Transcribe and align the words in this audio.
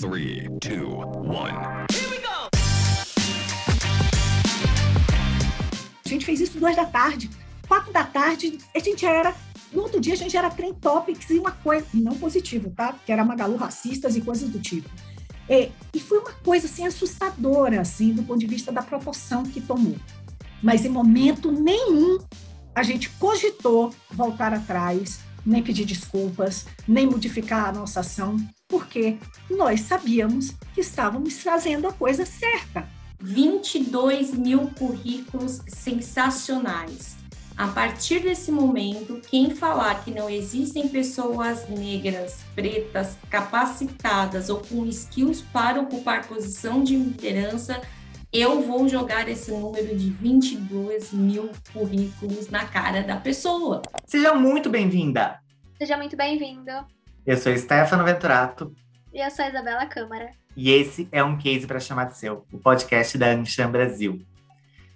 Three, 0.00 0.48
two, 0.60 0.96
one. 1.28 1.52
A 6.02 6.08
gente 6.08 6.24
fez 6.24 6.40
isso 6.40 6.58
duas 6.58 6.74
da 6.74 6.86
tarde, 6.86 7.28
quatro 7.68 7.92
da 7.92 8.04
tarde, 8.04 8.56
a 8.74 8.78
gente 8.78 9.04
era. 9.04 9.34
No 9.70 9.82
outro 9.82 10.00
dia 10.00 10.14
a 10.14 10.16
gente 10.16 10.34
era 10.34 10.48
trem 10.48 10.72
topics 10.72 11.28
e 11.28 11.38
uma 11.38 11.50
coisa, 11.50 11.86
e 11.92 11.98
não 11.98 12.16
positivo, 12.16 12.70
tá? 12.70 12.94
Que 13.04 13.12
era 13.12 13.22
Magalu 13.22 13.56
racistas 13.56 14.16
e 14.16 14.22
coisas 14.22 14.48
do 14.48 14.58
tipo. 14.58 14.88
É, 15.46 15.70
e 15.92 16.00
foi 16.00 16.20
uma 16.20 16.32
coisa 16.32 16.64
assim 16.64 16.86
assustadora, 16.86 17.82
assim, 17.82 18.14
do 18.14 18.22
ponto 18.22 18.40
de 18.40 18.46
vista 18.46 18.72
da 18.72 18.80
proporção 18.80 19.42
que 19.42 19.60
tomou. 19.60 19.96
Mas 20.62 20.82
em 20.82 20.88
momento 20.88 21.52
nenhum 21.52 22.18
a 22.74 22.82
gente 22.82 23.10
cogitou 23.10 23.92
voltar 24.10 24.54
atrás, 24.54 25.20
nem 25.44 25.62
pedir 25.62 25.84
desculpas, 25.84 26.64
nem 26.88 27.06
modificar 27.06 27.68
a 27.68 27.72
nossa 27.72 28.00
ação, 28.00 28.38
porque 28.70 29.18
nós 29.50 29.80
sabíamos 29.80 30.54
que 30.74 30.80
estávamos 30.80 31.42
fazendo 31.42 31.88
a 31.88 31.92
coisa 31.92 32.24
certa. 32.24 32.88
22 33.20 34.32
mil 34.32 34.70
currículos 34.70 35.60
sensacionais. 35.66 37.18
A 37.56 37.68
partir 37.68 38.20
desse 38.20 38.50
momento, 38.50 39.20
quem 39.28 39.50
falar 39.50 40.02
que 40.02 40.10
não 40.10 40.30
existem 40.30 40.88
pessoas 40.88 41.68
negras, 41.68 42.38
pretas, 42.54 43.18
capacitadas 43.28 44.48
ou 44.48 44.60
com 44.60 44.86
skills 44.86 45.42
para 45.52 45.78
ocupar 45.82 46.26
posição 46.26 46.82
de 46.82 46.96
liderança, 46.96 47.82
eu 48.32 48.62
vou 48.62 48.88
jogar 48.88 49.28
esse 49.28 49.50
número 49.50 49.94
de 49.94 50.08
22 50.08 51.12
mil 51.12 51.50
currículos 51.70 52.48
na 52.48 52.64
cara 52.64 53.02
da 53.02 53.16
pessoa. 53.16 53.82
Seja 54.06 54.34
muito 54.34 54.70
bem-vinda! 54.70 55.38
Seja 55.76 55.98
muito 55.98 56.16
bem-vindo. 56.16 56.70
Eu 57.26 57.36
sou 57.36 57.56
Stefano 57.56 58.02
Venturato. 58.02 58.74
E 59.12 59.20
eu 59.24 59.30
sou 59.30 59.44
a 59.44 59.48
Isabela 59.48 59.84
Câmara. 59.86 60.30
E 60.56 60.70
esse 60.70 61.06
é 61.12 61.22
um 61.22 61.36
case 61.36 61.66
para 61.66 61.78
chamar 61.78 62.04
de 62.04 62.16
seu, 62.16 62.46
o 62.50 62.58
podcast 62.58 63.18
da 63.18 63.28
Anshan 63.28 63.70
Brasil. 63.70 64.20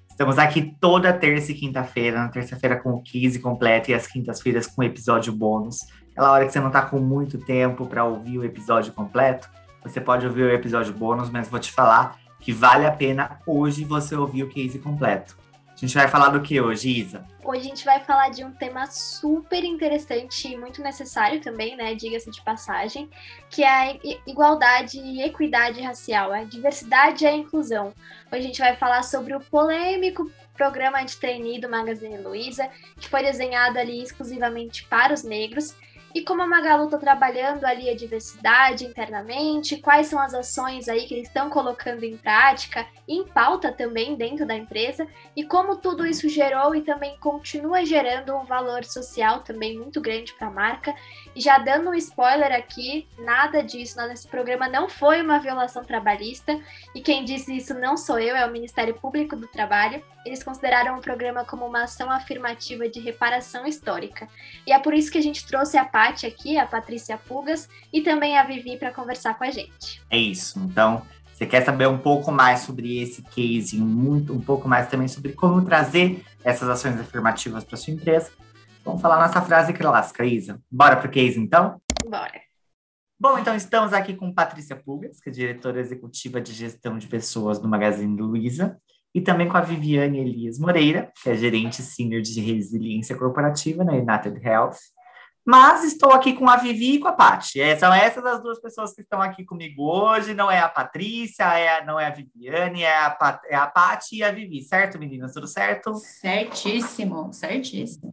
Estamos 0.08 0.38
aqui 0.38 0.74
toda 0.80 1.12
terça 1.12 1.52
e 1.52 1.54
quinta-feira, 1.54 2.18
na 2.18 2.28
terça-feira 2.28 2.80
com 2.80 2.90
o 2.90 3.02
case 3.02 3.38
completo 3.40 3.90
e 3.90 3.94
às 3.94 4.06
quintas-feiras 4.06 4.66
com 4.66 4.80
o 4.80 4.84
episódio 4.84 5.32
bônus. 5.32 5.80
Aquela 6.12 6.32
hora 6.32 6.46
que 6.46 6.52
você 6.52 6.60
não 6.60 6.68
está 6.68 6.82
com 6.82 6.98
muito 6.98 7.38
tempo 7.38 7.86
para 7.86 8.04
ouvir 8.04 8.38
o 8.38 8.44
episódio 8.44 8.92
completo, 8.92 9.50
você 9.82 10.00
pode 10.00 10.26
ouvir 10.26 10.44
o 10.44 10.50
episódio 10.50 10.94
bônus, 10.94 11.28
mas 11.28 11.48
vou 11.48 11.60
te 11.60 11.70
falar 11.72 12.16
que 12.40 12.52
vale 12.52 12.86
a 12.86 12.92
pena 12.92 13.38
hoje 13.46 13.84
você 13.84 14.16
ouvir 14.16 14.44
o 14.44 14.48
case 14.48 14.78
completo. 14.78 15.36
A 15.74 15.76
gente 15.76 15.94
vai 15.94 16.06
falar 16.06 16.28
do 16.28 16.40
que 16.40 16.60
hoje, 16.60 16.88
Isa? 16.88 17.26
Hoje 17.42 17.60
a 17.60 17.64
gente 17.64 17.84
vai 17.84 18.00
falar 18.00 18.30
de 18.30 18.44
um 18.44 18.52
tema 18.52 18.86
super 18.86 19.64
interessante 19.64 20.48
e 20.48 20.56
muito 20.56 20.80
necessário 20.80 21.40
também, 21.40 21.76
né? 21.76 21.94
Diga-se 21.96 22.30
de 22.30 22.40
passagem, 22.42 23.10
que 23.50 23.64
é 23.64 23.68
a 23.68 23.98
igualdade 24.24 24.98
e 25.00 25.20
equidade 25.20 25.82
racial, 25.82 26.32
a 26.32 26.44
diversidade 26.44 27.24
e 27.24 27.26
a 27.26 27.32
inclusão. 27.32 27.92
Hoje 28.32 28.38
a 28.38 28.46
gente 28.46 28.60
vai 28.60 28.76
falar 28.76 29.02
sobre 29.02 29.34
o 29.34 29.40
polêmico 29.40 30.30
programa 30.56 31.02
de 31.02 31.16
trainee 31.16 31.60
do 31.60 31.68
Magazine 31.68 32.18
Luiza, 32.18 32.68
que 33.00 33.08
foi 33.08 33.24
desenhado 33.24 33.76
ali 33.76 34.00
exclusivamente 34.00 34.84
para 34.84 35.12
os 35.12 35.24
negros 35.24 35.74
e 36.14 36.22
como 36.22 36.42
a 36.42 36.46
Magalu 36.46 36.84
está 36.84 36.96
trabalhando 36.96 37.64
ali 37.64 37.90
a 37.90 37.96
diversidade 37.96 38.84
internamente, 38.84 39.78
quais 39.78 40.06
são 40.06 40.20
as 40.20 40.32
ações 40.32 40.88
aí 40.88 41.06
que 41.06 41.14
eles 41.14 41.26
estão 41.26 41.50
colocando 41.50 42.04
em 42.04 42.16
prática, 42.16 42.86
em 43.08 43.24
pauta 43.24 43.72
também 43.72 44.14
dentro 44.14 44.46
da 44.46 44.54
empresa, 44.54 45.08
e 45.34 45.44
como 45.44 45.76
tudo 45.76 46.06
isso 46.06 46.28
gerou 46.28 46.74
e 46.74 46.82
também 46.82 47.16
continua 47.18 47.84
gerando 47.84 48.36
um 48.36 48.44
valor 48.44 48.84
social 48.84 49.40
também 49.40 49.76
muito 49.76 50.00
grande 50.00 50.32
para 50.34 50.46
a 50.46 50.52
marca. 50.52 50.94
Já 51.36 51.58
dando 51.58 51.90
um 51.90 51.94
spoiler 51.94 52.52
aqui, 52.52 53.06
nada 53.18 53.62
disso 53.62 53.96
nesse 54.06 54.28
programa 54.28 54.68
não 54.68 54.88
foi 54.88 55.20
uma 55.20 55.38
violação 55.38 55.84
trabalhista, 55.84 56.58
e 56.94 57.00
quem 57.00 57.24
disse 57.24 57.56
isso 57.56 57.74
não 57.74 57.96
sou 57.96 58.18
eu, 58.18 58.36
é 58.36 58.46
o 58.46 58.52
Ministério 58.52 58.94
Público 58.94 59.34
do 59.34 59.48
Trabalho. 59.48 60.02
Eles 60.24 60.42
consideraram 60.42 60.96
o 60.96 61.00
programa 61.00 61.44
como 61.44 61.66
uma 61.66 61.84
ação 61.84 62.10
afirmativa 62.10 62.88
de 62.88 63.00
reparação 63.00 63.66
histórica. 63.66 64.28
E 64.66 64.72
é 64.72 64.78
por 64.78 64.94
isso 64.94 65.10
que 65.10 65.18
a 65.18 65.22
gente 65.22 65.46
trouxe 65.46 65.76
a 65.76 65.84
Paty 65.84 66.26
aqui, 66.26 66.56
a 66.56 66.66
Patrícia 66.66 67.18
Pugas, 67.18 67.68
e 67.92 68.00
também 68.00 68.38
a 68.38 68.44
Vivi 68.44 68.76
para 68.76 68.92
conversar 68.92 69.34
com 69.34 69.44
a 69.44 69.50
gente. 69.50 70.00
É 70.08 70.16
isso. 70.16 70.58
Então, 70.60 71.02
você 71.34 71.46
quer 71.46 71.64
saber 71.64 71.88
um 71.88 71.98
pouco 71.98 72.30
mais 72.30 72.60
sobre 72.60 73.02
esse 73.02 73.20
case, 73.22 73.76
muito, 73.76 74.32
um 74.32 74.40
pouco 74.40 74.68
mais 74.68 74.88
também 74.88 75.08
sobre 75.08 75.32
como 75.32 75.64
trazer 75.64 76.24
essas 76.44 76.68
ações 76.68 76.98
afirmativas 77.00 77.64
para 77.64 77.76
sua 77.76 77.92
empresa? 77.92 78.30
Vamos 78.84 79.00
falar 79.00 79.18
nossa 79.18 79.40
frase 79.40 79.72
clássica, 79.72 80.26
Isa. 80.26 80.60
Bora 80.70 80.96
pro 80.96 81.10
case, 81.10 81.40
então? 81.40 81.80
Bora. 82.04 82.42
Bom, 83.18 83.38
então 83.38 83.56
estamos 83.56 83.94
aqui 83.94 84.14
com 84.14 84.32
Patrícia 84.32 84.76
Pugas, 84.76 85.20
que 85.20 85.30
é 85.30 85.32
diretora 85.32 85.80
executiva 85.80 86.38
de 86.38 86.52
gestão 86.52 86.98
de 86.98 87.06
pessoas 87.06 87.58
do 87.58 87.66
Magazine 87.66 88.20
Luiza, 88.20 88.76
e 89.14 89.22
também 89.22 89.48
com 89.48 89.56
a 89.56 89.62
Viviane 89.62 90.18
Elias 90.18 90.58
Moreira, 90.58 91.10
que 91.22 91.30
é 91.30 91.34
gerente 91.34 91.80
senior 91.80 92.20
de 92.20 92.38
resiliência 92.40 93.16
corporativa 93.16 93.82
na 93.84 93.92
United 93.94 94.38
Health. 94.46 94.76
Mas 95.46 95.84
estou 95.84 96.10
aqui 96.12 96.34
com 96.34 96.48
a 96.48 96.56
Vivi 96.56 96.96
e 96.96 96.98
com 96.98 97.08
a 97.08 97.12
Paty. 97.12 97.60
É, 97.60 97.76
são 97.76 97.92
essas 97.92 98.24
as 98.24 98.42
duas 98.42 98.60
pessoas 98.60 98.94
que 98.94 99.00
estão 99.00 99.22
aqui 99.22 99.44
comigo 99.44 99.82
hoje. 99.82 100.34
Não 100.34 100.50
é 100.50 100.58
a 100.58 100.68
Patrícia, 100.68 101.44
é 101.44 101.78
a, 101.78 101.84
não 101.84 101.98
é 101.98 102.06
a 102.06 102.10
Viviane, 102.10 102.82
é 102.82 102.98
a, 102.98 103.10
Pat, 103.10 103.40
é 103.46 103.54
a 103.54 103.66
Paty 103.66 104.16
e 104.16 104.22
a 104.22 104.32
Vivi, 104.32 104.62
certo, 104.62 104.98
meninas? 104.98 105.32
Tudo 105.32 105.46
certo? 105.46 105.94
Certíssimo, 105.94 107.32
certíssimo. 107.32 108.12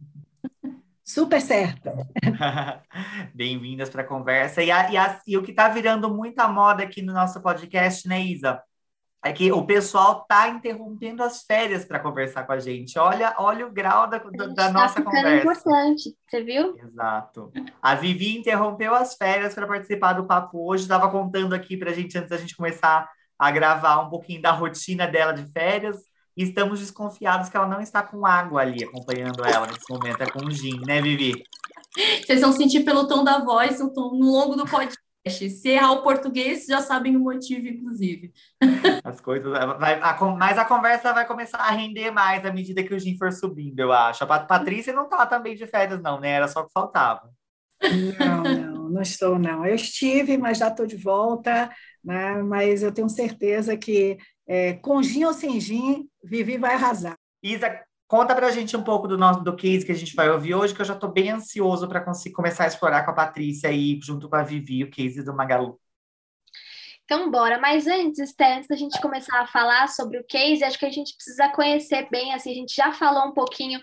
Super 1.12 1.42
certa. 1.42 1.92
Bem-vindas 3.34 3.90
para 3.90 4.00
a 4.00 4.06
conversa. 4.06 4.62
E, 4.62 4.70
a, 4.70 4.90
e, 4.90 4.96
a, 4.96 5.20
e 5.26 5.36
o 5.36 5.42
que 5.42 5.50
está 5.50 5.68
virando 5.68 6.08
muita 6.08 6.48
moda 6.48 6.82
aqui 6.82 7.02
no 7.02 7.12
nosso 7.12 7.38
podcast, 7.42 8.08
né, 8.08 8.18
Isa? 8.22 8.62
É 9.22 9.30
que 9.30 9.52
o 9.52 9.66
pessoal 9.66 10.24
tá 10.26 10.48
interrompendo 10.48 11.22
as 11.22 11.42
férias 11.42 11.84
para 11.84 12.00
conversar 12.00 12.44
com 12.44 12.52
a 12.52 12.58
gente. 12.58 12.98
Olha, 12.98 13.34
olha 13.36 13.66
o 13.66 13.70
grau 13.70 14.08
da, 14.08 14.16
da, 14.16 14.46
da 14.46 14.54
tá 14.54 14.72
nossa 14.72 15.02
conversa. 15.02 15.36
importante, 15.36 16.16
você 16.26 16.42
viu? 16.42 16.78
Exato. 16.78 17.52
A 17.82 17.94
Vivi 17.94 18.38
interrompeu 18.38 18.94
as 18.94 19.14
férias 19.14 19.54
para 19.54 19.66
participar 19.66 20.14
do 20.14 20.26
papo 20.26 20.66
hoje. 20.66 20.84
Estava 20.84 21.10
contando 21.10 21.54
aqui 21.54 21.76
para 21.76 21.90
a 21.90 21.94
gente 21.94 22.16
antes 22.16 22.30
da 22.30 22.38
gente 22.38 22.56
começar 22.56 23.06
a 23.38 23.50
gravar 23.50 24.00
um 24.00 24.08
pouquinho 24.08 24.40
da 24.40 24.50
rotina 24.50 25.06
dela 25.06 25.34
de 25.34 25.44
férias. 25.52 26.10
E 26.36 26.44
estamos 26.44 26.80
desconfiados 26.80 27.48
que 27.48 27.56
ela 27.56 27.66
não 27.66 27.80
está 27.80 28.02
com 28.02 28.24
água 28.24 28.62
ali 28.62 28.84
acompanhando 28.84 29.44
ela 29.44 29.66
nesse 29.66 29.90
momento. 29.90 30.22
É 30.22 30.26
com 30.26 30.50
gin, 30.50 30.80
né, 30.86 31.00
Vivi? 31.00 31.44
Vocês 32.24 32.40
vão 32.40 32.52
sentir 32.52 32.84
pelo 32.84 33.06
tom 33.06 33.22
da 33.22 33.38
voz 33.38 33.80
no, 33.80 33.92
tom, 33.92 34.14
no 34.16 34.30
longo 34.30 34.56
do 34.56 34.64
podcast. 34.64 34.98
Se 35.28 35.68
errar 35.68 35.92
o 35.92 36.02
português, 36.02 36.66
já 36.66 36.80
sabem 36.80 37.16
o 37.16 37.20
motivo, 37.20 37.68
inclusive. 37.68 38.32
As 39.04 39.20
coisas. 39.20 39.52
Vai, 39.78 40.00
a, 40.00 40.18
mas 40.36 40.58
a 40.58 40.64
conversa 40.64 41.12
vai 41.12 41.26
começar 41.26 41.58
a 41.58 41.70
render 41.70 42.10
mais 42.10 42.44
à 42.44 42.52
medida 42.52 42.82
que 42.82 42.94
o 42.94 42.98
Gin 42.98 43.16
for 43.16 43.30
subindo, 43.30 43.78
eu 43.78 43.92
acho. 43.92 44.24
A 44.24 44.26
Patrícia 44.26 44.92
não 44.92 45.08
tá 45.08 45.24
também 45.26 45.54
de 45.54 45.66
férias, 45.66 46.02
não, 46.02 46.18
né? 46.18 46.30
Era 46.30 46.48
só 46.48 46.60
o 46.60 46.66
que 46.66 46.72
faltava. 46.72 47.30
Não, 48.18 48.42
não, 48.42 48.88
não 48.88 49.02
estou, 49.02 49.38
não. 49.38 49.64
Eu 49.64 49.74
estive, 49.74 50.36
mas 50.38 50.58
já 50.58 50.68
estou 50.68 50.86
de 50.86 50.96
volta, 50.96 51.70
né? 52.02 52.42
Mas 52.42 52.82
eu 52.82 52.92
tenho 52.92 53.08
certeza 53.08 53.76
que 53.76 54.18
é, 54.46 54.74
com 54.74 55.02
gin 55.02 55.24
ou 55.24 55.32
sem 55.32 55.60
gin, 55.60 56.08
Vivi 56.22 56.56
vai 56.56 56.74
arrasar. 56.74 57.16
Isa, 57.42 57.82
Conta 58.12 58.34
pra 58.34 58.50
gente 58.50 58.76
um 58.76 58.84
pouco 58.84 59.08
do 59.08 59.16
nosso 59.16 59.42
do 59.42 59.56
case 59.56 59.86
que 59.86 59.92
a 59.92 59.94
gente 59.94 60.14
vai 60.14 60.28
ouvir 60.28 60.54
hoje, 60.54 60.74
que 60.74 60.82
eu 60.82 60.84
já 60.84 60.92
estou 60.92 61.10
bem 61.10 61.30
ansioso 61.30 61.88
para 61.88 61.98
conseguir 61.98 62.34
começar 62.34 62.64
a 62.64 62.66
explorar 62.66 63.06
com 63.06 63.10
a 63.10 63.14
Patrícia 63.14 63.70
aí, 63.70 63.98
junto 64.02 64.28
com 64.28 64.36
a 64.36 64.42
Vivi, 64.42 64.84
o 64.84 64.90
case 64.90 65.24
do 65.24 65.34
Magalu. 65.34 65.80
Então, 67.06 67.30
bora. 67.30 67.58
Mas 67.58 67.86
antes, 67.86 68.28
Sté, 68.28 68.56
antes 68.56 68.68
da 68.68 68.76
gente 68.76 69.00
começar 69.00 69.40
a 69.40 69.46
falar 69.46 69.88
sobre 69.88 70.18
o 70.18 70.24
case, 70.24 70.62
acho 70.62 70.78
que 70.78 70.84
a 70.84 70.90
gente 70.90 71.14
precisa 71.14 71.48
conhecer 71.48 72.06
bem, 72.10 72.34
assim, 72.34 72.50
a 72.50 72.54
gente 72.54 72.74
já 72.74 72.92
falou 72.92 73.28
um 73.28 73.32
pouquinho 73.32 73.80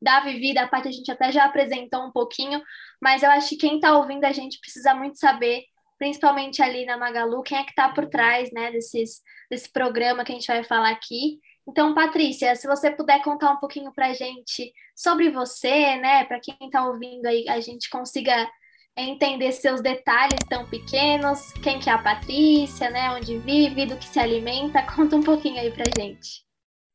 da 0.00 0.20
Vivi, 0.20 0.54
da 0.54 0.68
parte 0.68 0.86
a 0.86 0.92
gente 0.92 1.10
até 1.10 1.32
já 1.32 1.44
apresentou 1.44 2.06
um 2.06 2.12
pouquinho, 2.12 2.62
mas 3.00 3.24
eu 3.24 3.30
acho 3.32 3.48
que 3.48 3.56
quem 3.56 3.76
está 3.76 3.98
ouvindo 3.98 4.24
a 4.24 4.32
gente 4.32 4.60
precisa 4.60 4.94
muito 4.94 5.18
saber, 5.18 5.64
principalmente 5.98 6.62
ali 6.62 6.86
na 6.86 6.96
Magalu, 6.96 7.42
quem 7.42 7.58
é 7.58 7.64
que 7.64 7.70
está 7.70 7.88
por 7.88 8.06
trás, 8.06 8.52
né, 8.52 8.70
desses, 8.70 9.22
desse 9.50 9.72
programa 9.72 10.24
que 10.24 10.30
a 10.30 10.36
gente 10.36 10.46
vai 10.46 10.62
falar 10.62 10.90
aqui. 10.90 11.40
Então, 11.68 11.94
Patrícia, 11.94 12.54
se 12.56 12.66
você 12.66 12.90
puder 12.90 13.22
contar 13.22 13.52
um 13.52 13.58
pouquinho 13.58 13.92
para 13.92 14.08
a 14.08 14.14
gente 14.14 14.72
sobre 14.96 15.30
você, 15.30 15.96
né, 15.96 16.24
para 16.24 16.40
quem 16.40 16.56
está 16.60 16.86
ouvindo 16.86 17.26
aí, 17.26 17.48
a 17.48 17.60
gente 17.60 17.88
consiga 17.88 18.48
entender 18.96 19.52
seus 19.52 19.80
detalhes 19.80 20.38
tão 20.48 20.68
pequenos, 20.68 21.52
quem 21.62 21.78
que 21.78 21.88
é 21.88 21.92
a 21.92 22.02
Patrícia, 22.02 22.90
né, 22.90 23.10
onde 23.10 23.38
vive, 23.38 23.86
do 23.86 23.96
que 23.96 24.06
se 24.06 24.18
alimenta, 24.18 24.82
conta 24.94 25.16
um 25.16 25.22
pouquinho 25.22 25.60
aí 25.60 25.70
para 25.70 25.84
gente. 25.96 26.44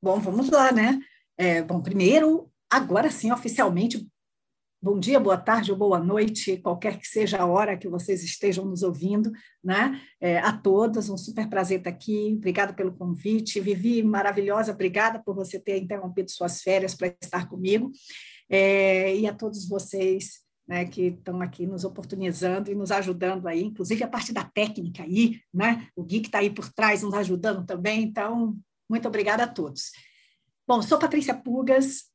Bom, 0.01 0.19
vamos 0.19 0.49
lá, 0.49 0.71
né? 0.71 0.99
É, 1.37 1.61
bom, 1.61 1.81
primeiro, 1.81 2.51
agora 2.69 3.09
sim, 3.09 3.31
oficialmente, 3.31 4.05
bom 4.81 4.99
dia, 4.99 5.19
boa 5.19 5.37
tarde 5.37 5.71
ou 5.71 5.77
boa 5.77 5.99
noite, 5.99 6.57
qualquer 6.57 6.99
que 6.99 7.07
seja 7.07 7.39
a 7.39 7.45
hora 7.45 7.77
que 7.77 7.89
vocês 7.89 8.23
estejam 8.23 8.63
nos 8.65 8.83
ouvindo, 8.83 9.31
né? 9.63 9.99
É, 10.21 10.37
a 10.37 10.55
todas, 10.55 11.09
um 11.09 11.17
super 11.17 11.49
prazer 11.49 11.79
estar 11.79 11.89
aqui, 11.89 12.35
obrigada 12.37 12.73
pelo 12.73 12.95
convite. 12.95 13.59
Vivi, 13.59 14.03
maravilhosa, 14.03 14.71
obrigada 14.71 15.21
por 15.23 15.35
você 15.35 15.59
ter 15.59 15.77
interrompido 15.81 16.29
suas 16.29 16.61
férias 16.61 16.93
para 16.93 17.07
estar 17.21 17.49
comigo. 17.49 17.91
É, 18.49 19.15
e 19.15 19.27
a 19.27 19.33
todos 19.33 19.67
vocês, 19.67 20.41
né, 20.67 20.85
que 20.85 21.07
estão 21.07 21.41
aqui 21.41 21.65
nos 21.65 21.83
oportunizando 21.83 22.71
e 22.71 22.75
nos 22.75 22.91
ajudando 22.91 23.47
aí, 23.47 23.63
inclusive 23.63 24.03
a 24.03 24.07
parte 24.07 24.31
da 24.31 24.43
técnica 24.43 25.03
aí, 25.03 25.39
né? 25.53 25.87
O 25.95 26.03
Gui 26.03 26.19
que 26.19 26.27
está 26.27 26.39
aí 26.39 26.49
por 26.49 26.71
trás 26.71 27.01
nos 27.01 27.13
ajudando 27.13 27.65
também. 27.65 28.03
Então, 28.03 28.55
muito 28.89 29.07
obrigada 29.07 29.43
a 29.43 29.47
todos. 29.47 29.91
Bom, 30.67 30.81
sou 30.81 30.99
Patrícia 30.99 31.33
Pugas, 31.33 32.05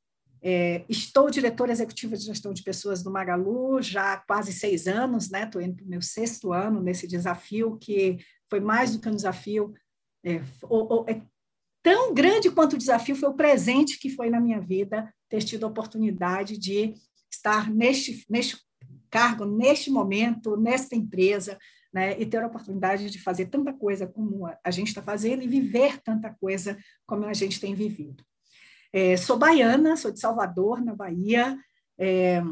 é, 0.43 0.85
estou 0.89 1.31
diretora 1.31 1.71
executiva 1.71 2.17
de 2.17 2.25
gestão 2.25 2.53
de 2.53 2.65
pessoas 2.65 3.05
no 3.05 3.13
Magalu 3.13 3.81
já 3.81 4.15
há 4.15 4.17
quase 4.17 4.53
seis 4.53 4.89
anos, 4.89 5.31
né? 5.31 5.45
Estou 5.45 5.63
indo 5.63 5.77
para 5.77 5.85
o 5.85 5.89
meu 5.89 6.03
sexto 6.03 6.53
ano 6.53 6.83
nesse 6.83 7.07
desafio, 7.07 7.79
que 7.79 8.19
foi 8.51 8.59
mais 8.59 8.93
do 8.93 9.01
que 9.01 9.09
um 9.09 9.15
desafio, 9.15 9.73
é, 10.25 10.35
é 11.07 11.23
tão 11.83 12.13
grande 12.13 12.51
quanto 12.51 12.75
o 12.75 12.79
desafio 12.79 13.15
foi 13.15 13.29
o 13.29 13.35
presente 13.35 13.99
que 13.99 14.11
foi 14.11 14.31
na 14.31 14.41
minha 14.41 14.61
vida 14.61 15.13
ter 15.29 15.43
tido 15.43 15.65
a 15.65 15.69
oportunidade 15.69 16.59
de 16.59 16.95
estar 17.31 17.71
neste, 17.71 18.25
neste 18.29 18.59
cargo, 19.11 19.45
neste 19.45 19.91
momento, 19.91 20.57
nesta 20.57 20.97
empresa, 20.97 21.59
né, 21.93 22.19
e 22.21 22.27
ter 22.27 22.43
a 22.43 22.47
oportunidade 22.47 23.11
de 23.11 23.21
fazer 23.21 23.47
tanta 23.47 23.73
coisa 23.73 24.07
como 24.07 24.47
a 24.65 24.71
gente 24.71 24.89
está 24.89 25.03
fazendo 25.03 25.43
e 25.43 25.49
viver 25.49 26.01
tanta 26.03 26.35
coisa 26.41 26.79
como 27.07 27.27
a 27.27 27.35
gente 27.35 27.61
tem 27.61 27.75
vivido. 27.75 28.25
É, 28.93 29.17
sou 29.17 29.39
baiana, 29.39 29.97
sou 29.97 30.11
de 30.11 30.21
Salvador, 30.21 30.83
na 30.83 30.95
Bahia. 30.95 31.57
É, 31.99 32.43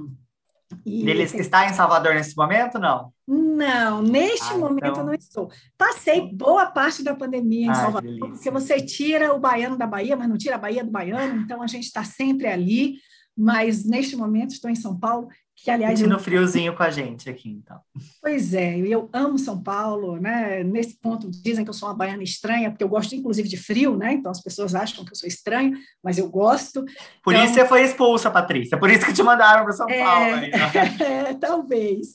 e 0.87 1.05
que 1.05 1.37
está 1.39 1.69
em 1.69 1.75
Salvador 1.75 2.15
nesse 2.15 2.37
momento, 2.37 2.79
não? 2.79 3.13
Não, 3.27 4.03
neste 4.03 4.53
ah, 4.55 4.59
momento 4.59 4.87
então... 4.87 5.05
não 5.05 5.15
estou. 5.15 5.51
Passei 5.77 6.33
boa 6.33 6.67
parte 6.67 7.03
da 7.03 7.15
pandemia 7.15 7.67
em 7.67 7.69
Ai, 7.69 7.75
Salvador, 7.75 8.19
porque 8.19 8.51
você 8.51 8.81
tira 8.81 9.35
o 9.35 9.41
baiano 9.41 9.77
da 9.77 9.87
Bahia, 9.87 10.17
mas 10.17 10.29
não 10.29 10.39
tira 10.39 10.55
a 10.55 10.59
Bahia 10.59 10.85
do 10.85 10.91
baiano, 10.91 11.41
então 11.43 11.61
a 11.61 11.67
gente 11.67 11.85
está 11.85 12.05
sempre 12.05 12.47
ali 12.47 12.99
mas 13.41 13.87
neste 13.87 14.17
momento 14.17 14.51
estou 14.51 14.71
em 14.71 14.75
São 14.75 14.99
Paulo, 14.99 15.29
que 15.63 15.71
aliás... 15.71 16.01
no 16.01 16.19
friozinho 16.19 16.75
com 16.75 16.83
a 16.83 16.91
gente 16.91 17.29
aqui, 17.29 17.51
então. 17.51 17.79
Pois 18.23 18.55
é, 18.55 18.79
eu 18.79 19.11
amo 19.13 19.39
São 19.39 19.63
Paulo, 19.63 20.17
né? 20.19 20.65
Nesse 20.65 20.99
ponto 20.99 21.31
dizem 21.31 21.65
que 21.65 21.71
eu 21.71 21.75
sou 21.75 21.89
uma 21.89 21.95
baiana 21.95 22.23
estranha, 22.23 22.71
porque 22.71 22.83
eu 22.83 22.89
gosto 22.89 23.15
inclusive 23.15 23.49
de 23.49 23.57
frio, 23.57 23.97
né? 23.97 24.15
Então 24.15 24.31
as 24.31 24.43
pessoas 24.43 24.75
acham 24.75 25.05
que 25.05 25.13
eu 25.13 25.17
sou 25.17 25.29
estranho, 25.29 25.77
mas 26.03 26.17
eu 26.17 26.29
gosto. 26.31 26.85
Por 27.23 27.35
então... 27.35 27.45
isso 27.45 27.55
você 27.55 27.67
foi 27.67 27.85
expulsa, 27.85 28.31
Patrícia, 28.31 28.79
por 28.79 28.91
isso 28.91 29.05
que 29.05 29.13
te 29.13 29.23
mandaram 29.23 29.65
para 29.65 29.73
São 29.73 29.89
é... 29.89 30.03
Paulo. 30.03 30.35
Aí, 30.35 30.51
né? 30.51 31.35
talvez. 31.41 32.13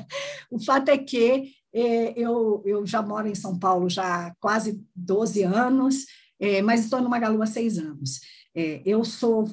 o 0.50 0.62
fato 0.62 0.90
é 0.90 0.98
que 0.98 1.52
é, 1.74 2.12
eu, 2.14 2.62
eu 2.66 2.86
já 2.86 3.00
moro 3.00 3.26
em 3.26 3.34
São 3.34 3.58
Paulo 3.58 3.88
já 3.88 4.26
há 4.26 4.34
quase 4.38 4.82
12 4.94 5.42
anos, 5.42 6.04
é, 6.38 6.60
mas 6.60 6.80
estou 6.80 7.00
no 7.00 7.08
Magalu 7.08 7.40
há 7.40 7.46
seis 7.46 7.78
anos. 7.78 8.20
É, 8.54 8.82
eu 8.84 9.02
sou 9.04 9.48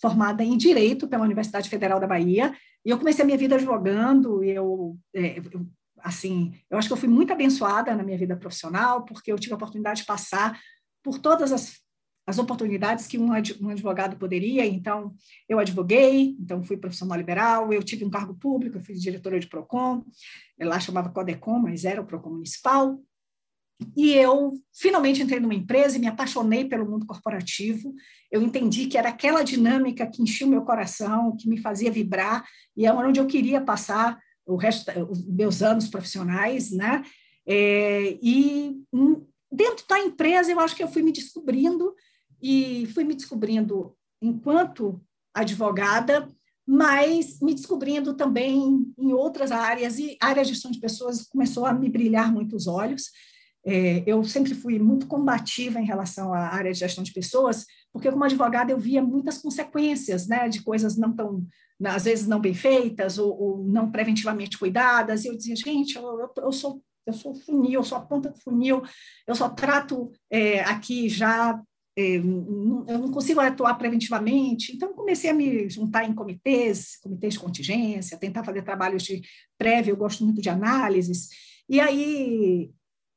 formada 0.00 0.42
em 0.42 0.56
Direito 0.56 1.06
pela 1.06 1.24
Universidade 1.24 1.68
Federal 1.68 2.00
da 2.00 2.06
Bahia, 2.06 2.52
e 2.84 2.90
eu 2.90 2.98
comecei 2.98 3.22
a 3.22 3.26
minha 3.26 3.38
vida 3.38 3.56
advogando, 3.56 4.42
eu, 4.42 4.98
é, 5.14 5.38
eu, 5.38 5.66
assim, 5.98 6.54
eu 6.70 6.78
acho 6.78 6.88
que 6.88 6.92
eu 6.92 6.96
fui 6.96 7.08
muito 7.08 7.32
abençoada 7.32 7.94
na 7.94 8.02
minha 8.02 8.18
vida 8.18 8.36
profissional, 8.36 9.04
porque 9.04 9.30
eu 9.30 9.38
tive 9.38 9.52
a 9.52 9.56
oportunidade 9.56 10.00
de 10.00 10.06
passar 10.06 10.58
por 11.02 11.18
todas 11.18 11.52
as, 11.52 11.78
as 12.26 12.38
oportunidades 12.38 13.06
que 13.06 13.18
um, 13.18 13.32
advogado 13.32 14.16
poderia, 14.16 14.64
então, 14.64 15.14
eu 15.48 15.58
advoguei, 15.58 16.36
então 16.40 16.62
fui 16.62 16.76
profissional 16.76 17.18
liberal, 17.18 17.72
eu 17.72 17.82
tive 17.82 18.04
um 18.04 18.10
cargo 18.10 18.34
público, 18.34 18.78
eu 18.78 18.82
fui 18.82 18.94
diretora 18.94 19.38
de 19.38 19.46
PROCON, 19.46 20.04
lá 20.58 20.80
chamava 20.80 21.10
CODECOM, 21.10 21.58
mas 21.58 21.84
era 21.84 22.00
o 22.00 22.06
PROCON 22.06 22.30
municipal, 22.30 22.98
e 23.96 24.12
eu 24.12 24.52
finalmente 24.72 25.22
entrei 25.22 25.40
numa 25.40 25.54
empresa 25.54 25.96
e 25.96 26.00
me 26.00 26.06
apaixonei 26.06 26.64
pelo 26.64 26.88
mundo 26.88 27.06
corporativo. 27.06 27.94
Eu 28.30 28.42
entendi 28.42 28.86
que 28.86 28.98
era 28.98 29.08
aquela 29.08 29.42
dinâmica 29.42 30.06
que 30.06 30.22
enchia 30.22 30.46
o 30.46 30.50
meu 30.50 30.62
coração, 30.62 31.36
que 31.36 31.48
me 31.48 31.58
fazia 31.58 31.90
vibrar, 31.90 32.44
e 32.76 32.86
é 32.86 32.92
onde 32.92 33.18
eu 33.18 33.26
queria 33.26 33.60
passar 33.60 34.18
o 34.46 34.56
resto 34.56 34.90
os 35.08 35.24
meus 35.26 35.62
anos 35.62 35.88
profissionais, 35.88 36.70
né? 36.70 37.02
É, 37.46 38.18
e 38.22 38.82
hum, 38.92 39.24
dentro 39.50 39.86
da 39.88 39.98
empresa 39.98 40.50
eu 40.50 40.60
acho 40.60 40.76
que 40.76 40.82
eu 40.82 40.88
fui 40.88 41.02
me 41.02 41.12
descobrindo 41.12 41.94
e 42.42 42.86
fui 42.94 43.04
me 43.04 43.14
descobrindo 43.14 43.96
enquanto 44.20 45.00
advogada, 45.34 46.28
mas 46.66 47.40
me 47.40 47.54
descobrindo 47.54 48.14
também 48.14 48.92
em 48.98 49.12
outras 49.12 49.50
áreas 49.50 49.98
e 49.98 50.16
a 50.20 50.28
área 50.28 50.44
de 50.44 50.50
gestão 50.50 50.70
de 50.70 50.78
pessoas 50.78 51.22
começou 51.22 51.64
a 51.66 51.72
me 51.72 51.88
brilhar 51.88 52.32
muito 52.32 52.54
os 52.54 52.66
olhos. 52.66 53.10
É, 53.64 54.02
eu 54.06 54.24
sempre 54.24 54.54
fui 54.54 54.78
muito 54.78 55.06
combativa 55.06 55.78
em 55.78 55.84
relação 55.84 56.32
à 56.32 56.48
área 56.48 56.72
de 56.72 56.78
gestão 56.78 57.04
de 57.04 57.12
pessoas, 57.12 57.66
porque 57.92 58.10
como 58.10 58.24
advogada 58.24 58.72
eu 58.72 58.78
via 58.78 59.02
muitas 59.02 59.38
consequências, 59.38 60.26
né, 60.26 60.48
de 60.48 60.62
coisas 60.62 60.96
não 60.96 61.14
tão, 61.14 61.46
às 61.84 62.04
vezes 62.04 62.26
não 62.26 62.40
bem 62.40 62.54
feitas 62.54 63.18
ou, 63.18 63.38
ou 63.38 63.64
não 63.64 63.90
preventivamente 63.90 64.58
cuidadas. 64.58 65.24
E 65.24 65.28
eu 65.28 65.36
dizia, 65.36 65.56
gente, 65.56 65.96
eu, 65.96 66.02
eu, 66.20 66.30
eu, 66.38 66.52
sou 66.52 66.82
eu 67.06 67.12
sou 67.12 67.34
funil, 67.34 67.72
eu 67.72 67.84
sou 67.84 67.98
a 67.98 68.02
ponta 68.02 68.30
do 68.30 68.40
funil, 68.40 68.82
eu 69.26 69.34
só 69.34 69.48
trato 69.48 70.10
é, 70.30 70.60
aqui 70.60 71.08
já 71.08 71.60
é, 71.96 72.16
eu 72.16 72.22
não 72.98 73.10
consigo 73.10 73.40
atuar 73.40 73.74
preventivamente, 73.74 74.74
então 74.74 74.94
comecei 74.94 75.28
a 75.28 75.34
me 75.34 75.68
juntar 75.68 76.04
em 76.04 76.14
comitês, 76.14 76.96
comitês 77.02 77.34
de 77.34 77.40
contingência, 77.40 78.18
tentar 78.18 78.44
fazer 78.44 78.62
trabalhos 78.62 79.02
de 79.02 79.20
prévio, 79.58 79.92
eu 79.92 79.96
gosto 79.96 80.24
muito 80.24 80.40
de 80.40 80.48
análises, 80.48 81.28
e 81.68 81.80
aí 81.80 82.70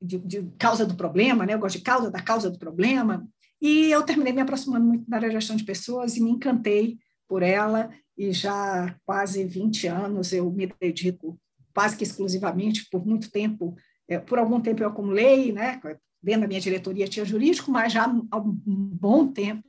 de, 0.03 0.17
de, 0.19 0.44
causa 0.57 0.85
do 0.85 0.95
problema, 0.95 1.45
né? 1.45 1.53
eu 1.53 1.59
gosto 1.59 1.77
de 1.77 1.83
causa 1.83 2.11
da 2.11 2.21
causa 2.21 2.50
do 2.50 2.59
problema, 2.59 3.27
e 3.61 3.89
eu 3.89 4.03
terminei 4.03 4.33
me 4.33 4.41
aproximando 4.41 4.85
muito 4.85 5.09
da 5.09 5.17
área 5.17 5.29
de 5.29 5.35
gestão 5.35 5.55
de 5.55 5.63
pessoas 5.63 6.17
e 6.17 6.21
me 6.21 6.29
encantei 6.29 6.97
por 7.27 7.41
ela, 7.41 7.89
e 8.17 8.31
já 8.31 8.85
há 8.85 8.95
quase 9.05 9.44
20 9.45 9.88
anos 9.88 10.33
eu 10.33 10.51
me 10.51 10.71
dedico 10.79 11.39
quase 11.73 11.97
que 11.97 12.03
exclusivamente, 12.03 12.88
por 12.91 13.05
muito 13.05 13.31
tempo, 13.31 13.75
é, 14.07 14.19
por 14.19 14.38
algum 14.38 14.61
tempo 14.61 14.83
eu 14.83 14.88
acumulei, 14.88 15.51
né? 15.51 15.79
dentro 16.21 16.41
da 16.41 16.47
minha 16.47 16.59
diretoria 16.59 17.07
tinha 17.07 17.25
jurídico, 17.25 17.71
mas 17.71 17.91
já 17.91 18.05
há 18.05 18.38
um 18.38 18.59
bom 18.65 19.27
tempo 19.27 19.63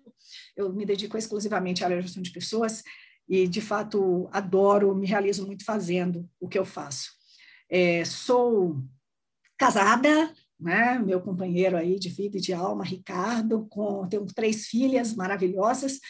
eu 0.57 0.73
me 0.73 0.85
dedico 0.85 1.17
exclusivamente 1.17 1.83
à 1.83 1.87
área 1.87 1.99
de 1.99 2.05
gestão 2.05 2.23
de 2.23 2.31
pessoas, 2.31 2.83
e 3.29 3.47
de 3.49 3.61
fato 3.61 4.29
adoro, 4.33 4.95
me 4.95 5.07
realizo 5.07 5.47
muito 5.47 5.65
fazendo 5.65 6.29
o 6.39 6.49
que 6.49 6.59
eu 6.59 6.65
faço. 6.65 7.11
É, 7.71 8.05
sou 8.05 8.83
casada, 9.57 10.33
né? 10.59 10.99
Meu 10.99 11.21
companheiro 11.21 11.77
aí 11.77 11.99
de 11.99 12.09
vida 12.09 12.39
e 12.39 12.41
de 12.41 12.53
alma, 12.53 12.85
Ricardo, 12.85 13.67
com 13.69 14.07
tenho 14.09 14.25
três 14.27 14.67
filhas 14.67 15.15
maravilhosas, 15.15 16.01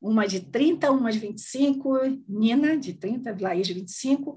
uma 0.00 0.26
de 0.26 0.40
30, 0.40 0.90
uma 0.90 1.12
de 1.12 1.18
25, 1.18 1.98
Nina, 2.28 2.76
de 2.76 2.94
30, 2.94 3.36
Laís, 3.40 3.66
de 3.66 3.74
25, 3.74 4.36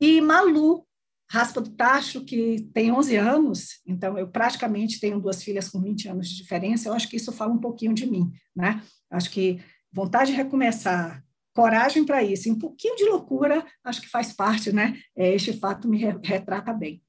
e 0.00 0.20
Malu, 0.20 0.84
raspa 1.30 1.60
do 1.60 1.70
tacho, 1.70 2.24
que 2.24 2.68
tem 2.74 2.92
11 2.92 3.16
anos, 3.16 3.80
então 3.86 4.18
eu 4.18 4.28
praticamente 4.28 5.00
tenho 5.00 5.20
duas 5.20 5.42
filhas 5.42 5.68
com 5.68 5.80
20 5.80 6.08
anos 6.08 6.28
de 6.28 6.36
diferença, 6.36 6.88
eu 6.88 6.92
acho 6.92 7.08
que 7.08 7.16
isso 7.16 7.32
fala 7.32 7.52
um 7.52 7.60
pouquinho 7.60 7.94
de 7.94 8.06
mim, 8.06 8.30
né? 8.54 8.82
Acho 9.10 9.30
que 9.30 9.60
vontade 9.92 10.32
de 10.32 10.36
recomeçar, 10.36 11.24
coragem 11.54 12.04
para 12.04 12.22
isso, 12.22 12.48
e 12.48 12.52
um 12.52 12.58
pouquinho 12.58 12.96
de 12.96 13.04
loucura, 13.04 13.64
acho 13.84 14.00
que 14.00 14.08
faz 14.08 14.32
parte, 14.32 14.72
né? 14.72 14.98
É, 15.16 15.32
este 15.32 15.52
fato 15.52 15.88
me 15.88 15.98
retrata 15.98 16.72
bem. 16.72 17.00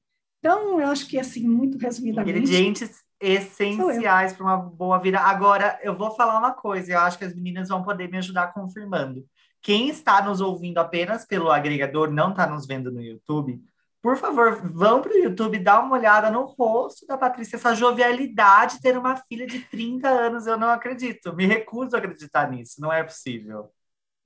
Então, 0.46 0.80
eu 0.80 0.86
acho 0.86 1.08
que, 1.08 1.18
assim, 1.18 1.44
muito 1.44 1.76
resumidamente. 1.76 2.38
Ingredientes 2.38 3.02
essenciais 3.20 4.32
para 4.32 4.44
uma 4.44 4.56
boa 4.56 4.96
vida. 4.98 5.18
Agora, 5.18 5.76
eu 5.82 5.96
vou 5.96 6.12
falar 6.12 6.38
uma 6.38 6.52
coisa, 6.52 6.92
eu 6.92 7.00
acho 7.00 7.18
que 7.18 7.24
as 7.24 7.34
meninas 7.34 7.68
vão 7.68 7.82
poder 7.82 8.08
me 8.08 8.18
ajudar 8.18 8.52
confirmando. 8.52 9.26
Quem 9.60 9.88
está 9.88 10.22
nos 10.22 10.40
ouvindo 10.40 10.78
apenas 10.78 11.26
pelo 11.26 11.50
agregador, 11.50 12.12
não 12.12 12.30
está 12.30 12.46
nos 12.46 12.64
vendo 12.64 12.92
no 12.92 13.02
YouTube, 13.02 13.60
por 14.00 14.16
favor, 14.18 14.70
vão 14.72 15.02
para 15.02 15.12
o 15.12 15.18
YouTube, 15.18 15.58
dá 15.58 15.80
uma 15.80 15.96
olhada 15.96 16.30
no 16.30 16.44
rosto 16.44 17.04
da 17.08 17.18
Patrícia, 17.18 17.56
essa 17.56 17.74
jovialidade, 17.74 18.80
ter 18.80 18.96
uma 18.96 19.16
filha 19.16 19.48
de 19.48 19.58
30 19.58 20.08
anos, 20.08 20.46
eu 20.46 20.56
não 20.56 20.68
acredito, 20.68 21.34
me 21.34 21.44
recuso 21.44 21.96
a 21.96 21.98
acreditar 21.98 22.48
nisso, 22.48 22.80
não 22.80 22.92
é 22.92 23.02
possível 23.02 23.68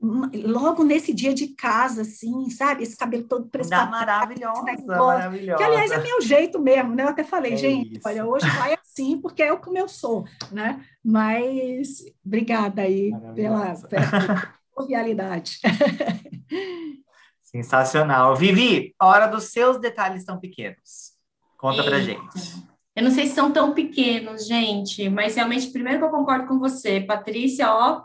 logo 0.01 0.83
nesse 0.83 1.13
dia 1.13 1.35
de 1.35 1.49
casa, 1.49 2.03
assim, 2.03 2.49
sabe? 2.49 2.83
Esse 2.83 2.97
cabelo 2.97 3.25
todo 3.25 3.49
prestado. 3.49 3.91
Maravilhosa, 3.91 4.63
maravilhosa. 4.87 5.59
Que, 5.59 5.63
aliás, 5.63 5.91
é 5.91 5.99
meu 6.03 6.23
jeito 6.23 6.59
mesmo, 6.59 6.95
né? 6.95 7.03
Eu 7.03 7.09
até 7.09 7.23
falei, 7.23 7.53
é 7.53 7.57
gente, 7.57 7.99
isso. 7.99 8.09
olha, 8.09 8.25
hoje 8.25 8.49
vai 8.49 8.75
assim, 8.75 9.21
porque 9.21 9.43
é 9.43 9.53
o 9.53 9.59
como 9.59 9.77
eu 9.77 9.89
sou, 9.89 10.25
né? 10.51 10.83
Mas, 11.05 12.03
obrigada 12.25 12.83
aí 12.83 13.13
pela, 13.35 13.75
pela 13.89 14.55
jovialidade. 14.79 15.59
Sensacional. 17.43 18.35
Vivi, 18.37 18.95
hora 19.01 19.27
dos 19.27 19.45
seus 19.45 19.79
detalhes 19.79 20.25
tão 20.25 20.39
pequenos. 20.39 21.13
Conta 21.59 21.79
Eita. 21.79 21.91
pra 21.91 22.01
gente. 22.01 22.71
Eu 22.97 23.05
não 23.05 23.11
sei 23.11 23.27
se 23.27 23.35
são 23.35 23.53
tão 23.53 23.75
pequenos, 23.75 24.47
gente, 24.47 25.09
mas 25.09 25.35
realmente, 25.35 25.71
primeiro 25.71 25.99
que 25.99 26.05
eu 26.05 26.11
concordo 26.11 26.47
com 26.47 26.59
você, 26.59 27.01
Patrícia, 27.01 27.73
ó, 27.73 28.05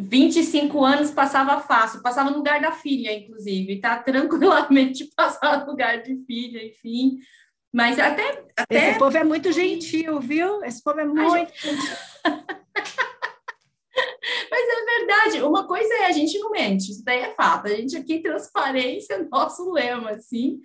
25 0.00 0.84
anos 0.84 1.10
passava 1.10 1.60
fácil, 1.60 2.00
passava 2.00 2.30
no 2.30 2.36
lugar 2.38 2.60
da 2.60 2.70
filha, 2.70 3.12
inclusive, 3.12 3.80
tá? 3.80 3.98
Tranquilamente 4.02 5.10
passava 5.16 5.64
no 5.64 5.72
lugar 5.72 6.00
de 6.02 6.16
filha, 6.24 6.64
enfim. 6.64 7.18
Mas 7.72 7.98
até, 7.98 8.44
até. 8.56 8.90
Esse 8.90 8.98
povo 8.98 9.16
é 9.16 9.24
muito 9.24 9.52
gentil, 9.52 10.20
viu? 10.20 10.64
Esse 10.64 10.82
povo 10.82 11.00
é 11.00 11.04
muito. 11.04 11.52
Gente... 11.60 11.82
Mas 14.50 14.68
é 14.68 14.98
verdade. 14.98 15.42
Uma, 15.42 15.66
coisa 15.66 15.92
é 15.94 16.06
a 16.06 16.12
gente 16.12 16.38
não 16.38 16.50
mente, 16.50 16.92
isso 16.92 17.04
daí 17.04 17.20
é 17.20 17.34
fato. 17.34 17.66
A 17.66 17.70
gente 17.70 17.96
aqui, 17.96 18.20
transparência, 18.20 19.14
é 19.14 19.24
nosso 19.24 19.70
lema, 19.72 20.10
assim. 20.10 20.60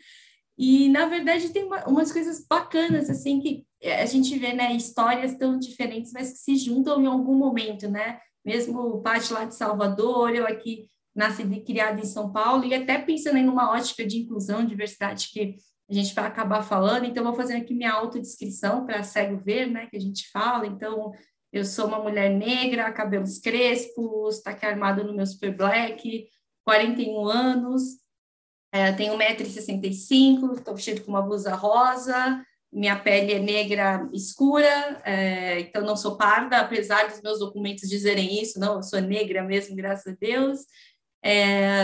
E, 0.58 0.88
na 0.90 1.08
verdade, 1.08 1.50
tem 1.50 1.63
uma, 1.63 1.84
umas 1.86 2.12
coisas 2.12 2.46
bacanas, 2.48 3.10
assim, 3.10 3.40
que 3.42 3.66
a 3.84 4.06
gente 4.06 4.38
vê, 4.38 4.54
né, 4.54 4.72
histórias 4.74 5.36
tão 5.36 5.58
diferentes, 5.58 6.12
mas 6.13 6.32
que 6.32 6.38
se 6.38 6.56
juntam 6.56 7.02
em 7.02 7.08
algum 7.08 7.36
momento, 7.36 7.90
né? 7.90 8.20
Mesmo 8.46 9.02
parte 9.02 9.32
lá 9.32 9.46
de 9.46 9.56
Salvador, 9.56 10.36
eu 10.36 10.46
aqui 10.46 10.88
nascida 11.16 11.54
e 11.56 11.64
criada 11.64 12.00
em 12.00 12.06
São 12.06 12.32
Paulo, 12.32 12.66
e 12.66 12.74
até 12.74 12.98
pensando 12.98 13.38
em 13.38 13.48
uma 13.48 13.72
ótica 13.72 14.06
de 14.06 14.18
inclusão, 14.18 14.66
diversidade 14.66 15.30
que 15.30 15.56
a 15.90 15.94
gente 15.94 16.14
vai 16.14 16.26
acabar 16.26 16.64
falando, 16.64 17.06
então 17.06 17.24
vou 17.24 17.36
fazer 17.36 17.56
aqui 17.56 17.74
minha 17.74 17.92
autodescrição 17.92 18.86
para 18.86 19.04
cego 19.04 19.38
ver, 19.38 19.68
né, 19.68 19.88
que 19.88 19.98
a 19.98 20.00
gente 20.00 20.30
fala, 20.32 20.66
então 20.66 21.12
eu 21.52 21.64
sou 21.64 21.86
uma 21.86 22.00
mulher 22.00 22.32
negra, 22.32 22.92
cabelos 22.92 23.38
crespos, 23.38 24.42
tá 24.42 24.52
aqui 24.52 24.66
armado 24.66 25.04
no 25.04 25.14
meu 25.14 25.26
super 25.26 25.56
black, 25.56 26.28
41 26.66 27.26
anos, 27.28 27.84
é, 28.72 28.92
tenho 28.92 29.16
1,65m, 29.16 30.58
estou 30.58 30.74
vestido 30.74 31.02
com 31.02 31.12
uma 31.12 31.22
blusa 31.22 31.54
rosa, 31.54 32.44
minha 32.74 33.00
pele 33.00 33.34
é 33.34 33.39
negra 33.39 34.10
escura, 34.13 35.01
é, 35.06 35.60
então 35.60 35.84
não 35.84 35.96
sou 35.96 36.18
parda, 36.18 36.58
apesar 36.58 37.08
dos 37.08 37.22
meus 37.22 37.39
documentos 37.39 37.88
dizerem 37.88 38.42
isso, 38.42 38.60
não, 38.60 38.77
eu 38.77 38.84
sou 38.84 39.00
negra 39.00 39.44
mesmo, 39.44 39.75
graças 39.75 40.13
a 40.13 40.18
Deus. 40.20 40.60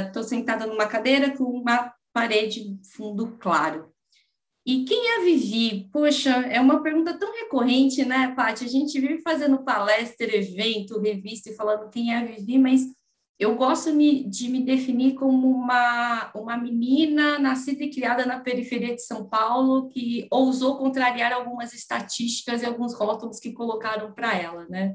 Estou 0.07 0.23
é, 0.23 0.25
sentada 0.25 0.65
numa 0.65 0.87
cadeira 0.87 1.35
com 1.37 1.43
uma 1.43 1.93
parede 2.11 2.77
fundo 2.95 3.37
claro. 3.39 3.93
E 4.65 4.83
quem 4.83 5.15
é 5.15 5.23
Vivi? 5.23 5.89
Poxa, 5.91 6.29
é 6.29 6.59
uma 6.59 6.83
pergunta 6.83 7.17
tão 7.17 7.33
recorrente, 7.33 8.03
né, 8.05 8.33
Paty? 8.35 8.65
A 8.65 8.67
gente 8.67 8.99
vive 8.99 9.21
fazendo 9.21 9.63
palestra, 9.63 10.35
evento, 10.35 10.99
revista 10.99 11.49
e 11.49 11.55
falando 11.55 11.89
quem 11.89 12.13
é 12.13 12.23
Vivi, 12.23 12.59
mas 12.59 12.81
eu 13.39 13.55
gosto 13.55 13.89
de 13.91 14.49
me 14.49 14.65
definir 14.65 15.13
como 15.13 15.49
uma, 15.49 16.29
uma 16.35 16.57
menina 16.57 17.39
nascida 17.39 17.85
e 17.85 17.89
criada 17.89 18.25
na 18.25 18.41
periferia 18.41 18.93
de 18.93 19.01
São 19.01 19.29
Paulo 19.29 19.87
que 19.87 20.27
ousou 20.29 20.77
contrariar 20.77 21.31
algumas 21.31 21.73
estatísticas 21.73 22.61
e 22.61 22.65
alguns 22.65 22.93
rótulos 22.93 23.39
que 23.39 23.53
colocaram 23.53 24.11
para 24.11 24.37
ela, 24.37 24.67
né? 24.67 24.93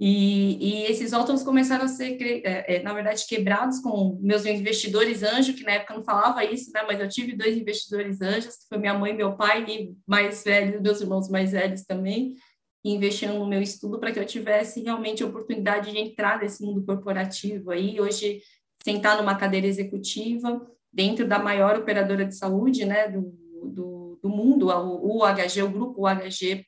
E, 0.00 0.58
e, 0.60 0.82
esses 0.84 1.12
rótulos 1.12 1.42
começaram 1.42 1.84
a 1.84 1.88
ser, 1.88 2.16
é, 2.44 2.76
é, 2.76 2.82
na 2.82 2.92
verdade, 2.92 3.26
quebrados 3.26 3.80
com 3.80 4.16
meus 4.20 4.46
investidores 4.46 5.24
anjos, 5.24 5.56
que 5.56 5.64
na 5.64 5.72
época 5.72 5.94
não 5.94 6.02
falava 6.02 6.44
isso, 6.44 6.70
né? 6.72 6.82
Mas 6.86 7.00
eu 7.00 7.08
tive 7.08 7.36
dois 7.36 7.56
investidores 7.56 8.20
anjos, 8.20 8.56
que 8.56 8.68
foi 8.68 8.78
minha 8.78 8.94
mãe 8.94 9.12
e 9.12 9.16
meu 9.16 9.36
pai, 9.36 9.64
e 9.68 9.96
mais 10.06 10.44
velhos, 10.44 10.80
meus 10.80 11.00
irmãos 11.00 11.28
mais 11.28 11.52
velhos 11.52 11.82
também 11.82 12.36
investindo 12.84 13.34
no 13.34 13.46
meu 13.46 13.60
estudo 13.60 13.98
para 13.98 14.12
que 14.12 14.18
eu 14.18 14.26
tivesse 14.26 14.82
realmente 14.82 15.22
a 15.22 15.26
oportunidade 15.26 15.90
de 15.90 15.98
entrar 15.98 16.40
nesse 16.40 16.62
mundo 16.62 16.84
corporativo 16.84 17.70
aí, 17.70 18.00
hoje 18.00 18.40
sentar 18.82 19.16
numa 19.16 19.34
cadeira 19.34 19.66
executiva 19.66 20.64
dentro 20.92 21.26
da 21.26 21.38
maior 21.38 21.78
operadora 21.78 22.24
de 22.24 22.36
saúde, 22.36 22.84
né, 22.84 23.08
do, 23.08 23.34
do, 23.64 24.18
do 24.22 24.28
mundo, 24.28 24.68
o 24.68 25.22
UHG, 25.22 25.62
o 25.62 25.70
grupo 25.70 26.06
UHG, 26.06 26.64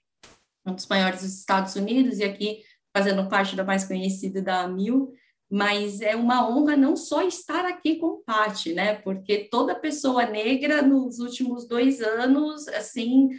um 0.66 0.74
dos 0.74 0.86
maiores 0.86 1.22
dos 1.22 1.38
Estados 1.38 1.74
Unidos, 1.76 2.18
e 2.18 2.24
aqui 2.24 2.62
fazendo 2.94 3.28
parte 3.28 3.56
da 3.56 3.64
mais 3.64 3.84
conhecida 3.84 4.42
da 4.42 4.66
Mil, 4.68 5.12
mas 5.50 6.00
é 6.00 6.14
uma 6.14 6.48
honra 6.48 6.76
não 6.76 6.94
só 6.94 7.22
estar 7.22 7.64
aqui 7.64 7.96
com 7.96 8.22
Pati, 8.24 8.72
né, 8.72 8.94
porque 8.96 9.48
toda 9.50 9.74
pessoa 9.74 10.26
negra 10.26 10.82
nos 10.82 11.18
últimos 11.18 11.66
dois 11.66 12.00
anos, 12.00 12.68
assim, 12.68 13.30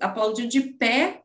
aplaudiu 0.00 0.48
de 0.48 0.60
pé 0.60 1.22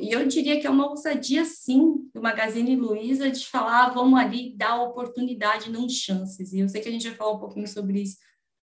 e 0.00 0.12
eu 0.12 0.26
diria 0.26 0.60
que 0.60 0.66
é 0.66 0.70
uma 0.70 0.88
ousadia, 0.88 1.44
sim, 1.44 2.10
do 2.12 2.20
Magazine 2.20 2.76
Luiza 2.76 3.30
de 3.30 3.46
falar, 3.46 3.86
ah, 3.86 3.88
vamos 3.90 4.18
ali 4.18 4.54
dar 4.56 4.82
oportunidade, 4.82 5.70
não 5.70 5.88
chances. 5.88 6.52
E 6.52 6.60
eu 6.60 6.68
sei 6.68 6.82
que 6.82 6.88
a 6.88 6.92
gente 6.92 7.08
vai 7.08 7.16
falar 7.16 7.32
um 7.32 7.38
pouquinho 7.38 7.68
sobre 7.68 8.02
isso 8.02 8.18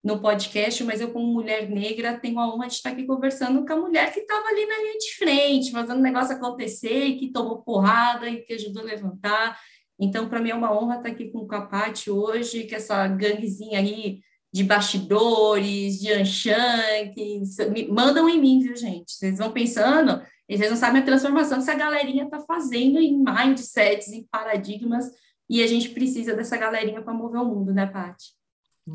no 0.02 0.20
podcast, 0.20 0.84
mas 0.84 1.00
eu, 1.00 1.10
como 1.10 1.32
mulher 1.32 1.68
negra, 1.68 2.18
tenho 2.18 2.38
a 2.38 2.52
honra 2.52 2.66
de 2.66 2.74
estar 2.74 2.90
aqui 2.90 3.04
conversando 3.04 3.64
com 3.64 3.72
a 3.72 3.76
mulher 3.76 4.12
que 4.12 4.20
estava 4.20 4.46
ali 4.48 4.66
na 4.66 4.78
linha 4.78 4.98
de 4.98 5.14
frente, 5.16 5.72
fazendo 5.72 5.98
o 5.98 6.02
negócio 6.02 6.34
acontecer, 6.34 7.16
que 7.16 7.32
tomou 7.32 7.62
porrada 7.62 8.28
e 8.28 8.42
que 8.42 8.54
ajudou 8.54 8.82
a 8.82 8.86
levantar. 8.86 9.58
Então, 9.98 10.28
para 10.28 10.40
mim 10.40 10.50
é 10.50 10.54
uma 10.54 10.76
honra 10.76 10.96
estar 10.96 11.08
aqui 11.08 11.30
com 11.30 11.38
o 11.38 11.46
Capate 11.46 12.10
hoje, 12.10 12.64
que 12.64 12.74
essa 12.74 13.06
ganguezinha 13.08 13.78
aí 13.78 14.20
de 14.56 14.64
bastidores, 14.64 16.00
de 16.00 16.10
Anshan, 16.10 17.10
que 17.14 17.42
mandam 17.90 18.26
em 18.26 18.40
mim, 18.40 18.60
viu, 18.60 18.74
gente? 18.74 19.12
Vocês 19.12 19.36
vão 19.36 19.52
pensando, 19.52 20.22
e 20.48 20.56
vocês 20.56 20.70
não 20.70 20.78
sabem 20.78 21.02
a 21.02 21.04
transformação 21.04 21.58
que 21.58 21.64
essa 21.64 21.74
galerinha 21.74 22.24
está 22.24 22.40
fazendo 22.40 22.98
em 22.98 23.22
mindsets, 23.22 24.08
em 24.08 24.24
paradigmas, 24.24 25.12
e 25.48 25.62
a 25.62 25.66
gente 25.66 25.90
precisa 25.90 26.34
dessa 26.34 26.56
galerinha 26.56 27.02
para 27.02 27.12
mover 27.12 27.42
o 27.42 27.44
mundo, 27.44 27.74
né, 27.74 27.84
Paty? 27.84 28.32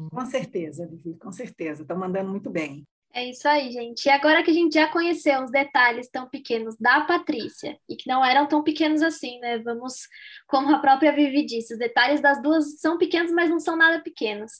Com 0.09 0.25
certeza, 0.25 0.87
Vivi, 0.87 1.15
com 1.19 1.31
certeza. 1.31 1.83
Estão 1.83 1.95
mandando 1.95 2.31
muito 2.31 2.49
bem. 2.49 2.83
É 3.13 3.29
isso 3.29 3.47
aí, 3.47 3.71
gente. 3.71 4.07
E 4.07 4.09
agora 4.09 4.41
que 4.41 4.49
a 4.49 4.53
gente 4.53 4.73
já 4.73 4.87
conheceu 4.87 5.43
os 5.43 5.51
detalhes 5.51 6.09
tão 6.09 6.27
pequenos 6.27 6.75
da 6.79 7.01
Patrícia, 7.01 7.77
e 7.87 7.95
que 7.95 8.09
não 8.09 8.25
eram 8.25 8.47
tão 8.47 8.63
pequenos 8.63 9.03
assim, 9.03 9.37
né? 9.39 9.59
Vamos, 9.59 10.07
como 10.47 10.73
a 10.73 10.79
própria 10.79 11.11
Vivi 11.11 11.45
disse, 11.45 11.73
os 11.73 11.79
detalhes 11.79 12.19
das 12.19 12.41
duas 12.41 12.79
são 12.79 12.97
pequenos, 12.97 13.31
mas 13.31 13.51
não 13.51 13.59
são 13.59 13.75
nada 13.75 14.01
pequenos. 14.01 14.53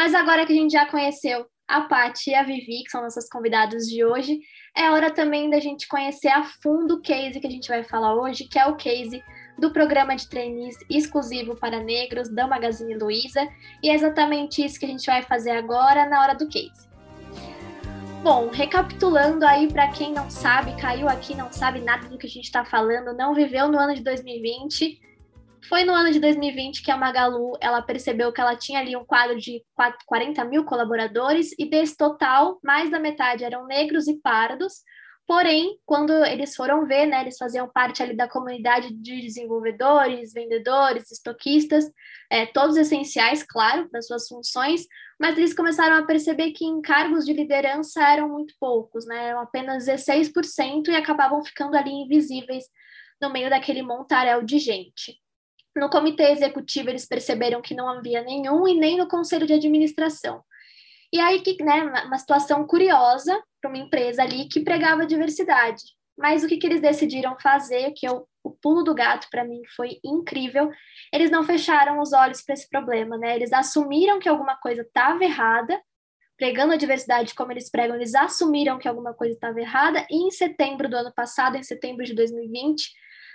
Mas 0.00 0.14
agora 0.14 0.46
que 0.46 0.52
a 0.54 0.56
gente 0.56 0.72
já 0.72 0.86
conheceu 0.86 1.44
a 1.68 1.82
Paty 1.82 2.30
e 2.30 2.34
a 2.34 2.42
Vivi, 2.42 2.84
que 2.84 2.90
são 2.90 3.02
nossas 3.02 3.28
convidadas 3.28 3.82
de 3.82 4.02
hoje, 4.02 4.40
é 4.74 4.90
hora 4.90 5.10
também 5.10 5.50
da 5.50 5.60
gente 5.60 5.86
conhecer 5.86 6.28
a 6.28 6.42
fundo 6.42 6.94
o 6.94 7.02
case 7.02 7.38
que 7.38 7.46
a 7.46 7.50
gente 7.50 7.68
vai 7.68 7.84
falar 7.84 8.14
hoje, 8.14 8.48
que 8.48 8.58
é 8.58 8.64
o 8.64 8.76
case 8.76 9.22
do 9.58 9.70
programa 9.70 10.16
de 10.16 10.26
trainees 10.26 10.74
exclusivo 10.88 11.54
para 11.54 11.84
negros 11.84 12.30
da 12.30 12.46
Magazine 12.46 12.96
Luiza, 12.96 13.46
e 13.82 13.90
é 13.90 13.94
exatamente 13.94 14.64
isso 14.64 14.80
que 14.80 14.86
a 14.86 14.88
gente 14.88 15.04
vai 15.04 15.20
fazer 15.20 15.50
agora 15.50 16.08
na 16.08 16.22
hora 16.22 16.34
do 16.34 16.48
case. 16.48 16.88
Bom, 18.22 18.48
recapitulando 18.50 19.44
aí 19.44 19.70
para 19.70 19.88
quem 19.88 20.14
não 20.14 20.30
sabe, 20.30 20.80
caiu 20.80 21.10
aqui, 21.10 21.34
não 21.34 21.52
sabe 21.52 21.78
nada 21.80 22.08
do 22.08 22.16
que 22.16 22.26
a 22.26 22.30
gente 22.30 22.44
está 22.44 22.64
falando, 22.64 23.12
não 23.12 23.34
viveu 23.34 23.68
no 23.70 23.78
ano 23.78 23.94
de 23.94 24.02
2020, 24.02 24.98
foi 25.68 25.84
no 25.84 25.92
ano 25.92 26.10
de 26.10 26.20
2020 26.20 26.82
que 26.82 26.90
a 26.90 26.96
Magalu 26.96 27.52
ela 27.60 27.82
percebeu 27.82 28.32
que 28.32 28.40
ela 28.40 28.56
tinha 28.56 28.80
ali 28.80 28.96
um 28.96 29.04
quadro 29.04 29.38
de 29.38 29.62
40 30.06 30.44
mil 30.44 30.64
colaboradores 30.64 31.50
e 31.58 31.68
desse 31.68 31.96
total, 31.96 32.58
mais 32.62 32.90
da 32.90 32.98
metade 32.98 33.44
eram 33.44 33.66
negros 33.66 34.08
e 34.08 34.20
pardos. 34.20 34.82
Porém, 35.26 35.78
quando 35.86 36.12
eles 36.24 36.56
foram 36.56 36.86
ver, 36.86 37.06
né, 37.06 37.20
eles 37.20 37.36
faziam 37.38 37.68
parte 37.68 38.02
ali 38.02 38.16
da 38.16 38.28
comunidade 38.28 38.92
de 38.92 39.20
desenvolvedores, 39.20 40.32
vendedores, 40.32 41.12
estoquistas, 41.12 41.84
é, 42.28 42.46
todos 42.46 42.76
essenciais, 42.76 43.44
claro, 43.44 43.88
das 43.92 44.08
suas 44.08 44.26
funções, 44.26 44.86
mas 45.20 45.38
eles 45.38 45.54
começaram 45.54 45.94
a 45.94 46.04
perceber 46.04 46.50
que 46.50 46.64
em 46.64 46.82
cargos 46.82 47.24
de 47.24 47.32
liderança 47.32 48.02
eram 48.02 48.28
muito 48.28 48.54
poucos, 48.58 49.06
né, 49.06 49.28
eram 49.28 49.42
apenas 49.42 49.86
16% 49.86 50.88
e 50.88 50.96
acabavam 50.96 51.44
ficando 51.44 51.76
ali 51.76 51.92
invisíveis 51.92 52.64
no 53.22 53.30
meio 53.30 53.48
daquele 53.48 53.82
montaréu 53.82 54.42
de 54.42 54.58
gente. 54.58 55.19
No 55.76 55.88
comitê 55.88 56.30
executivo, 56.30 56.88
eles 56.88 57.06
perceberam 57.06 57.62
que 57.62 57.74
não 57.74 57.88
havia 57.88 58.22
nenhum 58.22 58.66
e 58.66 58.74
nem 58.74 58.96
no 58.96 59.08
conselho 59.08 59.46
de 59.46 59.54
administração. 59.54 60.42
E 61.12 61.18
aí, 61.20 61.40
que, 61.40 61.62
né, 61.62 61.82
uma 62.04 62.18
situação 62.18 62.66
curiosa 62.66 63.40
para 63.60 63.70
uma 63.70 63.78
empresa 63.78 64.22
ali 64.22 64.48
que 64.48 64.60
pregava 64.60 65.06
diversidade. 65.06 65.82
Mas 66.16 66.44
o 66.44 66.48
que, 66.48 66.56
que 66.56 66.66
eles 66.66 66.80
decidiram 66.80 67.36
fazer, 67.40 67.92
que 67.96 68.06
eu, 68.06 68.28
o 68.44 68.50
pulo 68.50 68.82
do 68.82 68.94
gato 68.94 69.26
para 69.30 69.44
mim 69.44 69.62
foi 69.74 69.98
incrível, 70.04 70.70
eles 71.12 71.30
não 71.30 71.42
fecharam 71.42 72.00
os 72.00 72.12
olhos 72.12 72.42
para 72.42 72.52
esse 72.52 72.68
problema, 72.68 73.16
né? 73.16 73.34
Eles 73.34 73.52
assumiram 73.52 74.18
que 74.18 74.28
alguma 74.28 74.56
coisa 74.56 74.82
estava 74.82 75.24
errada, 75.24 75.80
pregando 76.36 76.72
a 76.72 76.76
diversidade 76.76 77.34
como 77.34 77.52
eles 77.52 77.70
pregam, 77.70 77.96
eles 77.96 78.14
assumiram 78.14 78.78
que 78.78 78.88
alguma 78.88 79.14
coisa 79.14 79.34
estava 79.34 79.60
errada, 79.60 80.06
e 80.10 80.26
em 80.26 80.30
setembro 80.30 80.88
do 80.88 80.96
ano 80.96 81.12
passado, 81.14 81.56
em 81.56 81.62
setembro 81.62 82.04
de 82.04 82.14
2020, 82.14 82.90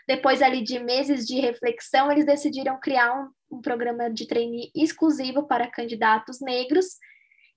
depois 0.07 0.41
ali 0.41 0.61
de 0.61 0.79
meses 0.79 1.25
de 1.25 1.39
reflexão, 1.39 2.11
eles 2.11 2.25
decidiram 2.25 2.79
criar 2.79 3.13
um, 3.13 3.57
um 3.57 3.61
programa 3.61 4.09
de 4.09 4.27
trainee 4.27 4.71
exclusivo 4.75 5.47
para 5.47 5.69
candidatos 5.69 6.39
negros. 6.41 6.85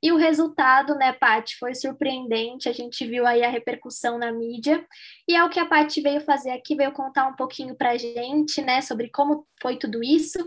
E 0.03 0.13
o 0.13 0.17
resultado, 0.17 0.95
né, 0.95 1.13
Paty, 1.13 1.57
foi 1.59 1.75
surpreendente. 1.75 2.69
A 2.69 2.73
gente 2.73 3.05
viu 3.05 3.27
aí 3.27 3.43
a 3.43 3.51
repercussão 3.51 4.17
na 4.17 4.31
mídia. 4.31 4.87
E 5.27 5.35
é 5.35 5.43
o 5.43 5.51
que 5.51 5.59
a 5.59 5.67
Paty 5.67 6.01
veio 6.01 6.21
fazer 6.21 6.51
aqui, 6.51 6.77
veio 6.77 6.93
contar 6.93 7.27
um 7.27 7.35
pouquinho 7.35 7.75
para 7.77 7.91
a 7.91 7.99
gente, 7.99 8.63
né, 8.63 8.81
sobre 8.81 9.11
como 9.11 9.47
foi 9.61 9.77
tudo 9.77 10.03
isso. 10.03 10.39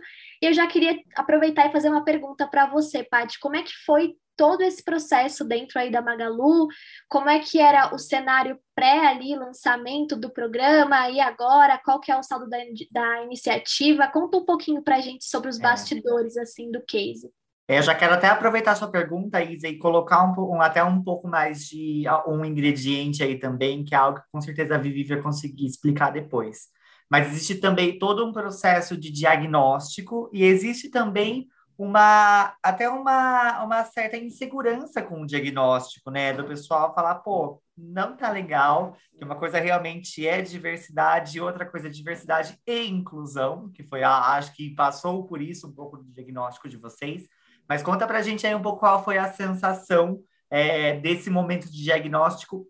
E 0.42 0.46
eu 0.46 0.54
já 0.54 0.66
queria 0.68 0.98
aproveitar 1.16 1.68
e 1.68 1.72
fazer 1.72 1.90
uma 1.90 2.04
pergunta 2.04 2.48
para 2.48 2.66
você, 2.66 3.04
Paty. 3.04 3.40
Como 3.40 3.58
é 3.58 3.62
que 3.62 3.74
foi 3.86 4.16
todo 4.36 4.62
esse 4.62 4.84
processo 4.84 5.44
dentro 5.44 5.80
aí 5.80 5.92
da 5.92 6.02
Magalu, 6.02 6.68
como 7.08 7.30
é 7.30 7.40
que 7.40 7.60
era 7.60 7.94
o 7.94 8.00
cenário 8.00 8.60
pré 8.74 9.08
ali, 9.08 9.36
lançamento 9.36 10.16
do 10.16 10.30
programa, 10.30 11.10
e 11.10 11.20
agora, 11.20 11.80
qual 11.84 12.00
que 12.00 12.12
é 12.12 12.18
o 12.18 12.24
saldo 12.24 12.50
da, 12.50 12.58
da 12.92 13.24
iniciativa? 13.24 14.08
Conta 14.08 14.38
um 14.38 14.46
pouquinho 14.46 14.82
para 14.82 14.98
a 14.98 15.02
gente 15.02 15.26
sobre 15.26 15.50
os 15.50 15.60
é. 15.60 15.62
bastidores, 15.62 16.38
assim, 16.38 16.72
do 16.72 16.82
case. 16.86 17.32
É, 17.68 17.78
eu 17.78 17.84
já 17.84 17.96
quero 17.96 18.14
até 18.14 18.28
aproveitar 18.28 18.76
sua 18.76 18.92
pergunta, 18.92 19.42
Isa, 19.42 19.68
e 19.68 19.78
colocar 19.78 20.24
um, 20.24 20.56
um, 20.56 20.62
até 20.62 20.84
um 20.84 21.02
pouco 21.02 21.28
mais 21.28 21.68
de 21.68 22.04
um 22.28 22.44
ingrediente 22.44 23.24
aí 23.24 23.40
também, 23.40 23.84
que 23.84 23.96
é 23.96 23.98
algo 23.98 24.20
que 24.20 24.26
com 24.32 24.42
certeza 24.42 24.76
a 24.76 24.78
Vivi 24.78 25.04
vai 25.06 25.22
conseguir 25.22 25.66
explicar 25.66 26.12
depois. 26.12 26.68
Mas 27.10 27.28
existe 27.28 27.56
também 27.56 28.00
todo 28.00 28.26
um 28.26 28.32
processo 28.32 28.98
de 28.98 29.12
diagnóstico 29.12 30.30
e 30.34 30.44
existe 30.44 30.90
também 30.90 31.48
uma 31.82 32.56
até 32.62 32.88
uma, 32.88 33.64
uma 33.64 33.84
certa 33.86 34.16
insegurança 34.16 35.02
com 35.02 35.22
o 35.22 35.26
diagnóstico, 35.26 36.12
né? 36.12 36.32
Do 36.32 36.46
pessoal 36.46 36.94
falar, 36.94 37.16
pô, 37.16 37.60
não 37.76 38.16
tá 38.16 38.30
legal, 38.30 38.96
que 39.18 39.26
uma 39.26 39.36
coisa 39.36 39.60
realmente 39.60 40.28
é 40.28 40.44
diversidade, 40.44 41.38
e 41.38 41.42
outra 41.42 41.66
coisa 41.66 41.88
é 41.88 41.90
diversidade 41.90 42.56
e 42.68 42.88
inclusão, 42.88 43.72
que 43.72 43.84
foi 43.84 44.04
a, 44.04 44.36
acho 44.36 44.54
que 44.54 44.76
passou 44.76 45.26
por 45.26 45.42
isso 45.42 45.68
um 45.68 45.74
pouco 45.74 45.98
do 45.98 46.12
diagnóstico 46.12 46.70
de 46.70 46.78
vocês. 46.78 47.28
Mas 47.68 47.82
conta 47.82 48.06
pra 48.06 48.22
gente 48.22 48.46
aí 48.46 48.54
um 48.54 48.62
pouco 48.62 48.82
qual 48.82 49.04
foi 49.04 49.18
a 49.18 49.32
sensação 49.34 50.20
é, 50.52 51.00
desse 51.00 51.32
momento 51.32 51.66
de 51.66 51.84
diagnóstico 51.84 52.68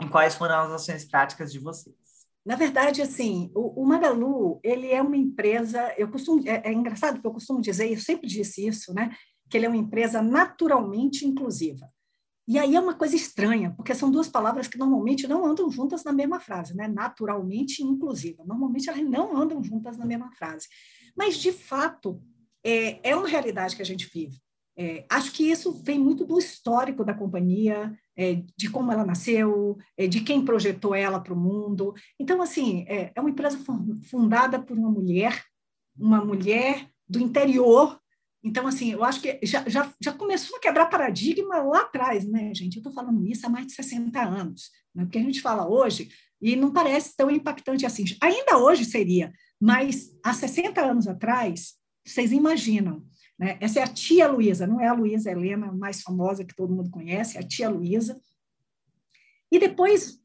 e 0.00 0.08
quais 0.08 0.34
foram 0.34 0.60
as 0.60 0.70
ações 0.70 1.04
práticas 1.04 1.52
de 1.52 1.58
vocês. 1.58 2.05
Na 2.46 2.54
verdade, 2.54 3.02
assim, 3.02 3.50
o, 3.56 3.82
o, 3.82 3.84
Magalu, 3.84 4.60
ele 4.62 4.86
é 4.92 5.02
uma 5.02 5.16
empresa, 5.16 5.92
eu 5.98 6.08
costumo, 6.08 6.48
é, 6.48 6.62
é, 6.64 6.72
engraçado 6.72 7.14
porque 7.14 7.26
eu 7.26 7.32
costumo 7.32 7.60
dizer, 7.60 7.90
eu 7.90 7.98
sempre 7.98 8.28
disse 8.28 8.64
isso, 8.64 8.94
né, 8.94 9.10
que 9.50 9.56
ele 9.56 9.66
é 9.66 9.68
uma 9.68 9.76
empresa 9.76 10.22
naturalmente 10.22 11.26
inclusiva. 11.26 11.90
E 12.46 12.56
aí 12.56 12.76
é 12.76 12.80
uma 12.80 12.94
coisa 12.94 13.16
estranha, 13.16 13.74
porque 13.76 13.92
são 13.92 14.12
duas 14.12 14.28
palavras 14.28 14.68
que 14.68 14.78
normalmente 14.78 15.26
não 15.26 15.44
andam 15.44 15.68
juntas 15.68 16.04
na 16.04 16.12
mesma 16.12 16.38
frase, 16.38 16.76
né? 16.76 16.86
Naturalmente 16.86 17.82
inclusiva. 17.82 18.44
Normalmente 18.44 18.88
elas 18.88 19.02
não 19.02 19.36
andam 19.36 19.60
juntas 19.64 19.96
na 19.96 20.06
mesma 20.06 20.30
frase. 20.30 20.68
Mas, 21.16 21.38
de 21.38 21.50
fato, 21.50 22.22
é, 22.62 23.10
é 23.10 23.16
uma 23.16 23.26
realidade 23.26 23.74
que 23.74 23.82
a 23.82 23.84
gente 23.84 24.08
vive. 24.14 24.38
É, 24.78 25.04
acho 25.10 25.32
que 25.32 25.50
isso 25.50 25.72
vem 25.82 25.98
muito 25.98 26.24
do 26.24 26.38
histórico 26.38 27.04
da 27.04 27.14
companhia, 27.14 27.98
é, 28.16 28.42
de 28.56 28.70
como 28.70 28.90
ela 28.90 29.04
nasceu, 29.04 29.76
é, 29.96 30.06
de 30.06 30.20
quem 30.20 30.44
projetou 30.44 30.94
ela 30.94 31.20
para 31.20 31.34
o 31.34 31.38
mundo. 31.38 31.94
Então, 32.18 32.40
assim, 32.40 32.84
é, 32.88 33.12
é 33.14 33.20
uma 33.20 33.30
empresa 33.30 33.58
fundada 34.08 34.58
por 34.58 34.76
uma 34.78 34.90
mulher, 34.90 35.44
uma 35.98 36.24
mulher 36.24 36.88
do 37.08 37.20
interior. 37.20 38.00
Então, 38.42 38.66
assim, 38.66 38.92
eu 38.92 39.04
acho 39.04 39.20
que 39.20 39.38
já, 39.42 39.68
já, 39.68 39.92
já 40.00 40.12
começou 40.12 40.56
a 40.56 40.60
quebrar 40.60 40.86
paradigma 40.86 41.58
lá 41.58 41.80
atrás, 41.80 42.26
né, 42.26 42.54
gente? 42.54 42.76
Eu 42.76 42.80
estou 42.80 42.92
falando 42.92 43.26
isso 43.26 43.46
há 43.46 43.50
mais 43.50 43.66
de 43.66 43.72
60 43.74 44.20
anos, 44.22 44.70
né? 44.94 45.04
porque 45.04 45.18
a 45.18 45.22
gente 45.22 45.40
fala 45.40 45.68
hoje 45.68 46.08
e 46.40 46.54
não 46.54 46.72
parece 46.72 47.16
tão 47.16 47.30
impactante 47.30 47.84
assim. 47.84 48.04
Ainda 48.20 48.58
hoje 48.58 48.84
seria, 48.84 49.32
mas 49.60 50.10
há 50.22 50.32
60 50.32 50.80
anos 50.80 51.08
atrás, 51.08 51.74
vocês 52.06 52.30
imaginam, 52.30 53.02
né? 53.38 53.58
Essa 53.60 53.80
é 53.80 53.82
a 53.82 53.88
tia 53.88 54.28
Luísa, 54.28 54.66
não 54.66 54.80
é 54.80 54.88
a 54.88 54.94
Luísa 54.94 55.30
Helena 55.30 55.70
mais 55.72 56.02
famosa 56.02 56.44
que 56.44 56.54
todo 56.54 56.74
mundo 56.74 56.90
conhece, 56.90 57.36
é 57.36 57.40
a 57.40 57.46
tia 57.46 57.68
Luísa. 57.68 58.20
E 59.50 59.58
depois 59.58 60.20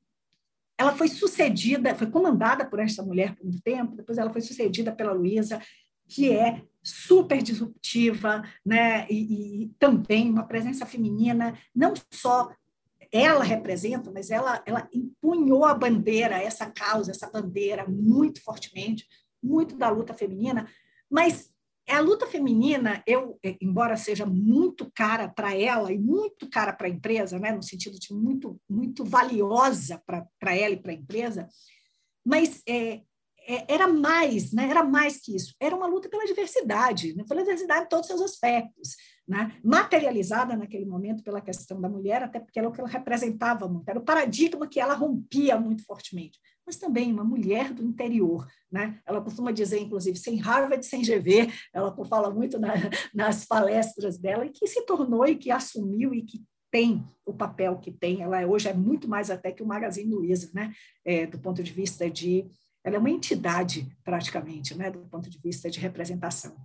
ela 0.77 0.96
foi 0.96 1.08
sucedida, 1.08 1.94
foi 1.94 2.10
comandada 2.10 2.65
por 2.65 2.80
esta 2.80 3.03
mulher 3.03 3.36
por 3.36 3.46
um 3.46 3.60
tempo, 3.60 3.96
depois 3.96 4.18
ela 4.18 4.32
foi 4.32 4.41
sucedida 4.41 4.91
pela 4.91 5.12
Luísa, 5.12 5.62
que 6.08 6.32
é 6.32 6.63
super 6.84 7.41
disruptiva, 7.41 8.44
né? 8.65 9.06
E, 9.10 9.63
e, 9.63 9.68
também 9.77 10.30
uma 10.30 10.48
presença 10.48 10.86
feminina, 10.86 11.58
não 11.75 11.94
só 12.12 12.51
ela 13.12 13.44
representa, 13.44 14.10
mas 14.10 14.32
ela, 14.32 14.63
ela 14.65 14.89
empunhou 14.94 15.65
a 15.65 15.74
bandeira, 15.74 16.41
essa 16.41 16.65
causa, 16.72 17.12
essa 17.12 17.30
bandeira 17.30 17.86
muito 17.88 18.41
fortemente, 18.41 19.06
muito 19.44 19.75
da 19.75 19.89
luta 19.89 20.13
feminina, 20.13 20.68
mas 21.10 21.50
a 21.96 22.00
luta 22.00 22.28
feminina, 22.28 23.04
eu, 23.06 23.40
é, 23.44 23.58
embora 23.62 23.98
seja 23.98 24.26
muito 24.26 24.90
cara 24.94 25.28
para 25.28 25.56
ela 25.56 25.92
e 25.92 25.98
muito 25.98 26.50
cara 26.50 26.74
para 26.74 26.88
a 26.88 26.90
empresa, 26.90 27.40
né, 27.40 27.52
no 27.52 27.64
sentido 27.64 28.00
de 28.00 28.14
muito, 28.14 28.60
muito 28.70 29.04
valiosa 29.04 30.02
para 30.06 30.56
ela 30.56 30.74
e 30.74 30.82
para 30.82 30.92
a 30.92 30.96
empresa, 30.96 31.48
mas 32.26 32.62
é, 32.68 33.02
é, 33.48 33.74
era 33.74 33.88
mais, 33.88 34.54
né, 34.54 34.70
era 34.70 34.84
mais 34.84 35.18
que 35.18 35.36
isso. 35.36 35.56
Era 35.60 35.76
uma 35.76 35.88
luta 35.88 36.08
pela 36.08 36.26
diversidade, 36.26 37.16
né, 37.16 37.24
pela 37.28 37.42
diversidade 37.42 37.86
em 37.86 37.90
todos 37.90 38.10
os 38.10 38.18
seus 38.18 38.32
aspectos, 38.32 38.96
né, 39.28 39.58
materializada 39.64 40.56
naquele 40.56 40.86
momento 40.86 41.24
pela 41.24 41.42
questão 41.42 41.82
da 41.82 41.90
mulher, 41.90 42.24
até 42.24 42.40
porque 42.40 42.60
era 42.60 42.70
o 42.70 42.72
que 42.72 42.80
ela 42.80 42.90
representava 42.90 43.68
muito, 43.68 43.90
era 43.90 44.00
o 44.00 44.06
paradigma 44.06 44.68
que 44.68 44.80
ela 44.80 44.94
rompia 44.94 45.60
muito 45.60 45.84
fortemente 45.84 46.40
mas 46.72 46.78
também 46.78 47.12
uma 47.12 47.24
mulher 47.25 47.74
do 47.74 47.84
interior. 47.84 48.48
Né? 48.72 48.98
Ela 49.05 49.20
costuma 49.20 49.51
dizer, 49.51 49.79
inclusive, 49.79 50.18
sem 50.18 50.38
Harvard, 50.38 50.86
sem 50.86 51.01
GV, 51.01 51.51
ela 51.74 51.94
fala 52.05 52.31
muito 52.31 52.57
na, 52.57 52.74
nas 53.14 53.46
palestras 53.46 54.18
dela, 54.18 54.46
e 54.46 54.50
que 54.50 54.66
se 54.66 54.86
tornou 54.86 55.27
e 55.27 55.36
que 55.36 55.51
assumiu 55.51 56.14
e 56.14 56.22
que 56.22 56.42
tem 56.72 57.05
o 57.25 57.34
papel 57.34 57.77
que 57.77 57.92
tem. 57.92 58.22
Ela 58.22 58.48
hoje 58.48 58.70
é 58.70 58.74
muito 58.74 59.05
mais 59.05 59.29
até 59.29 59.51
que 59.51 59.62
o 59.62 59.68
Magazine 59.68 60.16
Luiza, 60.16 60.50
né? 60.53 60.74
É, 61.03 61.25
do 61.25 61.38
ponto 61.38 61.62
de 61.62 61.74
vista 61.74 62.10
de. 62.10 62.50
Ela 62.81 62.96
é 62.96 63.00
uma 63.00 63.12
entidade, 63.12 63.94
praticamente, 64.01 64.74
né? 64.74 64.90
do 64.90 65.00
ponto 65.10 65.29
de 65.29 65.38
vista 65.40 65.70
de 65.70 65.77
representação 65.77 66.55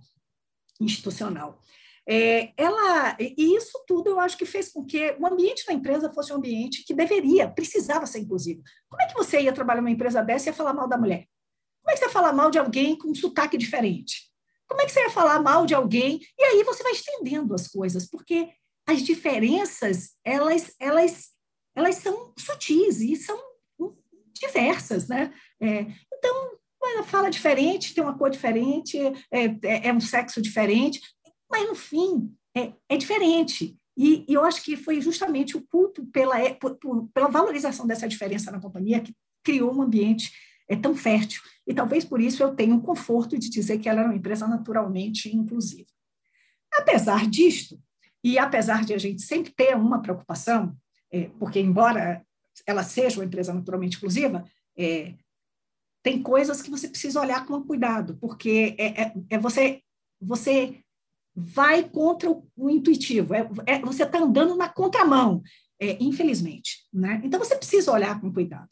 institucional. 0.79 1.59
É, 2.09 2.53
ela, 2.55 3.17
e 3.19 3.55
isso 3.55 3.83
tudo 3.85 4.11
eu 4.11 4.19
acho 4.19 4.37
que 4.37 4.45
fez 4.45 4.71
com 4.71 4.85
que 4.85 5.15
o 5.19 5.27
ambiente 5.27 5.65
da 5.65 5.73
empresa 5.73 6.09
fosse 6.09 6.31
um 6.31 6.37
ambiente 6.37 6.85
que 6.85 6.93
deveria, 6.93 7.49
precisava 7.49 8.05
ser 8.05 8.19
inclusivo. 8.19 8.63
Como 8.89 9.01
é 9.01 9.07
que 9.07 9.13
você 9.13 9.41
ia 9.41 9.51
trabalhar 9.51 9.81
numa 9.81 9.91
empresa 9.91 10.23
dessa 10.23 10.47
e 10.47 10.49
ia 10.49 10.53
falar 10.53 10.73
mal 10.73 10.87
da 10.87 10.97
mulher? 10.97 11.25
Como 11.83 11.91
é 11.91 11.93
que 11.93 11.99
você 11.99 12.05
ia 12.05 12.11
falar 12.11 12.31
mal 12.31 12.49
de 12.49 12.57
alguém 12.57 12.97
com 12.97 13.09
um 13.09 13.15
sotaque 13.15 13.57
diferente? 13.57 14.31
Como 14.67 14.81
é 14.81 14.85
que 14.85 14.91
você 14.91 15.01
ia 15.01 15.09
falar 15.09 15.41
mal 15.41 15.65
de 15.65 15.73
alguém? 15.73 16.21
E 16.37 16.43
aí 16.43 16.63
você 16.63 16.81
vai 16.81 16.93
estendendo 16.93 17.53
as 17.53 17.67
coisas, 17.67 18.09
porque 18.09 18.51
as 18.87 19.01
diferenças, 19.01 20.11
elas, 20.23 20.73
elas, 20.79 21.31
elas 21.75 21.95
são 21.95 22.33
sutis 22.37 23.01
e 23.01 23.17
são 23.17 23.37
diversas, 24.33 25.07
né? 25.07 25.33
É, 25.59 25.87
então, 26.13 26.57
ela 26.83 27.03
fala 27.03 27.29
diferente, 27.29 27.93
tem 27.93 28.03
uma 28.03 28.17
cor 28.17 28.29
diferente, 28.29 28.97
é, 29.31 29.45
é, 29.63 29.87
é 29.87 29.93
um 29.93 29.99
sexo 29.99 30.41
diferente, 30.41 31.01
mas, 31.49 31.67
no 31.67 31.75
fim, 31.75 32.35
é, 32.55 32.73
é 32.89 32.97
diferente. 32.97 33.77
E, 33.95 34.25
e, 34.27 34.33
eu 34.33 34.43
acho 34.43 34.63
que 34.63 34.77
foi 34.77 35.01
justamente 35.01 35.57
o 35.57 35.65
culto 35.67 36.05
pela, 36.07 36.39
é, 36.39 36.53
por, 36.53 36.77
pela 37.13 37.29
valorização 37.29 37.87
dessa 37.87 38.07
diferença 38.07 38.51
na 38.51 38.59
companhia 38.59 39.01
que 39.01 39.15
criou 39.43 39.73
um 39.73 39.81
ambiente 39.81 40.31
é, 40.69 40.75
tão 40.75 40.95
fértil. 40.95 41.41
E 41.65 41.73
talvez 41.73 42.05
por 42.05 42.21
isso 42.21 42.43
eu 42.43 42.53
tenha 42.53 42.75
o 42.75 42.81
conforto 42.81 43.37
de 43.37 43.49
dizer 43.49 43.79
que 43.79 43.89
ela 43.89 44.01
era 44.01 44.09
uma 44.09 44.17
empresa 44.17 44.47
naturalmente 44.47 45.35
inclusiva. 45.35 45.89
Apesar 46.71 47.27
disto, 47.27 47.81
e 48.23 48.37
apesar 48.37 48.83
de 48.83 48.93
a 48.93 48.97
gente 48.97 49.21
sempre 49.21 49.51
ter 49.51 49.75
uma 49.75 50.01
preocupação, 50.01 50.75
é, 51.11 51.29
porque 51.39 51.59
embora 51.59 52.25
ela 52.65 52.83
seja 52.83 53.19
uma 53.19 53.25
empresa 53.25 53.53
naturalmente 53.53 53.97
inclusiva, 53.97 54.43
é, 54.77 55.13
tem 56.03 56.21
coisas 56.21 56.61
que 56.61 56.69
você 56.69 56.87
precisa 56.87 57.19
olhar 57.19 57.45
com 57.45 57.63
cuidado, 57.63 58.17
porque 58.17 58.75
é, 58.77 59.01
é, 59.01 59.13
é 59.31 59.37
você, 59.37 59.81
você 60.21 60.81
vai 61.39 61.87
contra 61.87 62.31
o, 62.31 62.49
o 62.55 62.67
intuitivo, 62.67 63.35
é, 63.35 63.47
é 63.67 63.79
você 63.79 64.01
está 64.01 64.17
andando 64.17 64.55
na 64.55 64.67
contramão, 64.67 65.43
é, 65.79 65.95
infelizmente. 66.03 66.87
Né? 66.91 67.21
Então, 67.23 67.39
você 67.39 67.55
precisa 67.55 67.91
olhar 67.91 68.19
com 68.19 68.33
cuidado. 68.33 68.69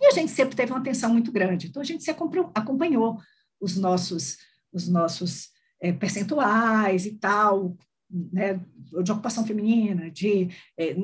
E 0.00 0.06
a 0.06 0.10
gente 0.10 0.32
sempre 0.32 0.56
teve 0.56 0.72
uma 0.72 0.80
atenção 0.80 1.12
muito 1.12 1.30
grande, 1.30 1.68
então 1.68 1.80
a 1.80 1.84
gente 1.84 2.02
se 2.02 2.10
acompanhou 2.10 3.18
os 3.60 3.76
nossos, 3.76 4.38
os 4.72 4.88
nossos 4.88 5.50
é, 5.80 5.92
percentuais 5.92 7.06
e 7.06 7.12
tal, 7.12 7.76
né, 8.10 8.60
de 9.02 9.12
ocupação 9.12 9.46
feminina, 9.46 10.10
de, 10.10 10.48
é, 10.76 10.96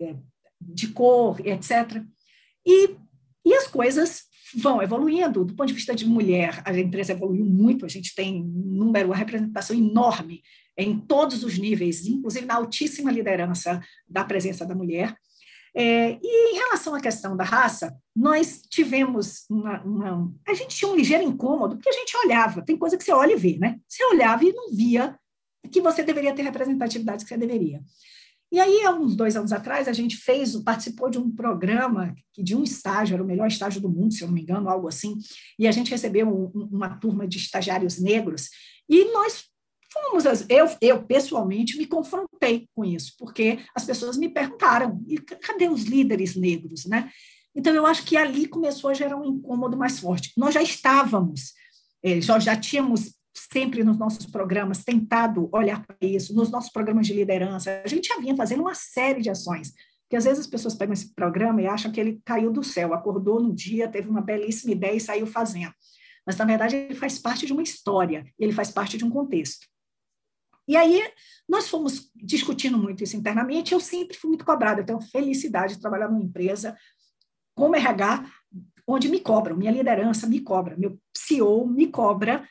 é, 0.00 0.16
de 0.60 0.88
cor, 0.88 1.44
etc. 1.44 2.02
E, 2.64 2.96
e 3.44 3.54
as 3.54 3.66
coisas 3.66 4.26
vão 4.56 4.82
evoluindo. 4.82 5.44
Do 5.44 5.54
ponto 5.54 5.68
de 5.68 5.74
vista 5.74 5.94
de 5.94 6.06
mulher, 6.06 6.62
a 6.64 6.76
empresa 6.76 7.12
evoluiu 7.12 7.44
muito, 7.44 7.84
a 7.84 7.88
gente 7.88 8.14
tem 8.14 8.42
um 8.42 8.72
número, 8.74 9.08
uma 9.08 9.16
representação 9.16 9.76
enorme 9.76 10.42
em 10.76 10.98
todos 10.98 11.42
os 11.42 11.58
níveis, 11.58 12.06
inclusive 12.06 12.46
na 12.46 12.54
altíssima 12.54 13.10
liderança 13.10 13.80
da 14.08 14.24
presença 14.24 14.64
da 14.64 14.74
mulher. 14.74 15.16
É, 15.74 16.18
e 16.22 16.52
em 16.52 16.56
relação 16.56 16.94
à 16.94 17.00
questão 17.00 17.36
da 17.36 17.44
raça, 17.44 17.94
nós 18.14 18.62
tivemos 18.68 19.44
uma, 19.50 19.82
uma, 19.82 20.34
A 20.48 20.54
gente 20.54 20.74
tinha 20.74 20.90
um 20.90 20.96
ligeiro 20.96 21.22
incômodo, 21.22 21.76
porque 21.76 21.90
a 21.90 21.92
gente 21.92 22.16
olhava, 22.16 22.62
tem 22.62 22.78
coisa 22.78 22.96
que 22.96 23.04
você 23.04 23.12
olha 23.12 23.34
e 23.34 23.36
vê, 23.36 23.58
né? 23.58 23.78
Você 23.86 24.02
olhava 24.04 24.42
e 24.42 24.52
não 24.52 24.72
via 24.72 25.18
que 25.70 25.82
você 25.82 26.02
deveria 26.02 26.34
ter 26.34 26.42
representatividade 26.42 27.24
que 27.24 27.28
você 27.28 27.36
deveria. 27.36 27.82
E 28.56 28.58
aí, 28.58 28.86
há 28.86 28.90
uns 28.90 29.14
dois 29.14 29.36
anos 29.36 29.52
atrás, 29.52 29.86
a 29.86 29.92
gente 29.92 30.16
fez, 30.16 30.56
participou 30.56 31.10
de 31.10 31.18
um 31.18 31.30
programa 31.30 32.14
de 32.38 32.56
um 32.56 32.64
estágio, 32.64 33.12
era 33.12 33.22
o 33.22 33.26
melhor 33.26 33.48
estágio 33.48 33.82
do 33.82 33.88
mundo, 33.90 34.14
se 34.14 34.22
eu 34.22 34.28
não 34.28 34.34
me 34.34 34.40
engano, 34.40 34.70
algo 34.70 34.88
assim, 34.88 35.18
e 35.58 35.68
a 35.68 35.70
gente 35.70 35.90
recebeu 35.90 36.26
um, 36.26 36.66
uma 36.72 36.96
turma 36.96 37.28
de 37.28 37.36
estagiários 37.36 38.00
negros, 38.00 38.48
e 38.88 39.12
nós 39.12 39.44
fomos, 39.92 40.24
eu, 40.48 40.70
eu 40.80 41.02
pessoalmente 41.02 41.76
me 41.76 41.84
confrontei 41.84 42.66
com 42.74 42.82
isso, 42.82 43.12
porque 43.18 43.58
as 43.74 43.84
pessoas 43.84 44.16
me 44.16 44.30
perguntaram, 44.30 45.04
e 45.06 45.18
cadê 45.18 45.68
os 45.68 45.82
líderes 45.82 46.34
negros, 46.34 46.86
né? 46.86 47.10
Então, 47.54 47.74
eu 47.74 47.84
acho 47.84 48.04
que 48.04 48.16
ali 48.16 48.46
começou 48.48 48.88
a 48.88 48.94
gerar 48.94 49.18
um 49.18 49.34
incômodo 49.34 49.76
mais 49.76 50.00
forte. 50.00 50.32
Nós 50.34 50.54
já 50.54 50.62
estávamos, 50.62 51.52
eh, 52.02 52.22
já, 52.22 52.38
já 52.38 52.56
tínhamos 52.56 53.14
sempre 53.38 53.84
nos 53.84 53.98
nossos 53.98 54.26
programas 54.26 54.82
tentado 54.82 55.48
olhar 55.52 55.84
para 55.86 55.96
isso, 56.00 56.34
nos 56.34 56.50
nossos 56.50 56.70
programas 56.70 57.06
de 57.06 57.14
liderança. 57.14 57.82
A 57.84 57.88
gente 57.88 58.08
já 58.08 58.18
vinha 58.18 58.34
fazendo 58.34 58.60
uma 58.62 58.74
série 58.74 59.20
de 59.20 59.30
ações 59.30 59.72
Porque 60.02 60.16
às 60.16 60.24
vezes 60.24 60.40
as 60.40 60.46
pessoas 60.46 60.74
pegam 60.74 60.92
esse 60.92 61.14
programa 61.14 61.60
e 61.60 61.66
acham 61.66 61.92
que 61.92 62.00
ele 62.00 62.20
caiu 62.24 62.50
do 62.50 62.62
céu, 62.62 62.94
acordou 62.94 63.40
no 63.40 63.54
dia, 63.54 63.88
teve 63.88 64.08
uma 64.08 64.20
belíssima 64.20 64.72
ideia 64.72 64.96
e 64.96 65.00
saiu 65.00 65.26
fazendo. 65.26 65.72
Mas, 66.26 66.36
na 66.36 66.44
verdade, 66.44 66.76
ele 66.76 66.94
faz 66.94 67.18
parte 67.18 67.46
de 67.46 67.52
uma 67.52 67.62
história, 67.62 68.26
ele 68.38 68.52
faz 68.52 68.70
parte 68.70 68.98
de 68.98 69.04
um 69.04 69.10
contexto. 69.10 69.66
E 70.66 70.76
aí, 70.76 71.00
nós 71.48 71.68
fomos 71.68 72.10
discutindo 72.16 72.76
muito 72.76 73.04
isso 73.04 73.16
internamente, 73.16 73.72
eu 73.72 73.78
sempre 73.78 74.16
fui 74.16 74.28
muito 74.28 74.44
cobrada, 74.44 74.80
eu 74.80 74.86
tenho 74.86 75.00
felicidade 75.00 75.74
de 75.74 75.80
trabalhar 75.80 76.08
numa 76.08 76.24
empresa 76.24 76.76
como 77.54 77.76
RH, 77.76 78.28
onde 78.86 79.08
me 79.08 79.20
cobram, 79.20 79.56
minha 79.56 79.70
liderança 79.70 80.26
me 80.26 80.40
cobra, 80.40 80.76
meu 80.76 80.98
CEO 81.16 81.66
me 81.66 81.86
cobra 81.86 82.46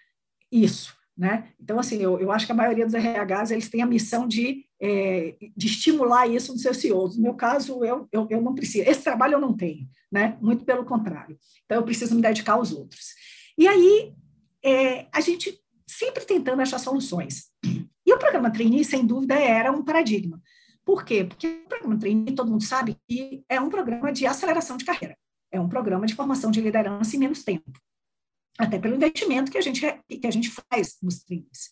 isso. 0.51 0.95
Né? 1.17 1.49
Então, 1.57 1.79
assim, 1.79 1.95
eu, 1.97 2.19
eu 2.19 2.29
acho 2.29 2.45
que 2.45 2.51
a 2.51 2.55
maioria 2.55 2.85
dos 2.85 2.93
RHs 2.93 3.51
eles 3.51 3.69
têm 3.69 3.81
a 3.81 3.85
missão 3.85 4.27
de, 4.27 4.65
é, 4.81 5.35
de 5.55 5.67
estimular 5.67 6.27
isso 6.27 6.51
nos 6.51 6.61
seus 6.61 6.77
CEOs. 6.77 7.15
No 7.15 7.23
meu 7.23 7.33
caso, 7.35 7.85
eu, 7.85 8.07
eu, 8.11 8.27
eu 8.29 8.41
não 8.41 8.53
preciso. 8.53 8.89
Esse 8.89 9.01
trabalho 9.01 9.35
eu 9.35 9.39
não 9.39 9.55
tenho, 9.55 9.87
né? 10.11 10.37
muito 10.41 10.65
pelo 10.65 10.83
contrário. 10.83 11.37
Então, 11.63 11.77
eu 11.77 11.83
preciso 11.83 12.13
me 12.15 12.21
dedicar 12.21 12.53
aos 12.53 12.73
outros. 12.73 13.13
E 13.57 13.65
aí, 13.65 14.13
é, 14.61 15.07
a 15.13 15.21
gente 15.21 15.57
sempre 15.87 16.25
tentando 16.25 16.61
achar 16.61 16.79
soluções. 16.79 17.45
E 18.05 18.13
o 18.13 18.19
programa 18.19 18.51
Trainee, 18.51 18.83
sem 18.83 19.05
dúvida, 19.05 19.35
era 19.35 19.71
um 19.71 19.85
paradigma. 19.85 20.41
Por 20.83 21.05
quê? 21.05 21.23
Porque 21.23 21.47
o 21.47 21.69
programa 21.69 21.97
Trainee, 21.97 22.35
todo 22.35 22.51
mundo 22.51 22.63
sabe 22.63 22.97
que 23.07 23.43
é 23.47 23.59
um 23.59 23.69
programa 23.69 24.11
de 24.11 24.27
aceleração 24.27 24.75
de 24.75 24.83
carreira. 24.83 25.17
É 25.49 25.61
um 25.61 25.69
programa 25.69 26.05
de 26.05 26.13
formação 26.13 26.51
de 26.51 26.59
liderança 26.59 27.15
em 27.15 27.19
menos 27.19 27.43
tempo 27.43 27.71
até 28.57 28.79
pelo 28.79 28.95
investimento 28.95 29.51
que 29.51 29.57
a 29.57 29.61
gente, 29.61 29.81
que 29.81 30.27
a 30.27 30.31
gente 30.31 30.49
faz 30.49 30.97
nos 31.01 31.23
trainees. 31.23 31.69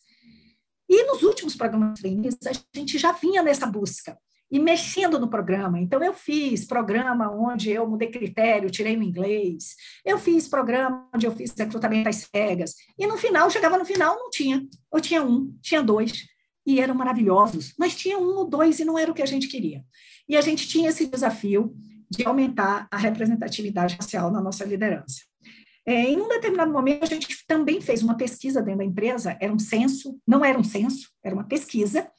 E 0.89 1.05
nos 1.05 1.23
últimos 1.23 1.55
programas 1.55 1.99
trainees, 1.99 2.37
a 2.45 2.77
gente 2.77 2.97
já 2.97 3.11
vinha 3.11 3.41
nessa 3.41 3.65
busca 3.65 4.17
e 4.51 4.59
mexendo 4.59 5.17
no 5.17 5.27
programa. 5.27 5.79
Então, 5.79 6.03
eu 6.03 6.13
fiz 6.13 6.65
programa 6.65 7.31
onde 7.31 7.71
eu 7.71 7.89
mudei 7.89 8.11
critério, 8.11 8.69
tirei 8.69 8.95
o 8.95 9.01
inglês, 9.01 9.75
eu 10.05 10.19
fiz 10.19 10.47
programa 10.47 11.09
onde 11.13 11.25
eu 11.25 11.31
fiz 11.31 11.51
recrutamento 11.57 12.09
às 12.09 12.17
cegas, 12.17 12.75
e 12.99 13.07
no 13.07 13.17
final, 13.17 13.49
chegava 13.49 13.77
no 13.77 13.85
final, 13.85 14.15
não 14.15 14.29
tinha. 14.29 14.63
Eu 14.93 15.01
tinha 15.01 15.23
um, 15.23 15.57
tinha 15.59 15.81
dois, 15.81 16.27
e 16.65 16.79
eram 16.79 16.93
maravilhosos, 16.93 17.73
mas 17.79 17.95
tinha 17.95 18.19
um 18.19 18.37
ou 18.37 18.47
dois 18.47 18.79
e 18.79 18.85
não 18.85 18.97
era 18.97 19.11
o 19.11 19.13
que 19.15 19.23
a 19.23 19.25
gente 19.25 19.47
queria. 19.47 19.83
E 20.29 20.37
a 20.37 20.41
gente 20.41 20.67
tinha 20.67 20.89
esse 20.89 21.07
desafio 21.07 21.75
de 22.09 22.23
aumentar 22.23 22.87
a 22.91 22.97
representatividade 22.97 23.97
racial 23.99 24.31
na 24.31 24.39
nossa 24.39 24.63
liderança. 24.63 25.21
É, 25.85 25.93
em 25.93 26.19
um 26.19 26.29
determinado 26.29 26.71
momento, 26.71 27.03
a 27.03 27.07
gente 27.07 27.45
também 27.45 27.81
fez 27.81 28.01
uma 28.01 28.15
pesquisa 28.15 28.61
dentro 28.61 28.79
da 28.79 28.85
empresa, 28.85 29.37
era 29.39 29.51
um 29.51 29.59
censo, 29.59 30.17
não 30.25 30.43
era 30.43 30.57
um 30.57 30.63
censo, 30.63 31.09
era 31.23 31.35
uma 31.35 31.43
pesquisa, 31.43 32.09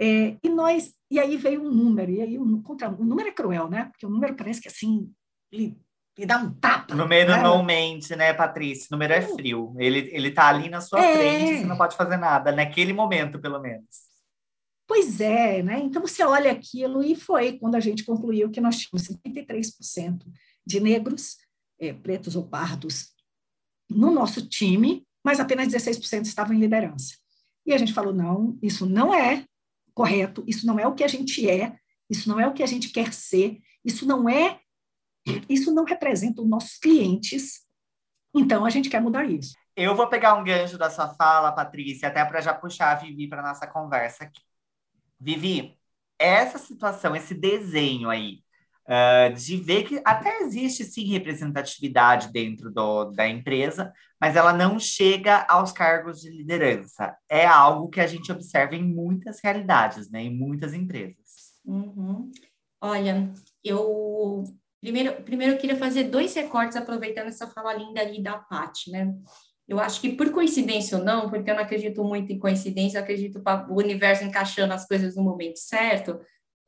é, 0.00 0.36
e 0.42 0.48
nós, 0.48 0.94
e 1.10 1.18
aí 1.18 1.36
veio 1.36 1.62
um 1.62 1.70
número, 1.70 2.10
e 2.10 2.22
aí 2.22 2.38
um, 2.38 2.62
contra, 2.62 2.88
o 2.88 3.04
número 3.04 3.28
é 3.28 3.32
cruel, 3.32 3.68
né? 3.68 3.84
Porque 3.86 4.06
o 4.06 4.10
número 4.10 4.34
parece 4.34 4.60
que 4.60 4.68
assim, 4.68 5.12
ele, 5.52 5.76
ele 6.16 6.26
dá 6.26 6.38
um 6.38 6.54
tapa. 6.54 6.94
O 6.94 6.96
número 6.96 7.32
né? 7.32 7.42
não 7.42 7.62
mente, 7.62 8.16
né, 8.16 8.32
Patrícia? 8.32 8.86
O 8.90 8.94
número 8.94 9.12
é 9.12 9.20
frio. 9.20 9.74
Ele, 9.78 10.08
ele 10.12 10.30
tá 10.30 10.48
ali 10.48 10.70
na 10.70 10.80
sua 10.80 11.04
é... 11.04 11.16
frente, 11.16 11.58
você 11.58 11.66
não 11.66 11.76
pode 11.76 11.96
fazer 11.96 12.16
nada, 12.16 12.50
naquele 12.50 12.94
momento, 12.94 13.38
pelo 13.38 13.60
menos. 13.60 14.10
Pois 14.86 15.20
é, 15.20 15.62
né? 15.62 15.80
Então 15.80 16.00
você 16.00 16.24
olha 16.24 16.50
aquilo 16.50 17.02
e 17.02 17.14
foi 17.14 17.58
quando 17.58 17.74
a 17.74 17.80
gente 17.80 18.04
concluiu 18.04 18.50
que 18.50 18.60
nós 18.60 18.76
tínhamos 18.76 19.06
53% 19.06 20.18
de 20.66 20.80
negros, 20.80 21.36
é, 21.80 21.92
pretos 21.92 22.36
ou 22.36 22.46
pardos 22.46 23.08
no 23.88 24.10
nosso 24.10 24.46
time, 24.46 25.04
mas 25.24 25.40
apenas 25.40 25.68
16% 25.68 26.24
estavam 26.24 26.54
em 26.54 26.60
liderança. 26.60 27.14
E 27.66 27.72
a 27.72 27.78
gente 27.78 27.92
falou: 27.92 28.12
não, 28.12 28.58
isso 28.62 28.86
não 28.86 29.12
é 29.12 29.44
correto, 29.94 30.44
isso 30.46 30.66
não 30.66 30.78
é 30.78 30.86
o 30.86 30.94
que 30.94 31.02
a 31.02 31.08
gente 31.08 31.48
é, 31.48 31.76
isso 32.08 32.28
não 32.28 32.38
é 32.38 32.46
o 32.46 32.52
que 32.52 32.62
a 32.62 32.66
gente 32.66 32.90
quer 32.90 33.12
ser, 33.12 33.58
isso 33.84 34.06
não 34.06 34.28
é, 34.28 34.60
isso 35.48 35.72
não 35.72 35.84
representa 35.84 36.42
os 36.42 36.48
nossos 36.48 36.78
clientes. 36.78 37.66
Então 38.34 38.64
a 38.64 38.70
gente 38.70 38.88
quer 38.88 39.00
mudar 39.00 39.24
isso. 39.24 39.54
Eu 39.76 39.94
vou 39.96 40.08
pegar 40.08 40.34
um 40.34 40.44
gancho 40.44 40.76
da 40.76 40.90
sua 40.90 41.08
fala, 41.14 41.52
Patrícia, 41.52 42.08
até 42.08 42.24
para 42.24 42.40
já 42.40 42.52
puxar 42.54 42.92
a 42.92 42.94
Vivi 42.96 43.28
para 43.28 43.42
nossa 43.42 43.66
conversa 43.66 44.24
aqui. 44.24 44.42
Vivi, 45.18 45.76
essa 46.18 46.58
situação, 46.58 47.16
esse 47.16 47.34
desenho 47.34 48.10
aí, 48.10 48.42
uh, 48.86 49.34
de 49.34 49.56
ver 49.56 49.84
que 49.84 50.00
até 50.04 50.40
existe 50.40 50.84
sim 50.84 51.04
representatividade 51.06 52.32
dentro 52.32 52.70
do, 52.70 53.06
da 53.06 53.28
empresa, 53.28 53.92
mas 54.20 54.36
ela 54.36 54.52
não 54.52 54.78
chega 54.78 55.46
aos 55.48 55.72
cargos 55.72 56.20
de 56.20 56.30
liderança. 56.30 57.16
É 57.28 57.46
algo 57.46 57.88
que 57.88 58.00
a 58.00 58.06
gente 58.06 58.30
observa 58.30 58.74
em 58.74 58.82
muitas 58.82 59.40
realidades, 59.42 60.10
né, 60.10 60.22
em 60.22 60.34
muitas 60.34 60.74
empresas. 60.74 61.54
Uhum. 61.64 62.30
Olha, 62.80 63.32
eu 63.62 64.44
primeiro, 64.80 65.22
primeiro 65.22 65.54
eu 65.54 65.58
queria 65.58 65.76
fazer 65.76 66.04
dois 66.04 66.34
recortes 66.34 66.76
aproveitando 66.76 67.28
essa 67.28 67.46
fala 67.46 67.74
linda 67.74 68.00
ali 68.00 68.22
da 68.22 68.38
Paty, 68.38 68.90
né? 68.90 69.14
Eu 69.68 69.78
acho 69.78 70.00
que 70.00 70.12
por 70.16 70.32
coincidência 70.32 70.98
ou 70.98 71.04
não, 71.04 71.30
porque 71.30 71.48
eu 71.48 71.54
não 71.54 71.62
acredito 71.62 72.02
muito 72.02 72.32
em 72.32 72.38
coincidência, 72.40 72.98
eu 72.98 73.02
acredito 73.02 73.40
o 73.68 73.74
universo 73.78 74.24
encaixando 74.24 74.74
as 74.74 74.84
coisas 74.84 75.14
no 75.14 75.22
momento 75.22 75.58
certo. 75.58 76.18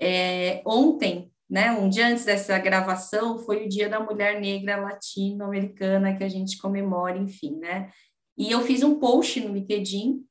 É, 0.00 0.62
ontem 0.64 1.31
né? 1.52 1.70
Um 1.70 1.86
dia 1.86 2.08
antes 2.08 2.24
dessa 2.24 2.58
gravação 2.58 3.38
foi 3.38 3.66
o 3.66 3.68
Dia 3.68 3.86
da 3.86 4.00
Mulher 4.00 4.40
Negra 4.40 4.80
Latino-Americana 4.80 6.16
que 6.16 6.24
a 6.24 6.28
gente 6.28 6.56
comemora, 6.56 7.18
enfim, 7.18 7.58
né? 7.58 7.90
E 8.38 8.50
eu 8.50 8.62
fiz 8.62 8.82
um 8.82 8.98
post 8.98 9.38
no 9.38 9.52
LinkedIn, 9.52 10.24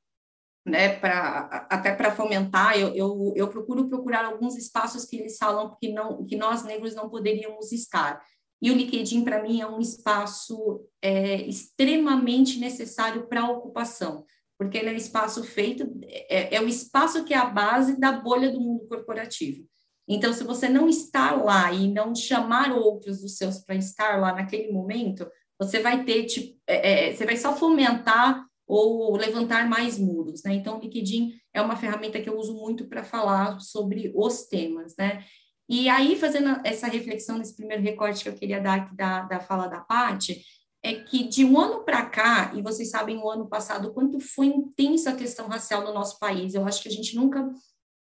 né? 0.65 0.97
Para 0.97 1.67
até 1.69 1.93
para 1.93 2.15
fomentar, 2.15 2.75
eu, 2.75 2.87
eu, 2.95 3.33
eu 3.35 3.47
procuro 3.49 3.87
procurar 3.87 4.25
alguns 4.25 4.57
espaços 4.57 5.05
que 5.05 5.15
eles 5.15 5.37
falam 5.37 5.77
que 5.79 5.93
não 5.93 6.25
que 6.25 6.35
nós 6.35 6.63
negros 6.63 6.95
não 6.95 7.07
poderíamos 7.07 7.71
estar. 7.71 8.19
E 8.59 8.71
o 8.71 8.75
LinkedIn, 8.75 9.23
para 9.23 9.43
mim, 9.43 9.61
é 9.61 9.67
um 9.67 9.79
espaço 9.79 10.83
é, 11.03 11.35
extremamente 11.43 12.57
necessário 12.57 13.27
para 13.27 13.41
a 13.41 13.51
ocupação, 13.51 14.25
porque 14.57 14.75
ele 14.75 14.89
é 14.89 14.93
um 14.93 14.97
espaço 14.97 15.43
feito, 15.43 15.83
é, 16.03 16.55
é 16.55 16.59
o 16.59 16.67
espaço 16.67 17.23
que 17.23 17.33
é 17.33 17.37
a 17.37 17.45
base 17.45 17.99
da 17.99 18.11
bolha 18.11 18.51
do 18.51 18.59
mundo 18.59 18.87
corporativo. 18.87 19.69
Então, 20.13 20.33
se 20.33 20.43
você 20.43 20.67
não 20.67 20.89
está 20.89 21.31
lá 21.31 21.71
e 21.71 21.87
não 21.87 22.13
chamar 22.13 22.73
outros 22.73 23.21
dos 23.21 23.37
seus 23.37 23.59
para 23.59 23.75
estar 23.75 24.19
lá 24.19 24.33
naquele 24.33 24.69
momento, 24.69 25.25
você 25.57 25.79
vai 25.79 26.03
ter, 26.03 26.25
tipo, 26.25 26.59
é, 26.67 27.09
é, 27.09 27.15
você 27.15 27.23
vai 27.23 27.37
só 27.37 27.55
fomentar 27.55 28.45
ou 28.67 29.15
levantar 29.15 29.69
mais 29.69 29.97
muros, 29.97 30.43
né? 30.43 30.53
Então, 30.53 30.77
o 30.77 30.81
LinkedIn 30.81 31.31
é 31.53 31.61
uma 31.61 31.77
ferramenta 31.77 32.19
que 32.19 32.27
eu 32.27 32.37
uso 32.37 32.53
muito 32.53 32.87
para 32.87 33.05
falar 33.05 33.57
sobre 33.61 34.11
os 34.13 34.47
temas, 34.47 34.95
né? 34.97 35.23
E 35.69 35.87
aí, 35.87 36.17
fazendo 36.17 36.59
essa 36.65 36.87
reflexão 36.87 37.37
nesse 37.37 37.55
primeiro 37.55 37.81
recorte 37.81 38.23
que 38.23 38.29
eu 38.29 38.35
queria 38.35 38.59
dar 38.59 38.81
aqui 38.81 38.93
da, 38.93 39.21
da 39.21 39.39
fala 39.39 39.67
da 39.67 39.79
Paty, 39.79 40.43
é 40.83 40.95
que 40.95 41.25
de 41.25 41.45
um 41.45 41.57
ano 41.57 41.85
para 41.85 42.05
cá, 42.05 42.51
e 42.53 42.61
vocês 42.61 42.89
sabem 42.89 43.17
o 43.17 43.29
ano 43.29 43.47
passado, 43.47 43.93
quanto 43.93 44.19
foi 44.19 44.47
intensa 44.47 45.11
a 45.11 45.15
questão 45.15 45.47
racial 45.47 45.85
no 45.85 45.93
nosso 45.93 46.19
país, 46.19 46.53
eu 46.53 46.65
acho 46.65 46.81
que 46.83 46.89
a 46.89 46.91
gente 46.91 47.15
nunca 47.15 47.49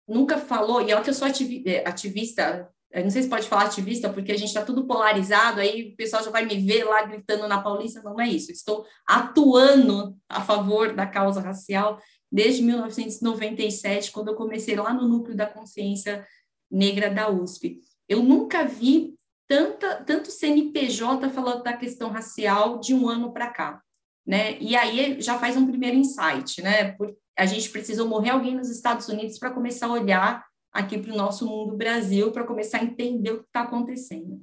nunca 0.07 0.37
falou, 0.37 0.81
e 0.81 0.91
é 0.91 1.01
que 1.01 1.09
eu 1.09 1.13
sou 1.13 1.27
é, 1.27 1.83
ativista, 1.87 2.69
não 2.93 3.09
sei 3.09 3.23
se 3.23 3.29
pode 3.29 3.47
falar 3.47 3.63
ativista, 3.63 4.09
porque 4.09 4.31
a 4.31 4.37
gente 4.37 4.49
está 4.49 4.63
tudo 4.63 4.85
polarizado, 4.85 5.59
aí 5.59 5.89
o 5.91 5.95
pessoal 5.95 6.23
já 6.23 6.29
vai 6.31 6.45
me 6.45 6.57
ver 6.57 6.83
lá 6.83 7.03
gritando 7.03 7.47
na 7.47 7.61
Paulista, 7.61 8.01
não 8.01 8.19
é 8.19 8.27
isso. 8.27 8.51
Estou 8.51 8.85
atuando 9.05 10.15
a 10.29 10.41
favor 10.41 10.93
da 10.93 11.05
causa 11.05 11.41
racial 11.41 11.99
desde 12.31 12.61
1997, 12.61 14.11
quando 14.11 14.29
eu 14.29 14.35
comecei 14.35 14.75
lá 14.75 14.93
no 14.93 15.07
núcleo 15.07 15.35
da 15.35 15.45
consciência 15.45 16.25
negra 16.69 17.09
da 17.09 17.29
USP. 17.29 17.79
Eu 18.07 18.23
nunca 18.23 18.63
vi 18.65 19.15
tanta, 19.47 20.03
tanto 20.03 20.31
CNPJ 20.31 21.29
falando 21.29 21.63
da 21.63 21.73
questão 21.73 22.09
racial 22.09 22.79
de 22.79 22.93
um 22.93 23.07
ano 23.07 23.31
para 23.31 23.49
cá. 23.49 23.81
Né? 24.25 24.57
E 24.59 24.75
aí 24.75 25.21
já 25.21 25.37
faz 25.37 25.55
um 25.55 25.67
primeiro 25.67 25.97
insight, 25.97 26.61
né? 26.61 26.91
Por, 26.93 27.15
a 27.37 27.45
gente 27.45 27.69
precisou 27.69 28.07
morrer 28.07 28.29
alguém 28.29 28.55
nos 28.55 28.69
Estados 28.69 29.07
Unidos 29.07 29.37
para 29.37 29.51
começar 29.51 29.87
a 29.87 29.93
olhar 29.93 30.45
aqui 30.71 30.97
para 30.97 31.13
o 31.13 31.17
nosso 31.17 31.45
mundo 31.45 31.75
Brasil, 31.75 32.31
para 32.31 32.45
começar 32.45 32.79
a 32.79 32.83
entender 32.83 33.31
o 33.31 33.39
que 33.39 33.47
está 33.47 33.61
acontecendo. 33.61 34.41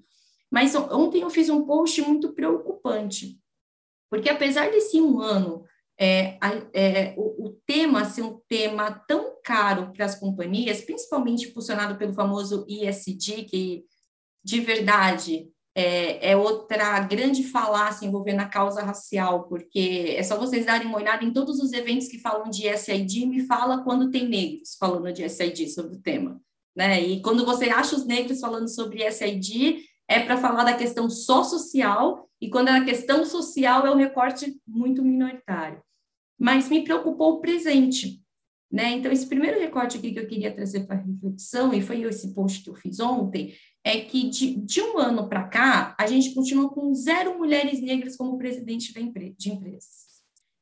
Mas 0.50 0.74
ontem 0.74 1.22
eu 1.22 1.30
fiz 1.30 1.48
um 1.48 1.64
post 1.64 2.00
muito 2.02 2.32
preocupante, 2.32 3.38
porque 4.10 4.28
apesar 4.28 4.70
desse 4.70 5.00
um 5.00 5.20
ano 5.20 5.64
é, 5.98 6.38
é, 6.72 7.14
o, 7.16 7.46
o, 7.46 7.60
tema 7.66 8.04
ser 8.04 8.22
um 8.22 8.40
tema 8.48 8.90
tão 9.06 9.36
caro 9.42 9.92
para 9.92 10.04
as 10.04 10.14
companhias, 10.14 10.80
principalmente 10.80 11.48
impulsionado 11.48 11.96
pelo 11.96 12.12
famoso 12.12 12.66
ISD, 12.68 13.44
que 13.44 13.84
de 14.44 14.60
verdade 14.60 15.48
é, 15.74 16.32
é, 16.32 16.36
outra 16.36 17.00
grande 17.00 17.44
falácia 17.44 18.06
envolvendo 18.06 18.40
a 18.40 18.48
causa 18.48 18.82
racial, 18.82 19.44
porque 19.44 20.14
é 20.16 20.22
só 20.22 20.38
vocês 20.38 20.66
darem 20.66 20.86
uma 20.86 20.98
olhada 20.98 21.24
em 21.24 21.32
todos 21.32 21.58
os 21.60 21.72
eventos 21.72 22.08
que 22.08 22.18
falam 22.18 22.50
de 22.50 22.68
SID, 22.76 23.26
me 23.26 23.46
fala 23.46 23.82
quando 23.82 24.10
tem 24.10 24.28
negros 24.28 24.76
falando 24.78 25.12
de 25.12 25.26
SID 25.28 25.68
sobre 25.68 25.96
o 25.96 26.00
tema. 26.00 26.40
Né? 26.76 27.00
E 27.00 27.22
quando 27.22 27.44
você 27.44 27.70
acha 27.70 27.96
os 27.96 28.06
negros 28.06 28.40
falando 28.40 28.68
sobre 28.68 29.10
SID, 29.10 29.82
é 30.08 30.20
para 30.20 30.36
falar 30.36 30.64
da 30.64 30.76
questão 30.76 31.08
só 31.08 31.42
social, 31.42 32.28
e 32.40 32.50
quando 32.50 32.68
é 32.68 32.72
a 32.72 32.84
questão 32.84 33.24
social 33.24 33.86
é 33.86 33.90
um 33.90 33.96
recorte 33.96 34.60
muito 34.66 35.02
minoritário. 35.02 35.82
Mas 36.38 36.68
me 36.68 36.82
preocupou 36.82 37.34
o 37.34 37.40
presente, 37.40 38.20
Né? 38.70 38.92
Então, 38.92 39.12
esse 39.12 39.26
primeiro 39.26 39.60
recorte 39.60 39.98
aqui 39.98 40.12
que 40.12 40.18
eu 40.18 40.26
queria 40.26 40.54
trazer 40.54 40.86
para 40.86 40.96
reflexão, 40.96 41.72
e 41.72 41.82
foi 41.82 42.02
esse 42.02 42.34
post 42.34 42.62
que 42.62 42.70
eu 42.70 42.74
fiz 42.74 43.00
ontem, 43.00 43.54
é 43.84 44.00
que 44.00 44.28
de, 44.28 44.54
de 44.56 44.80
um 44.80 44.98
ano 44.98 45.28
para 45.28 45.44
cá, 45.44 45.96
a 45.98 46.06
gente 46.06 46.34
continua 46.34 46.70
com 46.70 46.94
zero 46.94 47.36
mulheres 47.36 47.80
negras 47.80 48.16
como 48.16 48.38
presidente 48.38 48.96
empre 48.98 49.34
de 49.36 49.50
empresas. 49.50 50.12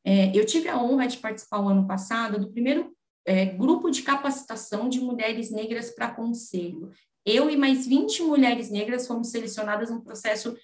É, 0.04 0.34
eu 0.36 0.46
tive 0.46 0.68
a 0.68 0.82
honra 0.82 1.06
de 1.06 1.18
participar 1.18 1.60
o 1.60 1.68
ano 1.68 1.86
passado 1.86 2.40
do 2.40 2.50
primeiro 2.50 2.94
é, 3.26 3.44
grupo 3.44 3.90
de 3.90 4.02
capacitação 4.02 4.88
de 4.88 5.00
mulheres 5.00 5.50
negras 5.50 5.90
para 5.90 6.10
conselho. 6.10 6.90
Eu 7.24 7.50
e 7.50 7.56
mais 7.56 7.86
20 7.86 8.22
mulheres 8.22 8.70
negras 8.70 9.06
fomos 9.06 9.28
selecionadas 9.28 9.90
num 9.90 10.00
processo 10.00 10.56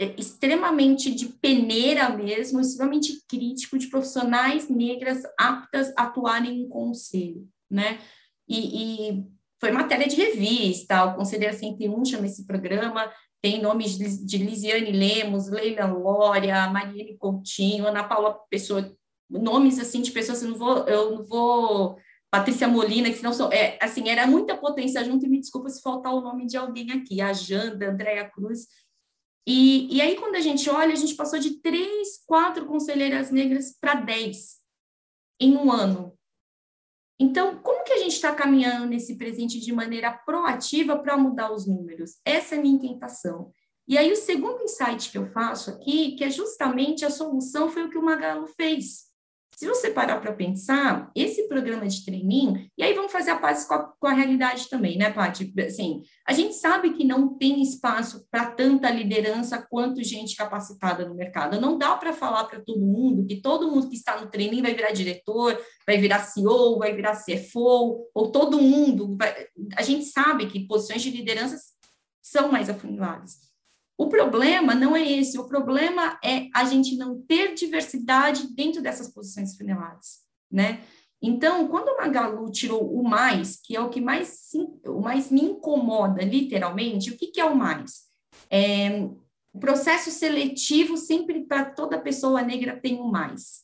é, 0.00 0.14
extremamente 0.18 1.14
de 1.14 1.26
peneira 1.26 2.08
mesmo, 2.08 2.60
extremamente 2.60 3.22
crítico 3.28 3.78
de 3.78 3.88
profissionais 3.88 4.68
negras 4.68 5.22
aptas 5.38 5.92
a 5.96 6.04
atuarem 6.04 6.62
em 6.62 6.68
conselho, 6.68 7.46
né? 7.70 8.00
E, 8.48 9.10
e 9.10 9.26
foi 9.62 9.70
matéria 9.70 10.08
de 10.08 10.16
revista, 10.16 11.04
o 11.04 11.14
Conselheiro 11.14 11.56
101 11.56 12.04
chama 12.04 12.26
esse 12.26 12.44
programa, 12.44 13.08
tem 13.40 13.62
nomes 13.62 13.96
de, 13.96 14.36
Lisiane 14.38 14.90
Lemos, 14.90 15.48
Leila 15.48 15.86
Lória, 15.86 16.66
Marielle 16.68 17.16
Coutinho, 17.16 17.86
Ana 17.86 18.02
Paula 18.02 18.40
Pessoa, 18.50 18.92
nomes 19.30 19.78
assim 19.78 20.02
de 20.02 20.10
pessoas, 20.10 20.42
eu 20.42 20.50
não 20.50 20.58
vou, 20.58 20.78
eu 20.88 21.12
não 21.12 21.22
vou 21.22 21.96
Patrícia 22.28 22.66
Molina, 22.66 23.12
que 23.12 23.22
não 23.22 23.32
são, 23.32 23.52
é, 23.52 23.78
assim, 23.80 24.08
era 24.08 24.26
muita 24.26 24.56
potência 24.56 25.04
junto, 25.04 25.26
e 25.26 25.28
me 25.28 25.38
desculpa 25.38 25.68
se 25.68 25.80
faltar 25.80 26.12
o 26.12 26.22
nome 26.22 26.46
de 26.46 26.56
alguém 26.56 26.90
aqui, 26.90 27.20
a 27.20 27.32
Janda, 27.32 27.88
Andréa 27.88 28.28
Cruz, 28.28 28.66
e, 29.46 29.96
e 29.96 30.00
aí, 30.00 30.16
quando 30.16 30.36
a 30.36 30.40
gente 30.40 30.68
olha, 30.70 30.92
a 30.92 30.96
gente 30.96 31.14
passou 31.14 31.38
de 31.38 31.60
três, 31.60 32.22
quatro 32.26 32.66
conselheiras 32.66 33.30
negras 33.30 33.76
para 33.80 33.94
dez 33.94 34.56
em 35.40 35.56
um 35.56 35.70
ano. 35.70 36.16
Então, 37.22 37.54
como 37.62 37.84
que 37.84 37.92
a 37.92 37.98
gente 37.98 38.14
está 38.14 38.34
caminhando 38.34 38.86
nesse 38.86 39.16
presente 39.16 39.60
de 39.60 39.72
maneira 39.72 40.10
proativa 40.10 40.98
para 40.98 41.16
mudar 41.16 41.52
os 41.52 41.68
números? 41.68 42.16
Essa 42.24 42.56
é 42.56 42.58
a 42.58 42.60
minha 42.60 42.80
tentação. 42.80 43.52
E 43.86 43.96
aí, 43.96 44.10
o 44.10 44.16
segundo 44.16 44.64
insight 44.64 45.08
que 45.08 45.18
eu 45.18 45.26
faço 45.28 45.70
aqui, 45.70 46.16
que 46.16 46.24
é 46.24 46.30
justamente 46.30 47.04
a 47.04 47.10
solução, 47.10 47.68
foi 47.68 47.84
o 47.84 47.90
que 47.90 47.96
o 47.96 48.02
Magalu 48.02 48.48
fez. 48.48 49.11
Se 49.62 49.68
você 49.68 49.90
parar 49.90 50.20
para 50.20 50.32
pensar, 50.32 51.08
esse 51.14 51.46
programa 51.46 51.86
de 51.86 52.04
training, 52.04 52.68
e 52.76 52.82
aí 52.82 52.94
vamos 52.94 53.12
fazer 53.12 53.30
a 53.30 53.38
paz 53.38 53.64
com 53.64 53.74
a, 53.74 53.78
com 53.78 54.08
a 54.08 54.12
realidade 54.12 54.68
também, 54.68 54.98
né, 54.98 55.08
Paty? 55.12 55.54
Assim, 55.64 56.02
a 56.26 56.32
gente 56.32 56.54
sabe 56.54 56.94
que 56.94 57.04
não 57.04 57.38
tem 57.38 57.62
espaço 57.62 58.26
para 58.28 58.50
tanta 58.50 58.90
liderança 58.90 59.64
quanto 59.70 60.02
gente 60.02 60.34
capacitada 60.34 61.08
no 61.08 61.14
mercado. 61.14 61.60
Não 61.60 61.78
dá 61.78 61.94
para 61.94 62.12
falar 62.12 62.42
para 62.46 62.58
todo 62.58 62.80
mundo 62.80 63.24
que 63.24 63.40
todo 63.40 63.70
mundo 63.70 63.88
que 63.88 63.94
está 63.94 64.20
no 64.20 64.28
training 64.28 64.62
vai 64.62 64.74
virar 64.74 64.90
diretor, 64.90 65.56
vai 65.86 65.96
virar 65.96 66.24
CEO, 66.24 66.80
vai 66.80 66.92
virar 66.92 67.22
CFO, 67.22 68.10
ou 68.12 68.32
todo 68.32 68.60
mundo. 68.60 69.16
Vai... 69.16 69.46
A 69.76 69.82
gente 69.82 70.06
sabe 70.06 70.48
que 70.48 70.66
posições 70.66 71.02
de 71.02 71.10
liderança 71.12 71.56
são 72.20 72.50
mais 72.50 72.68
afuniladas. 72.68 73.51
O 74.02 74.08
problema 74.08 74.74
não 74.74 74.96
é 74.96 75.08
esse, 75.08 75.38
o 75.38 75.46
problema 75.46 76.18
é 76.24 76.48
a 76.52 76.64
gente 76.64 76.96
não 76.96 77.22
ter 77.22 77.54
diversidade 77.54 78.52
dentro 78.52 78.82
dessas 78.82 79.06
posições 79.06 79.56
funelares, 79.56 80.22
né? 80.50 80.80
Então, 81.22 81.68
quando 81.68 81.90
o 81.90 81.98
Magalu 81.98 82.50
tirou 82.50 82.92
o 82.92 83.04
mais, 83.08 83.60
que 83.62 83.76
é 83.76 83.80
o 83.80 83.90
que 83.90 84.00
mais, 84.00 84.50
o 84.84 85.00
mais 85.00 85.30
me 85.30 85.42
incomoda, 85.42 86.24
literalmente, 86.24 87.12
o 87.12 87.16
que, 87.16 87.28
que 87.28 87.40
é 87.40 87.44
o 87.44 87.54
mais? 87.54 88.02
É, 88.50 89.04
o 89.52 89.60
processo 89.60 90.10
seletivo 90.10 90.96
sempre 90.96 91.44
para 91.44 91.64
toda 91.64 92.00
pessoa 92.00 92.42
negra 92.42 92.76
tem 92.76 92.98
o 92.98 93.06
mais. 93.06 93.62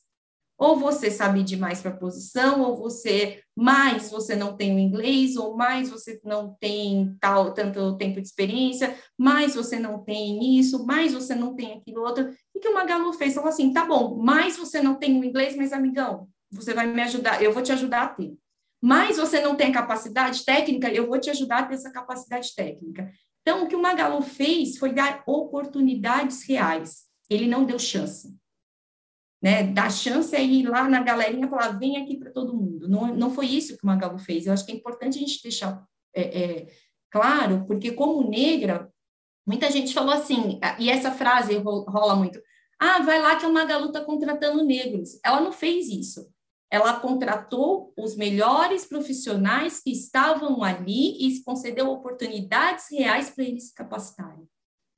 Ou 0.58 0.76
você 0.76 1.08
sabe 1.08 1.44
demais 1.44 1.80
para 1.80 1.92
a 1.92 1.96
posição, 1.96 2.62
ou 2.62 2.76
você 2.76 3.40
mais 3.56 4.10
você 4.10 4.34
não 4.34 4.56
tem 4.56 4.74
o 4.74 4.78
inglês, 4.78 5.36
ou 5.36 5.56
mais 5.56 5.88
você 5.88 6.20
não 6.24 6.56
tem 6.60 7.16
tal 7.20 7.54
tanto 7.54 7.96
tempo 7.96 8.20
de 8.20 8.26
experiência, 8.26 8.96
mais 9.16 9.54
você 9.54 9.78
não 9.78 10.02
tem 10.02 10.58
isso, 10.58 10.84
mais 10.84 11.14
você 11.14 11.32
não 11.32 11.54
tem 11.54 11.74
aquilo 11.74 12.02
outro. 12.02 12.34
O 12.52 12.58
que 12.58 12.68
o 12.68 12.74
Magalu 12.74 13.12
fez? 13.12 13.34
Falou 13.34 13.50
assim: 13.50 13.72
tá 13.72 13.86
bom, 13.86 14.16
mais 14.16 14.56
você 14.56 14.82
não 14.82 14.96
tem 14.96 15.20
o 15.20 15.24
inglês, 15.24 15.54
mas 15.56 15.72
amigão, 15.72 16.28
você 16.50 16.74
vai 16.74 16.88
me 16.88 17.02
ajudar, 17.02 17.40
eu 17.40 17.52
vou 17.52 17.62
te 17.62 17.70
ajudar 17.70 18.02
a 18.02 18.08
ter. 18.08 18.34
Mais 18.82 19.16
você 19.16 19.40
não 19.40 19.54
tem 19.54 19.70
capacidade 19.70 20.44
técnica, 20.44 20.90
eu 20.90 21.06
vou 21.06 21.20
te 21.20 21.30
ajudar 21.30 21.58
a 21.60 21.66
ter 21.66 21.74
essa 21.74 21.92
capacidade 21.92 22.52
técnica. 22.54 23.08
Então, 23.42 23.64
o 23.64 23.68
que 23.68 23.76
o 23.76 23.82
Magalu 23.82 24.22
fez 24.22 24.76
foi 24.76 24.92
dar 24.92 25.22
oportunidades 25.26 26.42
reais. 26.42 27.06
Ele 27.30 27.46
não 27.46 27.64
deu 27.64 27.78
chance 27.78 28.36
né, 29.42 29.62
dar 29.62 29.90
chance 29.90 30.36
ir 30.36 30.68
lá 30.68 30.88
na 30.88 31.02
galerinha 31.02 31.46
e 31.46 31.50
falar, 31.50 31.78
vem 31.78 31.96
aqui 31.96 32.16
para 32.16 32.30
todo 32.30 32.56
mundo. 32.56 32.88
Não, 32.88 33.14
não 33.14 33.30
foi 33.30 33.46
isso 33.46 33.76
que 33.76 33.84
o 33.84 33.86
Magalu 33.86 34.18
fez. 34.18 34.46
Eu 34.46 34.52
acho 34.52 34.66
que 34.66 34.72
é 34.72 34.74
importante 34.74 35.16
a 35.16 35.20
gente 35.20 35.42
deixar 35.42 35.84
é, 36.14 36.22
é, 36.22 36.66
claro, 37.10 37.64
porque 37.66 37.92
como 37.92 38.28
negra, 38.28 38.90
muita 39.46 39.70
gente 39.70 39.94
falou 39.94 40.12
assim, 40.12 40.58
e 40.78 40.90
essa 40.90 41.12
frase 41.12 41.56
rola 41.56 42.16
muito, 42.16 42.40
ah, 42.80 43.00
vai 43.00 43.20
lá 43.20 43.36
que 43.36 43.46
o 43.46 43.52
Magalu 43.52 43.86
está 43.86 44.00
contratando 44.00 44.64
negros. 44.64 45.18
Ela 45.24 45.40
não 45.40 45.52
fez 45.52 45.88
isso. 45.88 46.28
Ela 46.70 47.00
contratou 47.00 47.92
os 47.96 48.14
melhores 48.14 48.84
profissionais 48.84 49.80
que 49.80 49.90
estavam 49.90 50.62
ali 50.62 51.16
e 51.18 51.42
concedeu 51.42 51.88
oportunidades 51.88 52.86
reais 52.90 53.30
para 53.30 53.44
eles 53.44 53.68
se 53.68 53.74
capacitarem. 53.74 54.46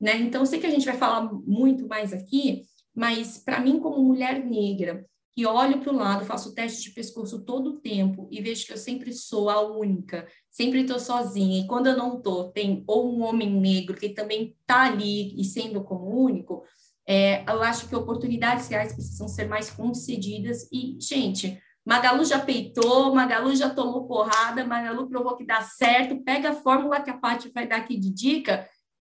Né? 0.00 0.16
Então, 0.16 0.42
eu 0.42 0.46
sei 0.46 0.58
que 0.58 0.66
a 0.66 0.70
gente 0.70 0.84
vai 0.84 0.96
falar 0.96 1.30
muito 1.32 1.86
mais 1.86 2.12
aqui, 2.12 2.64
mas 2.94 3.38
para 3.38 3.60
mim, 3.60 3.80
como 3.80 4.02
mulher 4.02 4.44
negra, 4.44 5.04
que 5.34 5.46
olho 5.46 5.80
para 5.80 5.92
o 5.92 5.96
lado, 5.96 6.24
faço 6.24 6.54
teste 6.54 6.82
de 6.82 6.90
pescoço 6.90 7.44
todo 7.44 7.70
o 7.70 7.80
tempo 7.80 8.28
e 8.30 8.40
vejo 8.42 8.66
que 8.66 8.72
eu 8.72 8.76
sempre 8.76 9.12
sou 9.12 9.48
a 9.48 9.60
única, 9.60 10.26
sempre 10.50 10.80
estou 10.80 10.98
sozinha, 10.98 11.60
e 11.60 11.66
quando 11.66 11.86
eu 11.86 11.96
não 11.96 12.18
estou, 12.18 12.50
tem 12.50 12.84
ou 12.86 13.14
um 13.14 13.22
homem 13.22 13.50
negro 13.50 13.96
que 13.96 14.10
também 14.10 14.56
está 14.60 14.82
ali 14.82 15.40
e 15.40 15.44
sendo 15.44 15.82
como 15.82 16.24
único, 16.24 16.64
é, 17.06 17.42
eu 17.50 17.62
acho 17.62 17.88
que 17.88 17.96
oportunidades 17.96 18.68
reais 18.68 18.92
precisam 18.92 19.26
ser 19.26 19.48
mais 19.48 19.70
concedidas. 19.70 20.68
E, 20.70 20.96
gente, 21.00 21.60
Magalu 21.84 22.24
já 22.24 22.38
peitou, 22.38 23.14
Magalu 23.14 23.54
já 23.56 23.70
tomou 23.70 24.06
porrada, 24.06 24.64
Magalu 24.64 25.08
provou 25.08 25.36
que 25.36 25.44
dá 25.44 25.62
certo, 25.62 26.22
pega 26.22 26.50
a 26.50 26.54
fórmula 26.54 27.00
que 27.00 27.10
a 27.10 27.16
Paty 27.16 27.50
vai 27.52 27.66
dar 27.66 27.78
aqui 27.78 27.96
de 27.96 28.10
dica 28.10 28.68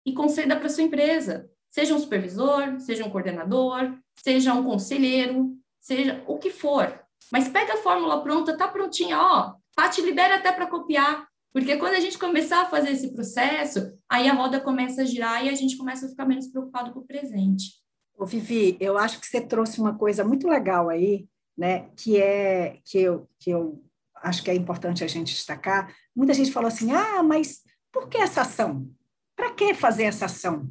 e 0.07 0.13
conceda 0.13 0.57
para 0.57 0.69
sua 0.69 0.85
empresa. 0.85 1.51
Seja 1.73 1.95
um 1.95 1.99
supervisor, 1.99 2.79
seja 2.79 3.05
um 3.05 3.11
coordenador, 3.11 3.97
seja 4.23 4.53
um 4.53 4.63
conselheiro, 4.63 5.57
seja 5.81 6.23
o 6.27 6.39
que 6.39 6.51
for. 6.51 7.01
Mas 7.33 7.49
pega 7.49 7.75
a 7.75 7.79
fórmula 7.79 8.23
pronta, 8.23 8.57
tá 8.57 8.69
prontinha, 8.69 9.19
ó. 9.19 9.55
Pati 9.75 10.03
libera 10.03 10.37
até 10.37 10.53
para 10.53 10.67
copiar. 10.67 11.27
Porque 11.51 11.77
quando 11.79 11.95
a 11.95 12.01
gente 12.01 12.19
começar 12.19 12.63
a 12.63 12.69
fazer 12.69 12.91
esse 12.91 13.15
processo, 13.15 13.91
aí 14.07 14.29
a 14.29 14.35
roda 14.35 14.61
começa 14.61 15.01
a 15.01 15.05
girar 15.07 15.45
e 15.45 15.49
a 15.49 15.55
gente 15.55 15.79
começa 15.79 16.05
a 16.05 16.09
ficar 16.11 16.27
menos 16.27 16.47
preocupado 16.47 16.93
com 16.93 17.01
o 17.01 17.07
presente. 17.07 17.81
Ô, 18.19 18.27
Vivi, 18.27 18.77
eu 18.79 18.99
acho 18.99 19.19
que 19.19 19.27
você 19.27 19.41
trouxe 19.41 19.81
uma 19.81 19.97
coisa 19.97 20.23
muito 20.23 20.47
legal 20.47 20.91
aí, 20.91 21.27
né? 21.57 21.89
Que 21.97 22.21
é 22.21 22.81
que 22.85 22.99
eu, 22.99 23.27
que 23.39 23.51
eu 23.51 23.83
acho 24.17 24.43
que 24.43 24.51
é 24.51 24.55
importante 24.55 25.03
a 25.03 25.07
gente 25.07 25.35
destacar. 25.35 25.95
Muita 26.15 26.35
gente 26.35 26.53
falou 26.53 26.69
assim: 26.69 26.93
ah, 26.93 27.23
mas 27.23 27.63
por 27.91 28.09
que 28.09 28.19
essa 28.19 28.43
ação? 28.43 28.89
Para 29.35 29.53
que 29.53 29.73
fazer 29.73 30.05
essa 30.05 30.27
ação? 30.27 30.71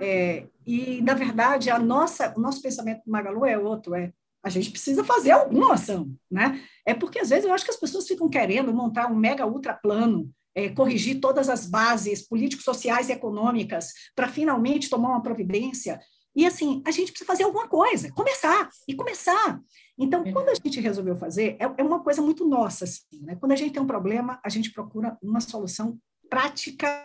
É, 0.00 0.46
e, 0.66 1.02
na 1.02 1.14
verdade, 1.14 1.70
a 1.70 1.78
nossa, 1.78 2.32
o 2.36 2.40
nosso 2.40 2.62
pensamento 2.62 3.02
do 3.04 3.10
Magalu 3.10 3.44
é 3.44 3.58
outro, 3.58 3.94
é 3.94 4.12
a 4.42 4.48
gente 4.48 4.70
precisa 4.70 5.04
fazer 5.04 5.30
alguma 5.30 5.74
ação, 5.74 6.10
né? 6.30 6.60
É 6.84 6.92
porque, 6.92 7.20
às 7.20 7.30
vezes, 7.30 7.44
eu 7.44 7.54
acho 7.54 7.64
que 7.64 7.70
as 7.70 7.78
pessoas 7.78 8.08
ficam 8.08 8.28
querendo 8.28 8.74
montar 8.74 9.06
um 9.06 9.14
mega 9.14 9.46
ultra 9.46 9.72
plano, 9.72 10.28
é, 10.54 10.68
corrigir 10.68 11.20
todas 11.20 11.48
as 11.48 11.66
bases 11.66 12.26
políticos, 12.26 12.64
sociais 12.64 13.08
e 13.08 13.12
econômicas 13.12 13.92
para 14.16 14.28
finalmente 14.28 14.90
tomar 14.90 15.10
uma 15.10 15.22
providência. 15.22 16.00
E, 16.34 16.44
assim, 16.44 16.82
a 16.84 16.90
gente 16.90 17.12
precisa 17.12 17.26
fazer 17.26 17.44
alguma 17.44 17.68
coisa, 17.68 18.10
começar, 18.12 18.68
e 18.88 18.94
começar. 18.94 19.60
Então, 19.96 20.24
quando 20.32 20.48
a 20.48 20.54
gente 20.54 20.80
resolveu 20.80 21.16
fazer, 21.16 21.56
é, 21.60 21.72
é 21.78 21.82
uma 21.84 22.00
coisa 22.00 22.20
muito 22.20 22.44
nossa, 22.48 22.84
assim, 22.84 23.20
né? 23.20 23.36
Quando 23.36 23.52
a 23.52 23.56
gente 23.56 23.72
tem 23.72 23.82
um 23.82 23.86
problema, 23.86 24.40
a 24.44 24.48
gente 24.48 24.72
procura 24.72 25.16
uma 25.22 25.40
solução 25.40 25.98
prática 26.28 27.04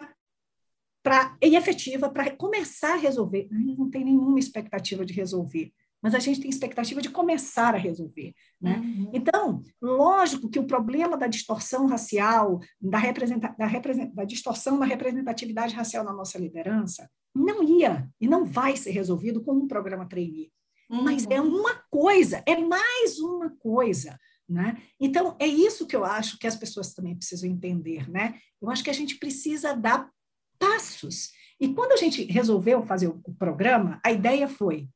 pra, 1.07 1.37
e 1.41 1.55
efetiva 1.55 2.09
para 2.09 2.35
começar 2.35 2.95
a 2.95 2.97
resolver. 2.97 3.47
A 3.49 3.55
gente 3.55 3.77
não 3.77 3.89
tem 3.89 4.03
nenhuma 4.03 4.37
expectativa 4.37 5.05
de 5.05 5.13
resolver, 5.13 5.71
mas 6.01 6.13
a 6.13 6.19
gente 6.19 6.41
tem 6.41 6.49
expectativa 6.49 7.01
de 7.01 7.09
começar 7.09 7.73
a 7.73 7.77
resolver. 7.77 8.33
Né? 8.59 8.77
Uhum. 8.77 9.11
Então, 9.13 9.63
lógico 9.81 10.49
que 10.49 10.59
o 10.59 10.67
problema 10.67 11.15
da 11.15 11.27
distorção 11.27 11.87
racial, 11.87 12.59
da, 12.81 12.97
representa, 12.97 13.55
da, 13.57 13.65
represent, 13.65 14.13
da 14.13 14.25
distorção 14.25 14.77
da 14.77 14.85
representatividade 14.85 15.73
racial 15.73 16.03
na 16.03 16.11
nossa 16.11 16.37
liderança, 16.37 17.09
não 17.33 17.63
ia 17.63 18.09
e 18.19 18.27
não 18.27 18.43
vai 18.43 18.75
ser 18.75 18.91
resolvido 18.91 19.41
com 19.41 19.53
um 19.53 19.67
programa 19.67 20.09
trainee. 20.09 20.51
Uhum. 20.89 21.03
Mas 21.03 21.25
é 21.29 21.39
uma 21.39 21.83
coisa, 21.89 22.43
é 22.45 22.57
mais 22.57 23.17
uma 23.19 23.49
coisa. 23.59 24.19
Né? 24.49 24.77
Então, 24.99 25.37
é 25.39 25.47
isso 25.47 25.87
que 25.87 25.95
eu 25.95 26.03
acho 26.03 26.37
que 26.37 26.47
as 26.47 26.55
pessoas 26.55 26.93
também 26.93 27.15
precisam 27.15 27.49
entender. 27.49 28.09
Né? 28.09 28.35
Eu 28.61 28.69
acho 28.69 28.83
que 28.83 28.89
a 28.89 28.93
gente 28.93 29.15
precisa 29.15 29.73
dar 29.73 30.09
passos. 30.57 31.31
E 31.59 31.73
quando 31.73 31.93
a 31.93 31.97
gente 31.97 32.23
resolveu 32.25 32.85
fazer 32.85 33.07
o 33.07 33.21
programa, 33.37 33.99
a 34.03 34.11
ideia 34.11 34.47
foi: 34.47 34.87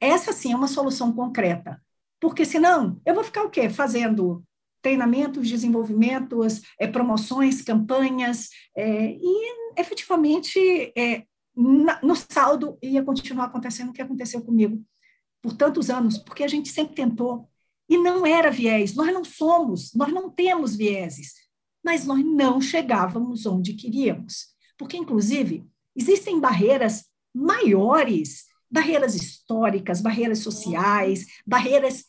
essa 0.00 0.32
sim 0.32 0.52
é 0.52 0.56
uma 0.56 0.68
solução 0.68 1.12
concreta. 1.12 1.80
Porque 2.20 2.44
senão 2.44 3.00
eu 3.04 3.14
vou 3.14 3.24
ficar 3.24 3.42
o 3.42 3.50
quê? 3.50 3.68
Fazendo 3.68 4.42
treinamentos, 4.82 5.48
desenvolvimentos, 5.48 6.62
é, 6.78 6.86
promoções, 6.86 7.60
campanhas, 7.62 8.50
é, 8.76 9.16
e 9.20 9.56
efetivamente 9.76 10.58
é, 10.96 11.24
na, 11.56 12.00
no 12.02 12.14
saldo 12.14 12.78
ia 12.82 13.02
continuar 13.02 13.46
acontecendo 13.46 13.90
o 13.90 13.92
que 13.92 14.02
aconteceu 14.02 14.42
comigo 14.42 14.84
por 15.42 15.54
tantos 15.54 15.90
anos, 15.90 16.18
porque 16.18 16.44
a 16.44 16.48
gente 16.48 16.68
sempre 16.68 16.94
tentou, 16.94 17.48
e 17.88 17.96
não 17.96 18.26
era 18.26 18.50
viés, 18.50 18.94
nós 18.94 19.12
não 19.12 19.24
somos, 19.24 19.94
nós 19.94 20.12
não 20.12 20.28
temos 20.28 20.74
vieses, 20.74 21.34
mas 21.84 22.04
nós 22.04 22.24
não 22.24 22.60
chegávamos 22.60 23.46
onde 23.46 23.74
queríamos, 23.74 24.55
porque, 24.78 24.96
inclusive, 24.96 25.64
existem 25.94 26.40
barreiras 26.40 27.06
maiores, 27.34 28.44
barreiras 28.70 29.14
históricas, 29.14 30.00
barreiras 30.00 30.40
sociais, 30.40 31.26
barreiras 31.46 32.04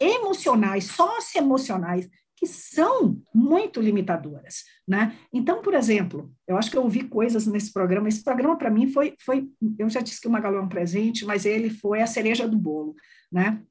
emocionais, 0.00 0.84
socioemocionais, 0.84 2.08
que 2.36 2.46
são 2.46 3.20
muito 3.34 3.80
limitadoras, 3.80 4.64
né? 4.86 5.16
Então, 5.32 5.62
por 5.62 5.74
exemplo, 5.74 6.32
eu 6.46 6.56
acho 6.56 6.70
que 6.70 6.76
eu 6.76 6.82
ouvi 6.82 7.04
coisas 7.04 7.46
nesse 7.46 7.72
programa. 7.72 8.08
Esse 8.08 8.24
programa 8.24 8.56
para 8.56 8.70
mim 8.70 8.88
foi, 8.88 9.14
foi, 9.20 9.48
eu 9.78 9.88
já 9.88 10.00
disse 10.00 10.20
que 10.20 10.28
o 10.28 10.30
Magalu 10.30 10.58
é 10.58 10.60
um 10.60 10.68
presente, 10.68 11.24
mas 11.24 11.46
ele 11.46 11.70
foi 11.70 12.02
a 12.02 12.06
cereja 12.06 12.48
do 12.48 12.58
bolo, 12.58 12.94
né? 13.30 13.62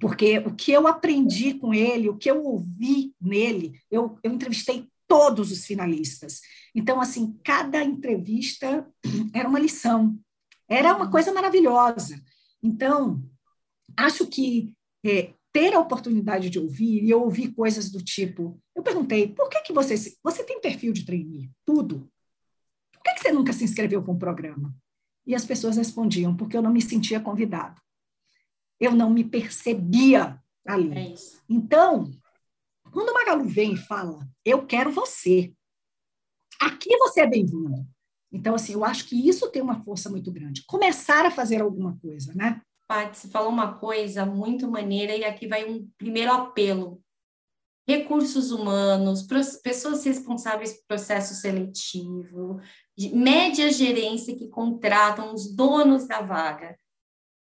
Porque 0.00 0.38
o 0.38 0.54
que 0.54 0.72
eu 0.72 0.86
aprendi 0.86 1.54
com 1.54 1.74
ele, 1.74 2.08
o 2.08 2.16
que 2.16 2.30
eu 2.30 2.42
ouvi 2.44 3.12
nele, 3.20 3.78
eu, 3.90 4.18
eu 4.22 4.32
entrevistei 4.32 4.86
todos 5.06 5.50
os 5.50 5.66
finalistas. 5.66 6.40
Então, 6.74 7.00
assim, 7.00 7.38
cada 7.44 7.82
entrevista 7.82 8.88
era 9.34 9.48
uma 9.48 9.58
lição, 9.58 10.18
era 10.68 10.94
uma 10.94 11.10
coisa 11.10 11.32
maravilhosa. 11.32 12.22
Então, 12.62 13.22
acho 13.96 14.26
que 14.26 14.74
é, 15.04 15.32
ter 15.52 15.74
a 15.74 15.80
oportunidade 15.80 16.48
de 16.48 16.58
ouvir, 16.58 17.02
e 17.02 17.10
eu 17.10 17.22
ouvi 17.22 17.52
coisas 17.52 17.90
do 17.90 18.02
tipo, 18.02 18.60
eu 18.74 18.82
perguntei, 18.82 19.28
por 19.28 19.48
que, 19.48 19.60
que 19.62 19.72
você, 19.72 19.94
você 20.22 20.44
tem 20.44 20.60
perfil 20.60 20.92
de 20.92 21.04
trainee? 21.04 21.50
Tudo. 21.64 22.10
Por 22.92 23.02
que, 23.02 23.14
que 23.14 23.20
você 23.20 23.32
nunca 23.32 23.52
se 23.52 23.64
inscreveu 23.64 24.02
para 24.02 24.12
um 24.12 24.18
programa? 24.18 24.74
E 25.26 25.34
as 25.34 25.44
pessoas 25.44 25.76
respondiam, 25.76 26.36
porque 26.36 26.56
eu 26.56 26.62
não 26.62 26.72
me 26.72 26.80
sentia 26.80 27.20
convidado. 27.20 27.80
Eu 28.78 28.92
não 28.92 29.10
me 29.10 29.24
percebia 29.24 30.40
ali. 30.66 30.96
É 30.96 31.14
então, 31.48 32.10
quando 32.90 33.10
o 33.10 33.14
Magalu 33.14 33.44
vem 33.44 33.74
e 33.74 33.78
fala, 33.78 34.26
eu 34.44 34.66
quero 34.66 34.90
você, 34.90 35.52
aqui 36.60 36.96
você 36.98 37.22
é 37.22 37.26
bem-vindo. 37.26 37.86
Então, 38.32 38.54
assim, 38.54 38.74
eu 38.74 38.84
acho 38.84 39.06
que 39.06 39.28
isso 39.28 39.50
tem 39.50 39.60
uma 39.60 39.82
força 39.82 40.08
muito 40.08 40.30
grande. 40.30 40.64
Começar 40.66 41.26
a 41.26 41.30
fazer 41.30 41.60
alguma 41.60 41.98
coisa, 41.98 42.32
né? 42.34 42.62
Paty, 42.86 43.18
você 43.18 43.28
falou 43.28 43.50
uma 43.50 43.78
coisa 43.78 44.26
muito 44.26 44.70
maneira 44.70 45.16
e 45.16 45.24
aqui 45.24 45.46
vai 45.46 45.64
um 45.64 45.88
primeiro 45.96 46.32
apelo. 46.32 47.02
Recursos 47.88 48.52
humanos, 48.52 49.26
pessoas 49.62 50.04
responsáveis 50.04 50.74
por 50.74 50.86
processo 50.88 51.34
seletivo, 51.34 52.60
média 53.12 53.72
gerência 53.72 54.36
que 54.36 54.48
contratam 54.48 55.32
os 55.32 55.54
donos 55.54 56.06
da 56.06 56.20
vaga. 56.20 56.76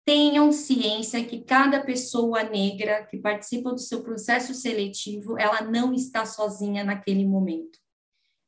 Tenham 0.05 0.51
ciência 0.51 1.23
que 1.25 1.41
cada 1.41 1.83
pessoa 1.83 2.43
negra 2.43 3.05
que 3.05 3.17
participa 3.17 3.71
do 3.71 3.79
seu 3.79 4.01
processo 4.01 4.53
seletivo, 4.53 5.37
ela 5.37 5.61
não 5.61 5.93
está 5.93 6.25
sozinha 6.25 6.83
naquele 6.83 7.25
momento. 7.25 7.78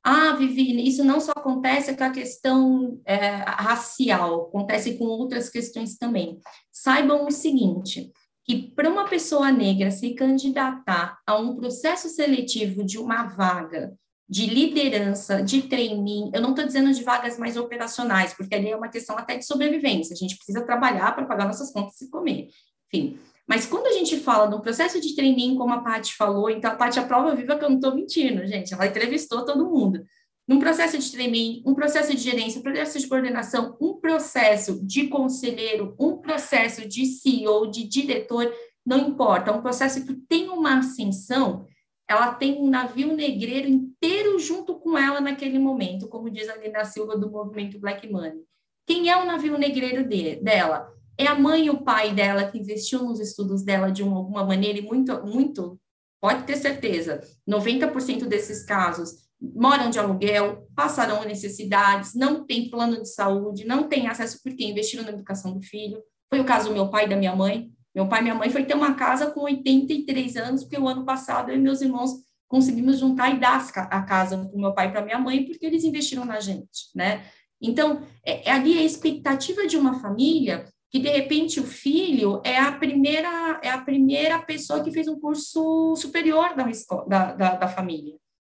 Ah, 0.03 0.33
Vivi, 0.33 0.87
isso 0.87 1.03
não 1.03 1.19
só 1.19 1.31
acontece 1.31 1.95
com 1.95 2.03
a 2.03 2.09
questão 2.09 2.99
é, 3.05 3.17
racial, 3.45 4.47
acontece 4.47 4.97
com 4.97 5.05
outras 5.05 5.49
questões 5.49 5.95
também. 5.95 6.39
Saibam 6.71 7.27
o 7.27 7.31
seguinte, 7.31 8.11
que 8.43 8.71
para 8.71 8.89
uma 8.89 9.07
pessoa 9.07 9.51
negra 9.51 9.91
se 9.91 10.15
candidatar 10.15 11.19
a 11.25 11.37
um 11.37 11.55
processo 11.55 12.09
seletivo 12.09 12.83
de 12.83 12.97
uma 12.97 13.23
vaga 13.23 13.93
de 14.27 14.47
liderança, 14.47 15.43
de 15.43 15.63
trainee, 15.63 16.31
eu 16.33 16.41
não 16.41 16.51
estou 16.51 16.65
dizendo 16.65 16.91
de 16.93 17.03
vagas 17.03 17.37
mais 17.37 17.57
operacionais, 17.57 18.33
porque 18.33 18.55
ali 18.55 18.69
é 18.69 18.75
uma 18.75 18.87
questão 18.87 19.17
até 19.17 19.37
de 19.37 19.45
sobrevivência, 19.45 20.13
a 20.13 20.17
gente 20.17 20.37
precisa 20.37 20.65
trabalhar 20.65 21.13
para 21.13 21.25
pagar 21.25 21.45
nossas 21.45 21.71
contas 21.71 21.99
e 22.01 22.09
comer, 22.09 22.47
enfim. 22.87 23.19
Mas 23.51 23.65
quando 23.65 23.87
a 23.87 23.91
gente 23.91 24.15
fala 24.15 24.49
no 24.49 24.61
processo 24.61 25.01
de 25.01 25.13
training, 25.13 25.57
como 25.57 25.73
a 25.73 25.81
Paty 25.81 26.15
falou, 26.15 26.49
então 26.49 26.71
a 26.71 26.75
Paty 26.75 26.99
é 26.99 27.01
a 27.01 27.05
prova 27.05 27.35
viva 27.35 27.57
que 27.57 27.65
eu 27.65 27.69
não 27.69 27.75
estou 27.75 27.93
mentindo, 27.93 28.47
gente, 28.47 28.73
ela 28.73 28.87
entrevistou 28.87 29.43
todo 29.43 29.69
mundo. 29.69 30.05
Num 30.47 30.57
processo 30.57 30.97
de 30.97 31.11
training, 31.11 31.61
um 31.65 31.75
processo 31.75 32.15
de 32.15 32.21
gerência, 32.21 32.61
um 32.61 32.63
processo 32.63 32.97
de 32.97 33.07
coordenação, 33.07 33.75
um 33.81 33.95
processo 33.95 34.79
de 34.85 35.09
conselheiro, 35.09 35.93
um 35.99 36.15
processo 36.15 36.87
de 36.87 37.05
CEO, 37.05 37.69
de 37.69 37.83
diretor, 37.83 38.49
não 38.85 39.09
importa, 39.09 39.51
um 39.51 39.61
processo 39.61 40.05
que 40.05 40.13
tem 40.13 40.47
uma 40.47 40.77
ascensão, 40.77 41.65
ela 42.09 42.33
tem 42.33 42.57
um 42.57 42.69
navio 42.69 43.13
negreiro 43.13 43.67
inteiro 43.67 44.39
junto 44.39 44.75
com 44.75 44.97
ela 44.97 45.19
naquele 45.19 45.59
momento, 45.59 46.07
como 46.07 46.29
diz 46.29 46.47
a 46.47 46.55
Nina 46.55 46.85
Silva 46.85 47.17
do 47.17 47.29
movimento 47.29 47.77
Black 47.81 48.09
Money. 48.09 48.45
Quem 48.87 49.09
é 49.09 49.17
o 49.17 49.25
navio 49.25 49.57
negreiro 49.57 50.07
de, 50.07 50.37
dela? 50.37 51.00
É 51.17 51.27
a 51.27 51.35
mãe 51.35 51.65
e 51.65 51.69
o 51.69 51.81
pai 51.83 52.13
dela 52.13 52.45
que 52.45 52.57
investiu 52.57 53.03
nos 53.03 53.19
estudos 53.19 53.63
dela 53.63 53.91
de 53.91 54.03
uma, 54.03 54.17
alguma 54.17 54.43
maneira 54.43 54.79
e 54.79 54.81
muito, 54.81 55.25
muito, 55.25 55.79
pode 56.21 56.43
ter 56.43 56.55
certeza, 56.55 57.21
90% 57.47 58.25
desses 58.25 58.63
casos 58.63 59.29
moram 59.41 59.89
de 59.89 59.97
aluguel, 59.97 60.67
passarão 60.75 61.23
necessidades, 61.25 62.13
não 62.13 62.45
tem 62.45 62.69
plano 62.69 63.01
de 63.01 63.09
saúde, 63.09 63.65
não 63.65 63.87
tem 63.87 64.07
acesso 64.07 64.39
porque 64.43 64.63
investiram 64.63 65.03
na 65.03 65.11
educação 65.11 65.53
do 65.53 65.61
filho. 65.63 66.01
Foi 66.29 66.39
o 66.39 66.45
caso 66.45 66.69
do 66.69 66.75
meu 66.75 66.89
pai 66.89 67.05
e 67.05 67.09
da 67.09 67.15
minha 67.15 67.35
mãe. 67.35 67.71
Meu 67.93 68.07
pai 68.07 68.19
e 68.19 68.23
minha 68.23 68.35
mãe 68.35 68.49
foi 68.49 68.63
ter 68.63 68.75
uma 68.75 68.93
casa 68.93 69.31
com 69.31 69.41
83 69.41 70.37
anos, 70.37 70.63
porque 70.63 70.79
o 70.79 70.87
ano 70.87 71.03
passado 71.03 71.49
eu 71.49 71.55
e 71.55 71.59
meus 71.59 71.81
irmãos 71.81 72.11
conseguimos 72.47 72.99
juntar 72.99 73.33
e 73.33 73.39
dar 73.39 73.65
a 73.75 74.01
casa 74.03 74.37
para 74.37 74.59
meu 74.59 74.73
pai 74.73 74.87
e 74.87 74.91
para 74.91 75.03
minha 75.03 75.17
mãe, 75.17 75.45
porque 75.45 75.65
eles 75.65 75.83
investiram 75.83 76.23
na 76.23 76.39
gente, 76.39 76.89
né? 76.93 77.25
Então, 77.61 78.01
é, 78.25 78.49
é 78.49 78.51
ali 78.51 78.77
a 78.77 78.83
expectativa 78.83 79.65
de 79.67 79.77
uma 79.77 79.99
família 79.99 80.65
que 80.91 80.99
de 80.99 81.09
repente 81.09 81.59
o 81.59 81.63
filho 81.63 82.41
é 82.43 82.57
a 82.57 82.73
primeira 82.73 83.59
é 83.63 83.69
a 83.69 83.81
primeira 83.81 84.39
pessoa 84.39 84.83
que 84.83 84.91
fez 84.91 85.07
um 85.07 85.19
curso 85.19 85.95
superior 85.95 86.53
da, 86.55 86.65
da, 87.07 87.33
da, 87.33 87.55
da 87.55 87.67
família. 87.67 88.15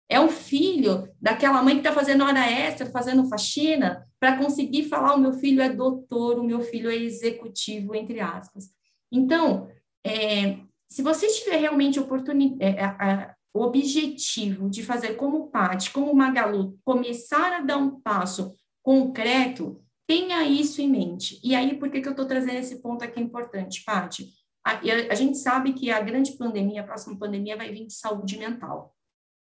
É 0.08 0.18
o 0.18 0.28
filho 0.28 1.08
daquela 1.20 1.62
mãe 1.62 1.74
que 1.74 1.80
está 1.80 1.92
fazendo 1.92 2.24
hora 2.24 2.50
extra, 2.50 2.90
fazendo 2.90 3.28
faxina, 3.28 4.06
para 4.18 4.36
conseguir 4.36 4.84
falar: 4.84 5.14
o 5.14 5.20
meu 5.20 5.32
filho 5.34 5.62
é 5.62 5.68
doutor, 5.68 6.38
o 6.38 6.44
meu 6.44 6.60
filho 6.60 6.90
é 6.90 6.96
executivo, 6.96 7.94
entre 7.94 8.20
aspas. 8.20 8.70
Então, 9.10 9.68
é, 10.04 10.58
se 10.88 11.02
você 11.02 11.26
tiver 11.28 11.56
realmente 11.56 12.00
oportunidade, 12.00 12.62
é, 12.62 13.34
o 13.54 13.62
objetivo 13.62 14.70
de 14.70 14.82
fazer 14.82 15.14
como 15.14 15.48
Pati, 15.48 15.90
como 15.90 16.14
Magalu, 16.14 16.78
começar 16.84 17.52
a 17.52 17.60
dar 17.60 17.76
um 17.76 18.00
passo 18.00 18.52
concreto, 18.82 19.80
Tenha 20.06 20.44
isso 20.44 20.80
em 20.80 20.90
mente. 20.90 21.40
E 21.42 21.54
aí, 21.54 21.78
por 21.78 21.90
que, 21.90 22.00
que 22.00 22.08
eu 22.08 22.12
estou 22.12 22.26
trazendo 22.26 22.58
esse 22.58 22.82
ponto 22.82 23.04
aqui 23.04 23.20
importante, 23.20 23.82
Paty? 23.84 24.28
A, 24.64 24.78
a, 25.10 25.14
gente 25.14 25.38
sabe 25.38 25.72
que 25.72 25.90
a 25.90 26.00
grande 26.00 26.32
pandemia, 26.32 26.82
a 26.82 26.84
próxima 26.84 27.18
pandemia, 27.18 27.56
vai 27.56 27.72
vir 27.72 27.86
de 27.86 27.94
saúde 27.94 28.38
mental. 28.38 28.94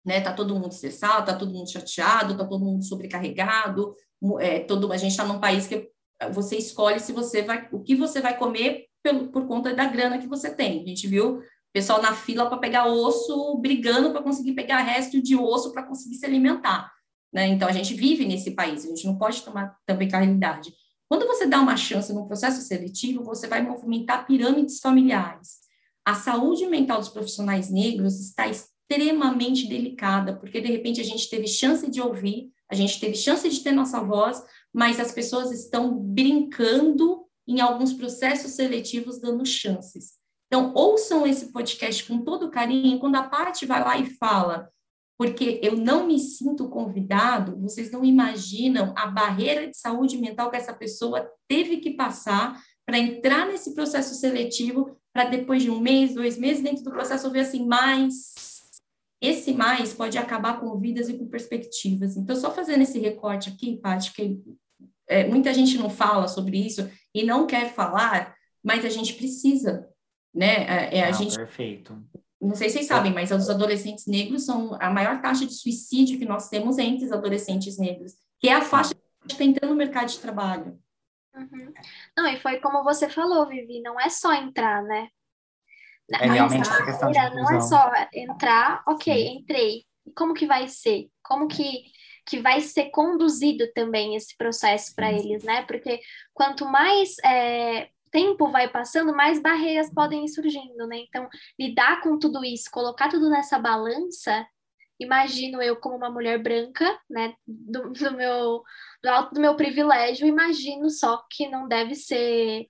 Né? 0.05 0.21
Tá 0.21 0.33
todo 0.33 0.53
mundo 0.55 0.71
estressado, 0.71 1.25
tá 1.25 1.35
todo 1.35 1.53
mundo 1.53 1.71
chateado, 1.71 2.37
tá 2.37 2.45
todo 2.45 2.63
mundo 2.63 2.83
sobrecarregado. 2.83 3.95
É, 4.39 4.59
todo, 4.59 4.91
a 4.91 4.97
gente 4.97 5.11
está 5.11 5.25
num 5.25 5.39
país 5.39 5.67
que 5.67 5.89
você 6.31 6.57
escolhe 6.57 6.99
se 6.99 7.13
você 7.13 7.41
vai, 7.41 7.67
o 7.71 7.81
que 7.81 7.95
você 7.95 8.21
vai 8.21 8.37
comer 8.37 8.85
pelo, 9.01 9.29
por 9.29 9.47
conta 9.47 9.73
da 9.73 9.85
grana 9.85 10.19
que 10.19 10.27
você 10.27 10.53
tem. 10.53 10.83
A 10.83 10.85
gente 10.85 11.07
viu 11.07 11.41
pessoal 11.73 12.01
na 12.01 12.13
fila 12.13 12.47
para 12.47 12.57
pegar 12.57 12.87
osso, 12.87 13.57
brigando 13.57 14.11
para 14.11 14.21
conseguir 14.21 14.53
pegar 14.53 14.79
resto 14.79 15.21
de 15.21 15.35
osso 15.35 15.71
para 15.71 15.83
conseguir 15.83 16.15
se 16.15 16.25
alimentar. 16.25 16.91
Né? 17.33 17.47
Então, 17.47 17.67
a 17.67 17.71
gente 17.71 17.93
vive 17.93 18.25
nesse 18.25 18.51
país, 18.51 18.85
a 18.85 18.89
gente 18.89 19.05
não 19.05 19.17
pode 19.17 19.41
tomar 19.43 19.77
também 19.85 20.09
realidade. 20.09 20.73
Quando 21.07 21.25
você 21.25 21.45
dá 21.45 21.59
uma 21.59 21.75
chance 21.75 22.13
num 22.13 22.27
processo 22.27 22.61
seletivo, 22.61 23.23
você 23.23 23.47
vai 23.47 23.61
movimentar 23.61 24.25
pirâmides 24.27 24.79
familiares. 24.79 25.57
A 26.05 26.13
saúde 26.13 26.67
mental 26.67 26.99
dos 26.99 27.09
profissionais 27.09 27.69
negros 27.69 28.19
está 28.19 28.47
extremamente 28.47 29.67
delicada, 29.67 30.35
porque 30.35 30.61
de 30.61 30.67
repente 30.67 31.01
a 31.01 31.03
gente 31.03 31.29
teve 31.29 31.47
chance 31.47 31.89
de 31.89 32.01
ouvir, 32.01 32.51
a 32.69 32.75
gente 32.75 32.99
teve 32.99 33.15
chance 33.15 33.47
de 33.47 33.59
ter 33.61 33.71
nossa 33.71 33.99
voz, 34.01 34.43
mas 34.73 34.99
as 34.99 35.11
pessoas 35.11 35.51
estão 35.51 35.97
brincando 35.97 37.25
em 37.47 37.59
alguns 37.59 37.93
processos 37.93 38.51
seletivos 38.51 39.19
dando 39.19 39.45
chances. 39.45 40.19
Então, 40.47 40.71
ouçam 40.75 41.25
esse 41.25 41.51
podcast 41.51 42.03
com 42.05 42.23
todo 42.23 42.49
carinho. 42.49 42.99
Quando 42.99 43.15
a 43.15 43.23
parte 43.23 43.65
vai 43.65 43.83
lá 43.83 43.97
e 43.97 44.05
fala, 44.17 44.69
porque 45.19 45.59
eu 45.61 45.75
não 45.75 46.07
me 46.07 46.17
sinto 46.17 46.69
convidado, 46.69 47.59
vocês 47.59 47.91
não 47.91 48.05
imaginam 48.05 48.93
a 48.95 49.05
barreira 49.05 49.67
de 49.67 49.77
saúde 49.77 50.17
mental 50.17 50.49
que 50.49 50.55
essa 50.55 50.73
pessoa 50.73 51.29
teve 51.45 51.77
que 51.77 51.91
passar 51.91 52.57
para 52.85 52.97
entrar 52.97 53.45
nesse 53.45 53.75
processo 53.75 54.15
seletivo, 54.15 54.97
para 55.11 55.25
depois 55.25 55.61
de 55.61 55.69
um 55.69 55.81
mês, 55.81 56.15
dois 56.15 56.37
meses 56.37 56.63
dentro 56.63 56.85
do 56.85 56.91
processo 56.91 57.27
ouvir 57.27 57.41
assim, 57.41 57.67
mais. 57.67 58.33
Esse 59.21 59.51
mais 59.51 59.93
pode 59.93 60.17
acabar 60.17 60.57
com 60.57 60.79
vidas 60.79 61.09
e 61.09 61.17
com 61.17 61.27
perspectivas. 61.27 62.15
Então, 62.15 62.33
só 62.33 62.49
fazendo 62.49 62.83
esse 62.83 62.97
recorte 62.97 63.49
aqui, 63.49 63.75
Paty, 63.75 64.13
que 64.13 64.41
é, 65.05 65.27
muita 65.27 65.53
gente 65.53 65.77
não 65.77 65.89
fala 65.89 66.29
sobre 66.29 66.57
isso 66.57 66.89
e 67.13 67.23
não 67.25 67.45
quer 67.45 67.73
falar, 67.73 68.33
mas 68.63 68.85
a 68.85 68.89
gente 68.89 69.15
precisa, 69.15 69.85
né? 70.33 70.63
É, 70.63 70.99
é 70.99 71.03
a 71.03 71.11
não, 71.11 71.17
gente 71.17 71.35
perfeito 71.35 72.01
não 72.41 72.55
sei 72.55 72.69
se 72.69 72.75
vocês 72.75 72.87
sabem, 72.87 73.13
mas 73.13 73.31
os 73.31 73.49
adolescentes 73.49 74.07
negros 74.07 74.45
são 74.45 74.77
a 74.79 74.89
maior 74.89 75.21
taxa 75.21 75.45
de 75.45 75.53
suicídio 75.53 76.17
que 76.17 76.25
nós 76.25 76.47
temos 76.47 76.77
entre 76.77 77.05
os 77.05 77.11
adolescentes 77.11 77.77
negros, 77.77 78.13
que 78.39 78.47
é 78.47 78.53
a 78.53 78.61
faixa 78.61 78.95
que 78.95 79.33
está 79.33 79.43
entrando 79.43 79.71
no 79.71 79.77
mercado 79.77 80.07
de 80.07 80.19
trabalho. 80.19 80.79
Uhum. 81.35 81.73
Não, 82.17 82.27
e 82.27 82.37
foi 82.37 82.59
como 82.59 82.83
você 82.83 83.09
falou, 83.09 83.47
Vivi, 83.47 83.81
não 83.81 83.99
é 83.99 84.09
só 84.09 84.33
entrar, 84.33 84.81
né? 84.83 85.09
É 86.11 86.27
realmente 86.27 86.67
essa 86.67 86.85
questão 86.85 87.11
de 87.11 87.35
não 87.35 87.51
é 87.51 87.61
só 87.61 87.91
entrar, 88.13 88.83
ok, 88.87 89.27
entrei. 89.27 89.83
E 90.05 90.11
como 90.13 90.33
que 90.33 90.47
vai 90.47 90.67
ser? 90.67 91.07
Como 91.21 91.47
que, 91.47 91.83
que 92.25 92.39
vai 92.39 92.61
ser 92.61 92.89
conduzido 92.89 93.71
também 93.73 94.15
esse 94.15 94.35
processo 94.35 94.95
para 94.95 95.11
eles, 95.11 95.43
né? 95.43 95.63
Porque 95.63 95.99
quanto 96.33 96.65
mais 96.65 97.17
é, 97.23 97.89
tempo 98.09 98.49
vai 98.49 98.69
passando, 98.69 99.15
mais 99.15 99.41
barreiras 99.41 99.93
podem 99.93 100.25
ir 100.25 100.29
surgindo, 100.29 100.87
né? 100.87 100.97
Então, 101.07 101.27
lidar 101.59 102.01
com 102.01 102.17
tudo 102.17 102.43
isso, 102.43 102.69
colocar 102.71 103.09
tudo 103.09 103.29
nessa 103.29 103.59
balança, 103.59 104.45
imagino 104.99 105.61
eu 105.61 105.77
como 105.77 105.95
uma 105.95 106.11
mulher 106.11 106.41
branca, 106.41 106.85
né, 107.09 107.33
do, 107.47 107.91
do 107.91 108.11
meu 108.15 108.63
do 109.01 109.09
alto 109.09 109.33
do 109.33 109.39
meu 109.39 109.55
privilégio, 109.55 110.27
imagino 110.27 110.89
só 110.89 111.23
que 111.31 111.47
não 111.47 111.67
deve 111.67 111.95
ser 111.95 112.67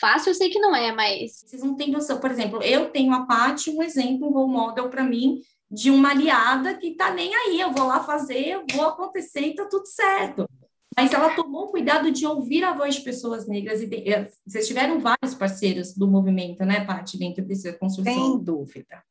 fácil, 0.00 0.30
eu 0.30 0.34
sei 0.34 0.48
que 0.48 0.58
não 0.58 0.74
é, 0.74 0.90
mas 0.92 1.42
vocês 1.44 1.62
não 1.62 1.76
têm 1.76 1.90
noção, 1.90 2.18
por 2.18 2.30
exemplo, 2.30 2.62
eu 2.62 2.90
tenho 2.90 3.12
a 3.12 3.26
Paty, 3.26 3.70
um 3.70 3.82
exemplo, 3.82 4.28
um 4.28 4.32
role 4.32 4.52
model 4.52 4.88
para 4.88 5.04
mim 5.04 5.40
de 5.70 5.90
uma 5.90 6.10
aliada 6.10 6.74
que 6.74 6.94
tá 6.94 7.10
nem 7.10 7.34
aí, 7.34 7.60
eu 7.60 7.72
vou 7.72 7.86
lá 7.86 8.02
fazer, 8.02 8.62
vou 8.72 8.86
acontecer 8.86 9.40
e 9.40 9.54
tá 9.54 9.66
tudo 9.68 9.86
certo 9.86 10.48
mas 10.96 11.12
ela 11.12 11.34
tomou 11.34 11.68
cuidado 11.68 12.10
de 12.10 12.26
ouvir 12.26 12.64
a 12.64 12.72
voz 12.72 12.94
de 12.94 13.02
pessoas 13.02 13.46
negras. 13.46 13.82
E 13.82 13.86
de, 13.86 13.96
eh, 14.08 14.30
vocês 14.46 14.66
tiveram 14.66 14.98
vários 14.98 15.34
parceiros 15.34 15.94
do 15.94 16.08
movimento, 16.08 16.64
né, 16.64 16.84
Paty, 16.86 17.18
dentro 17.18 17.44
dessa 17.44 17.72
construção? 17.74 18.14
Sem 18.14 18.42
dúvida, 18.42 19.04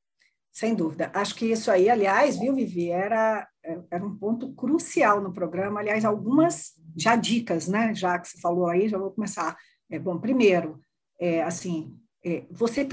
sem 0.51 0.73
dúvida. 0.73 1.11
Acho 1.13 1.36
que 1.36 1.45
isso 1.45 1.69
aí, 1.69 1.88
aliás, 1.88 2.39
viu, 2.39 2.55
Vivi, 2.55 2.89
era, 2.89 3.47
era 3.91 4.03
um 4.03 4.17
ponto 4.17 4.51
crucial 4.53 5.21
no 5.21 5.31
programa. 5.31 5.79
Aliás, 5.79 6.03
algumas 6.03 6.73
já 6.97 7.15
dicas, 7.15 7.67
né, 7.67 7.93
já 7.93 8.17
que 8.17 8.29
você 8.29 8.39
falou 8.39 8.67
aí, 8.67 8.89
já 8.89 8.97
vou 8.97 9.11
começar. 9.11 9.55
É, 9.89 9.99
bom, 9.99 10.17
primeiro, 10.17 10.79
é, 11.19 11.43
assim, 11.43 11.95
é, 12.23 12.45
você 12.49 12.88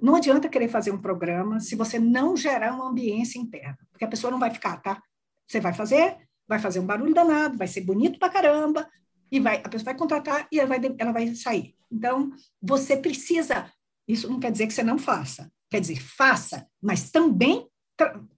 não 0.00 0.14
adianta 0.14 0.48
querer 0.48 0.68
fazer 0.68 0.92
um 0.92 1.00
programa 1.00 1.58
se 1.58 1.74
você 1.74 1.98
não 1.98 2.36
gerar 2.36 2.72
uma 2.72 2.88
ambiência 2.88 3.40
interna, 3.40 3.76
porque 3.90 4.04
a 4.04 4.08
pessoa 4.08 4.30
não 4.30 4.38
vai 4.38 4.50
ficar, 4.50 4.76
tá? 4.76 5.02
Você 5.48 5.58
vai 5.58 5.72
fazer, 5.72 6.16
vai 6.48 6.58
fazer 6.58 6.80
um 6.80 6.86
barulho 6.86 7.14
danado, 7.14 7.56
vai 7.56 7.66
ser 7.66 7.80
bonito 7.80 8.18
pra 8.18 8.28
caramba, 8.28 8.88
e 9.30 9.40
vai, 9.40 9.56
a 9.56 9.68
pessoa 9.68 9.86
vai 9.86 9.96
contratar 9.96 10.46
e 10.52 10.60
ela 10.60 10.68
vai, 10.68 10.80
ela 10.98 11.12
vai 11.12 11.34
sair. 11.34 11.74
Então, 11.90 12.32
você 12.62 12.96
precisa, 12.96 13.70
isso 14.06 14.28
não 14.28 14.38
quer 14.38 14.52
dizer 14.52 14.66
que 14.66 14.74
você 14.74 14.82
não 14.82 14.98
faça, 14.98 15.50
quer 15.70 15.80
dizer, 15.80 16.00
faça, 16.00 16.66
mas 16.80 17.10
também 17.10 17.66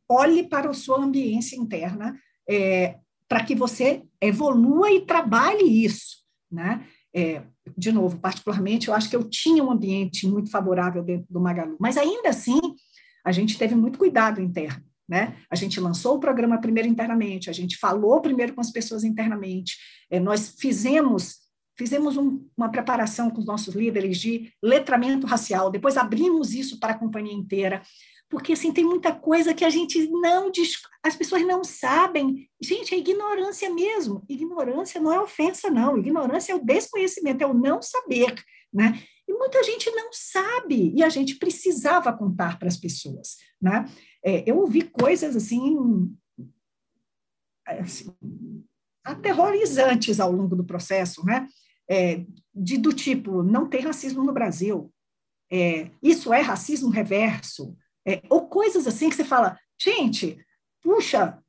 olhe 0.09 0.49
para 0.49 0.71
a 0.71 0.75
sua 0.75 0.99
ambiência 0.99 1.57
interna 1.57 2.19
é, 2.49 2.97
para 3.29 3.45
que 3.45 3.55
você 3.55 4.03
evolua 4.21 4.91
e 4.91 5.05
trabalhe 5.05 5.85
isso, 5.85 6.25
né? 6.51 6.87
É, 7.15 7.43
de 7.77 7.91
novo, 7.91 8.19
particularmente, 8.19 8.89
eu 8.89 8.95
acho 8.95 9.11
que 9.11 9.17
eu 9.17 9.25
tinha 9.25 9.63
um 9.63 9.71
ambiente 9.71 10.27
muito 10.27 10.51
favorável 10.51 11.03
dentro 11.03 11.27
do 11.31 11.41
Magalu, 11.41 11.77
mas 11.79 11.97
ainda 11.97 12.31
assim, 12.31 12.59
a 13.25 13.33
gente 13.33 13.59
teve 13.59 13.75
muito 13.75 13.99
cuidado 13.99 14.41
interno. 14.41 14.88
Né? 15.09 15.37
A 15.51 15.57
gente 15.57 15.81
lançou 15.81 16.17
o 16.17 16.21
programa 16.21 16.61
primeiro 16.61 16.89
internamente, 16.89 17.49
a 17.49 17.53
gente 17.53 17.79
falou 17.79 18.21
primeiro 18.21 18.55
com 18.55 18.61
as 18.61 18.71
pessoas 18.71 19.05
internamente, 19.05 19.77
é, 20.11 20.21
nós 20.21 20.55
fizemos 20.59 21.49
fizemos 21.79 22.17
um, 22.17 22.45
uma 22.57 22.69
preparação 22.69 23.31
com 23.31 23.39
os 23.39 23.47
nossos 23.47 23.73
líderes 23.73 24.19
de 24.19 24.53
letramento 24.61 25.29
racial, 25.29 25.71
depois 25.71 25.97
abrimos 25.97 26.53
isso 26.53 26.81
para 26.81 26.93
a 26.93 26.99
companhia 26.99 27.33
inteira, 27.33 27.83
porque 28.29 28.53
assim 28.53 28.73
tem 28.73 28.85
muita 28.85 29.13
coisa 29.13 29.55
que 29.55 29.65
a 29.65 29.71
gente 29.71 30.07
não 30.11 30.51
as 31.03 31.17
pessoas 31.17 31.47
não 31.47 31.65
sabem. 31.65 32.49
Gente, 32.61 32.95
é 32.95 32.99
ignorância 32.99 33.71
mesmo. 33.71 34.23
Ignorância 34.29 35.01
não 35.01 35.13
é 35.13 35.21
ofensa 35.21 35.71
não, 35.71 35.97
ignorância 35.97 36.53
é 36.53 36.57
o 36.57 36.65
desconhecimento, 36.65 37.43
é 37.43 37.47
o 37.47 37.55
não 37.55 37.81
saber, 37.81 38.35
né? 38.73 39.01
E 39.27 39.33
muita 39.33 39.63
gente 39.63 39.91
não 39.91 40.11
sabe, 40.11 40.93
e 40.97 41.03
a 41.03 41.09
gente 41.09 41.37
precisava 41.37 42.13
contar 42.13 42.59
para 42.59 42.69
as 42.69 42.79
pessoas, 42.79 43.37
né? 43.61 43.85
É, 44.25 44.49
eu 44.49 44.59
ouvi 44.59 44.83
coisas 44.83 45.37
assim, 45.37 46.17
assim, 47.67 48.15
aterrorizantes 49.05 50.21
ao 50.21 50.33
longo 50.33 50.57
do 50.57 50.65
processo, 50.65 51.25
né? 51.25 51.49
É, 51.91 52.25
de, 52.55 52.77
do 52.77 52.93
tipo, 52.93 53.43
não 53.43 53.69
tem 53.69 53.81
racismo 53.81 54.23
no 54.23 54.33
Brasil, 54.33 54.93
é, 55.51 55.91
isso 56.03 56.33
é 56.35 56.41
racismo 56.41 56.91
reverso, 56.91 57.75
é, 58.07 58.23
ou 58.29 58.49
coisas 58.49 58.87
assim 58.87 59.09
que 59.09 59.17
você 59.17 59.25
fala, 59.25 59.59
gente, 59.81 60.39
puxa, 60.83 61.43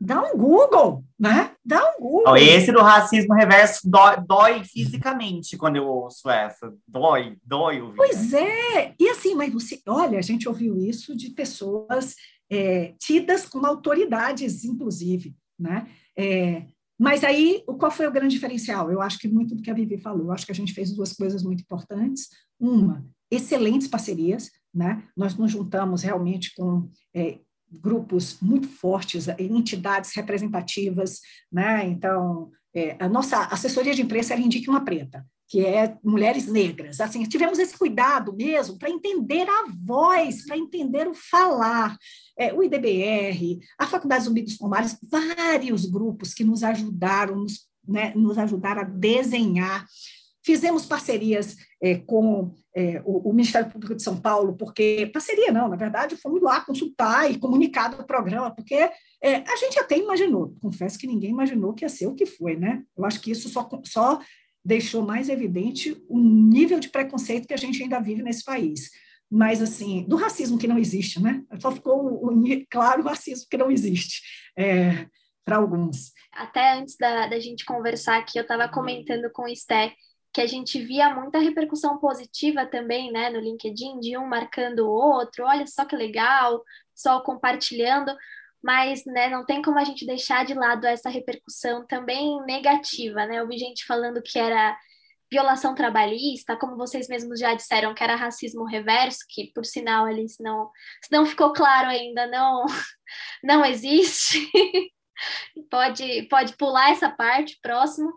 dá 0.00 0.22
um 0.22 0.36
Google, 0.36 1.04
né? 1.18 1.52
Dá 1.64 1.82
um 1.90 2.00
Google. 2.00 2.36
Esse 2.36 2.72
do 2.72 2.80
racismo 2.80 3.34
reverso 3.34 3.88
dói, 3.88 4.16
dói, 4.26 4.64
fisicamente 4.64 5.56
quando 5.56 5.76
eu 5.76 5.86
ouço 5.86 6.28
essa. 6.30 6.72
Dói, 6.86 7.36
dói 7.44 7.80
ouvir. 7.80 7.96
Pois 7.96 8.32
é. 8.32 8.94
E 8.98 9.08
assim, 9.08 9.34
mas 9.34 9.52
você, 9.52 9.80
olha, 9.86 10.18
a 10.18 10.22
gente 10.22 10.48
ouviu 10.48 10.76
isso 10.78 11.16
de 11.16 11.30
pessoas 11.30 12.14
é, 12.50 12.94
tidas 12.98 13.46
como 13.46 13.66
autoridades, 13.66 14.64
inclusive, 14.64 15.34
né? 15.58 15.88
É, 16.16 16.64
mas 16.98 17.22
aí, 17.22 17.62
qual 17.78 17.92
foi 17.92 18.08
o 18.08 18.12
grande 18.12 18.34
diferencial? 18.34 18.90
Eu 18.90 19.00
acho 19.00 19.18
que 19.18 19.28
muito 19.28 19.54
do 19.54 19.62
que 19.62 19.70
a 19.70 19.74
Vivi 19.74 19.98
falou. 19.98 20.26
Eu 20.26 20.32
acho 20.32 20.44
que 20.44 20.52
a 20.52 20.54
gente 20.54 20.72
fez 20.72 20.92
duas 20.92 21.12
coisas 21.12 21.44
muito 21.44 21.60
importantes. 21.62 22.28
Uma, 22.58 23.06
excelentes 23.30 23.86
parcerias, 23.86 24.50
né? 24.74 25.04
Nós 25.16 25.36
nos 25.36 25.52
juntamos 25.52 26.02
realmente 26.02 26.52
com 26.56 26.90
é, 27.14 27.38
grupos 27.70 28.38
muito 28.40 28.68
fortes, 28.68 29.28
entidades 29.38 30.14
representativas, 30.14 31.20
né? 31.52 31.86
Então, 31.86 32.50
é, 32.74 32.96
a 32.98 33.08
nossa 33.08 33.44
assessoria 33.44 33.94
de 33.94 34.02
imprensa 34.02 34.34
era 34.34 34.42
uma 34.68 34.84
Preta, 34.84 35.26
que 35.48 35.64
é 35.64 35.96
mulheres 36.04 36.46
negras. 36.46 37.00
Assim, 37.00 37.22
tivemos 37.24 37.58
esse 37.58 37.76
cuidado 37.76 38.34
mesmo 38.34 38.78
para 38.78 38.90
entender 38.90 39.48
a 39.48 39.66
voz, 39.84 40.44
para 40.44 40.56
entender 40.56 41.08
o 41.08 41.14
falar. 41.14 41.96
É, 42.38 42.52
o 42.52 42.62
IDBR, 42.62 43.58
a 43.78 43.86
Faculdade 43.86 44.24
Zumbi 44.24 44.42
dos 44.42 44.56
Palmares, 44.56 44.96
vários 45.10 45.86
grupos 45.86 46.32
que 46.32 46.44
nos 46.44 46.62
ajudaram, 46.62 47.36
nos, 47.36 47.66
né, 47.86 48.12
nos 48.14 48.38
ajudaram 48.38 48.82
a 48.82 48.84
desenhar 48.84 49.86
Fizemos 50.48 50.86
parcerias 50.86 51.56
é, 51.82 51.96
com 51.96 52.54
é, 52.78 53.02
o, 53.04 53.30
o, 53.30 53.32
Ministério 53.32 53.68
Público 53.68 53.96
de 53.96 54.02
São 54.04 54.20
Paulo, 54.20 54.56
porque 54.56 55.10
parceria 55.12 55.50
não, 55.50 55.68
na 55.68 55.74
verdade, 55.74 56.16
fomos 56.16 56.40
lá 56.40 56.60
consultar 56.60 57.28
e 57.28 57.36
comunicar 57.36 57.88
do 57.88 58.04
programa, 58.04 58.54
porque 58.54 58.76
é, 59.20 59.34
a 59.48 59.56
gente 59.56 59.80
até 59.80 59.98
imaginou, 59.98 60.54
confesso 60.62 60.96
que 60.96 61.06
ninguém 61.08 61.30
imaginou 61.30 61.74
que 61.74 61.84
ia 61.84 61.88
ser 61.88 62.06
o 62.06 62.14
que 62.14 62.24
foi, 62.24 62.54
né? 62.54 62.84
Eu 62.96 63.04
acho 63.04 63.20
que 63.20 63.32
isso 63.32 63.48
só, 63.48 63.68
só 63.84 64.20
deixou 64.64 65.02
mais 65.02 65.28
evidente 65.28 66.00
o 66.08 66.20
nível 66.20 66.78
de 66.78 66.88
preconceito 66.88 67.48
que 67.48 67.54
a 67.54 67.58
gente 67.58 67.82
ainda 67.82 67.98
vive 67.98 68.22
nesse 68.22 68.44
país. 68.44 68.90
Mas, 69.28 69.60
assim, 69.60 70.04
do 70.06 70.14
racismo 70.14 70.56
que 70.56 70.68
não 70.68 70.78
existe, 70.78 71.20
né? 71.20 71.42
Só 71.58 71.72
ficou 71.72 72.00
o, 72.00 72.28
o, 72.28 72.66
claro 72.70 73.02
o 73.02 73.04
racismo 73.04 73.46
que 73.50 73.58
não 73.58 73.72
existe. 73.72 74.22
É, 74.56 75.04
para 75.44 75.56
alguns. 75.56 76.12
Até 76.30 76.78
antes 76.78 76.94
da, 76.96 77.26
da 77.26 77.40
gente 77.40 77.64
conversar 77.64 78.18
aqui, 78.18 78.38
eu 78.38 78.42
estava 78.42 78.68
comentando 78.68 79.30
com 79.32 79.44
o 79.44 79.48
Esté 79.48 79.94
que 80.32 80.40
a 80.40 80.46
gente 80.46 80.80
via 80.80 81.14
muita 81.14 81.38
repercussão 81.38 81.98
positiva 81.98 82.66
também, 82.66 83.10
né, 83.10 83.30
no 83.30 83.40
LinkedIn, 83.40 83.98
de 84.00 84.16
um 84.16 84.26
marcando 84.26 84.80
o 84.80 84.90
outro, 84.90 85.44
olha 85.44 85.66
só 85.66 85.84
que 85.84 85.96
legal, 85.96 86.62
só 86.94 87.20
compartilhando, 87.20 88.14
mas, 88.62 89.04
né, 89.06 89.28
não 89.30 89.44
tem 89.44 89.62
como 89.62 89.78
a 89.78 89.84
gente 89.84 90.06
deixar 90.06 90.44
de 90.44 90.54
lado 90.54 90.86
essa 90.86 91.08
repercussão 91.08 91.86
também 91.86 92.40
negativa, 92.44 93.26
né, 93.26 93.40
eu 93.40 93.48
vi 93.48 93.58
gente 93.58 93.84
falando 93.86 94.22
que 94.22 94.38
era 94.38 94.76
violação 95.30 95.74
trabalhista, 95.74 96.56
como 96.56 96.76
vocês 96.76 97.06
mesmos 97.08 97.38
já 97.38 97.54
disseram, 97.54 97.94
que 97.94 98.02
era 98.02 98.16
racismo 98.16 98.64
reverso, 98.64 99.18
que, 99.28 99.52
por 99.52 99.64
sinal, 99.64 100.06
ali, 100.06 100.28
se 100.28 100.42
não, 100.42 100.70
se 101.02 101.12
não 101.12 101.26
ficou 101.26 101.52
claro 101.52 101.88
ainda, 101.88 102.26
não, 102.26 102.64
não 103.44 103.64
existe, 103.64 104.50
pode, 105.70 106.22
pode 106.28 106.56
pular 106.56 106.90
essa 106.90 107.10
parte, 107.10 107.58
próximo, 107.60 108.10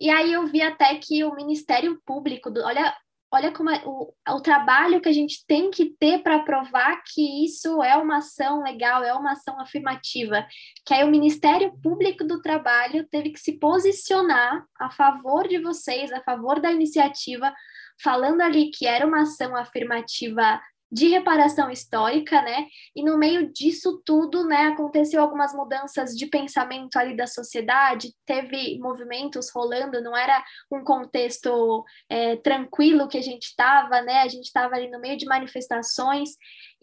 e 0.00 0.08
aí 0.08 0.32
eu 0.32 0.46
vi 0.46 0.62
até 0.62 0.94
que 0.96 1.22
o 1.24 1.34
Ministério 1.34 2.00
Público, 2.06 2.50
do, 2.50 2.62
olha, 2.64 2.96
olha 3.32 3.52
como 3.52 3.70
é, 3.70 3.82
o, 3.84 4.12
o 4.28 4.40
trabalho 4.40 5.00
que 5.00 5.08
a 5.08 5.12
gente 5.12 5.44
tem 5.46 5.70
que 5.70 5.94
ter 5.98 6.22
para 6.22 6.40
provar 6.40 7.02
que 7.04 7.44
isso 7.44 7.82
é 7.82 7.96
uma 7.96 8.18
ação 8.18 8.62
legal, 8.62 9.04
é 9.04 9.12
uma 9.12 9.32
ação 9.32 9.60
afirmativa. 9.60 10.46
Que 10.86 10.94
aí 10.94 11.04
o 11.04 11.10
Ministério 11.10 11.72
Público 11.82 12.24
do 12.24 12.40
Trabalho 12.40 13.06
teve 13.10 13.30
que 13.30 13.38
se 13.38 13.58
posicionar 13.58 14.64
a 14.78 14.90
favor 14.90 15.46
de 15.46 15.58
vocês, 15.58 16.10
a 16.12 16.22
favor 16.22 16.60
da 16.60 16.72
iniciativa, 16.72 17.54
falando 18.02 18.40
ali 18.40 18.70
que 18.70 18.86
era 18.86 19.06
uma 19.06 19.22
ação 19.22 19.54
afirmativa 19.54 20.60
de 20.90 21.08
reparação 21.08 21.70
histórica, 21.70 22.42
né? 22.42 22.66
E 22.94 23.04
no 23.04 23.16
meio 23.16 23.52
disso 23.52 24.02
tudo, 24.04 24.44
né, 24.44 24.66
aconteceu 24.66 25.22
algumas 25.22 25.54
mudanças 25.54 26.16
de 26.16 26.26
pensamento 26.26 26.96
ali 26.96 27.16
da 27.16 27.26
sociedade, 27.26 28.14
teve 28.26 28.78
movimentos 28.78 29.50
rolando, 29.54 30.02
não 30.02 30.16
era 30.16 30.42
um 30.70 30.82
contexto 30.82 31.84
é, 32.08 32.36
tranquilo 32.36 33.08
que 33.08 33.18
a 33.18 33.22
gente 33.22 33.44
estava, 33.44 34.02
né? 34.02 34.22
A 34.22 34.28
gente 34.28 34.46
estava 34.46 34.74
ali 34.74 34.90
no 34.90 35.00
meio 35.00 35.16
de 35.16 35.26
manifestações 35.26 36.30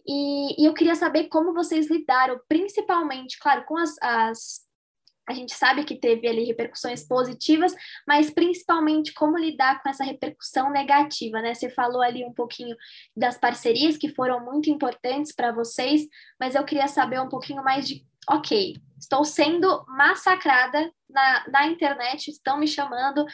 E, 0.06 0.62
e, 0.62 0.66
eu 0.66 0.72
queria 0.72 0.94
saber 0.94 1.28
como 1.28 1.52
vocês 1.52 1.90
lidaram, 1.90 2.40
principalmente, 2.48 3.38
claro, 3.38 3.64
com 3.66 3.76
as, 3.76 3.94
as 4.00 4.67
a 5.28 5.34
gente 5.34 5.54
sabe 5.54 5.84
que 5.84 5.94
teve 5.94 6.26
ali 6.26 6.44
repercussões 6.44 7.06
positivas, 7.06 7.74
mas 8.06 8.30
principalmente 8.30 9.12
como 9.12 9.36
lidar 9.36 9.82
com 9.82 9.90
essa 9.90 10.02
repercussão 10.02 10.70
negativa, 10.70 11.42
né? 11.42 11.52
Você 11.52 11.68
falou 11.68 12.00
ali 12.00 12.24
um 12.24 12.32
pouquinho 12.32 12.74
das 13.14 13.36
parcerias 13.36 13.98
que 13.98 14.08
foram 14.08 14.42
muito 14.42 14.70
importantes 14.70 15.32
para 15.34 15.52
vocês, 15.52 16.06
mas 16.40 16.54
eu 16.54 16.64
queria 16.64 16.88
saber 16.88 17.20
um 17.20 17.28
pouquinho 17.28 17.62
mais 17.62 17.86
de, 17.86 18.06
ok, 18.30 18.74
estou 18.98 19.22
sendo 19.22 19.84
massacrada 19.86 20.90
na, 21.10 21.48
na 21.50 21.66
internet, 21.66 22.30
estão 22.30 22.58
me 22.58 22.66
chamando, 22.66 23.26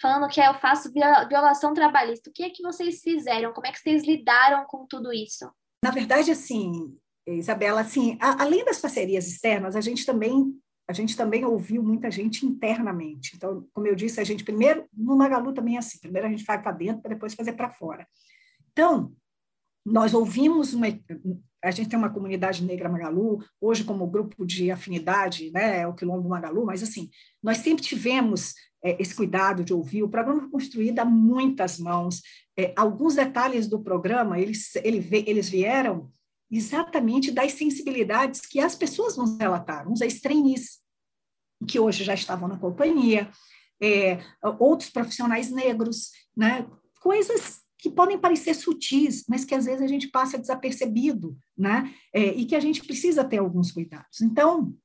falando 0.00 0.28
que 0.28 0.40
eu 0.40 0.54
faço 0.54 0.92
violação 1.28 1.74
trabalhista. 1.74 2.30
O 2.30 2.32
que 2.32 2.44
é 2.44 2.50
que 2.50 2.62
vocês 2.62 3.00
fizeram? 3.00 3.52
Como 3.52 3.66
é 3.66 3.72
que 3.72 3.80
vocês 3.80 4.06
lidaram 4.06 4.64
com 4.66 4.86
tudo 4.86 5.12
isso? 5.12 5.50
Na 5.84 5.90
verdade, 5.90 6.30
assim, 6.30 6.96
Isabela, 7.26 7.80
assim, 7.80 8.16
a, 8.20 8.42
além 8.42 8.64
das 8.64 8.78
parcerias 8.78 9.26
externas, 9.26 9.74
a 9.74 9.80
gente 9.80 10.06
também 10.06 10.54
a 10.90 10.92
gente 10.92 11.16
também 11.16 11.44
ouviu 11.44 11.82
muita 11.82 12.10
gente 12.10 12.44
internamente. 12.44 13.36
Então, 13.36 13.64
como 13.72 13.86
eu 13.86 13.94
disse, 13.94 14.20
a 14.20 14.24
gente 14.24 14.42
primeiro, 14.42 14.84
no 14.92 15.16
Magalu 15.16 15.52
também 15.52 15.76
é 15.76 15.78
assim, 15.78 16.00
primeiro 16.00 16.26
a 16.26 16.30
gente 16.30 16.44
faz 16.44 16.60
para 16.60 16.72
dentro 16.72 17.00
para 17.00 17.14
depois 17.14 17.32
fazer 17.32 17.52
para 17.52 17.70
fora. 17.70 18.06
Então, 18.72 19.12
nós 19.86 20.12
ouvimos 20.12 20.74
uma, 20.74 20.86
a 21.62 21.70
gente 21.70 21.88
tem 21.88 21.98
uma 21.98 22.10
comunidade 22.10 22.64
negra 22.64 22.88
Magalu, 22.88 23.38
hoje 23.60 23.84
como 23.84 24.06
grupo 24.06 24.44
de 24.44 24.70
afinidade, 24.70 25.52
né, 25.52 25.80
é 25.82 25.86
o 25.86 25.94
Quilombo 25.94 26.28
Magalu, 26.28 26.66
mas 26.66 26.82
assim, 26.82 27.08
nós 27.40 27.58
sempre 27.58 27.84
tivemos 27.84 28.54
é, 28.82 29.00
esse 29.00 29.14
cuidado 29.14 29.62
de 29.62 29.72
ouvir, 29.72 30.02
o 30.02 30.08
programa 30.08 30.40
foi 30.40 30.50
construído 30.50 30.98
a 30.98 31.04
muitas 31.04 31.78
mãos, 31.78 32.20
é, 32.58 32.72
alguns 32.76 33.14
detalhes 33.14 33.68
do 33.68 33.80
programa, 33.80 34.40
eles, 34.40 34.74
ele, 34.76 35.06
eles 35.26 35.48
vieram 35.48 36.10
exatamente 36.50 37.30
das 37.30 37.52
sensibilidades 37.52 38.40
que 38.40 38.58
as 38.60 38.74
pessoas 38.74 39.16
nos 39.16 39.38
relataram, 39.38 39.92
os 39.92 40.00
ex-trainees, 40.00 40.80
que 41.68 41.78
hoje 41.78 42.04
já 42.04 42.14
estavam 42.14 42.48
na 42.48 42.58
companhia, 42.58 43.30
é, 43.80 44.18
outros 44.58 44.90
profissionais 44.90 45.50
negros, 45.50 46.10
né? 46.36 46.66
coisas 47.00 47.60
que 47.78 47.90
podem 47.90 48.18
parecer 48.18 48.54
sutis, 48.54 49.24
mas 49.26 49.44
que 49.44 49.54
às 49.54 49.64
vezes 49.64 49.80
a 49.80 49.86
gente 49.86 50.08
passa 50.08 50.38
desapercebido, 50.38 51.36
né? 51.56 51.94
É, 52.12 52.26
e 52.34 52.44
que 52.44 52.54
a 52.54 52.60
gente 52.60 52.84
precisa 52.84 53.24
ter 53.24 53.38
alguns 53.38 53.72
cuidados. 53.72 54.20
Então, 54.20 54.76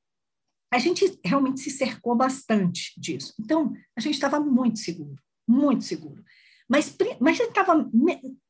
a 0.72 0.78
gente 0.78 1.18
realmente 1.22 1.60
se 1.60 1.70
cercou 1.70 2.16
bastante 2.16 2.98
disso. 2.98 3.34
Então, 3.38 3.74
a 3.94 4.00
gente 4.00 4.14
estava 4.14 4.40
muito 4.40 4.78
seguro, 4.78 5.16
muito 5.46 5.84
seguro. 5.84 6.24
Mas, 6.68 6.96
mas 7.20 7.38
tava, 7.54 7.88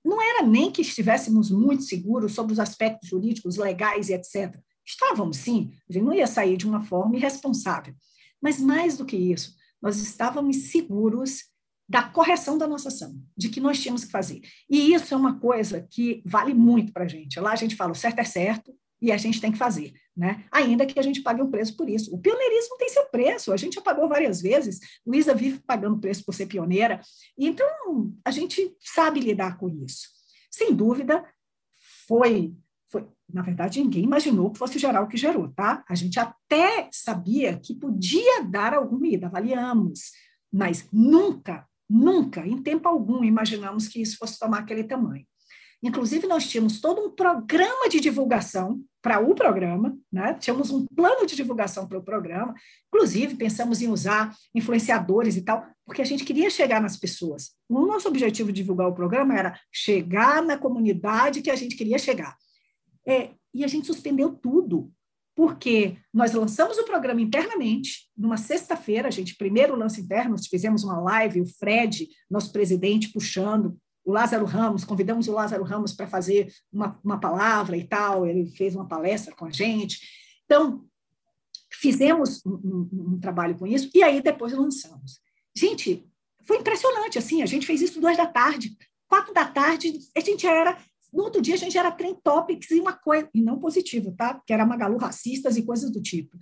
não 0.04 0.22
era 0.22 0.46
nem 0.46 0.70
que 0.70 0.80
estivéssemos 0.80 1.50
muito 1.50 1.82
seguros 1.82 2.32
sobre 2.32 2.52
os 2.52 2.58
aspectos 2.58 3.08
jurídicos, 3.08 3.56
legais 3.56 4.08
e 4.08 4.14
etc. 4.14 4.58
Estávamos, 4.84 5.36
sim, 5.38 5.72
a 5.88 5.92
gente 5.92 6.04
não 6.04 6.14
ia 6.14 6.26
sair 6.26 6.56
de 6.56 6.66
uma 6.66 6.80
forma 6.80 7.16
irresponsável. 7.16 7.94
Mas 8.40 8.60
mais 8.60 8.96
do 8.96 9.04
que 9.04 9.16
isso, 9.16 9.54
nós 9.82 9.98
estávamos 9.98 10.56
seguros 10.70 11.44
da 11.88 12.02
correção 12.02 12.58
da 12.58 12.66
nossa 12.66 12.88
ação, 12.88 13.20
de 13.36 13.48
que 13.48 13.60
nós 13.60 13.80
tínhamos 13.80 14.04
que 14.04 14.10
fazer. 14.10 14.40
E 14.68 14.92
isso 14.92 15.14
é 15.14 15.16
uma 15.16 15.38
coisa 15.38 15.86
que 15.90 16.22
vale 16.24 16.52
muito 16.52 16.92
para 16.92 17.04
a 17.04 17.08
gente. 17.08 17.38
Lá 17.38 17.52
a 17.52 17.56
gente 17.56 17.76
fala, 17.76 17.92
o 17.92 17.94
certo 17.94 18.18
é 18.18 18.24
certo, 18.24 18.74
e 19.01 19.12
a 19.12 19.16
gente 19.16 19.40
tem 19.40 19.53
que 19.53 19.59
fazer, 19.59 19.92
né? 20.16 20.44
Ainda 20.51 20.86
que 20.86 20.99
a 20.99 21.03
gente 21.03 21.20
pague 21.22 21.42
um 21.42 21.51
preço 21.51 21.76
por 21.76 21.88
isso. 21.88 22.14
O 22.14 22.18
pioneirismo 22.18 22.76
tem 22.78 22.88
seu 22.88 23.05
preço, 23.07 23.53
a 23.53 23.57
gente 23.57 23.74
já 23.74 23.80
pagou 23.80 24.09
várias 24.09 24.40
vezes, 24.40 24.80
Luísa 25.07 25.34
vive 25.34 25.61
pagando 25.61 25.99
preço 25.99 26.24
por 26.24 26.34
ser 26.34 26.47
pioneira, 26.47 27.01
então 27.38 27.66
a 28.24 28.30
gente 28.30 28.74
sabe 28.80 29.20
lidar 29.20 29.59
com 29.59 29.68
isso. 29.68 30.09
Sem 30.51 30.74
dúvida, 30.74 31.24
foi, 32.07 32.55
foi, 32.90 33.07
na 33.32 33.42
verdade, 33.42 33.80
ninguém 33.80 34.05
imaginou 34.05 34.51
que 34.51 34.59
fosse 34.59 34.78
gerar 34.78 35.03
o 35.03 35.09
que 35.09 35.16
gerou, 35.16 35.49
tá? 35.49 35.84
A 35.88 35.94
gente 35.94 36.18
até 36.18 36.88
sabia 36.92 37.59
que 37.59 37.74
podia 37.74 38.42
dar 38.44 38.72
alguma 38.72 39.07
ida, 39.07 39.26
avaliamos, 39.26 40.12
mas 40.53 40.88
nunca, 40.92 41.66
nunca, 41.88 42.47
em 42.47 42.62
tempo 42.62 42.88
algum, 42.88 43.22
imaginamos 43.22 43.88
que 43.88 44.01
isso 44.01 44.16
fosse 44.16 44.38
tomar 44.38 44.61
aquele 44.61 44.84
tamanho. 44.84 45.26
Inclusive, 45.82 46.26
nós 46.26 46.48
tínhamos 46.48 46.80
todo 46.80 47.00
um 47.00 47.10
programa 47.10 47.88
de 47.88 48.00
divulgação 48.00 48.82
para 49.02 49.20
o 49.20 49.34
programa, 49.34 49.96
né? 50.10 50.34
tínhamos 50.34 50.70
um 50.70 50.84
plano 50.86 51.26
de 51.26 51.36
divulgação 51.36 51.86
para 51.86 51.98
o 51.98 52.02
programa, 52.02 52.54
inclusive 52.88 53.36
pensamos 53.36 53.80
em 53.80 53.88
usar 53.88 54.34
influenciadores 54.52 55.36
e 55.36 55.42
tal, 55.42 55.64
porque 55.84 56.02
a 56.02 56.04
gente 56.04 56.24
queria 56.24 56.50
chegar 56.50 56.80
nas 56.80 56.96
pessoas. 56.96 57.52
O 57.68 57.86
nosso 57.86 58.08
objetivo 58.08 58.50
de 58.50 58.62
divulgar 58.62 58.88
o 58.88 58.94
programa 58.94 59.38
era 59.38 59.60
chegar 59.70 60.42
na 60.42 60.58
comunidade 60.58 61.40
que 61.40 61.50
a 61.50 61.56
gente 61.56 61.76
queria 61.76 61.98
chegar. 61.98 62.36
É, 63.06 63.30
e 63.54 63.62
a 63.62 63.68
gente 63.68 63.86
suspendeu 63.86 64.32
tudo, 64.32 64.90
porque 65.36 65.98
nós 66.12 66.32
lançamos 66.32 66.76
o 66.78 66.84
programa 66.84 67.20
internamente, 67.20 68.08
numa 68.16 68.36
sexta-feira, 68.36 69.06
a 69.06 69.12
gente 69.12 69.36
primeiro 69.36 69.76
lança 69.76 70.00
interno, 70.00 70.34
fizemos 70.50 70.82
uma 70.82 70.98
live, 70.98 71.42
o 71.42 71.46
Fred, 71.46 72.08
nosso 72.28 72.50
presidente, 72.50 73.12
puxando 73.12 73.78
o 74.07 74.12
Lázaro 74.12 74.46
Ramos, 74.46 74.84
convidamos 74.84 75.26
o 75.26 75.32
Lázaro 75.32 75.64
Ramos 75.64 75.92
para 75.92 76.07
fazer 76.07 76.54
uma, 76.72 76.98
uma 77.02 77.18
palavra 77.18 77.76
e 77.76 77.82
tal, 77.82 78.24
ele 78.24 78.46
fez 78.46 78.76
uma 78.76 78.86
palestra 78.86 79.34
com 79.34 79.46
a 79.46 79.50
gente. 79.50 79.98
Então, 80.44 80.86
fizemos 81.72 82.40
um, 82.46 82.52
um, 82.52 82.90
um, 82.92 83.20
trabalho 83.20 83.59
com 83.59 83.66
isso 83.66 83.90
e 83.92 84.04
aí 84.04 84.22
depois 84.22 84.52
lançamos. 84.52 85.18
Gente, 85.57 86.09
foi 86.44 86.59
impressionante, 86.59 87.18
assim, 87.18 87.42
a 87.42 87.46
gente 87.46 87.66
fez 87.66 87.82
isso 87.82 88.00
duas 88.00 88.16
da 88.16 88.26
tarde, 88.26 88.76
quatro 89.09 89.34
da 89.34 89.44
tarde, 89.44 89.98
a 90.16 90.20
gente 90.20 90.46
era, 90.46 90.78
no 91.12 91.24
outro 91.24 91.42
dia 91.42 91.57
a 91.57 91.59
gente 91.59 91.76
era 91.76 91.90
trend 91.90 92.20
topics 92.22 92.70
e 92.70 92.78
uma 92.78 92.92
coisa, 92.92 93.28
e 93.34 93.42
não 93.42 93.59
positivo, 93.59 94.14
tá? 94.16 94.40
Que 94.46 94.52
era 94.52 94.64
Magalu 94.64 94.98
racistas 94.98 95.57
e 95.57 95.64
coisas 95.64 95.90
do 95.90 96.00
tipo. 96.00 96.38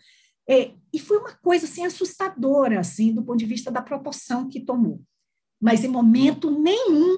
É, 0.46 0.74
e 0.92 0.98
foi 0.98 1.16
uma 1.16 1.32
coisa, 1.36 1.64
assim, 1.64 1.86
assustadora, 1.86 2.80
assim, 2.80 3.14
do 3.14 3.22
ponto 3.22 3.38
de 3.38 3.46
vista 3.46 3.70
da 3.70 3.80
proporção 3.80 4.46
que 4.46 4.60
tomou. 4.60 5.00
Mas 5.58 5.82
em 5.82 5.88
momento 5.88 6.50
nenhum 6.50 7.16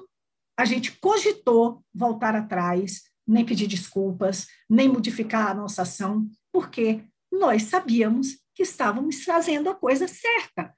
a 0.57 0.65
gente 0.65 0.91
cogitou 0.99 1.83
voltar 1.93 2.35
atrás, 2.35 3.03
nem 3.25 3.45
pedir 3.45 3.67
desculpas, 3.67 4.47
nem 4.69 4.89
modificar 4.89 5.51
a 5.51 5.53
nossa 5.53 5.83
ação, 5.83 6.27
porque 6.51 7.03
nós 7.31 7.63
sabíamos 7.63 8.39
que 8.55 8.63
estávamos 8.63 9.23
fazendo 9.23 9.69
a 9.69 9.75
coisa 9.75 10.07
certa. 10.07 10.73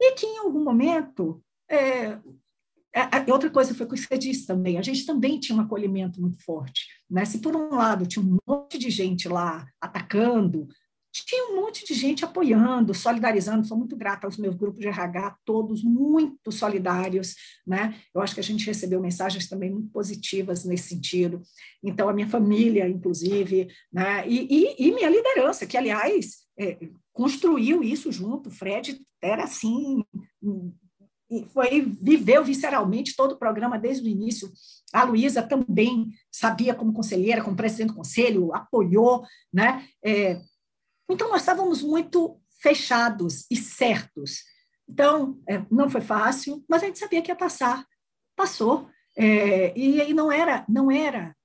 E 0.00 0.12
que 0.12 0.26
em 0.26 0.38
algum 0.38 0.62
momento. 0.62 1.42
É, 1.68 2.18
outra 3.32 3.50
coisa 3.50 3.74
foi 3.74 3.86
o 3.86 3.88
que 3.88 3.96
você 3.96 4.16
disse 4.16 4.46
também, 4.46 4.78
a 4.78 4.82
gente 4.82 5.04
também 5.04 5.40
tinha 5.40 5.58
um 5.58 5.62
acolhimento 5.62 6.20
muito 6.20 6.40
forte. 6.44 6.86
Né? 7.10 7.24
Se, 7.24 7.38
por 7.38 7.56
um 7.56 7.74
lado, 7.74 8.06
tinha 8.06 8.24
um 8.24 8.38
monte 8.46 8.78
de 8.78 8.88
gente 8.90 9.28
lá 9.28 9.66
atacando, 9.80 10.68
tinha 11.22 11.52
um 11.52 11.60
monte 11.60 11.86
de 11.86 11.94
gente 11.94 12.24
apoiando, 12.24 12.92
solidarizando. 12.92 13.66
Sou 13.66 13.76
muito 13.76 13.96
grata 13.96 14.26
aos 14.26 14.36
meus 14.36 14.56
grupos 14.56 14.80
de 14.80 14.88
RH, 14.88 15.36
todos 15.44 15.84
muito 15.84 16.50
solidários. 16.50 17.36
Né? 17.64 17.94
Eu 18.12 18.20
acho 18.20 18.34
que 18.34 18.40
a 18.40 18.44
gente 18.44 18.66
recebeu 18.66 19.00
mensagens 19.00 19.48
também 19.48 19.70
muito 19.70 19.90
positivas 19.90 20.64
nesse 20.64 20.88
sentido. 20.88 21.42
Então, 21.82 22.08
a 22.08 22.12
minha 22.12 22.28
família, 22.28 22.88
inclusive, 22.88 23.68
né? 23.92 24.26
e, 24.26 24.48
e, 24.50 24.88
e 24.88 24.92
minha 24.92 25.08
liderança, 25.08 25.66
que, 25.66 25.76
aliás, 25.76 26.44
é, 26.58 26.78
construiu 27.12 27.82
isso 27.82 28.10
junto. 28.10 28.48
O 28.48 28.52
Fred 28.52 29.00
era 29.22 29.44
assim. 29.44 30.02
Foi, 31.48 31.80
viveu 31.80 32.44
visceralmente 32.44 33.16
todo 33.16 33.32
o 33.32 33.38
programa 33.38 33.78
desde 33.78 34.06
o 34.06 34.10
início. 34.10 34.50
A 34.92 35.04
Luísa 35.04 35.42
também 35.42 36.10
sabia, 36.30 36.74
como 36.74 36.92
conselheira, 36.92 37.42
como 37.42 37.56
presidente 37.56 37.88
do 37.88 37.96
conselho, 37.96 38.54
apoiou, 38.54 39.24
né? 39.52 39.84
É, 40.04 40.40
então, 41.08 41.28
nós 41.28 41.42
estávamos 41.42 41.82
muito 41.82 42.40
fechados 42.60 43.46
e 43.50 43.56
certos. 43.56 44.42
Então, 44.88 45.40
é, 45.48 45.62
não 45.70 45.90
foi 45.90 46.00
fácil, 46.00 46.64
mas 46.68 46.82
a 46.82 46.86
gente 46.86 46.98
sabia 46.98 47.22
que 47.22 47.30
ia 47.30 47.36
passar. 47.36 47.84
Passou. 48.36 48.88
É, 49.16 49.78
e 49.78 50.00
aí 50.00 50.12
não 50.12 50.32
era, 50.32 50.64
não 50.68 50.90
era, 50.90 51.36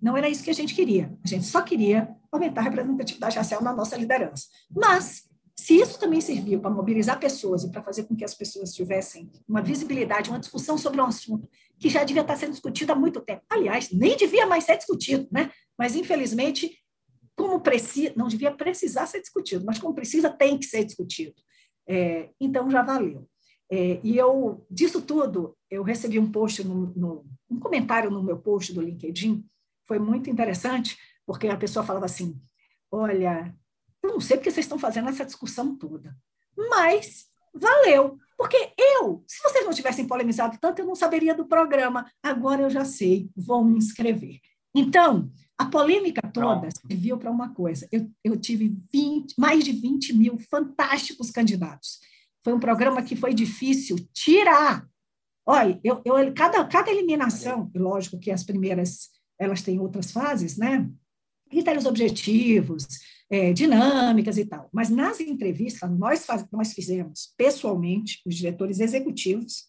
não 0.00 0.16
era 0.16 0.28
isso 0.28 0.42
que 0.42 0.50
a 0.50 0.54
gente 0.54 0.74
queria. 0.74 1.12
A 1.24 1.28
gente 1.28 1.44
só 1.44 1.62
queria 1.62 2.08
aumentar 2.30 2.60
a 2.60 2.64
representatividade 2.64 3.36
racial 3.36 3.62
na 3.62 3.72
nossa 3.72 3.96
liderança. 3.96 4.46
Mas, 4.70 5.24
se 5.56 5.76
isso 5.76 5.98
também 5.98 6.20
serviu 6.20 6.60
para 6.60 6.70
mobilizar 6.70 7.18
pessoas 7.18 7.64
e 7.64 7.70
para 7.70 7.82
fazer 7.82 8.04
com 8.04 8.14
que 8.14 8.24
as 8.24 8.34
pessoas 8.34 8.72
tivessem 8.72 9.30
uma 9.48 9.60
visibilidade, 9.60 10.30
uma 10.30 10.38
discussão 10.38 10.78
sobre 10.78 11.00
um 11.00 11.04
assunto 11.04 11.48
que 11.78 11.88
já 11.88 12.04
devia 12.04 12.22
estar 12.22 12.36
sendo 12.36 12.52
discutido 12.52 12.92
há 12.92 12.94
muito 12.94 13.20
tempo, 13.20 13.42
aliás, 13.50 13.90
nem 13.90 14.16
devia 14.16 14.46
mais 14.46 14.64
ser 14.64 14.76
discutido, 14.76 15.28
né? 15.30 15.50
Mas, 15.76 15.94
infelizmente, 15.94 16.78
como 17.38 17.60
precisa, 17.60 18.12
não 18.16 18.26
devia 18.26 18.50
precisar 18.50 19.06
ser 19.06 19.20
discutido, 19.20 19.64
mas 19.64 19.78
como 19.78 19.94
precisa, 19.94 20.28
tem 20.28 20.58
que 20.58 20.66
ser 20.66 20.84
discutido. 20.84 21.40
É, 21.86 22.30
então, 22.40 22.68
já 22.68 22.82
valeu. 22.82 23.28
É, 23.70 24.00
e 24.02 24.18
eu, 24.18 24.66
disso 24.68 25.00
tudo, 25.00 25.56
eu 25.70 25.84
recebi 25.84 26.18
um 26.18 26.32
post, 26.32 26.64
no, 26.64 26.92
no, 26.96 27.24
um 27.48 27.60
comentário 27.60 28.10
no 28.10 28.24
meu 28.24 28.38
post 28.38 28.74
do 28.74 28.82
LinkedIn, 28.82 29.44
foi 29.86 30.00
muito 30.00 30.28
interessante, 30.28 30.98
porque 31.24 31.46
a 31.46 31.56
pessoa 31.56 31.86
falava 31.86 32.06
assim, 32.06 32.36
olha, 32.90 33.54
eu 34.02 34.10
não 34.10 34.20
sei 34.20 34.36
porque 34.36 34.50
vocês 34.50 34.66
estão 34.66 34.78
fazendo 34.78 35.08
essa 35.08 35.24
discussão 35.24 35.76
toda, 35.76 36.16
mas 36.56 37.26
valeu, 37.54 38.18
porque 38.36 38.72
eu, 38.76 39.22
se 39.28 39.40
vocês 39.42 39.64
não 39.64 39.72
tivessem 39.72 40.08
polemizado 40.08 40.58
tanto, 40.60 40.80
eu 40.80 40.86
não 40.86 40.96
saberia 40.96 41.34
do 41.34 41.46
programa, 41.46 42.10
agora 42.20 42.62
eu 42.62 42.70
já 42.70 42.84
sei, 42.84 43.30
vou 43.36 43.64
me 43.64 43.78
inscrever. 43.78 44.40
Então, 44.74 45.30
a 45.56 45.66
polêmica 45.66 46.22
toda 46.32 46.68
serviu 46.70 47.18
para 47.18 47.30
uma 47.30 47.52
coisa. 47.52 47.88
Eu, 47.90 48.08
eu 48.22 48.36
tive 48.36 48.76
20, 48.92 49.34
mais 49.36 49.64
de 49.64 49.72
20 49.72 50.12
mil 50.12 50.38
fantásticos 50.38 51.30
candidatos. 51.30 51.98
Foi 52.44 52.52
um 52.52 52.60
programa 52.60 53.02
que 53.02 53.16
foi 53.16 53.34
difícil 53.34 53.96
tirar. 54.12 54.86
Olha, 55.44 55.80
eu, 55.82 56.00
eu, 56.04 56.32
cada, 56.34 56.64
cada 56.64 56.90
eliminação, 56.90 57.70
lógico 57.74 58.18
que 58.18 58.30
as 58.30 58.44
primeiras 58.44 59.08
elas 59.38 59.62
têm 59.62 59.80
outras 59.80 60.10
fases, 60.10 60.56
né? 60.56 60.88
Critérios 61.50 61.86
objetivos, 61.86 62.86
é, 63.30 63.52
dinâmicas 63.52 64.36
e 64.38 64.44
tal. 64.44 64.68
Mas 64.72 64.90
nas 64.90 65.20
entrevistas, 65.20 65.90
nós, 65.90 66.24
faz, 66.24 66.46
nós 66.52 66.72
fizemos 66.72 67.32
pessoalmente, 67.36 68.20
os 68.26 68.34
diretores 68.34 68.80
executivos, 68.80 69.66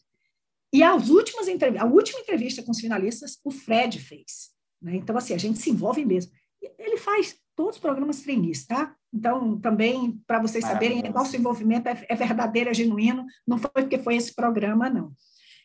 e 0.71 0.83
as 0.83 1.09
últimas 1.09 1.47
a 1.79 1.85
última 1.85 2.19
entrevista 2.19 2.61
com 2.61 2.71
os 2.71 2.79
finalistas, 2.79 3.39
o 3.43 3.49
Fred 3.49 3.99
fez. 3.99 4.51
Né? 4.81 4.95
Então, 4.95 5.17
assim, 5.17 5.33
a 5.33 5.37
gente 5.37 5.59
se 5.59 5.69
envolve 5.69 6.05
mesmo. 6.05 6.31
Ele 6.77 6.97
faz 6.97 7.35
todos 7.55 7.75
os 7.75 7.81
programas 7.81 8.21
trainees, 8.21 8.65
tá? 8.65 8.95
Então, 9.13 9.59
também, 9.59 10.21
para 10.25 10.39
vocês 10.39 10.63
saberem, 10.63 11.01
nosso 11.11 11.35
envolvimento 11.35 11.89
é, 11.89 12.05
é, 12.07 12.15
verdadeiro, 12.15 12.69
é 12.69 12.73
genuíno, 12.73 13.25
não 13.45 13.57
foi 13.57 13.69
porque 13.71 13.97
foi 13.97 14.15
esse 14.15 14.33
programa, 14.33 14.89
não. 14.89 15.11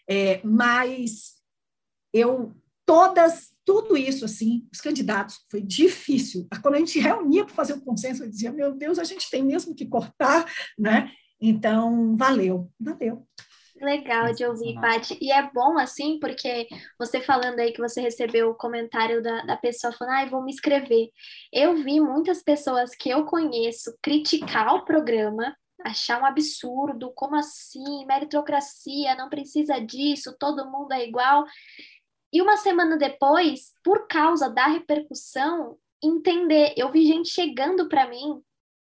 É, 0.09 0.41
mas 0.45 1.35
eu, 2.13 2.53
todas, 2.87 3.51
tudo 3.65 3.97
isso, 3.97 4.25
assim, 4.25 4.67
os 4.73 4.81
candidatos, 4.81 5.45
foi 5.51 5.61
difícil. 5.61 6.49
Quando 6.63 6.75
a 6.75 6.79
gente 6.79 6.99
reunia 6.99 7.45
para 7.45 7.55
fazer 7.55 7.75
o 7.75 7.81
consenso, 7.81 8.25
eu 8.25 8.31
dizia, 8.31 8.53
meu 8.53 8.75
Deus, 8.75 8.99
a 8.99 9.05
gente 9.05 9.31
tem 9.31 9.43
mesmo 9.43 9.75
que 9.75 9.87
cortar, 9.87 10.51
né? 10.79 11.13
Então, 11.41 12.17
valeu, 12.17 12.71
valeu. 12.81 13.27
Legal 13.81 14.33
de 14.33 14.45
ouvir, 14.47 14.75
Paty. 14.81 15.19
E 15.21 15.33
é 15.33 15.51
bom, 15.53 15.77
assim, 15.79 16.19
porque 16.21 16.69
você 16.99 17.21
falando 17.21 17.59
aí 17.59 17.73
que 17.73 17.81
você 17.81 18.01
recebeu 18.01 18.51
o 18.51 18.55
comentário 18.55 19.21
da, 19.21 19.43
da 19.43 19.57
pessoa 19.57 19.93
falando, 19.93 20.15
ai, 20.15 20.27
ah, 20.27 20.31
vou 20.31 20.43
me 20.43 20.53
inscrever. 20.53 21.09
Eu 21.53 21.75
vi 21.77 22.01
muitas 22.01 22.43
pessoas 22.43 22.95
que 22.95 23.11
eu 23.11 23.25
conheço 23.25 23.97
criticar 24.01 24.75
o 24.77 24.85
programa, 24.85 25.57
achar 25.85 26.23
um 26.23 26.25
absurdo, 26.25 27.13
como 27.15 27.35
assim? 27.35 28.07
Meritocracia, 28.07 29.17
não 29.17 29.29
precisa 29.29 29.81
disso, 29.81 30.37
todo 30.39 30.71
mundo 30.71 30.93
é 30.93 31.07
igual. 31.07 31.45
E 32.33 32.41
uma 32.41 32.57
semana 32.57 32.97
depois, 32.97 33.73
por 33.83 34.07
causa 34.07 34.49
da 34.49 34.67
repercussão, 34.67 35.77
entender. 36.03 36.75
Eu 36.77 36.91
vi 36.91 37.07
gente 37.07 37.29
chegando 37.29 37.89
para 37.89 38.09
mim, 38.09 38.41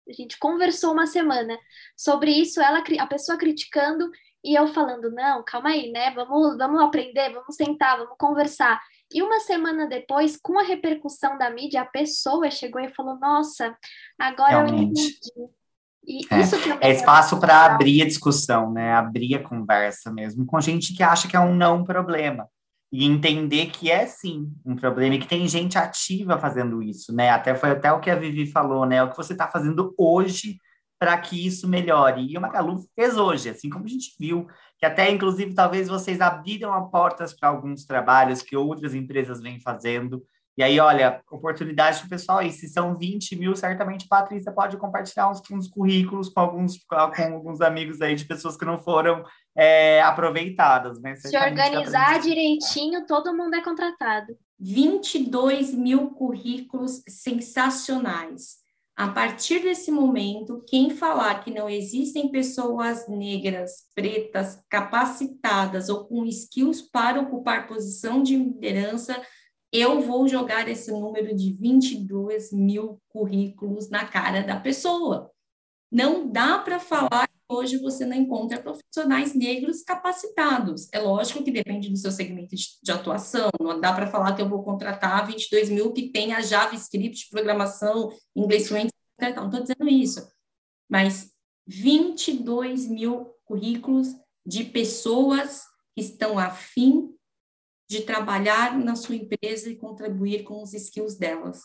a 0.07 0.13
gente 0.13 0.37
conversou 0.37 0.93
uma 0.93 1.07
semana 1.07 1.57
sobre 1.97 2.31
isso, 2.31 2.61
ela 2.61 2.83
a 2.99 3.07
pessoa 3.07 3.37
criticando 3.37 4.09
e 4.45 4.53
eu 4.53 4.67
falando, 4.67 5.09
não, 5.09 5.43
calma 5.43 5.69
aí, 5.69 5.91
né? 5.91 6.11
Vamos, 6.11 6.55
vamos 6.55 6.79
aprender, 6.79 7.33
vamos 7.33 7.55
sentar, 7.55 7.97
vamos 7.97 8.15
conversar. 8.15 8.79
E 9.11 9.23
uma 9.23 9.39
semana 9.39 9.87
depois, 9.87 10.37
com 10.37 10.59
a 10.59 10.63
repercussão 10.63 11.35
da 11.35 11.49
mídia, 11.49 11.81
a 11.81 11.85
pessoa 11.85 12.51
chegou 12.51 12.79
e 12.79 12.89
falou: 12.89 13.17
Nossa, 13.17 13.75
agora 14.19 14.65
Realmente. 14.65 15.01
eu 15.35 15.43
entendi. 15.43 15.55
E 16.07 16.27
é, 16.29 16.39
isso 16.41 16.55
é, 16.55 16.89
é 16.89 16.91
espaço 16.91 17.39
para 17.39 17.65
abrir 17.65 18.03
a 18.03 18.05
discussão, 18.05 18.71
né? 18.71 18.93
Abrir 18.93 19.33
a 19.35 19.43
conversa 19.43 20.11
mesmo, 20.11 20.45
com 20.45 20.61
gente 20.61 20.93
que 20.93 21.01
acha 21.01 21.27
que 21.27 21.35
é 21.35 21.39
um 21.39 21.55
não 21.55 21.83
problema. 21.83 22.47
E 22.91 23.03
entender 23.03 23.67
que 23.71 23.89
é 23.89 24.05
sim 24.05 24.51
um 24.63 24.75
problema 24.75 25.15
e 25.15 25.19
que 25.19 25.27
tem 25.27 25.47
gente 25.47 25.75
ativa 25.77 26.37
fazendo 26.37 26.83
isso, 26.83 27.11
né? 27.13 27.31
Até 27.31 27.55
foi 27.55 27.71
até 27.71 27.91
o 27.91 27.99
que 27.99 28.11
a 28.11 28.15
Vivi 28.15 28.45
falou, 28.45 28.85
né? 28.85 29.03
O 29.03 29.09
que 29.09 29.17
você 29.17 29.33
está 29.33 29.47
fazendo 29.47 29.93
hoje 29.97 30.59
para 30.99 31.17
que 31.17 31.45
isso 31.45 31.67
melhore. 31.67 32.25
E 32.29 32.37
o 32.37 32.41
Magalu 32.41 32.83
fez 32.95 33.17
hoje, 33.17 33.49
assim 33.49 33.69
como 33.69 33.85
a 33.85 33.87
gente 33.87 34.15
viu, 34.19 34.47
que 34.77 34.85
até, 34.85 35.09
inclusive, 35.11 35.53
talvez 35.53 35.87
vocês 35.87 36.21
abriram 36.21 36.73
as 36.73 36.89
portas 36.89 37.33
para 37.33 37.49
alguns 37.49 37.85
trabalhos 37.85 38.41
que 38.41 38.55
outras 38.55 38.93
empresas 38.93 39.41
vêm 39.41 39.59
fazendo. 39.59 40.23
E 40.57 40.63
aí, 40.63 40.79
olha, 40.79 41.21
oportunidade 41.29 41.99
para 41.99 42.05
o 42.05 42.09
pessoal 42.09 42.37
aí. 42.37 42.49
Se 42.49 42.69
são 42.69 42.97
20 42.97 43.35
mil, 43.35 43.55
certamente 43.55 44.05
a 44.09 44.15
Patrícia 44.15 44.53
pode 44.53 44.77
compartilhar 44.77 45.29
uns, 45.29 45.41
uns 45.51 45.67
currículos 45.67 46.29
com 46.29 46.39
alguns, 46.39 46.77
com 46.77 46.95
alguns 46.95 47.59
amigos 47.59 48.01
aí 48.01 48.15
de 48.15 48.23
pessoas 48.23 48.55
que 48.55 48.63
não 48.63 48.79
foram 48.79 49.23
é, 49.55 50.01
aproveitadas. 50.01 50.99
Né? 51.01 51.15
Se 51.15 51.37
organizar 51.37 52.21
direitinho, 52.21 53.05
todo 53.05 53.35
mundo 53.35 53.55
é 53.55 53.61
contratado. 53.61 54.37
22 54.57 55.73
mil 55.73 56.11
currículos 56.11 57.01
sensacionais. 57.07 58.64
A 58.95 59.09
partir 59.09 59.59
desse 59.59 59.91
momento, 59.91 60.63
quem 60.65 60.89
falar 60.89 61.43
que 61.43 61.51
não 61.51 61.69
existem 61.69 62.31
pessoas 62.31 63.09
negras, 63.09 63.89
pretas, 63.93 64.63
capacitadas 64.69 65.89
ou 65.89 66.05
com 66.05 66.25
skills 66.25 66.81
para 66.81 67.19
ocupar 67.19 67.67
posição 67.67 68.23
de 68.23 68.37
liderança, 68.37 69.21
eu 69.69 69.99
vou 69.99 70.29
jogar 70.29 70.69
esse 70.69 70.91
número 70.91 71.35
de 71.35 71.51
22 71.51 72.53
mil 72.53 73.01
currículos 73.09 73.89
na 73.89 74.05
cara 74.05 74.41
da 74.41 74.57
pessoa. 74.57 75.29
Não 75.91 76.31
dá 76.31 76.57
para 76.59 76.79
falar 76.79 77.29
hoje 77.49 77.77
você 77.77 78.05
não 78.05 78.15
encontra 78.15 78.61
profissionais 78.61 79.33
negros 79.33 79.83
capacitados. 79.83 80.87
É 80.91 80.99
lógico 80.99 81.43
que 81.43 81.51
depende 81.51 81.89
do 81.89 81.97
seu 81.97 82.11
segmento 82.11 82.55
de, 82.55 82.91
atuação. 82.91 83.49
Não 83.59 83.79
dá 83.79 83.93
para 83.93 84.07
falar 84.07 84.35
que 84.35 84.41
eu 84.41 84.49
vou 84.49 84.63
contratar 84.63 85.27
22 85.27 85.69
mil 85.69 85.93
que 85.93 86.09
tenha 86.09 86.41
JavaScript, 86.41 87.29
programação, 87.29 88.11
inglês 88.35 88.67
fluente, 88.67 88.93
não 89.19 89.45
estou 89.45 89.61
dizendo 89.61 89.87
isso. 89.87 90.27
Mas 90.89 91.31
22 91.67 92.87
mil 92.87 93.33
currículos 93.45 94.15
de 94.45 94.63
pessoas 94.63 95.63
que 95.95 96.01
estão 96.01 96.37
afim 96.37 97.11
de 97.89 98.01
trabalhar 98.01 98.77
na 98.77 98.95
sua 98.95 99.15
empresa 99.15 99.69
e 99.69 99.75
contribuir 99.75 100.43
com 100.43 100.61
os 100.61 100.73
skills 100.73 101.15
delas. 101.17 101.61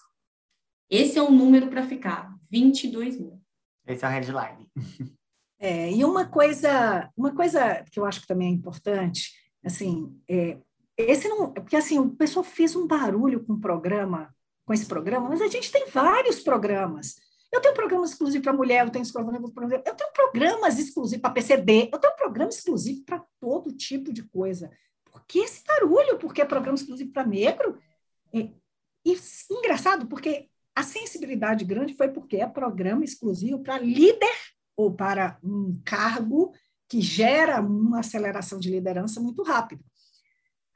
Esse 0.90 1.18
é 1.18 1.22
um 1.22 1.30
número 1.30 1.68
para 1.68 1.86
ficar, 1.86 2.34
22 2.50 3.18
mil. 3.18 3.40
Esse 3.86 4.04
é 4.04 4.08
o 4.08 4.10
headline. 4.10 4.68
É, 5.62 5.92
e 5.92 6.02
uma 6.06 6.24
coisa, 6.24 7.10
uma 7.14 7.34
coisa 7.34 7.84
que 7.92 8.00
eu 8.00 8.06
acho 8.06 8.22
que 8.22 8.26
também 8.26 8.48
é 8.48 8.50
importante, 8.50 9.34
assim, 9.62 10.18
é, 10.26 10.56
esse 10.96 11.28
não, 11.28 11.52
porque 11.52 11.76
assim 11.76 11.98
o 11.98 12.08
pessoal 12.10 12.42
fez 12.42 12.74
um 12.74 12.86
barulho 12.86 13.44
com 13.44 13.52
o 13.52 13.60
programa, 13.60 14.34
com 14.64 14.72
esse 14.72 14.86
programa, 14.86 15.28
mas 15.28 15.42
a 15.42 15.48
gente 15.48 15.70
tem 15.70 15.86
vários 15.88 16.40
programas. 16.40 17.16
Eu 17.52 17.60
tenho 17.60 17.74
programas 17.74 18.12
exclusivos 18.12 18.42
para 18.42 18.52
mulher, 18.54 18.86
eu 18.86 18.90
tenho 18.90 19.12
programas 19.12 19.42
eu 19.72 19.94
tenho 19.94 20.12
programas 20.14 20.78
exclusivos 20.78 21.20
para 21.20 21.30
PCD, 21.30 21.90
eu 21.92 21.98
tenho 21.98 22.16
programa 22.16 22.50
exclusivo 22.50 23.04
para 23.04 23.22
todo 23.38 23.76
tipo 23.76 24.12
de 24.14 24.22
coisa. 24.22 24.70
Por 25.04 25.26
que 25.26 25.40
esse 25.40 25.62
barulho? 25.64 26.18
Porque 26.18 26.40
é 26.40 26.44
programa 26.44 26.76
exclusivo 26.76 27.12
para 27.12 27.26
negro? 27.26 27.78
E, 28.32 28.54
e 29.04 29.18
engraçado, 29.50 30.06
porque 30.06 30.48
a 30.74 30.82
sensibilidade 30.82 31.66
grande 31.66 31.94
foi 31.94 32.08
porque 32.08 32.36
é 32.36 32.46
programa 32.46 33.04
exclusivo 33.04 33.58
para 33.58 33.78
líder 33.78 34.36
ou 34.80 34.92
para 34.92 35.38
um 35.42 35.78
cargo 35.84 36.52
que 36.88 37.00
gera 37.00 37.60
uma 37.60 38.00
aceleração 38.00 38.58
de 38.58 38.70
liderança 38.70 39.20
muito 39.20 39.42
rápido. 39.42 39.84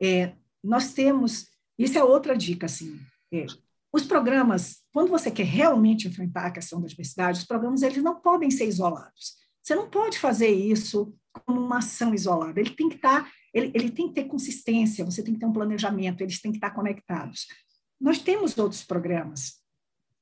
É, 0.01 0.35
nós 0.63 0.93
temos, 0.93 1.49
isso 1.79 1.99
é 1.99 2.05
outra 2.05 2.37
dica, 2.37 2.67
assim, 2.67 3.01
é, 3.33 3.47
os 3.93 4.05
programas, 4.05 4.83
quando 4.93 5.09
você 5.09 5.31
quer 5.31 5.47
realmente 5.47 6.07
enfrentar 6.07 6.47
a 6.47 6.51
questão 6.51 6.81
da 6.81 6.87
diversidade, 6.87 7.39
os 7.39 7.47
programas 7.47 7.83
eles 7.83 8.03
não 8.03 8.21
podem 8.21 8.51
ser 8.51 8.67
isolados. 8.67 9.37
Você 9.63 9.75
não 9.75 9.89
pode 9.89 10.19
fazer 10.19 10.49
isso 10.49 11.15
como 11.33 11.61
uma 11.61 11.79
ação 11.79 12.13
isolada. 12.13 12.61
Ele 12.61 12.71
tem 12.71 12.89
que 12.89 12.97
estar, 12.97 13.25
tá, 13.25 13.31
ele, 13.53 13.71
ele 13.75 13.91
tem 13.91 14.09
que 14.09 14.15
ter 14.15 14.25
consistência. 14.25 15.05
Você 15.05 15.23
tem 15.23 15.35
que 15.35 15.41
ter 15.41 15.47
um 15.47 15.53
planejamento. 15.53 16.21
Eles 16.21 16.41
têm 16.41 16.51
que 16.51 16.59
estar 16.59 16.71
conectados. 16.71 17.47
Nós 18.01 18.19
temos 18.19 18.59
outros 18.59 18.85
programas. 18.85 19.64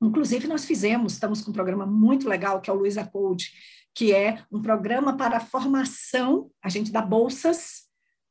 Inclusive, 0.03 0.47
nós 0.47 0.65
fizemos, 0.65 1.13
estamos 1.13 1.41
com 1.41 1.51
um 1.51 1.53
programa 1.53 1.85
muito 1.85 2.27
legal, 2.27 2.59
que 2.59 2.69
é 2.69 2.73
o 2.73 2.75
Luiza 2.75 3.05
Code, 3.05 3.51
que 3.95 4.13
é 4.13 4.43
um 4.51 4.61
programa 4.61 5.15
para 5.15 5.39
formação, 5.39 6.51
a 6.61 6.67
gente 6.67 6.91
dá 6.91 7.01
bolsas 7.01 7.83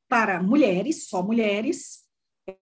para 0.09 0.43
mulheres, 0.43 1.09
só 1.09 1.23
mulheres, 1.23 2.01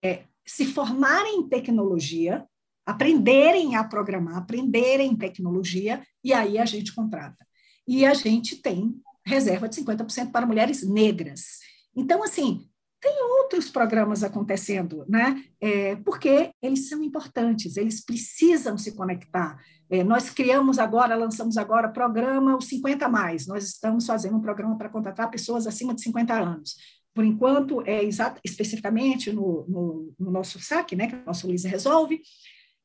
é, 0.04 0.24
se 0.46 0.64
formarem 0.66 1.40
em 1.40 1.48
tecnologia, 1.48 2.46
aprenderem 2.86 3.74
a 3.74 3.82
programar, 3.82 4.36
aprenderem 4.36 5.16
tecnologia, 5.16 6.04
e 6.22 6.32
aí 6.32 6.58
a 6.58 6.64
gente 6.64 6.94
contrata. 6.94 7.44
E 7.88 8.06
a 8.06 8.14
gente 8.14 8.56
tem 8.56 8.94
reserva 9.26 9.68
de 9.68 9.76
50% 9.76 10.30
para 10.30 10.46
mulheres 10.46 10.88
negras. 10.88 11.58
Então, 11.96 12.22
assim, 12.22 12.69
tem 13.00 13.22
outros 13.22 13.70
programas 13.70 14.22
acontecendo, 14.22 15.04
né? 15.08 15.42
É, 15.60 15.96
porque 15.96 16.52
eles 16.62 16.88
são 16.88 17.02
importantes, 17.02 17.76
eles 17.76 18.04
precisam 18.04 18.76
se 18.76 18.92
conectar. 18.92 19.58
É, 19.88 20.04
nós 20.04 20.28
criamos 20.28 20.78
agora, 20.78 21.16
lançamos 21.16 21.56
agora 21.56 21.88
programa 21.88 22.56
Os 22.56 22.66
50 22.66 23.08
Mais. 23.08 23.46
Nós 23.46 23.64
estamos 23.64 24.06
fazendo 24.06 24.36
um 24.36 24.40
programa 24.40 24.76
para 24.76 24.90
contratar 24.90 25.30
pessoas 25.30 25.66
acima 25.66 25.94
de 25.94 26.02
50 26.02 26.34
anos. 26.34 26.76
Por 27.14 27.24
enquanto, 27.24 27.82
é 27.86 28.04
exato, 28.04 28.40
especificamente 28.44 29.32
no, 29.32 29.66
no, 29.66 30.14
no 30.18 30.30
nosso 30.30 30.60
saque, 30.60 30.94
né, 30.94 31.08
que 31.08 31.16
o 31.16 31.24
nosso 31.26 31.46
Luiz 31.46 31.64
resolve, 31.64 32.20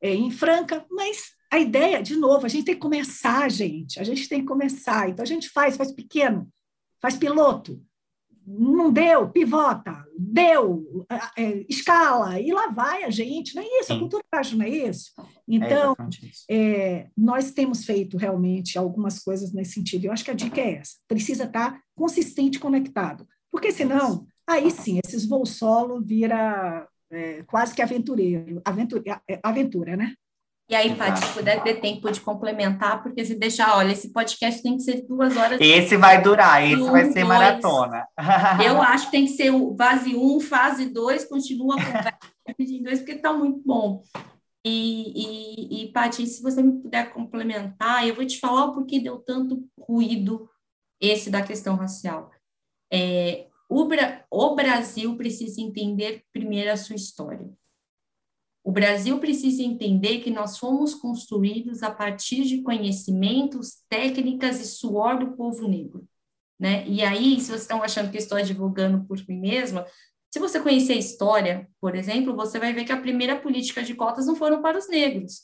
é, 0.01 0.13
em 0.13 0.31
Franca, 0.31 0.85
mas 0.89 1.35
a 1.51 1.59
ideia, 1.59 2.01
de 2.01 2.15
novo, 2.15 2.45
a 2.45 2.49
gente 2.49 2.65
tem 2.65 2.75
que 2.75 2.81
começar, 2.81 3.49
gente, 3.49 3.99
a 3.99 4.03
gente 4.03 4.27
tem 4.27 4.41
que 4.41 4.47
começar. 4.47 5.09
Então, 5.09 5.23
a 5.23 5.27
gente 5.27 5.49
faz, 5.49 5.77
faz 5.77 5.91
pequeno, 5.91 6.47
faz 7.01 7.15
piloto. 7.15 7.81
Não 8.47 8.91
deu, 8.91 9.29
pivota, 9.29 10.04
deu, 10.17 11.05
é, 11.37 11.65
escala, 11.69 12.39
e 12.39 12.51
lá 12.51 12.67
vai 12.67 13.03
a 13.03 13.09
gente, 13.09 13.55
não 13.55 13.61
é 13.61 13.65
isso? 13.79 13.87
Sim. 13.87 13.95
A 13.95 13.99
cultura 13.99 14.23
ágil 14.31 14.57
não 14.57 14.65
é 14.65 14.69
isso? 14.69 15.11
Então, 15.47 15.95
é 16.49 16.55
é, 16.65 17.07
nós 17.17 17.51
temos 17.51 17.85
feito 17.85 18.17
realmente 18.17 18.77
algumas 18.77 19.19
coisas 19.19 19.53
nesse 19.53 19.73
sentido. 19.73 20.05
Eu 20.05 20.11
acho 20.11 20.23
que 20.23 20.31
a 20.31 20.35
dica 20.35 20.59
é 20.61 20.75
essa: 20.75 20.95
precisa 21.07 21.43
estar 21.43 21.81
consistente 21.95 22.59
conectado, 22.59 23.27
porque 23.51 23.71
senão, 23.71 24.25
aí 24.47 24.71
sim, 24.71 24.99
esses 25.05 25.25
voos 25.25 25.51
solo 25.57 26.01
vira 26.01 26.87
é, 27.11 27.43
quase 27.43 27.73
que 27.73 27.81
aventureiro, 27.81 28.61
aventura, 28.65 29.21
é, 29.29 29.39
aventura, 29.43 29.95
né? 29.95 30.13
E 30.67 30.73
aí, 30.73 30.95
Paty, 30.95 31.19
se 31.19 31.33
puder 31.33 31.61
ter 31.61 31.75
tempo 31.75 32.11
de 32.11 32.19
complementar, 32.19 33.03
porque 33.03 33.23
se 33.23 33.35
deixar, 33.35 33.77
olha, 33.77 33.91
esse 33.91 34.11
podcast 34.11 34.63
tem 34.63 34.77
que 34.77 34.83
ser 34.83 35.05
duas 35.07 35.37
horas. 35.37 35.59
Esse 35.61 35.95
vai 35.95 36.19
durar, 36.19 36.63
esse 36.63 36.81
um, 36.81 36.91
vai 36.91 37.05
ser 37.05 37.13
dois. 37.13 37.27
maratona. 37.27 38.07
Eu 38.65 38.81
acho 38.81 39.05
que 39.05 39.11
tem 39.11 39.25
que 39.25 39.33
ser 39.33 39.51
fase 39.77 40.15
1, 40.15 40.35
um, 40.35 40.39
fase 40.39 40.87
2, 40.87 41.25
continua 41.25 41.75
em 42.57 42.81
dois, 42.81 42.99
porque 42.99 43.11
está 43.11 43.31
muito 43.31 43.61
bom. 43.63 44.01
E, 44.65 45.83
e, 45.83 45.83
e 45.83 45.91
Paty, 45.91 46.25
se 46.25 46.41
você 46.41 46.63
me 46.63 46.81
puder 46.81 47.13
complementar, 47.13 48.07
eu 48.07 48.15
vou 48.15 48.25
te 48.25 48.39
falar 48.39 48.65
o 48.65 48.73
porquê 48.73 48.99
deu 48.99 49.19
tanto 49.19 49.63
ruído 49.79 50.49
esse 50.99 51.29
da 51.29 51.43
questão 51.43 51.75
racial. 51.75 52.31
É, 52.91 53.45
o, 53.69 53.87
o 54.31 54.55
Brasil 54.55 55.15
precisa 55.15 55.61
entender 55.61 56.23
primeiro 56.33 56.71
a 56.71 56.77
sua 56.77 56.95
história. 56.95 57.47
O 58.65 58.71
Brasil 58.71 59.19
precisa 59.19 59.61
entender 59.61 60.21
que 60.21 60.31
nós 60.31 60.57
fomos 60.57 60.95
construídos 60.95 61.83
a 61.83 61.91
partir 61.91 62.45
de 62.45 62.63
conhecimentos, 62.63 63.83
técnicas 63.87 64.59
e 64.59 64.65
suor 64.65 65.19
do 65.19 65.37
povo 65.37 65.67
negro. 65.67 66.03
Né? 66.59 66.83
E 66.87 67.03
aí, 67.03 67.39
se 67.39 67.49
vocês 67.49 67.61
estão 67.61 67.83
achando 67.83 68.09
que 68.09 68.17
estou 68.17 68.39
advogando 68.39 69.05
por 69.05 69.19
mim 69.27 69.39
mesma, 69.39 69.85
se 70.33 70.39
você 70.39 70.59
conhecer 70.59 70.93
a 70.93 70.97
história, 70.97 71.69
por 71.79 71.95
exemplo, 71.95 72.35
você 72.35 72.57
vai 72.57 72.73
ver 72.73 72.85
que 72.85 72.91
a 72.91 72.99
primeira 72.99 73.39
política 73.39 73.83
de 73.83 73.93
cotas 73.93 74.25
não 74.25 74.35
foram 74.35 74.63
para 74.63 74.79
os 74.79 74.89
negros, 74.89 75.43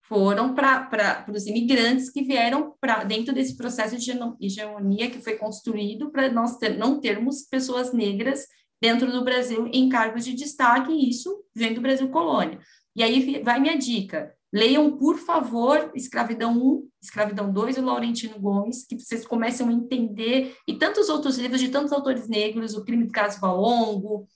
foram 0.00 0.54
para 0.54 1.26
os 1.28 1.46
imigrantes 1.46 2.08
que 2.08 2.22
vieram 2.22 2.74
para 2.80 3.04
dentro 3.04 3.34
desse 3.34 3.54
processo 3.54 3.98
de 3.98 4.12
hegemonia 4.40 5.10
que 5.10 5.20
foi 5.20 5.36
construído 5.36 6.10
para 6.10 6.32
nós 6.32 6.56
ter, 6.56 6.78
não 6.78 7.00
termos 7.00 7.42
pessoas 7.42 7.92
negras 7.92 8.46
dentro 8.80 9.10
do 9.10 9.24
Brasil 9.24 9.68
em 9.72 9.88
cargos 9.88 10.24
de 10.24 10.34
destaque, 10.34 10.92
e 10.92 11.08
isso 11.08 11.44
vem 11.54 11.74
do 11.74 11.80
Brasil 11.80 12.08
colônia. 12.08 12.58
E 12.94 13.02
aí 13.02 13.42
vai 13.42 13.60
minha 13.60 13.76
dica. 13.76 14.34
Leiam, 14.52 14.96
por 14.96 15.18
favor, 15.18 15.90
Escravidão 15.94 16.56
1, 16.56 16.88
Escravidão 17.02 17.52
2, 17.52 17.78
o 17.78 17.84
Laurentino 17.84 18.38
Gomes, 18.38 18.86
que 18.86 18.98
vocês 18.98 19.26
comecem 19.26 19.68
a 19.68 19.72
entender, 19.72 20.56
e 20.66 20.74
tantos 20.74 21.08
outros 21.08 21.36
livros 21.36 21.60
de 21.60 21.68
tantos 21.68 21.92
autores 21.92 22.28
negros, 22.28 22.74
O 22.74 22.84
Crime 22.84 23.04
do 23.04 23.12
Caso 23.12 23.40
Valongo. 23.40 24.26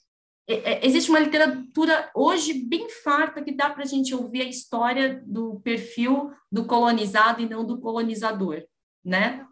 É, 0.46 0.72
é, 0.72 0.86
existe 0.86 1.10
uma 1.10 1.20
literatura 1.20 2.10
hoje 2.14 2.52
bem 2.52 2.88
farta 2.88 3.42
que 3.42 3.52
dá 3.52 3.70
para 3.70 3.84
a 3.84 3.86
gente 3.86 4.14
ouvir 4.14 4.42
a 4.42 4.48
história 4.48 5.22
do 5.24 5.60
perfil 5.60 6.30
do 6.50 6.66
colonizado 6.66 7.40
e 7.40 7.48
não 7.48 7.64
do 7.64 7.80
colonizador, 7.80 8.62
né? 9.04 9.46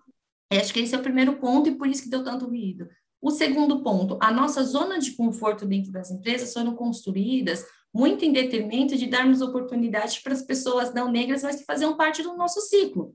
Acho 0.50 0.72
que 0.72 0.80
esse 0.80 0.94
é 0.94 0.98
o 0.98 1.02
primeiro 1.02 1.36
ponto 1.36 1.68
e 1.68 1.76
por 1.76 1.86
isso 1.86 2.02
que 2.02 2.10
deu 2.10 2.24
tanto 2.24 2.46
ruído. 2.46 2.88
O 3.20 3.30
segundo 3.30 3.82
ponto, 3.82 4.16
a 4.20 4.30
nossa 4.30 4.62
zona 4.62 4.98
de 4.98 5.12
conforto 5.12 5.66
dentro 5.66 5.90
das 5.90 6.10
empresas 6.10 6.52
foram 6.52 6.74
construídas 6.74 7.64
muito 7.92 8.24
em 8.24 8.32
detrimento 8.32 8.96
de 8.96 9.06
darmos 9.06 9.40
oportunidade 9.40 10.20
para 10.22 10.32
as 10.32 10.42
pessoas 10.42 10.94
não 10.94 11.10
negras, 11.10 11.42
mas 11.42 11.56
que 11.56 11.64
faziam 11.64 11.96
parte 11.96 12.22
do 12.22 12.36
nosso 12.36 12.60
ciclo. 12.60 13.14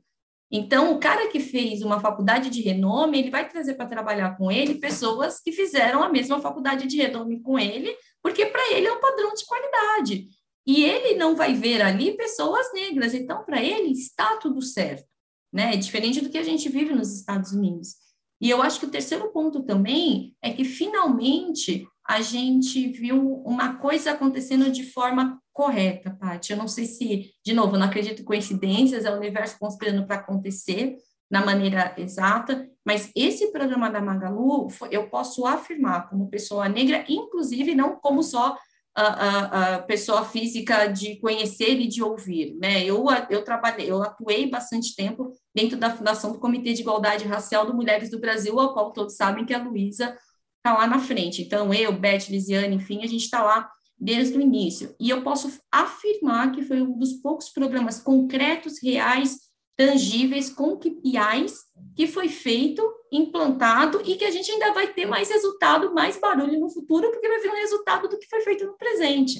Então, 0.52 0.94
o 0.94 1.00
cara 1.00 1.30
que 1.30 1.40
fez 1.40 1.82
uma 1.82 2.00
faculdade 2.00 2.50
de 2.50 2.62
renome, 2.62 3.18
ele 3.18 3.32
vai 3.32 3.48
trazer 3.48 3.74
para 3.74 3.88
trabalhar 3.88 4.38
com 4.38 4.52
ele 4.52 4.76
pessoas 4.76 5.40
que 5.40 5.52
fizeram 5.52 6.04
a 6.04 6.10
mesma 6.10 6.40
faculdade 6.40 6.86
de 6.86 6.98
renome 6.98 7.42
com 7.42 7.58
ele, 7.58 7.96
porque 8.22 8.46
para 8.46 8.72
ele 8.72 8.88
é 8.88 8.94
um 8.94 9.00
padrão 9.00 9.34
de 9.34 9.46
qualidade. 9.46 10.28
E 10.66 10.84
ele 10.84 11.16
não 11.16 11.36
vai 11.36 11.54
ver 11.54 11.82
ali 11.82 12.16
pessoas 12.16 12.72
negras, 12.72 13.14
então 13.14 13.44
para 13.44 13.64
ele 13.64 13.92
está 13.92 14.38
tudo 14.38 14.62
certo, 14.62 15.08
né? 15.52 15.74
É 15.74 15.78
diferente 15.78 16.22
do 16.22 16.30
que 16.30 16.38
a 16.38 16.44
gente 16.44 16.70
vive 16.70 16.94
nos 16.94 17.12
Estados 17.12 17.52
Unidos. 17.52 17.96
E 18.44 18.50
eu 18.50 18.62
acho 18.62 18.78
que 18.78 18.86
o 18.86 18.92
terceiro 18.92 19.32
ponto 19.32 19.64
também 19.64 20.36
é 20.42 20.52
que 20.52 20.66
finalmente 20.66 21.88
a 22.06 22.20
gente 22.20 22.90
viu 22.90 23.42
uma 23.46 23.76
coisa 23.76 24.12
acontecendo 24.12 24.70
de 24.70 24.84
forma 24.84 25.42
correta, 25.54 26.18
Paty. 26.20 26.52
Eu 26.52 26.58
não 26.58 26.68
sei 26.68 26.86
se, 26.86 27.32
de 27.42 27.54
novo, 27.54 27.76
eu 27.76 27.80
não 27.80 27.86
acredito 27.86 28.22
em 28.22 28.26
coincidências, 28.26 29.06
é 29.06 29.12
o 29.12 29.16
universo 29.16 29.58
conspirando 29.58 30.06
para 30.06 30.18
acontecer 30.18 30.98
na 31.32 31.46
maneira 31.46 31.96
exata, 31.98 32.70
mas 32.86 33.10
esse 33.16 33.50
programa 33.54 33.90
da 33.90 34.02
Magalu, 34.02 34.68
eu 34.92 35.08
posso 35.10 35.46
afirmar 35.46 36.10
como 36.10 36.30
pessoa 36.30 36.68
negra, 36.68 37.06
inclusive 37.08 37.74
não 37.74 37.96
como 37.96 38.22
só 38.22 38.58
a, 38.96 39.04
a, 39.04 39.76
a, 39.76 39.80
pessoa 39.82 40.24
física 40.24 40.86
de 40.88 41.16
conhecer 41.16 41.80
e 41.80 41.88
de 41.88 42.04
ouvir, 42.04 42.56
né? 42.60 42.84
Eu, 42.84 43.06
eu 43.30 43.44
trabalhei, 43.44 43.90
eu 43.90 44.02
atuei 44.04 44.48
bastante 44.48 44.96
tempo 44.96 45.32
dentro 45.54 45.78
da 45.78 45.96
fundação 45.96 46.32
do 46.32 46.40
Comitê 46.40 46.74
de 46.74 46.82
Igualdade 46.82 47.26
Racial 47.26 47.66
do 47.66 47.74
Mulheres 47.74 48.10
do 48.10 48.20
Brasil, 48.20 48.60
ao 48.60 48.74
qual 48.74 48.92
todos 48.92 49.16
sabem 49.16 49.46
que 49.46 49.54
a 49.54 49.64
Luísa 49.64 50.16
está 50.58 50.78
lá 50.78 50.88
na 50.88 51.00
frente. 51.00 51.42
Então, 51.42 51.74
eu, 51.74 51.92
Beth, 51.92 52.30
Lisiane, 52.30 52.76
enfim, 52.76 53.04
a 53.04 53.08
gente 53.08 53.24
está 53.24 53.44
lá 53.44 53.70
desde 54.00 54.38
o 54.38 54.42
início. 54.42 54.96
E 55.00 55.10
eu 55.10 55.24
posso 55.24 55.52
afirmar 55.72 56.52
que 56.52 56.62
foi 56.62 56.82
um 56.82 56.98
dos 56.98 57.14
poucos 57.14 57.50
programas 57.50 58.00
concretos, 58.00 58.82
reais, 58.82 59.38
tangíveis, 59.76 60.50
com 60.50 60.78
KPIs, 60.78 61.64
que 61.96 62.06
foi 62.06 62.30
feito 62.30 62.84
implantado 63.14 64.02
e 64.04 64.16
que 64.16 64.26
a 64.26 64.32
gente 64.32 64.52
ainda 64.52 64.74
vai 64.74 64.92
ter 64.92 65.06
mais 65.06 65.30
resultado, 65.30 65.94
mais 65.94 66.20
barulho 66.20 66.60
no 66.60 66.70
futuro, 66.70 67.12
porque 67.12 67.28
vai 67.28 67.40
vir 67.40 67.52
um 67.52 67.56
resultado 67.56 68.10
do 68.10 68.18
que 68.18 68.28
foi 68.28 68.42
feito 68.42 68.66
no 68.66 68.78
presente. 68.78 69.40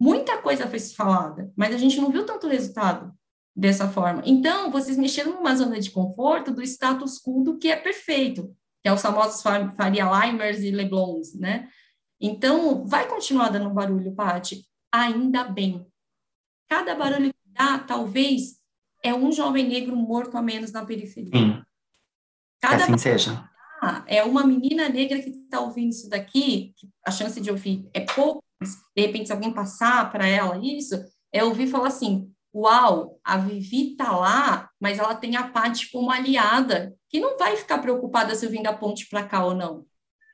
Muita 0.00 0.38
coisa 0.38 0.66
foi 0.66 0.80
falada, 0.80 1.52
mas 1.56 1.74
a 1.74 1.78
gente 1.78 2.00
não 2.00 2.10
viu 2.10 2.24
tanto 2.24 2.48
resultado 2.48 3.12
dessa 3.54 3.88
forma. 3.88 4.22
Então, 4.24 4.70
vocês 4.70 4.96
mexeram 4.96 5.34
numa 5.34 5.54
zona 5.54 5.78
de 5.78 5.90
conforto 5.90 6.50
do 6.50 6.62
status 6.62 7.20
quo 7.20 7.42
do 7.44 7.58
que 7.58 7.68
é 7.68 7.76
perfeito, 7.76 8.54
que 8.82 8.88
é 8.88 8.92
os 8.92 9.02
famosos 9.02 9.42
Faria 9.42 10.04
Limers 10.04 10.60
e 10.60 10.70
Leblons, 10.70 11.34
né? 11.34 11.68
Então, 12.20 12.86
vai 12.86 13.06
continuar 13.06 13.50
dando 13.50 13.70
barulho, 13.70 14.14
Paty? 14.14 14.66
Ainda 14.92 15.44
bem. 15.44 15.86
Cada 16.68 16.94
barulho 16.94 17.32
que 17.32 17.50
dá, 17.52 17.78
talvez, 17.78 18.58
é 19.02 19.14
um 19.14 19.30
jovem 19.30 19.68
negro 19.68 19.94
morto 19.94 20.36
a 20.36 20.42
menos 20.42 20.72
na 20.72 20.84
periferia. 20.84 21.30
Sim. 21.32 21.63
Cada 22.64 22.76
que 22.76 22.82
assim 22.82 22.98
seja. 22.98 23.48
É 24.06 24.22
uma 24.22 24.46
menina 24.46 24.88
negra 24.88 25.20
que 25.20 25.30
está 25.30 25.60
ouvindo 25.60 25.90
isso 25.90 26.08
daqui, 26.08 26.74
a 27.06 27.10
chance 27.10 27.38
de 27.40 27.50
ouvir 27.50 27.86
é 27.92 28.00
pouco, 28.00 28.42
mas 28.60 28.76
de 28.96 29.02
repente, 29.02 29.26
se 29.26 29.32
alguém 29.32 29.52
passar 29.52 30.10
para 30.10 30.26
ela 30.26 30.58
isso, 30.62 30.94
é 31.32 31.44
ouvir 31.44 31.66
falar 31.66 31.88
assim: 31.88 32.32
Uau, 32.54 33.18
a 33.24 33.36
Vivi 33.36 33.90
está 33.90 34.16
lá, 34.16 34.70
mas 34.80 34.98
ela 34.98 35.14
tem 35.14 35.36
a 35.36 35.48
Paty 35.48 35.90
como 35.90 36.10
aliada, 36.10 36.94
que 37.10 37.20
não 37.20 37.36
vai 37.36 37.56
ficar 37.56 37.78
preocupada 37.78 38.34
se 38.34 38.46
eu 38.46 38.50
vim 38.50 38.62
da 38.62 38.72
ponte 38.72 39.08
para 39.08 39.24
cá 39.24 39.44
ou 39.44 39.54
não. 39.54 39.84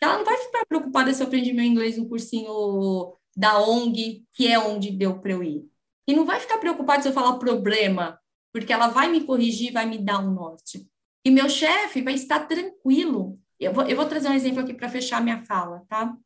Ela 0.02 0.18
não 0.18 0.24
vai 0.24 0.36
ficar 0.36 0.64
preocupada 0.66 1.12
se 1.12 1.22
eu 1.22 1.26
aprendi 1.26 1.52
meu 1.52 1.64
inglês 1.64 1.98
no 1.98 2.08
cursinho 2.08 3.16
da 3.36 3.60
ONG, 3.60 4.24
que 4.34 4.46
é 4.46 4.58
onde 4.58 4.90
deu 4.90 5.18
para 5.18 5.32
eu 5.32 5.42
ir. 5.42 5.64
E 6.06 6.14
não 6.14 6.24
vai 6.24 6.40
ficar 6.40 6.58
preocupada 6.58 7.02
se 7.02 7.08
eu 7.08 7.12
falar 7.12 7.38
problema, 7.38 8.18
porque 8.52 8.72
ela 8.72 8.88
vai 8.88 9.10
me 9.10 9.22
corrigir, 9.22 9.72
vai 9.72 9.86
me 9.86 9.98
dar 9.98 10.20
um 10.20 10.32
norte. 10.32 10.89
E 11.24 11.30
meu 11.30 11.48
chefe 11.48 12.02
vai 12.02 12.14
estar 12.14 12.46
tranquilo. 12.46 13.38
Eu 13.58 13.72
vou, 13.72 13.84
eu 13.86 13.96
vou 13.96 14.06
trazer 14.06 14.28
um 14.28 14.34
exemplo 14.34 14.60
aqui 14.60 14.72
para 14.72 14.88
fechar 14.88 15.22
minha 15.22 15.44
fala, 15.44 15.84
tá? 15.88 16.16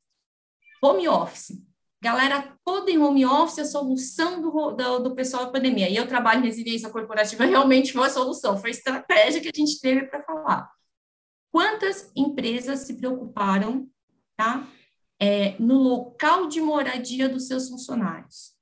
Home 0.83 1.09
office. 1.09 1.61
Galera 2.01 2.57
toda 2.65 2.91
em 2.91 2.99
home 2.99 3.25
office, 3.25 3.59
a 3.59 3.65
solução 3.65 4.41
do, 4.41 4.73
do, 4.73 4.99
do 5.01 5.15
pessoal 5.15 5.47
da 5.47 5.53
pandemia. 5.53 5.89
E 5.89 5.97
eu 5.97 6.07
trabalho 6.07 6.41
em 6.41 6.45
residência 6.45 6.91
corporativa, 6.91 7.45
realmente 7.47 7.93
foi 7.93 8.07
a 8.07 8.11
solução, 8.11 8.59
foi 8.59 8.71
a 8.71 8.75
estratégia 8.75 9.41
que 9.41 9.49
a 9.49 9.57
gente 9.57 9.81
teve 9.81 10.07
para 10.07 10.23
falar. 10.23 10.71
Quantas 11.51 12.13
empresas 12.15 12.81
se 12.81 12.95
preocuparam, 12.95 13.89
tá? 14.37 14.67
É, 15.21 15.57
no 15.59 15.79
local 15.79 16.47
de 16.49 16.61
moradia 16.61 17.29
dos 17.29 17.47
seus 17.47 17.69
funcionários? 17.69 18.54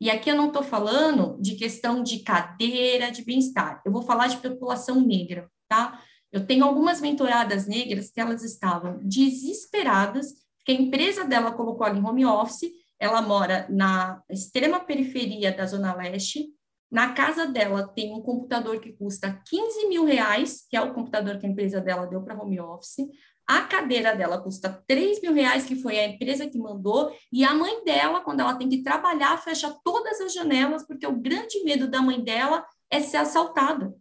E 0.00 0.10
aqui 0.10 0.30
eu 0.30 0.36
não 0.36 0.48
estou 0.48 0.62
falando 0.62 1.40
de 1.40 1.54
questão 1.54 2.02
de 2.02 2.20
cadeira, 2.20 3.10
de 3.10 3.24
bem-estar. 3.24 3.82
Eu 3.84 3.92
vou 3.92 4.02
falar 4.02 4.28
de 4.28 4.36
população 4.36 5.00
negra, 5.00 5.50
tá? 5.68 6.02
Eu 6.30 6.46
tenho 6.46 6.64
algumas 6.64 7.00
mentoradas 7.00 7.66
negras 7.66 8.10
que 8.10 8.20
elas 8.20 8.42
estavam 8.42 8.98
desesperadas, 9.02 10.34
que 10.64 10.72
a 10.72 10.74
empresa 10.74 11.24
dela 11.24 11.52
colocou 11.52 11.86
ela 11.86 11.96
em 11.96 12.04
home 12.04 12.26
office, 12.26 12.70
ela 12.98 13.22
mora 13.22 13.66
na 13.70 14.22
extrema 14.28 14.80
periferia 14.80 15.52
da 15.52 15.66
Zona 15.66 15.94
Leste, 15.94 16.46
na 16.90 17.12
casa 17.12 17.46
dela 17.46 17.88
tem 17.88 18.14
um 18.14 18.22
computador 18.22 18.80
que 18.80 18.92
custa 18.92 19.40
15 19.46 19.88
mil 19.88 20.04
reais, 20.04 20.64
que 20.68 20.76
é 20.76 20.80
o 20.80 20.94
computador 20.94 21.38
que 21.38 21.46
a 21.46 21.48
empresa 21.48 21.80
dela 21.80 22.06
deu 22.06 22.22
para 22.22 22.40
home 22.40 22.60
office. 22.60 23.08
A 23.46 23.62
cadeira 23.62 24.14
dela 24.14 24.40
custa 24.40 24.82
3 24.88 25.20
mil 25.22 25.32
reais, 25.32 25.64
que 25.64 25.76
foi 25.76 25.98
a 26.00 26.08
empresa 26.08 26.48
que 26.48 26.58
mandou, 26.58 27.16
e 27.32 27.44
a 27.44 27.54
mãe 27.54 27.84
dela, 27.84 28.20
quando 28.20 28.40
ela 28.40 28.56
tem 28.56 28.68
que 28.68 28.82
trabalhar, 28.82 29.40
fecha 29.42 29.72
todas 29.84 30.20
as 30.20 30.32
janelas, 30.34 30.84
porque 30.84 31.06
o 31.06 31.14
grande 31.14 31.62
medo 31.62 31.86
da 31.86 32.02
mãe 32.02 32.20
dela 32.20 32.66
é 32.90 33.00
ser 33.00 33.18
assaltada. 33.18 33.94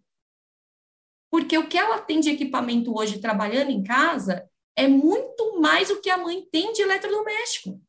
Porque 1.30 1.58
o 1.58 1.68
que 1.68 1.78
ela 1.78 2.00
tem 2.00 2.20
de 2.20 2.32
equipamento 2.32 2.98
hoje 2.98 3.20
trabalhando 3.20 3.70
em 3.70 3.84
casa 3.84 4.50
é 4.76 4.88
muito 4.88 5.60
mais 5.60 5.90
o 5.90 6.02
que 6.02 6.10
a 6.10 6.18
mãe 6.18 6.48
tem 6.52 6.74
de 6.74 6.82
eletrodoméstico. 6.82 7.80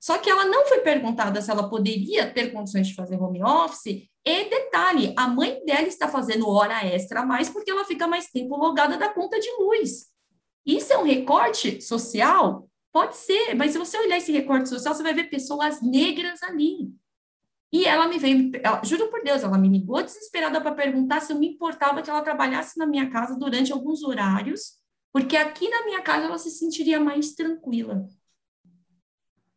Só 0.00 0.18
que 0.18 0.30
ela 0.30 0.44
não 0.44 0.66
foi 0.66 0.80
perguntada 0.80 1.40
se 1.40 1.50
ela 1.50 1.68
poderia 1.68 2.30
ter 2.32 2.52
condições 2.52 2.88
de 2.88 2.94
fazer 2.94 3.20
home 3.20 3.42
office. 3.42 4.08
E 4.24 4.44
detalhe, 4.44 5.12
a 5.16 5.26
mãe 5.26 5.64
dela 5.64 5.88
está 5.88 6.06
fazendo 6.08 6.48
hora 6.48 6.84
extra 6.86 7.20
a 7.20 7.26
mais 7.26 7.48
porque 7.48 7.70
ela 7.70 7.84
fica 7.84 8.06
mais 8.06 8.30
tempo 8.30 8.56
logada 8.56 8.96
da 8.96 9.08
conta 9.08 9.40
de 9.40 9.50
luz. 9.58 10.06
Isso 10.68 10.92
é 10.92 10.98
um 10.98 11.02
recorte 11.02 11.80
social? 11.80 12.68
Pode 12.92 13.16
ser, 13.16 13.54
mas 13.54 13.72
se 13.72 13.78
você 13.78 13.96
olhar 13.96 14.18
esse 14.18 14.30
recorte 14.30 14.68
social, 14.68 14.94
você 14.94 15.02
vai 15.02 15.14
ver 15.14 15.30
pessoas 15.30 15.80
negras 15.80 16.42
ali. 16.42 16.92
E 17.72 17.86
ela 17.86 18.06
me 18.06 18.18
veio, 18.18 18.50
ela, 18.62 18.84
juro 18.84 19.08
por 19.08 19.22
Deus, 19.22 19.42
ela 19.42 19.56
me 19.56 19.66
ligou 19.66 20.02
desesperada 20.02 20.60
para 20.60 20.74
perguntar 20.74 21.20
se 21.20 21.32
eu 21.32 21.38
me 21.38 21.48
importava 21.48 22.02
que 22.02 22.10
ela 22.10 22.20
trabalhasse 22.20 22.78
na 22.78 22.86
minha 22.86 23.08
casa 23.08 23.34
durante 23.38 23.72
alguns 23.72 24.02
horários, 24.02 24.74
porque 25.10 25.38
aqui 25.38 25.70
na 25.70 25.86
minha 25.86 26.02
casa 26.02 26.26
ela 26.26 26.38
se 26.38 26.50
sentiria 26.50 27.00
mais 27.00 27.32
tranquila. 27.32 28.06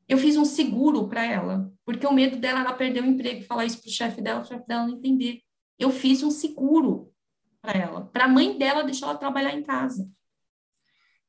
Eu 0.07 0.17
fiz 0.17 0.37
um 0.37 0.45
seguro 0.45 1.09
para 1.09 1.25
ela, 1.25 1.69
porque 1.85 2.07
o 2.07 2.13
medo 2.13 2.37
dela 2.37 2.61
era 2.61 2.73
perder 2.73 3.03
o 3.03 3.05
emprego, 3.05 3.43
falar 3.43 3.65
isso 3.65 3.81
para 3.81 3.89
o 3.89 3.91
chefe 3.91 4.21
dela, 4.21 4.41
o 4.41 4.45
chefe 4.45 4.65
dela 4.65 4.87
não 4.87 4.95
entender. 4.95 5.41
Eu 5.77 5.89
fiz 5.89 6.23
um 6.23 6.31
seguro 6.31 7.11
para 7.61 7.77
ela, 7.77 8.05
para 8.13 8.25
a 8.25 8.29
mãe 8.29 8.57
dela 8.57 8.83
deixar 8.83 9.07
ela 9.07 9.17
trabalhar 9.17 9.53
em 9.53 9.63
casa. 9.63 10.09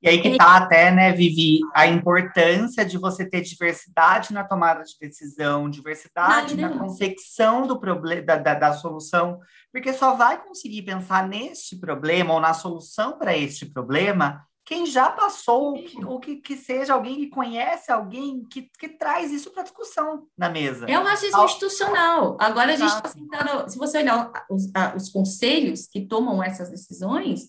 E 0.03 0.09
aí 0.09 0.21
que 0.21 0.29
é. 0.29 0.37
tá 0.37 0.57
até, 0.57 0.91
né, 0.91 1.13
Vivi, 1.13 1.61
a 1.73 1.87
importância 1.87 2.85
de 2.85 2.99
você 2.99 3.25
ter 3.25 3.41
diversidade 3.43 4.33
na 4.33 4.43
tomada 4.43 4.83
de 4.83 4.97
decisão, 5.01 5.71
diversidade 5.71 6.57
na 6.57 6.77
confecção 6.77 7.67
do 7.67 7.79
problema, 7.79 8.23
da, 8.23 8.37
da, 8.37 8.55
da, 8.55 8.73
solução, 8.73 9.39
porque 9.73 9.93
só 9.93 10.15
vai 10.15 10.43
conseguir 10.43 10.83
pensar 10.83 11.29
neste 11.29 11.77
problema 11.77 12.35
ou 12.35 12.41
na 12.41 12.53
solução 12.53 13.17
para 13.17 13.37
este 13.37 13.65
problema 13.65 14.45
quem 14.65 14.87
já 14.87 15.11
passou, 15.11 15.75
ou 16.07 16.21
que, 16.21 16.37
que, 16.37 16.57
seja 16.57 16.95
alguém 16.95 17.17
que 17.17 17.27
conhece 17.27 17.91
alguém 17.91 18.45
que, 18.45 18.71
que 18.79 18.89
traz 18.89 19.33
isso 19.33 19.51
para 19.51 19.65
discussão 19.65 20.27
na 20.39 20.49
mesa. 20.49 20.87
É 20.89 20.99
um 20.99 21.03
racismo 21.03 21.39
Al... 21.39 21.47
institucional. 21.47 22.37
Agora 22.41 22.73
a 22.73 22.77
gente 22.77 22.89
está 22.89 23.09
sentando, 23.09 23.69
se 23.69 23.77
você 23.77 23.99
olhar 23.99 24.31
os, 24.49 24.71
os 24.97 25.09
conselhos 25.11 25.89
que 25.89 26.07
tomam 26.07 26.43
essas 26.43 26.71
decisões, 26.71 27.49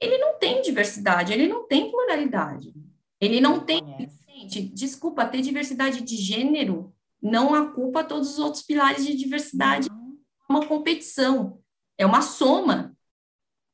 ele 0.00 0.18
não 0.18 0.38
tem 0.38 0.62
diversidade, 0.62 1.32
ele 1.32 1.46
não 1.46 1.66
tem 1.66 1.90
pluralidade. 1.90 2.72
Ele 3.20 3.40
não 3.40 3.60
tem. 3.60 3.82
Gente, 4.26 4.62
desculpa, 4.62 5.26
ter 5.26 5.42
diversidade 5.42 6.00
de 6.00 6.16
gênero 6.16 6.94
não 7.22 7.52
ocupa 7.52 8.02
todos 8.02 8.30
os 8.32 8.38
outros 8.38 8.62
pilares 8.62 9.04
de 9.04 9.14
diversidade. 9.14 9.88
É 9.88 10.52
uma 10.52 10.66
competição, 10.66 11.60
é 11.98 12.06
uma 12.06 12.22
soma 12.22 12.96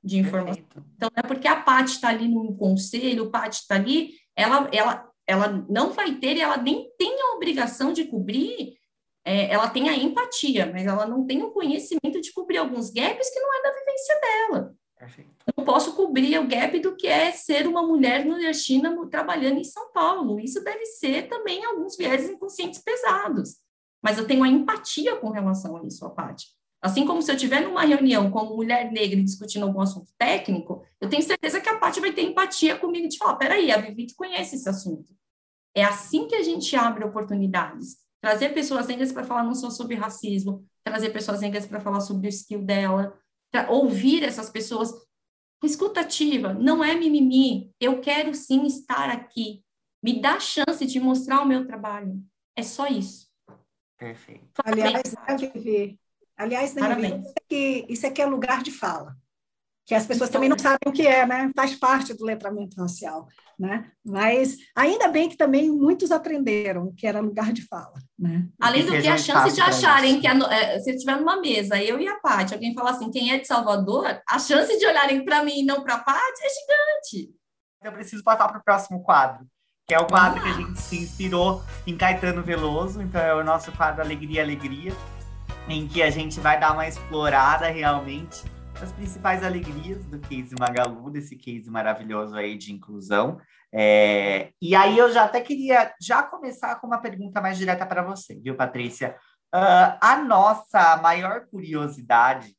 de 0.03 0.19
informação. 0.19 0.63
Perfeito. 0.65 0.85
Então, 0.97 1.11
não 1.15 1.21
é 1.21 1.27
porque 1.27 1.47
a 1.47 1.61
Paty 1.61 1.93
está 1.93 2.09
ali 2.09 2.27
no 2.27 2.57
conselho, 2.57 3.25
o 3.25 3.31
Paty 3.31 3.61
está 3.61 3.77
ali, 3.77 4.15
ela, 4.35 4.69
ela, 4.73 5.11
ela 5.27 5.67
não 5.69 5.93
vai 5.93 6.17
ter, 6.17 6.39
ela 6.39 6.57
nem 6.57 6.91
tem 6.99 7.21
a 7.21 7.35
obrigação 7.37 7.93
de 7.93 8.05
cobrir, 8.05 8.77
é, 9.25 9.53
ela 9.53 9.69
tem 9.69 9.89
a 9.89 9.97
empatia, 9.97 10.71
mas 10.73 10.87
ela 10.87 11.07
não 11.07 11.27
tem 11.27 11.43
o 11.43 11.51
conhecimento 11.51 12.21
de 12.21 12.33
cobrir 12.33 12.59
alguns 12.59 12.91
gaps 12.91 13.31
que 13.31 13.41
não 13.41 13.55
é 13.59 13.63
da 13.63 13.73
vivência 13.73 14.21
dela. 14.21 14.77
Perfeito. 14.99 15.31
Não 15.57 15.65
posso 15.65 15.95
cobrir 15.95 16.39
o 16.39 16.49
gap 16.49 16.79
do 16.81 16.97
que 16.97 17.07
é 17.07 17.31
ser 17.31 17.67
uma 17.67 17.83
mulher 17.83 18.25
nordestina 18.25 18.97
trabalhando 19.09 19.59
em 19.59 19.65
São 19.65 19.93
Paulo. 19.93 20.41
Isso 20.41 20.65
deve 20.65 20.87
ser 20.87 21.29
também 21.29 21.65
alguns 21.65 21.97
viés 21.97 22.29
inconscientes 22.29 22.81
pesados. 22.81 23.57
Mas 24.03 24.17
eu 24.17 24.27
tenho 24.27 24.43
a 24.43 24.49
empatia 24.49 25.17
com 25.17 25.31
relação 25.31 25.77
a 25.77 25.87
isso, 25.87 26.05
a 26.05 26.11
Paty. 26.11 26.47
Assim 26.81 27.07
como 27.07 27.21
se 27.21 27.31
eu 27.31 27.35
estiver 27.35 27.63
numa 27.63 27.83
reunião 27.83 28.31
com 28.31 28.39
uma 28.41 28.55
mulher 28.55 28.91
negra 28.93 29.23
discutindo 29.23 29.65
algum 29.65 29.81
assunto 29.81 30.13
técnico, 30.19 30.85
eu 31.01 31.09
tenho 31.09 31.23
certeza 31.23 31.61
que 31.61 31.69
a 31.69 31.79
Paty 31.79 32.01
vai 32.01 32.13
ter 32.13 32.23
empatia 32.23 32.77
comigo 32.77 33.09
de 33.09 33.19
falar, 33.19 33.37
peraí, 33.37 33.73
a 33.73 33.79
Vivi 33.79 34.15
conhece 34.15 34.57
esse 34.57 34.69
assunto. 34.69 35.15
É 35.75 35.85
assim 35.85 36.27
que 36.27 36.35
a 36.35 36.43
gente 36.43 36.75
abre 36.77 37.05
oportunidades. 37.05 37.97
Trazer 38.21 38.51
pessoas 38.51 38.87
negras 38.87 39.13
para 39.13 39.25
falar 39.25 39.43
não 39.43 39.55
só 39.55 39.69
sobre 39.69 39.95
racismo, 39.95 40.65
trazer 40.83 41.11
pessoas 41.11 41.41
negras 41.41 41.67
para 41.67 41.81
falar 41.81 42.01
sobre 42.01 42.29
o 42.29 42.31
skill 42.31 42.63
dela, 42.63 43.19
ouvir 43.69 44.23
essas 44.23 44.51
pessoas. 44.51 44.93
Escutativa, 45.65 46.53
não 46.53 46.85
é 46.85 46.95
mimimi. 46.95 47.73
Eu 47.81 48.01
quero 48.01 48.35
sim 48.35 48.67
estar 48.67 49.11
aqui. 49.11 49.65
Me 50.03 50.21
dá 50.21 50.35
a 50.35 50.41
chance 50.41 50.85
de 50.87 51.01
mostrar 51.01 51.41
o 51.41 51.47
meu 51.47 51.67
trabalho. 51.67 52.23
É 52.55 52.63
só 52.63 52.87
isso. 52.87 53.27
Perfeito. 53.99 54.47
Aliás, 54.65 55.15
aliás, 56.37 56.75
né, 56.75 56.95
Vivi, 56.95 57.23
isso, 57.23 57.35
aqui, 57.43 57.87
isso 57.89 58.07
aqui 58.07 58.23
é 58.23 58.27
lugar 58.27 58.63
de 58.63 58.71
fala 58.71 59.17
que 59.87 59.95
as 59.95 60.05
pessoas 60.05 60.29
também 60.29 60.49
não 60.49 60.59
sabem 60.59 60.81
o 60.85 60.93
que 60.93 61.07
é, 61.07 61.25
né? 61.25 61.49
Faz 61.55 61.77
parte 61.77 62.13
do 62.13 62.25
letramento 62.25 62.81
racial, 62.81 63.29
né? 63.57 63.89
Mas 64.05 64.57
ainda 64.75 65.07
bem 65.07 65.29
que 65.29 65.37
também 65.37 65.71
muitos 65.71 66.11
aprenderam 66.11 66.93
que 66.97 67.07
era 67.07 67.21
lugar 67.21 67.53
de 67.53 67.63
fala, 67.63 67.95
né? 68.19 68.49
Além 68.61 68.85
do 68.85 69.01
que 69.01 69.07
a 69.07 69.17
chance 69.17 69.55
de 69.55 69.61
acharem 69.61 70.21
que 70.21 70.27
a, 70.27 70.35
é, 70.53 70.81
se 70.81 70.91
estiver 70.91 71.17
numa 71.17 71.41
mesa, 71.41 71.81
eu 71.81 72.01
e 72.01 72.09
a 72.09 72.17
Paty, 72.17 72.53
alguém 72.53 72.75
falar 72.75 72.91
assim, 72.91 73.13
quem 73.13 73.31
é 73.31 73.39
de 73.39 73.47
Salvador, 73.47 74.21
a 74.29 74.39
chance 74.41 74.77
de 74.77 74.85
olharem 74.85 75.25
para 75.25 75.45
mim 75.45 75.61
e 75.61 75.65
não 75.65 75.85
para 75.85 75.95
a 75.95 76.01
Paty 76.01 76.41
é 76.43 76.49
gigante. 76.49 77.31
Eu 77.85 77.93
preciso 77.93 78.25
passar 78.25 78.49
para 78.49 78.59
o 78.59 78.65
próximo 78.65 79.05
quadro, 79.05 79.47
que 79.87 79.95
é 79.95 80.01
o 80.01 80.07
quadro 80.09 80.41
ah. 80.41 80.43
que 80.43 80.49
a 80.49 80.53
gente 80.55 80.81
se 80.81 80.97
inspirou 80.99 81.63
em 81.87 81.97
Caetano 81.97 82.43
Veloso, 82.43 83.01
então 83.01 83.21
é 83.21 83.33
o 83.33 83.45
nosso 83.45 83.71
quadro 83.71 84.03
Alegria 84.03 84.43
Alegria, 84.43 84.93
em 85.69 85.87
que 85.87 86.03
a 86.03 86.11
gente 86.11 86.41
vai 86.41 86.59
dar 86.59 86.73
uma 86.73 86.89
explorada 86.89 87.69
realmente 87.69 88.56
as 88.83 88.93
principais 88.93 89.43
alegrias 89.43 90.05
do 90.07 90.19
case 90.19 90.55
Magalu, 90.59 91.11
desse 91.11 91.37
case 91.37 91.71
maravilhoso 91.71 92.37
aí 92.37 92.57
de 92.57 92.73
inclusão. 92.73 93.41
É, 93.73 94.51
e 94.61 94.75
aí 94.75 94.99
eu 94.99 95.11
já 95.11 95.25
até 95.25 95.41
queria 95.41 95.95
já 96.01 96.23
começar 96.23 96.77
com 96.77 96.87
uma 96.87 97.01
pergunta 97.01 97.41
mais 97.41 97.57
direta 97.57 97.87
para 97.87 98.03
você, 98.03 98.39
viu, 98.39 98.55
Patrícia? 98.55 99.17
Uh, 99.55 99.97
a 100.01 100.23
nossa 100.23 100.97
maior 100.99 101.47
curiosidade 101.47 102.55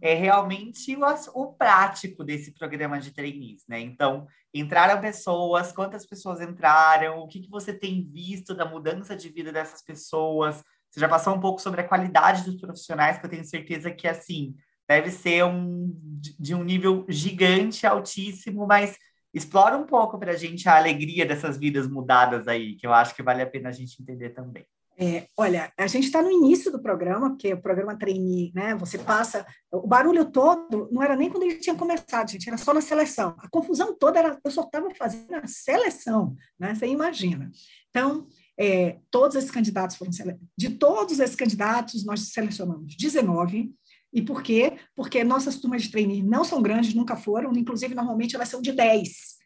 é 0.00 0.14
realmente 0.14 0.96
o, 0.96 1.02
o, 1.34 1.52
prático 1.54 2.24
desse 2.24 2.52
programa 2.52 2.98
de 2.98 3.12
trainees, 3.12 3.62
né? 3.68 3.80
Então, 3.80 4.26
entraram 4.52 5.00
pessoas, 5.00 5.72
quantas 5.72 6.04
pessoas 6.04 6.40
entraram, 6.40 7.20
o 7.20 7.28
que, 7.28 7.40
que 7.40 7.50
você 7.50 7.72
tem 7.72 8.04
visto 8.12 8.54
da 8.54 8.64
mudança 8.64 9.16
de 9.16 9.28
vida 9.28 9.52
dessas 9.52 9.82
pessoas? 9.82 10.62
Você 10.90 11.00
já 11.00 11.08
passou 11.08 11.34
um 11.34 11.40
pouco 11.40 11.60
sobre 11.60 11.80
a 11.80 11.88
qualidade 11.88 12.44
dos 12.44 12.60
profissionais, 12.60 13.18
que 13.18 13.24
eu 13.24 13.30
tenho 13.30 13.44
certeza 13.44 13.90
que, 13.90 14.06
assim, 14.06 14.54
deve 14.92 15.10
ser 15.10 15.44
um, 15.44 15.90
de 16.38 16.54
um 16.54 16.62
nível 16.62 17.06
gigante, 17.08 17.86
altíssimo, 17.86 18.66
mas 18.66 18.98
explora 19.32 19.76
um 19.76 19.86
pouco 19.86 20.18
para 20.18 20.32
a 20.32 20.36
gente 20.36 20.68
a 20.68 20.76
alegria 20.76 21.24
dessas 21.24 21.56
vidas 21.56 21.88
mudadas 21.88 22.46
aí, 22.46 22.76
que 22.76 22.86
eu 22.86 22.92
acho 22.92 23.14
que 23.14 23.22
vale 23.22 23.40
a 23.40 23.46
pena 23.46 23.70
a 23.70 23.72
gente 23.72 24.00
entender 24.02 24.30
também. 24.30 24.66
É, 24.98 25.26
olha, 25.38 25.72
a 25.78 25.86
gente 25.86 26.04
está 26.04 26.20
no 26.20 26.30
início 26.30 26.70
do 26.70 26.82
programa, 26.82 27.30
porque 27.30 27.54
o 27.54 27.62
programa 27.62 27.98
trainee, 27.98 28.52
né? 28.54 28.74
Você 28.74 28.98
passa. 28.98 29.46
O 29.72 29.86
barulho 29.86 30.26
todo 30.26 30.86
não 30.92 31.02
era 31.02 31.16
nem 31.16 31.30
quando 31.30 31.44
ele 31.44 31.56
tinha 31.56 31.74
começado, 31.74 32.30
gente, 32.30 32.46
era 32.46 32.58
só 32.58 32.74
na 32.74 32.82
seleção. 32.82 33.34
A 33.38 33.48
confusão 33.48 33.96
toda 33.96 34.18
era. 34.18 34.38
Eu 34.44 34.50
só 34.50 34.60
estava 34.60 34.94
fazendo 34.94 35.34
a 35.34 35.46
seleção, 35.46 36.36
né? 36.60 36.74
Você 36.74 36.86
imagina. 36.86 37.50
Então, 37.88 38.26
é, 38.60 38.98
todos 39.10 39.34
esses 39.34 39.50
candidatos 39.50 39.96
foram 39.96 40.12
De 40.56 40.68
todos 40.68 41.18
esses 41.18 41.34
candidatos, 41.34 42.04
nós 42.04 42.20
selecionamos 42.28 42.94
19 42.94 43.72
e 44.12 44.20
por 44.22 44.42
quê? 44.42 44.78
Porque 44.94 45.24
nossas 45.24 45.56
turmas 45.58 45.82
de 45.82 45.90
trainee 45.90 46.22
não 46.22 46.44
são 46.44 46.60
grandes, 46.60 46.94
nunca 46.94 47.16
foram, 47.16 47.52
inclusive 47.52 47.94
normalmente 47.94 48.36
elas 48.36 48.48
são 48.48 48.60
de 48.60 48.72
10. 48.72 49.40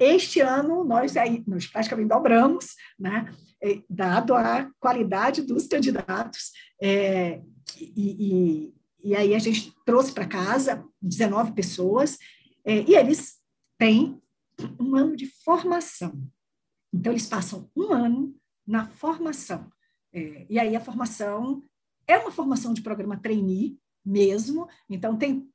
Este 0.00 0.40
ano 0.40 0.82
nós, 0.82 1.16
aí, 1.16 1.44
nós 1.46 1.66
praticamente 1.66 2.08
dobramos, 2.08 2.74
né? 2.98 3.32
dado 3.88 4.34
a 4.34 4.70
qualidade 4.80 5.42
dos 5.42 5.66
candidatos, 5.66 6.52
é, 6.80 7.42
e, 7.76 7.92
e, 7.96 9.10
e, 9.10 9.14
aí 9.14 9.34
a 9.34 9.38
gente 9.38 9.72
trouxe 9.84 10.12
para 10.12 10.26
casa 10.26 10.84
19 11.02 11.52
pessoas, 11.52 12.18
é, 12.64 12.82
e 12.82 12.94
eles 12.94 13.36
têm 13.78 14.20
um 14.80 14.96
ano 14.96 15.16
de 15.16 15.26
formação. 15.44 16.12
Então, 16.92 17.12
eles 17.12 17.26
passam 17.26 17.70
um 17.76 17.92
ano 17.92 18.34
na 18.66 18.86
formação. 18.86 19.70
É, 20.12 20.46
e 20.48 20.58
aí 20.58 20.74
a 20.74 20.80
formação 20.80 21.62
é 22.06 22.16
uma 22.18 22.30
formação 22.30 22.72
de 22.72 22.82
programa 22.82 23.16
trainee, 23.16 23.78
mesmo. 24.08 24.66
Então, 24.88 25.16
tem 25.16 25.48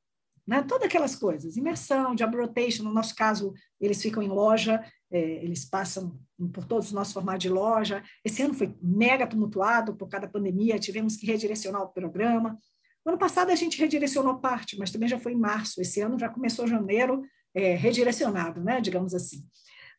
né, 0.45 0.61
todas 0.63 0.87
aquelas 0.87 1.15
coisas, 1.15 1.57
imersão, 1.57 2.15
job 2.15 2.35
rotation, 2.37 2.83
no 2.83 2.93
nosso 2.93 3.15
caso, 3.15 3.53
eles 3.79 4.01
ficam 4.01 4.21
em 4.21 4.27
loja, 4.27 4.83
é, 5.09 5.43
eles 5.43 5.65
passam 5.65 6.19
por 6.53 6.65
todos 6.65 6.87
os 6.87 6.91
nossos 6.91 7.13
formatos 7.13 7.43
de 7.43 7.49
loja. 7.49 8.03
Esse 8.23 8.41
ano 8.41 8.53
foi 8.53 8.75
mega 8.81 9.25
tumultuado 9.25 9.95
por 9.95 10.07
causa 10.07 10.27
da 10.27 10.31
pandemia, 10.31 10.79
tivemos 10.79 11.15
que 11.15 11.25
redirecionar 11.25 11.81
o 11.81 11.89
programa. 11.89 12.57
No 13.05 13.11
ano 13.11 13.19
passado 13.19 13.51
a 13.51 13.55
gente 13.55 13.79
redirecionou 13.79 14.39
parte, 14.39 14.77
mas 14.77 14.91
também 14.91 15.09
já 15.09 15.19
foi 15.19 15.33
em 15.33 15.39
março. 15.39 15.81
Esse 15.81 16.01
ano 16.01 16.19
já 16.19 16.29
começou 16.29 16.67
janeiro 16.67 17.23
é, 17.53 17.75
redirecionado, 17.75 18.61
né, 18.61 18.81
digamos 18.81 19.13
assim. 19.13 19.45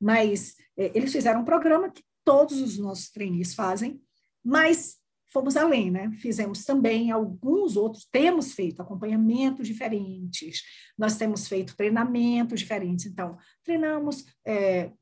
Mas 0.00 0.54
é, 0.76 0.90
eles 0.94 1.12
fizeram 1.12 1.40
um 1.40 1.44
programa 1.44 1.90
que 1.90 2.02
todos 2.24 2.60
os 2.60 2.78
nossos 2.78 3.10
trainees 3.10 3.54
fazem, 3.54 4.00
mas 4.44 4.96
fomos 5.34 5.56
além, 5.56 5.90
né? 5.90 6.12
Fizemos 6.20 6.64
também 6.64 7.10
alguns 7.10 7.76
outros, 7.76 8.06
temos 8.10 8.52
feito 8.52 8.80
acompanhamentos 8.80 9.66
diferentes, 9.66 10.62
nós 10.96 11.16
temos 11.16 11.48
feito 11.48 11.76
treinamentos 11.76 12.60
diferentes. 12.60 13.06
Então, 13.06 13.36
treinamos 13.64 14.24
é, 14.46 14.92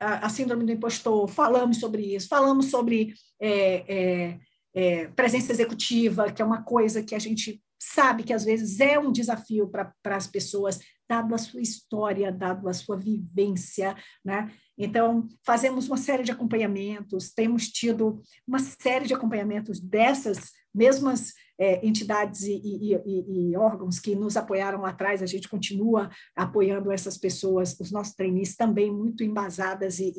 a, 0.00 0.26
a, 0.26 0.28
síndrome 0.28 0.64
do 0.64 0.72
impostor, 0.72 1.28
falamos 1.28 1.78
sobre 1.78 2.16
isso, 2.16 2.26
falamos 2.26 2.66
sobre 2.66 3.14
é, 3.40 3.84
é, 3.94 4.40
é 4.74 5.08
presença 5.08 5.52
executiva, 5.52 6.32
que 6.32 6.42
é 6.42 6.44
uma 6.44 6.64
coisa 6.64 7.00
que 7.00 7.14
a 7.14 7.18
gente 7.20 7.62
sabe 7.78 8.24
que 8.24 8.32
às 8.32 8.44
vezes 8.44 8.80
é 8.80 8.98
um 8.98 9.12
desafio 9.12 9.68
para 9.68 10.16
as 10.16 10.26
pessoas, 10.26 10.80
dado 11.08 11.34
a 11.34 11.38
sua 11.38 11.60
história, 11.60 12.32
dado 12.32 12.68
a 12.68 12.72
sua 12.72 12.96
vivência, 12.96 13.96
né? 14.24 14.50
Então, 14.78 15.26
fazemos 15.44 15.86
uma 15.88 15.96
série 15.96 16.22
de 16.22 16.32
acompanhamentos, 16.32 17.32
temos 17.32 17.68
tido 17.68 18.20
uma 18.46 18.58
série 18.58 19.06
de 19.06 19.14
acompanhamentos 19.14 19.80
dessas 19.80 20.52
mesmas 20.74 21.32
é, 21.58 21.86
entidades 21.86 22.42
e, 22.42 22.54
e, 22.54 22.94
e, 22.94 23.50
e, 23.50 23.56
órgãos 23.56 23.98
que 23.98 24.14
nos 24.14 24.36
apoiaram 24.36 24.82
lá 24.82 24.90
atrás, 24.90 25.22
a 25.22 25.26
gente 25.26 25.48
continua 25.48 26.10
apoiando 26.34 26.92
essas 26.92 27.16
pessoas, 27.16 27.78
os 27.80 27.90
nossos 27.90 28.14
trainees 28.14 28.54
também 28.54 28.92
muito 28.92 29.24
embasadas 29.24 29.98
e, 29.98 30.12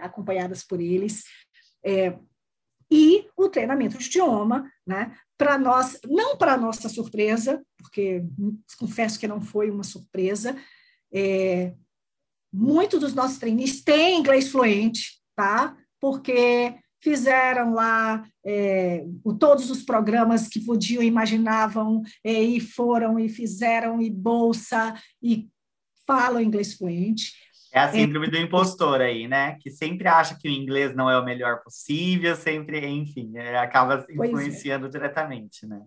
acompanhadas 0.00 0.64
por 0.64 0.80
eles. 0.80 1.24
É, 1.84 2.18
e 2.90 3.26
o 3.36 3.50
treinamento 3.50 3.98
de 3.98 4.06
idioma, 4.06 4.70
né, 4.86 5.14
para 5.38 5.56
nós, 5.56 5.98
não 6.04 6.36
para 6.36 6.56
nossa 6.56 6.88
surpresa, 6.88 7.64
porque 7.78 8.24
confesso 8.76 9.18
que 9.18 9.28
não 9.28 9.40
foi 9.40 9.70
uma 9.70 9.84
surpresa, 9.84 10.56
é, 11.12 11.72
muitos 12.52 13.00
dos 13.00 13.14
nossos 13.14 13.38
trainees 13.38 13.82
têm 13.82 14.18
inglês 14.18 14.50
fluente, 14.50 15.20
tá? 15.36 15.76
Porque 16.00 16.74
fizeram 17.00 17.72
lá 17.72 18.26
é, 18.44 19.04
todos 19.38 19.70
os 19.70 19.82
programas 19.84 20.48
que 20.48 20.60
podiam, 20.64 21.02
imaginavam, 21.02 22.02
é, 22.24 22.32
e 22.42 22.60
foram 22.60 23.18
e 23.18 23.28
fizeram, 23.28 24.02
e 24.02 24.10
bolsa, 24.10 24.94
e 25.22 25.48
falam 26.06 26.40
inglês 26.40 26.74
fluente. 26.74 27.32
É 27.72 27.80
a 27.80 27.92
síndrome 27.92 28.26
é, 28.26 28.30
do 28.30 28.38
impostor 28.38 29.00
aí, 29.00 29.28
né? 29.28 29.56
Que 29.60 29.70
sempre 29.70 30.08
acha 30.08 30.38
que 30.38 30.48
o 30.48 30.50
inglês 30.50 30.94
não 30.94 31.10
é 31.10 31.18
o 31.18 31.24
melhor 31.24 31.62
possível, 31.62 32.34
sempre, 32.34 32.86
enfim, 32.86 33.32
é, 33.36 33.58
acaba 33.58 34.06
é. 34.08 34.12
influenciando 34.12 34.88
diretamente, 34.88 35.66
né? 35.66 35.82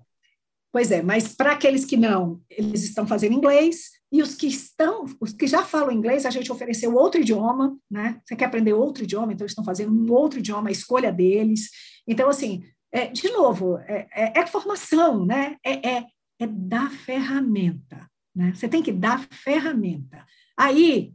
Pois 0.71 0.89
é, 0.89 1.01
mas 1.01 1.35
para 1.35 1.51
aqueles 1.51 1.83
que 1.83 1.97
não, 1.97 2.41
eles 2.49 2.83
estão 2.83 3.05
fazendo 3.05 3.33
inglês, 3.33 3.89
e 4.11 4.21
os 4.21 4.35
que 4.35 4.47
estão, 4.47 5.05
os 5.19 5.33
que 5.33 5.47
já 5.47 5.63
falam 5.63 5.91
inglês, 5.91 6.25
a 6.25 6.29
gente 6.29 6.51
ofereceu 6.51 6.95
outro 6.95 7.19
idioma, 7.19 7.77
né? 7.89 8.21
Você 8.23 8.35
quer 8.35 8.45
aprender 8.45 8.73
outro 8.73 9.03
idioma, 9.03 9.33
então 9.33 9.43
eles 9.43 9.51
estão 9.51 9.65
fazendo 9.65 9.91
um 9.91 10.11
outro 10.11 10.39
idioma, 10.39 10.69
a 10.69 10.71
escolha 10.71 11.11
deles. 11.11 11.69
Então, 12.07 12.29
assim, 12.29 12.63
é, 12.91 13.07
de 13.07 13.29
novo, 13.29 13.77
é, 13.79 14.07
é, 14.13 14.39
é 14.39 14.47
formação, 14.47 15.25
né? 15.25 15.57
É, 15.63 15.89
é, 15.89 16.05
é 16.39 16.47
dar 16.47 16.91
ferramenta, 16.91 18.09
né? 18.35 18.53
Você 18.53 18.67
tem 18.67 18.83
que 18.83 18.91
dar 18.91 19.25
ferramenta. 19.29 20.25
Aí, 20.57 21.13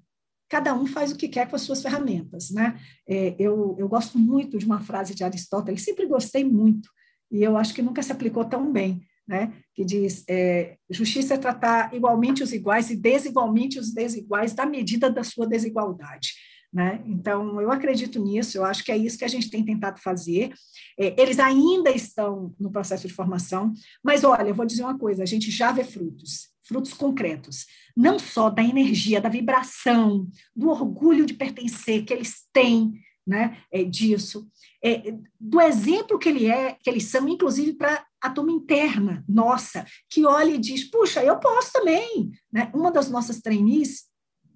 cada 0.49 0.74
um 0.74 0.86
faz 0.86 1.12
o 1.12 1.16
que 1.16 1.28
quer 1.28 1.49
com 1.49 1.57
as 1.57 1.62
suas 1.62 1.82
ferramentas, 1.82 2.51
né? 2.51 2.78
É, 3.09 3.34
eu, 3.38 3.76
eu 3.78 3.88
gosto 3.88 4.18
muito 4.18 4.59
de 4.59 4.66
uma 4.66 4.80
frase 4.80 5.14
de 5.14 5.24
Aristóteles, 5.24 5.82
sempre 5.82 6.07
gostei 6.07 6.44
muito, 6.44 6.88
e 7.30 7.42
eu 7.42 7.57
acho 7.57 7.74
que 7.74 7.82
nunca 7.82 8.03
se 8.03 8.12
aplicou 8.12 8.44
tão 8.44 8.72
bem, 8.72 9.03
né, 9.26 9.53
que 9.74 9.84
diz 9.84 10.24
é, 10.28 10.76
justiça 10.88 11.34
é 11.34 11.38
tratar 11.38 11.92
igualmente 11.92 12.44
os 12.44 12.53
iguais 12.53 12.90
e 12.90 12.97
desigualmente 12.97 13.76
os 13.76 13.92
desiguais 13.92 14.53
da 14.53 14.64
medida 14.64 15.11
da 15.11 15.24
sua 15.24 15.49
desigualdade. 15.49 16.28
Né? 16.72 17.03
Então, 17.07 17.61
eu 17.61 17.72
acredito 17.72 18.22
nisso, 18.22 18.59
eu 18.59 18.64
acho 18.64 18.84
que 18.84 18.92
é 18.92 18.97
isso 18.97 19.18
que 19.18 19.24
a 19.24 19.28
gente 19.28 19.51
tem 19.51 19.64
tentado 19.64 20.01
fazer. 20.01 20.53
É, 20.99 21.20
eles 21.20 21.38
ainda 21.38 21.90
estão 21.90 22.55
no 22.61 22.70
processo 22.70 23.09
de 23.09 23.14
formação, 23.14 23.72
mas 24.05 24.24
olha, 24.24 24.49
eu 24.49 24.55
vou 24.55 24.66
dizer 24.66 24.82
uma 24.82 24.99
coisa: 24.99 25.22
a 25.22 25.26
gente 25.26 25.51
já 25.51 25.72
vê 25.72 25.82
frutos, 25.82 26.49
frutos 26.67 26.93
concretos, 26.93 27.67
não 27.97 28.19
só 28.19 28.51
da 28.51 28.62
energia, 28.62 29.21
da 29.21 29.29
vibração, 29.29 30.29
do 30.55 30.69
orgulho 30.69 31.25
de 31.25 31.35
pertencer 31.35 32.05
que 32.05 32.12
eles 32.12 32.47
têm 32.53 33.01
né, 33.27 33.59
é, 33.73 33.83
disso, 33.83 34.49
é, 34.85 35.14
do 35.39 35.61
exemplo 35.61 36.19
que, 36.19 36.29
ele 36.29 36.47
é, 36.47 36.75
que 36.75 36.89
eles 36.89 37.05
são, 37.05 37.29
inclusive 37.29 37.73
para 37.73 38.07
a 38.21 38.31
turma 38.31 38.53
interna 38.53 39.25
nossa, 39.29 39.85
que 40.09 40.25
olha 40.25 40.51
e 40.51 40.59
diz, 40.59 40.85
puxa, 40.85 41.25
eu 41.25 41.39
posso 41.41 41.73
também. 41.73 42.31
Né? 42.53 42.71
Uma 42.75 42.93
das 42.93 43.11
nossas 43.11 43.41
trainees 43.41 44.05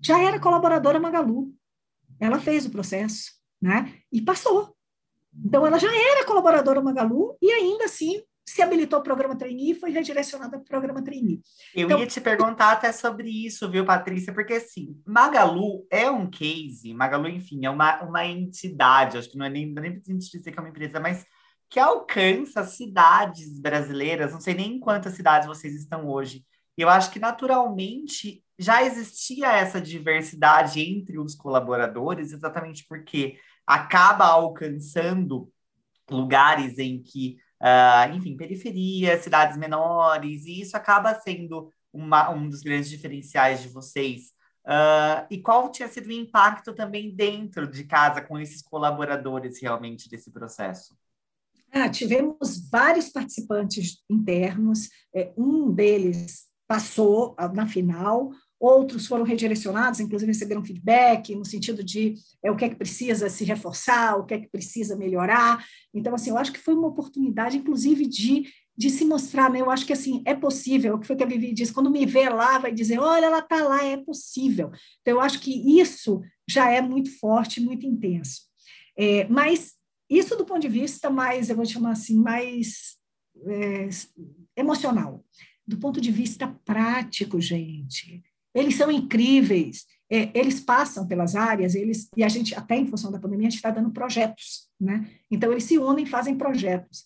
já 0.01 0.21
era 0.21 0.41
colaboradora 0.41 1.01
Magalu, 1.01 1.53
ela 2.19 2.39
fez 2.39 2.65
o 2.65 2.71
processo 2.71 3.33
né? 3.61 3.95
e 4.13 4.21
passou. 4.21 4.75
Então, 5.45 5.67
ela 5.67 5.79
já 5.79 5.93
era 5.93 6.27
colaboradora 6.27 6.81
Magalu 6.81 7.37
e 7.41 7.51
ainda 7.51 7.85
assim 7.85 8.23
se 8.53 8.63
habilitou 8.63 8.97
ao 8.97 9.03
programa 9.03 9.37
trainee 9.37 9.71
e 9.71 9.75
foi 9.75 9.91
redirecionada 9.91 10.59
para 10.59 10.61
o 10.61 10.65
programa 10.65 11.03
trainee. 11.03 11.41
Eu 11.75 11.87
então, 11.87 11.99
ia 12.01 12.07
te 12.07 12.21
perguntar 12.21 12.73
até 12.73 12.91
sobre 12.91 13.29
isso, 13.29 13.71
viu, 13.71 13.85
Patrícia? 13.85 14.33
Porque, 14.33 14.55
assim, 14.55 15.01
Magalu 15.07 15.87
é 15.89 16.11
um 16.11 16.29
case, 16.29 16.93
Magalu, 16.93 17.29
enfim, 17.29 17.65
é 17.65 17.71
uma, 17.71 18.03
uma 18.03 18.27
entidade, 18.27 19.17
acho 19.17 19.31
que 19.31 19.39
não 19.39 19.47
é 19.47 19.51
nem, 19.51 19.73
nem 19.73 20.01
pra 20.01 20.13
gente 20.13 20.31
dizer 20.31 20.51
que 20.51 20.59
é 20.59 20.63
uma 20.63 20.69
empresa, 20.69 20.99
mas 20.99 21.25
que 21.69 21.79
alcança 21.79 22.65
cidades 22.65 23.61
brasileiras, 23.61 24.33
não 24.33 24.41
sei 24.41 24.55
nem 24.55 24.75
em 24.75 24.81
quantas 24.81 25.15
cidades 25.15 25.47
vocês 25.47 25.75
estão 25.75 26.09
hoje. 26.09 26.45
Eu 26.77 26.89
acho 26.89 27.13
que, 27.13 27.21
naturalmente, 27.21 28.43
já 28.59 28.83
existia 28.83 29.53
essa 29.53 29.81
diversidade 29.81 30.81
entre 30.81 31.21
os 31.21 31.37
colaboradores, 31.37 32.33
exatamente 32.33 32.85
porque 32.89 33.39
acaba 33.65 34.25
alcançando 34.25 35.49
lugares 36.11 36.79
em 36.79 37.01
que 37.01 37.37
uh, 37.61 38.15
enfim, 38.15 38.37
periferia, 38.37 39.21
cidades 39.21 39.57
menores, 39.57 40.47
e 40.47 40.61
isso 40.61 40.77
acaba 40.77 41.15
sendo 41.15 41.71
uma, 41.93 42.31
um 42.31 42.49
dos 42.49 42.63
grandes 42.63 42.89
diferenciais 42.89 43.63
de 43.63 43.69
vocês. 43.69 44.33
Uh, 44.65 45.27
e 45.31 45.39
qual 45.41 45.71
tinha 45.71 45.89
sido 45.89 46.09
o 46.09 46.13
impacto 46.13 46.75
também 46.75 47.15
dentro 47.15 47.67
de 47.67 47.85
casa 47.85 48.21
com 48.21 48.39
esses 48.39 48.63
colaboradores 48.63 49.61
realmente 49.61 50.09
desse 50.09 50.31
processo? 50.31 50.97
Ah, 51.73 51.89
tivemos 51.89 52.69
vários 52.69 53.09
participantes 53.11 54.03
internos, 54.11 54.89
é, 55.15 55.33
um 55.37 55.73
deles 55.73 56.49
passou 56.67 57.35
na 57.55 57.67
final, 57.67 58.31
outros 58.61 59.07
foram 59.07 59.25
redirecionados, 59.25 60.01
inclusive 60.01 60.31
receberam 60.31 60.63
feedback 60.63 61.35
no 61.35 61.47
sentido 61.47 61.83
de 61.83 62.15
é, 62.45 62.51
o 62.51 62.57
que 62.57 62.67
é 62.67 62.69
que 62.69 62.77
precisa 62.77 63.31
se 63.31 63.43
reforçar, 63.43 64.19
o 64.19 64.27
que 64.27 64.35
é 64.35 64.41
que 64.41 64.51
precisa 64.51 64.95
melhorar. 64.95 65.65
Então, 65.95 66.15
assim, 66.15 66.29
eu 66.29 66.37
acho 66.37 66.53
que 66.53 66.61
foi 66.61 66.75
uma 66.75 66.89
oportunidade, 66.89 67.57
inclusive, 67.57 68.07
de, 68.07 68.45
de 68.77 68.91
se 68.91 69.07
mostrar, 69.07 69.51
né? 69.51 69.63
Eu 69.63 69.71
acho 69.71 69.87
que, 69.87 69.95
assim, 69.95 70.23
é 70.27 70.35
possível, 70.35 70.95
o 70.95 70.99
que 70.99 71.07
foi 71.07 71.17
que 71.17 71.25
a 71.25 71.27
Vivi 71.27 71.55
disse, 71.55 71.73
quando 71.73 71.91
me 71.91 72.05
vê 72.05 72.29
lá, 72.29 72.59
vai 72.59 72.73
dizer, 72.73 73.01
olha, 73.01 73.25
ela 73.25 73.39
está 73.39 73.65
lá, 73.65 73.83
é 73.83 73.97
possível. 73.97 74.71
Então, 75.01 75.15
eu 75.15 75.21
acho 75.21 75.41
que 75.41 75.81
isso 75.81 76.21
já 76.47 76.71
é 76.71 76.83
muito 76.83 77.19
forte, 77.19 77.63
muito 77.63 77.87
intenso. 77.87 78.43
É, 78.95 79.27
mas 79.29 79.73
isso 80.11 80.37
do 80.37 80.45
ponto 80.45 80.61
de 80.61 80.69
vista 80.69 81.09
mais, 81.09 81.49
eu 81.49 81.57
vou 81.57 81.65
chamar 81.65 81.93
assim, 81.93 82.17
mais 82.17 82.97
é, 83.47 83.89
emocional. 84.55 85.25
Do 85.67 85.79
ponto 85.79 86.01
de 86.01 86.11
vista 86.11 86.49
prático, 86.65 87.41
gente, 87.41 88.23
eles 88.55 88.77
são 88.77 88.91
incríveis. 88.91 89.87
É, 90.13 90.37
eles 90.37 90.59
passam 90.59 91.07
pelas 91.07 91.37
áreas, 91.37 91.77
eles 91.77 92.09
e 92.17 92.25
a 92.25 92.29
gente 92.29 92.53
até 92.55 92.77
em 92.77 92.87
função 92.87 93.13
da 93.13 93.19
pandemia 93.21 93.47
a 93.47 93.51
gente 93.51 93.59
está 93.59 93.71
dando 93.71 93.93
projetos, 93.93 94.69
né? 94.81 95.09
Então 95.31 95.53
eles 95.53 95.63
se 95.65 95.79
unem, 95.79 96.05
fazem 96.05 96.37
projetos. 96.37 97.05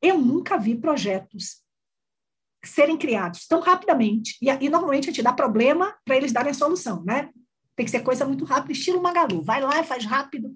Eu 0.00 0.18
nunca 0.18 0.56
vi 0.56 0.76
projetos 0.76 1.62
serem 2.64 2.96
criados 2.96 3.46
tão 3.46 3.60
rapidamente 3.60 4.36
e, 4.40 4.48
e 4.48 4.68
normalmente 4.68 5.08
a 5.08 5.12
gente 5.12 5.22
dá 5.22 5.32
problema 5.32 5.96
para 6.04 6.16
eles 6.16 6.32
darem 6.32 6.52
a 6.52 6.54
solução, 6.54 7.02
né? 7.04 7.30
Tem 7.74 7.84
que 7.84 7.90
ser 7.90 8.00
coisa 8.00 8.24
muito 8.24 8.44
rápida, 8.44 8.72
estilo 8.72 9.02
Magalu. 9.02 9.42
Vai 9.42 9.60
lá 9.60 9.80
e 9.80 9.84
faz 9.84 10.04
rápido. 10.04 10.52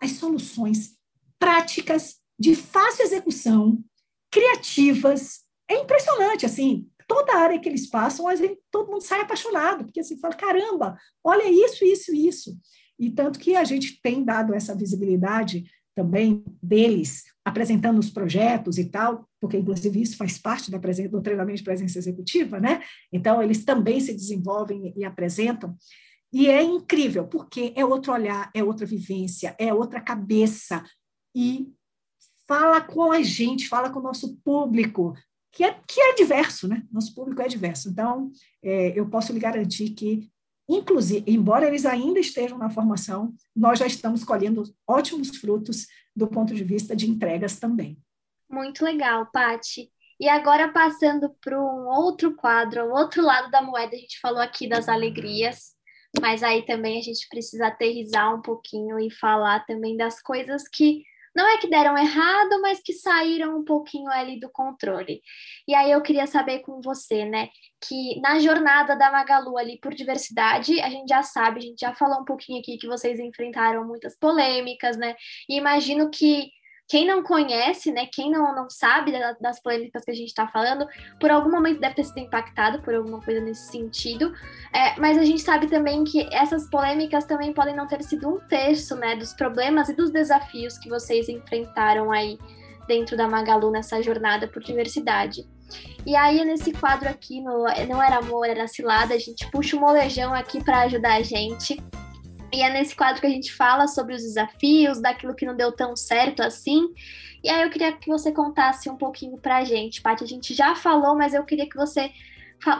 As 0.00 0.12
soluções 0.12 0.96
práticas, 1.38 2.16
de 2.38 2.54
fácil 2.54 3.04
execução, 3.04 3.82
criativas, 4.30 5.42
é 5.68 5.78
impressionante, 5.78 6.44
assim, 6.44 6.88
toda 7.12 7.36
área 7.36 7.58
que 7.58 7.68
eles 7.68 7.86
passam, 7.86 8.26
a 8.26 8.34
gente, 8.34 8.58
todo 8.70 8.90
mundo 8.90 9.02
sai 9.02 9.20
apaixonado, 9.20 9.84
porque 9.84 10.00
assim, 10.00 10.18
fala, 10.18 10.34
caramba, 10.34 10.96
olha 11.22 11.50
isso, 11.50 11.84
isso, 11.84 12.14
isso. 12.14 12.56
E 12.98 13.10
tanto 13.10 13.38
que 13.38 13.54
a 13.54 13.64
gente 13.64 14.00
tem 14.00 14.24
dado 14.24 14.54
essa 14.54 14.74
visibilidade 14.74 15.64
também 15.94 16.42
deles, 16.62 17.24
apresentando 17.44 17.98
os 17.98 18.08
projetos 18.08 18.78
e 18.78 18.86
tal, 18.86 19.28
porque 19.38 19.58
inclusive 19.58 20.00
isso 20.00 20.16
faz 20.16 20.38
parte 20.38 20.70
da 20.70 20.78
do 20.78 21.20
treinamento 21.20 21.58
de 21.58 21.64
presença 21.64 21.98
executiva, 21.98 22.58
né? 22.58 22.82
Então, 23.12 23.42
eles 23.42 23.62
também 23.62 24.00
se 24.00 24.14
desenvolvem 24.14 24.94
e 24.96 25.04
apresentam. 25.04 25.76
E 26.32 26.48
é 26.48 26.62
incrível, 26.62 27.26
porque 27.26 27.74
é 27.76 27.84
outro 27.84 28.10
olhar, 28.14 28.50
é 28.54 28.64
outra 28.64 28.86
vivência, 28.86 29.54
é 29.58 29.74
outra 29.74 30.00
cabeça. 30.00 30.82
E 31.36 31.70
fala 32.48 32.80
com 32.80 33.12
a 33.12 33.20
gente, 33.20 33.68
fala 33.68 33.90
com 33.90 34.00
o 34.00 34.02
nosso 34.02 34.38
público, 34.42 35.14
que 35.52 35.62
é, 35.62 35.76
que 35.86 36.00
é 36.00 36.14
diverso, 36.14 36.66
né? 36.66 36.82
Nosso 36.90 37.14
público 37.14 37.42
é 37.42 37.46
diverso. 37.46 37.90
Então, 37.90 38.32
é, 38.62 38.98
eu 38.98 39.08
posso 39.08 39.32
lhe 39.32 39.38
garantir 39.38 39.90
que, 39.90 40.30
inclusive, 40.68 41.30
embora 41.30 41.66
eles 41.66 41.84
ainda 41.84 42.18
estejam 42.18 42.56
na 42.56 42.70
formação, 42.70 43.34
nós 43.54 43.78
já 43.78 43.86
estamos 43.86 44.24
colhendo 44.24 44.62
ótimos 44.88 45.36
frutos 45.36 45.86
do 46.16 46.26
ponto 46.26 46.54
de 46.54 46.64
vista 46.64 46.96
de 46.96 47.08
entregas 47.08 47.58
também. 47.58 47.98
Muito 48.50 48.84
legal, 48.84 49.26
Pati. 49.30 49.90
E 50.18 50.28
agora 50.28 50.72
passando 50.72 51.30
para 51.40 51.60
um 51.60 51.86
outro 51.88 52.34
quadro, 52.34 52.84
o 52.84 52.92
outro 52.92 53.22
lado 53.22 53.50
da 53.50 53.60
moeda, 53.60 53.94
a 53.94 53.98
gente 53.98 54.20
falou 54.20 54.40
aqui 54.40 54.68
das 54.68 54.88
alegrias, 54.88 55.72
mas 56.20 56.42
aí 56.42 56.64
também 56.64 56.98
a 56.98 57.02
gente 57.02 57.26
precisa 57.28 57.66
aterrizar 57.66 58.34
um 58.34 58.40
pouquinho 58.40 58.98
e 59.00 59.10
falar 59.10 59.66
também 59.66 59.96
das 59.96 60.22
coisas 60.22 60.68
que 60.68 61.02
não 61.34 61.48
é 61.48 61.58
que 61.58 61.68
deram 61.68 61.96
errado, 61.96 62.60
mas 62.60 62.80
que 62.82 62.92
saíram 62.92 63.58
um 63.58 63.64
pouquinho 63.64 64.10
ali 64.10 64.38
do 64.38 64.50
controle. 64.50 65.20
E 65.66 65.74
aí 65.74 65.90
eu 65.90 66.02
queria 66.02 66.26
saber 66.26 66.60
com 66.60 66.80
você, 66.80 67.24
né, 67.24 67.48
que 67.80 68.20
na 68.20 68.38
jornada 68.38 68.96
da 68.96 69.10
Magalu 69.10 69.58
ali 69.58 69.78
por 69.80 69.94
diversidade, 69.94 70.80
a 70.80 70.88
gente 70.88 71.08
já 71.08 71.22
sabe, 71.22 71.58
a 71.58 71.62
gente 71.62 71.80
já 71.80 71.94
falou 71.94 72.20
um 72.20 72.24
pouquinho 72.24 72.60
aqui 72.60 72.78
que 72.78 72.86
vocês 72.86 73.18
enfrentaram 73.18 73.86
muitas 73.86 74.16
polêmicas, 74.18 74.96
né? 74.96 75.14
E 75.48 75.56
imagino 75.56 76.10
que 76.10 76.50
quem 76.88 77.06
não 77.06 77.22
conhece, 77.22 77.90
né, 77.90 78.06
quem 78.12 78.30
não, 78.30 78.54
não 78.54 78.68
sabe 78.68 79.12
das 79.40 79.62
polêmicas 79.62 80.04
que 80.04 80.10
a 80.10 80.14
gente 80.14 80.28
está 80.28 80.46
falando, 80.46 80.86
por 81.18 81.30
algum 81.30 81.50
momento 81.50 81.80
deve 81.80 81.94
ter 81.94 82.04
sido 82.04 82.18
impactado 82.18 82.82
por 82.82 82.94
alguma 82.94 83.20
coisa 83.20 83.40
nesse 83.40 83.70
sentido, 83.70 84.32
é, 84.72 84.98
mas 85.00 85.16
a 85.16 85.24
gente 85.24 85.40
sabe 85.40 85.68
também 85.68 86.04
que 86.04 86.28
essas 86.34 86.68
polêmicas 86.68 87.24
também 87.24 87.52
podem 87.52 87.74
não 87.74 87.86
ter 87.86 88.02
sido 88.02 88.28
um 88.28 88.38
terço, 88.40 88.94
né, 88.96 89.16
dos 89.16 89.32
problemas 89.32 89.88
e 89.88 89.96
dos 89.96 90.10
desafios 90.10 90.76
que 90.78 90.88
vocês 90.88 91.28
enfrentaram 91.28 92.12
aí 92.12 92.38
dentro 92.86 93.16
da 93.16 93.28
Magalu 93.28 93.70
nessa 93.70 94.02
jornada 94.02 94.46
por 94.48 94.62
diversidade. 94.62 95.46
E 96.04 96.14
aí, 96.14 96.44
nesse 96.44 96.72
quadro 96.72 97.08
aqui, 97.08 97.40
no 97.40 97.64
Não 97.88 98.02
Era 98.02 98.18
Amor, 98.18 98.46
Era 98.46 98.66
Cilada, 98.66 99.14
a 99.14 99.18
gente 99.18 99.50
puxa 99.50 99.76
o 99.76 99.80
molejão 99.80 100.34
aqui 100.34 100.62
para 100.62 100.80
ajudar 100.80 101.14
a 101.14 101.22
gente 101.22 101.80
e 102.52 102.62
é 102.62 102.70
nesse 102.70 102.94
quadro 102.94 103.20
que 103.20 103.26
a 103.26 103.30
gente 103.30 103.52
fala 103.52 103.86
sobre 103.86 104.14
os 104.14 104.22
desafios, 104.22 105.00
daquilo 105.00 105.34
que 105.34 105.46
não 105.46 105.56
deu 105.56 105.72
tão 105.72 105.96
certo 105.96 106.42
assim. 106.42 106.92
E 107.42 107.48
aí 107.48 107.62
eu 107.62 107.70
queria 107.70 107.92
que 107.92 108.08
você 108.08 108.30
contasse 108.30 108.90
um 108.90 108.96
pouquinho 108.96 109.38
pra 109.38 109.64
gente, 109.64 110.02
Paty. 110.02 110.22
A 110.22 110.26
gente 110.26 110.54
já 110.54 110.74
falou, 110.74 111.16
mas 111.16 111.34
eu 111.34 111.44
queria 111.44 111.68
que 111.68 111.76
você 111.76 112.12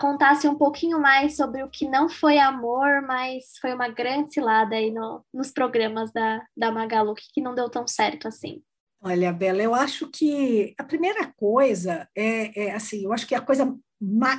contasse 0.00 0.46
um 0.46 0.54
pouquinho 0.54 1.00
mais 1.00 1.36
sobre 1.36 1.62
o 1.62 1.68
que 1.68 1.88
não 1.88 2.08
foi 2.08 2.38
amor, 2.38 3.02
mas 3.02 3.58
foi 3.60 3.74
uma 3.74 3.88
grande 3.88 4.32
cilada 4.32 4.76
aí 4.76 4.92
no, 4.92 5.24
nos 5.32 5.50
programas 5.50 6.12
da, 6.12 6.44
da 6.56 6.70
Magalu, 6.70 7.14
que 7.14 7.40
não 7.40 7.54
deu 7.54 7.68
tão 7.68 7.86
certo 7.86 8.28
assim. 8.28 8.62
Olha, 9.04 9.32
Bela, 9.32 9.60
eu 9.60 9.74
acho 9.74 10.08
que 10.08 10.74
a 10.78 10.84
primeira 10.84 11.26
coisa 11.36 12.08
é, 12.16 12.66
é 12.66 12.72
assim, 12.72 13.04
eu 13.04 13.12
acho 13.12 13.26
que 13.26 13.34
a 13.34 13.40
coisa, 13.40 13.76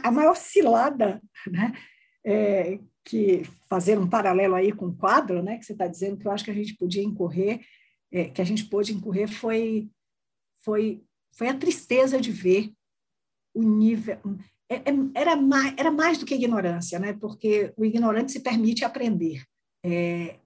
a 0.04 0.12
maior 0.12 0.36
cilada, 0.38 1.22
né, 1.46 1.74
é, 2.26 2.80
que 3.04 3.44
fazer 3.68 3.98
um 3.98 4.10
paralelo 4.10 4.56
aí 4.56 4.72
com 4.72 4.88
o 4.88 4.96
quadro, 4.96 5.44
né, 5.44 5.58
que 5.58 5.66
você 5.66 5.74
está 5.74 5.88
dizendo 5.88 6.18
que 6.18 6.28
eu 6.28 6.32
acho 6.32 6.46
que 6.46 6.52
a 6.52 6.56
gente 6.56 6.76
podia 6.76 7.04
incorrer, 7.04 7.66
é, 8.12 8.26
que 8.26 8.42
a 8.42 8.46
gente 8.46 8.66
pôde 8.66 8.94
incorrer 8.94 9.28
foi 9.28 9.90
foi 10.64 11.04
foi 11.36 11.48
a 11.50 11.58
tristeza 11.58 12.22
de 12.22 12.32
ver 12.32 12.72
o 13.54 13.62
nível 13.64 14.20
é, 14.70 14.76
é, 14.76 14.94
era 15.14 15.36
mais, 15.36 15.74
era 15.78 15.92
mais 15.92 16.18
do 16.18 16.26
que 16.26 16.36
ignorância, 16.36 16.98
né? 16.98 17.14
Porque 17.14 17.74
o 17.78 17.86
ignorante 17.86 18.32
se 18.32 18.40
permite 18.40 18.84
aprender. 18.84 19.44
É, 19.84 20.40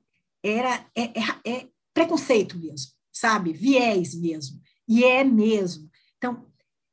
era 0.44 0.86
é, 0.96 1.04
é, 1.04 1.52
é, 1.52 1.68
preconceito 1.94 2.58
mesmo, 2.58 2.92
sabe? 3.12 3.54
Viés 3.54 4.16
mesmo. 4.16 4.60
E 4.88 5.04
é 5.04 5.24
mesmo. 5.24 5.90
Então, 6.18 6.46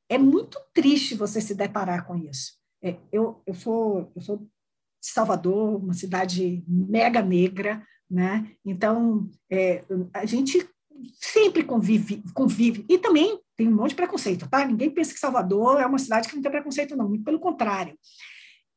é 0.08 0.18
muito 0.18 0.58
triste 0.72 1.14
você 1.14 1.40
se 1.40 1.54
deparar 1.54 2.06
com 2.06 2.16
isso. 2.16 2.54
Eu, 3.10 3.42
eu, 3.46 3.54
sou, 3.54 4.12
eu 4.14 4.20
sou 4.20 4.46
Salvador, 5.12 5.82
uma 5.82 5.94
cidade 5.94 6.62
mega 6.66 7.22
negra, 7.22 7.82
né? 8.10 8.50
Então, 8.64 9.28
é, 9.50 9.84
a 10.12 10.24
gente 10.24 10.66
sempre 11.20 11.64
convive, 11.64 12.22
convive, 12.32 12.84
e 12.88 12.98
também 12.98 13.40
tem 13.56 13.68
um 13.68 13.74
monte 13.74 13.90
de 13.90 13.96
preconceito, 13.96 14.48
tá? 14.48 14.64
Ninguém 14.64 14.90
pensa 14.90 15.12
que 15.12 15.20
Salvador 15.20 15.80
é 15.80 15.86
uma 15.86 15.98
cidade 15.98 16.28
que 16.28 16.34
não 16.34 16.42
tem 16.42 16.50
preconceito, 16.50 16.96
não, 16.96 17.08
muito 17.08 17.24
pelo 17.24 17.38
contrário. 17.38 17.98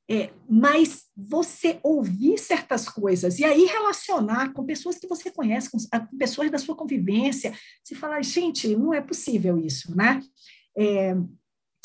É, 0.09 0.29
mas 0.49 1.03
você 1.15 1.79
ouvir 1.83 2.37
certas 2.37 2.87
coisas 2.87 3.39
e 3.39 3.43
aí 3.43 3.65
relacionar 3.65 4.53
com 4.53 4.65
pessoas 4.65 4.97
que 4.97 5.07
você 5.07 5.29
conhece, 5.29 5.69
com, 5.69 5.77
com 5.77 6.17
pessoas 6.17 6.49
da 6.49 6.57
sua 6.57 6.77
convivência, 6.77 7.53
se 7.83 7.93
falar, 7.93 8.21
gente, 8.23 8.73
não 8.75 8.93
é 8.93 9.01
possível 9.01 9.57
isso, 9.57 9.95
né? 9.95 10.21
É, 10.77 11.13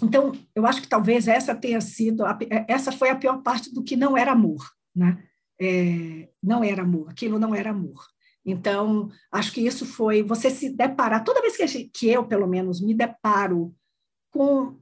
então, 0.03 0.33
eu 0.55 0.67
acho 0.67 0.83
que 0.83 0.89
talvez 0.89 1.29
essa 1.29 1.55
tenha 1.55 1.81
sido, 1.81 2.25
a, 2.25 2.37
essa 2.69 2.91
foi 2.91 3.09
a 3.11 3.17
pior 3.17 3.43
parte 3.43 3.73
do 3.73 3.83
que 3.83 3.97
não 3.97 4.17
era 4.17 4.33
amor, 4.33 4.69
né? 4.95 5.23
É, 5.61 6.29
não 6.43 6.65
era 6.65 6.83
amor, 6.83 7.11
aquilo 7.11 7.39
não 7.39 7.55
era 7.55 7.71
amor. 7.71 8.05
Então, 8.45 9.09
acho 9.31 9.53
que 9.53 9.65
isso 9.65 9.87
foi 9.87 10.23
você 10.23 10.51
se 10.51 10.71
deparar, 10.71 11.23
toda 11.23 11.41
vez 11.41 11.57
que, 11.57 11.85
que 11.85 12.09
eu, 12.09 12.25
pelo 12.27 12.49
menos, 12.49 12.81
me 12.81 12.93
deparo 12.93 13.73
com 14.33 14.77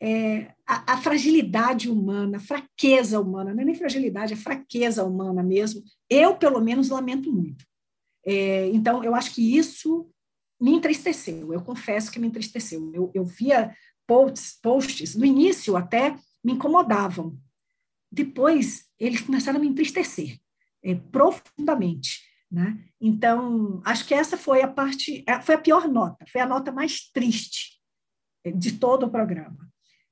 é, 0.00 0.54
a, 0.66 0.94
a, 0.94 0.96
fragilidade 0.96 1.90
humana, 1.90 2.40
fraqueza 2.40 3.20
humana, 3.20 3.52
não 3.52 3.60
é 3.60 3.64
nem 3.64 3.74
fragilidade, 3.74 4.32
é 4.32 4.36
fraqueza 4.36 5.04
humana 5.04 5.42
mesmo, 5.42 5.82
eu, 6.08 6.34
pelo 6.36 6.60
menos, 6.60 6.88
lamento 6.88 7.30
muito. 7.30 7.64
É, 8.24 8.68
então, 8.68 9.04
eu 9.04 9.14
acho 9.14 9.34
que 9.34 9.56
isso 9.56 10.08
me 10.58 10.72
entristeceu, 10.72 11.52
eu 11.52 11.60
confesso 11.60 12.10
que 12.10 12.20
me 12.20 12.28
entristeceu. 12.28 12.90
Eu, 12.94 13.10
eu 13.12 13.24
via 13.24 13.74
posts, 14.06 14.58
posts, 14.62 15.14
no 15.14 15.24
início 15.24 15.76
até 15.76 16.16
me 16.44 16.52
incomodavam. 16.52 17.38
Depois, 18.10 18.84
eles 18.98 19.20
começaram 19.20 19.58
a 19.58 19.60
me 19.60 19.68
entristecer 19.68 20.38
é, 20.82 20.94
profundamente. 20.94 22.20
Né? 22.50 22.84
Então, 23.00 23.80
acho 23.84 24.06
que 24.06 24.12
essa 24.12 24.36
foi 24.36 24.60
a 24.62 24.68
parte, 24.68 25.24
é, 25.26 25.40
foi 25.40 25.54
a 25.54 25.58
pior 25.58 25.88
nota, 25.88 26.26
foi 26.30 26.40
a 26.40 26.46
nota 26.46 26.70
mais 26.70 27.10
triste 27.10 27.80
é, 28.44 28.50
de 28.50 28.72
todo 28.72 29.06
o 29.06 29.10
programa. 29.10 29.70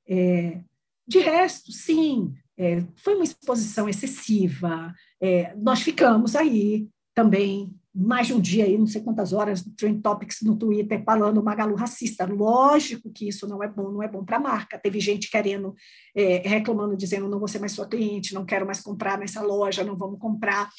É, 0.09 0.63
de 1.07 1.19
resto, 1.19 1.71
sim, 1.71 2.35
é, 2.57 2.83
foi 2.97 3.15
uma 3.15 3.25
exposição 3.25 3.89
excessiva, 3.89 4.95
é, 5.21 5.55
nós 5.57 5.83
ficamos 5.83 6.35
aí 6.35 6.89
também 7.15 7.75
mais 7.95 8.29
de 8.29 8.35
um 8.35 8.41
dia 8.41 8.65
aí, 8.65 8.79
não 8.79 8.87
sei 8.87 9.03
quantas 9.03 9.33
horas, 9.33 9.65
Trend 9.77 10.01
Topics 10.01 10.43
no 10.43 10.57
Twitter 10.57 11.03
falando 11.05 11.43
Magalu 11.43 11.75
racista. 11.75 12.25
Lógico 12.25 13.11
que 13.11 13.29
isso 13.29 13.49
não 13.49 13.63
é 13.63 13.69
bom, 13.69 13.91
não 13.91 14.03
é 14.03 14.09
bom 14.09 14.25
para 14.25 14.37
a 14.37 14.41
marca. 14.41 14.79
Teve 14.79 15.01
gente 15.01 15.31
querendo, 15.31 15.75
é, 16.15 16.49
reclamando, 16.49 16.97
dizendo 16.97 17.29
não 17.29 17.39
vou 17.39 17.49
ser 17.49 17.59
mais 17.59 17.73
sua 17.73 17.89
cliente, 17.89 18.35
não 18.35 18.45
quero 18.45 18.65
mais 18.65 18.81
comprar 18.81 19.19
nessa 19.19 19.43
loja, 19.43 19.83
não 19.83 19.97
vamos 19.97 20.21
comprar. 20.21 20.71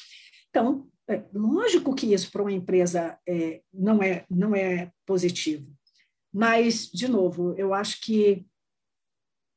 Então, 0.48 0.88
é, 1.08 1.22
lógico 1.34 1.94
que 1.94 2.12
isso 2.12 2.30
para 2.30 2.42
uma 2.42 2.52
empresa 2.52 3.18
é, 3.28 3.60
não, 3.72 4.02
é, 4.02 4.24
não 4.30 4.54
é 4.54 4.90
positivo. 5.06 5.70
Mas, 6.32 6.90
de 6.90 7.08
novo, 7.08 7.54
eu 7.58 7.74
acho 7.74 8.00
que 8.00 8.46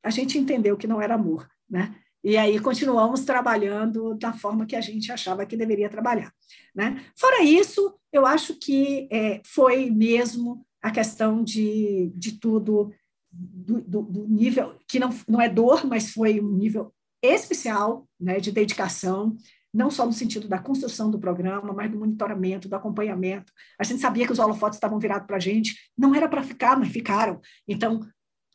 a 0.03 0.09
gente 0.09 0.37
entendeu 0.37 0.75
que 0.75 0.87
não 0.87 1.01
era 1.01 1.15
amor, 1.15 1.49
né? 1.69 1.95
E 2.25 2.37
aí 2.37 2.59
continuamos 2.59 3.23
trabalhando 3.23 4.15
da 4.15 4.33
forma 4.33 4.65
que 4.65 4.75
a 4.75 4.81
gente 4.81 5.11
achava 5.11 5.45
que 5.45 5.55
deveria 5.55 5.87
trabalhar. 5.87 6.33
Né? 6.73 6.99
Fora 7.15 7.43
isso, 7.43 7.93
eu 8.11 8.25
acho 8.25 8.55
que 8.55 9.07
é, 9.11 9.41
foi 9.45 9.91
mesmo 9.91 10.65
a 10.81 10.89
questão 10.89 11.43
de, 11.43 12.11
de 12.15 12.39
tudo, 12.39 12.91
do, 13.31 13.79
do, 13.81 14.01
do, 14.01 14.27
nível, 14.27 14.75
que 14.87 14.97
não, 14.97 15.11
não 15.27 15.39
é 15.39 15.47
dor, 15.47 15.85
mas 15.85 16.13
foi 16.13 16.41
um 16.41 16.51
nível 16.51 16.91
especial 17.21 18.07
né, 18.19 18.39
de 18.39 18.51
dedicação, 18.51 19.37
não 19.71 19.91
só 19.91 20.03
no 20.03 20.13
sentido 20.13 20.47
da 20.47 20.57
construção 20.57 21.11
do 21.11 21.19
programa, 21.19 21.73
mas 21.73 21.91
do 21.91 21.99
monitoramento, 21.99 22.67
do 22.67 22.75
acompanhamento. 22.75 23.53
A 23.79 23.83
gente 23.83 24.01
sabia 24.01 24.25
que 24.25 24.31
os 24.31 24.39
holofotes 24.39 24.77
estavam 24.77 24.97
virados 24.97 25.27
para 25.27 25.35
a 25.35 25.39
gente, 25.39 25.75
não 25.95 26.15
era 26.15 26.27
para 26.27 26.41
ficar, 26.41 26.75
mas 26.75 26.89
ficaram. 26.89 27.39
Então, 27.67 27.99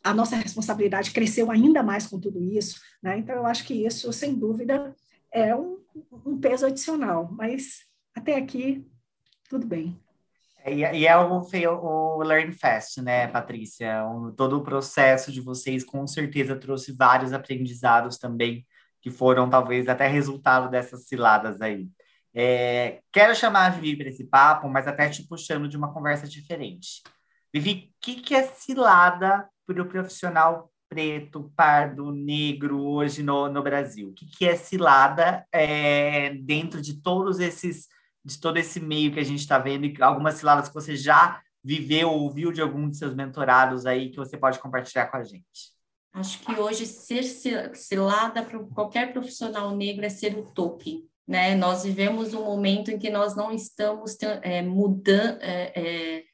a 0.03 0.15
nossa 0.15 0.37
responsabilidade 0.37 1.11
cresceu 1.13 1.51
ainda 1.51 1.83
mais 1.83 2.07
com 2.07 2.19
tudo 2.19 2.43
isso, 2.43 2.81
né? 3.03 3.19
Então 3.19 3.35
eu 3.35 3.47
acho 3.47 3.65
que 3.65 3.75
isso, 3.75 4.13
sem 4.13 4.35
dúvida, 4.35 4.95
é 5.33 5.55
um, 5.55 5.79
um 6.25 6.39
peso 6.39 6.67
adicional, 6.67 7.29
mas 7.33 7.85
até 8.15 8.37
aqui 8.37 8.87
tudo 9.49 9.67
bem. 9.67 9.99
É, 10.63 10.95
e 10.95 11.07
é 11.07 11.17
o, 11.17 11.43
o 11.73 12.23
Learn 12.23 12.53
Fast, 12.53 13.01
né, 13.01 13.27
Patrícia? 13.27 14.03
todo 14.37 14.59
o 14.59 14.63
processo 14.63 15.33
de 15.33 15.41
vocês 15.41 15.83
com 15.83 16.07
certeza 16.07 16.55
trouxe 16.57 16.93
vários 16.93 17.33
aprendizados 17.33 18.19
também, 18.19 18.67
que 19.01 19.11
foram 19.11 19.49
talvez 19.49 19.89
até 19.89 20.07
resultado 20.07 20.71
dessas 20.71 21.07
ciladas 21.07 21.61
aí. 21.61 21.89
É, 22.35 23.01
quero 23.11 23.35
chamar 23.35 23.67
a 23.67 23.71
Vivi 23.71 23.97
para 23.97 24.09
esse 24.09 24.25
papo, 24.25 24.69
mas 24.69 24.87
até 24.87 25.09
te 25.09 25.27
puxando 25.27 25.69
de 25.69 25.77
uma 25.77 25.93
conversa 25.93 26.29
diferente. 26.29 27.03
Vivi, 27.53 27.91
o 27.91 28.01
que, 28.01 28.17
que 28.17 28.35
é 28.35 28.45
cilada 28.45 29.49
para 29.75 29.83
o 29.83 29.89
profissional 29.89 30.71
preto, 30.89 31.53
pardo, 31.55 32.11
negro 32.11 32.85
hoje 32.85 33.23
no, 33.23 33.49
no 33.49 33.63
Brasil? 33.63 34.09
O 34.09 34.13
que, 34.13 34.27
que 34.27 34.45
é 34.45 34.57
cilada 34.57 35.47
é, 35.53 36.35
dentro 36.35 36.81
de 36.83 37.01
todos 37.01 37.39
esses, 37.39 37.87
de 38.25 38.41
todo 38.41 38.57
esse 38.57 38.81
meio 38.81 39.13
que 39.13 39.21
a 39.21 39.25
gente 39.25 39.41
está 39.41 39.59
vendo 39.59 39.87
e 39.87 40.03
algumas 40.03 40.35
ciladas 40.35 40.69
que 40.69 40.75
você 40.75 40.97
já 40.97 41.41
viveu 41.63 42.11
ou 42.11 42.23
ouviu 42.23 42.51
de 42.51 42.61
algum 42.61 42.89
de 42.89 42.97
seus 42.97 43.15
mentorados 43.15 43.87
aí 43.87 44.11
que 44.11 44.17
você 44.17 44.37
pode 44.37 44.59
compartilhar 44.59 45.07
com 45.07 45.17
a 45.17 45.25
gente? 45.25 45.71
Acho 46.13 46.41
que 46.41 46.53
hoje 46.59 46.87
ser 46.87 47.23
cilada 47.23 48.43
para 48.43 48.59
qualquer 48.59 49.13
profissional 49.13 49.77
negro 49.77 50.05
é 50.05 50.09
ser 50.09 50.37
o 50.37 50.43
toque. 50.43 51.09
Né? 51.27 51.55
Nós 51.55 51.85
vivemos 51.85 52.35
um 52.35 52.45
momento 52.45 52.91
em 52.91 52.99
que 52.99 53.11
nós 53.11 53.37
não 53.37 53.53
estamos 53.53 54.17
é, 54.43 54.63
mudando, 54.63 55.39
é, 55.41 55.73
é, 55.77 56.25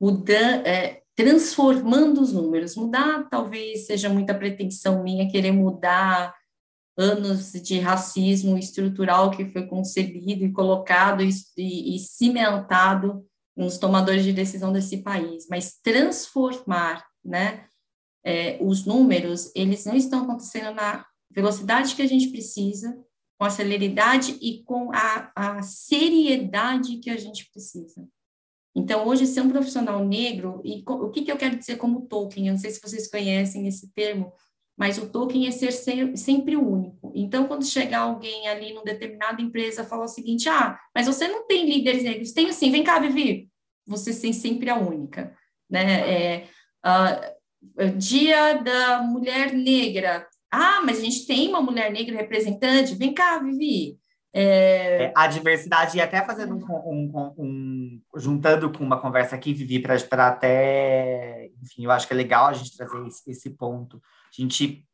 mudando, 0.00 0.66
é, 0.66 1.03
transformando 1.16 2.20
os 2.20 2.32
números. 2.32 2.76
Mudar 2.76 3.28
talvez 3.28 3.86
seja 3.86 4.08
muita 4.08 4.34
pretensão 4.34 5.02
minha 5.02 5.30
querer 5.30 5.52
mudar 5.52 6.34
anos 6.96 7.52
de 7.52 7.78
racismo 7.78 8.56
estrutural 8.56 9.30
que 9.30 9.46
foi 9.46 9.66
concebido 9.66 10.44
e 10.44 10.52
colocado 10.52 11.22
e, 11.22 11.30
e, 11.56 11.96
e 11.96 11.98
cimentado 11.98 13.26
nos 13.56 13.78
tomadores 13.78 14.24
de 14.24 14.32
decisão 14.32 14.72
desse 14.72 14.98
país, 14.98 15.46
mas 15.48 15.78
transformar, 15.82 17.04
né, 17.24 17.66
é, 18.24 18.58
os 18.60 18.84
números, 18.84 19.52
eles 19.54 19.84
não 19.84 19.94
estão 19.94 20.22
acontecendo 20.22 20.74
na 20.74 21.04
velocidade 21.30 21.94
que 21.94 22.02
a 22.02 22.06
gente 22.06 22.28
precisa, 22.28 22.96
com 23.38 23.44
a 23.44 23.50
celeridade 23.50 24.38
e 24.40 24.62
com 24.64 24.90
a, 24.92 25.30
a 25.34 25.62
seriedade 25.62 26.98
que 26.98 27.10
a 27.10 27.16
gente 27.16 27.50
precisa. 27.50 28.08
Então, 28.74 29.06
hoje, 29.06 29.26
ser 29.26 29.40
um 29.40 29.50
profissional 29.50 30.04
negro, 30.04 30.60
e 30.64 30.82
o 30.86 31.10
que, 31.10 31.22
que 31.22 31.30
eu 31.30 31.36
quero 31.36 31.56
dizer 31.56 31.76
como 31.76 32.06
token? 32.06 32.48
Eu 32.48 32.54
não 32.54 32.60
sei 32.60 32.70
se 32.70 32.80
vocês 32.80 33.08
conhecem 33.08 33.68
esse 33.68 33.92
termo, 33.92 34.32
mas 34.76 34.98
o 34.98 35.08
token 35.08 35.46
é 35.46 35.50
ser 35.52 35.72
sempre 36.16 36.56
único. 36.56 37.12
Então, 37.14 37.46
quando 37.46 37.64
chegar 37.64 38.00
alguém 38.00 38.48
ali 38.48 38.72
numa 38.72 38.84
determinada 38.84 39.40
empresa 39.40 39.84
falar 39.84 40.04
o 40.04 40.08
seguinte, 40.08 40.48
ah, 40.48 40.78
mas 40.94 41.06
você 41.06 41.28
não 41.28 41.46
tem 41.46 41.68
líderes 41.68 42.02
negros, 42.02 42.32
tem 42.32 42.50
sim, 42.52 42.72
vem 42.72 42.82
cá, 42.82 42.98
Vivi, 42.98 43.48
você 43.86 44.12
tem 44.12 44.32
sempre 44.32 44.68
a 44.68 44.76
única, 44.76 45.36
né? 45.70 46.10
É, 46.10 46.48
uh, 46.84 47.96
dia 47.96 48.54
da 48.54 49.02
mulher 49.02 49.52
negra, 49.52 50.26
ah, 50.50 50.82
mas 50.84 50.98
a 50.98 51.02
gente 51.02 51.26
tem 51.26 51.48
uma 51.48 51.62
mulher 51.62 51.92
negra 51.92 52.16
representante, 52.16 52.94
vem 52.96 53.14
cá, 53.14 53.38
Vivi. 53.38 53.98
É... 54.36 55.12
a 55.14 55.28
diversidade, 55.28 55.96
e 55.96 56.00
até 56.00 56.24
fazendo 56.24 56.56
um, 56.56 56.64
um, 56.64 57.34
um, 57.38 58.02
juntando 58.16 58.72
com 58.72 58.82
uma 58.82 59.00
conversa 59.00 59.36
aqui, 59.36 59.54
Vivi, 59.54 59.80
para 59.80 60.26
até, 60.26 61.50
enfim, 61.62 61.84
eu 61.84 61.90
acho 61.92 62.06
que 62.08 62.12
é 62.12 62.16
legal 62.16 62.46
a 62.46 62.52
gente 62.52 62.76
trazer 62.76 63.06
esse, 63.06 63.30
esse 63.30 63.50
ponto. 63.50 63.96
A 63.96 64.42
gente 64.42 64.84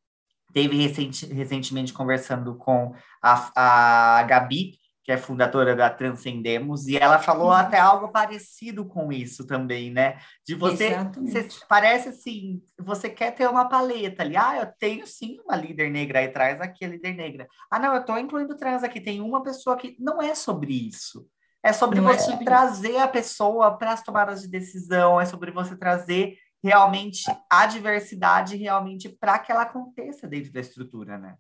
teve 0.52 0.76
recentemente 0.76 1.92
conversando 1.92 2.54
com 2.56 2.94
a, 3.22 4.18
a 4.18 4.22
Gabi, 4.24 4.80
que 5.11 5.15
é 5.15 5.19
fundadora 5.19 5.74
da 5.74 5.91
Transcendemos, 5.91 6.87
e 6.87 6.97
ela 6.97 7.19
falou 7.19 7.49
uhum. 7.49 7.55
até 7.55 7.81
algo 7.81 8.12
parecido 8.12 8.85
com 8.85 9.12
isso 9.12 9.45
também, 9.45 9.91
né? 9.91 10.20
De 10.47 10.55
você, 10.55 10.91
você, 11.16 11.49
parece 11.69 12.11
assim, 12.11 12.62
você 12.78 13.11
quer 13.11 13.32
ter 13.32 13.49
uma 13.49 13.69
paleta 13.69 14.23
ali. 14.23 14.37
Ah, 14.37 14.59
eu 14.61 14.66
tenho 14.78 15.05
sim 15.09 15.41
uma 15.45 15.57
líder 15.57 15.91
negra 15.91 16.20
aí 16.20 16.27
atrás, 16.27 16.61
aqui 16.61 16.85
a 16.85 16.89
líder 16.89 17.15
negra. 17.15 17.49
Ah, 17.69 17.81
não, 17.81 17.93
eu 17.93 18.03
estou 18.03 18.16
incluindo 18.20 18.57
trans 18.57 18.85
aqui, 18.85 19.01
tem 19.01 19.20
uma 19.20 19.43
pessoa 19.43 19.77
que 19.77 19.97
não 19.99 20.23
é 20.23 20.32
sobre 20.32 20.73
isso. 20.73 21.27
É 21.61 21.73
sobre 21.73 22.01
não 22.01 22.09
é 22.09 22.16
você 22.16 22.32
é 22.32 22.45
trazer 22.45 22.97
a 22.99 23.09
pessoa 23.09 23.77
para 23.77 23.93
as 23.93 24.05
tomadas 24.05 24.43
de 24.43 24.49
decisão, 24.49 25.20
é 25.20 25.27
sobre 25.27 25.51
você 25.51 25.77
trazer 25.77 26.37
realmente 26.62 27.24
a 27.51 27.66
diversidade 27.66 28.57
realmente 28.57 29.09
para 29.09 29.41
que 29.41 29.51
ela 29.51 29.62
aconteça 29.62 30.28
dentro 30.28 30.53
da 30.53 30.61
estrutura, 30.61 31.19
né? 31.19 31.35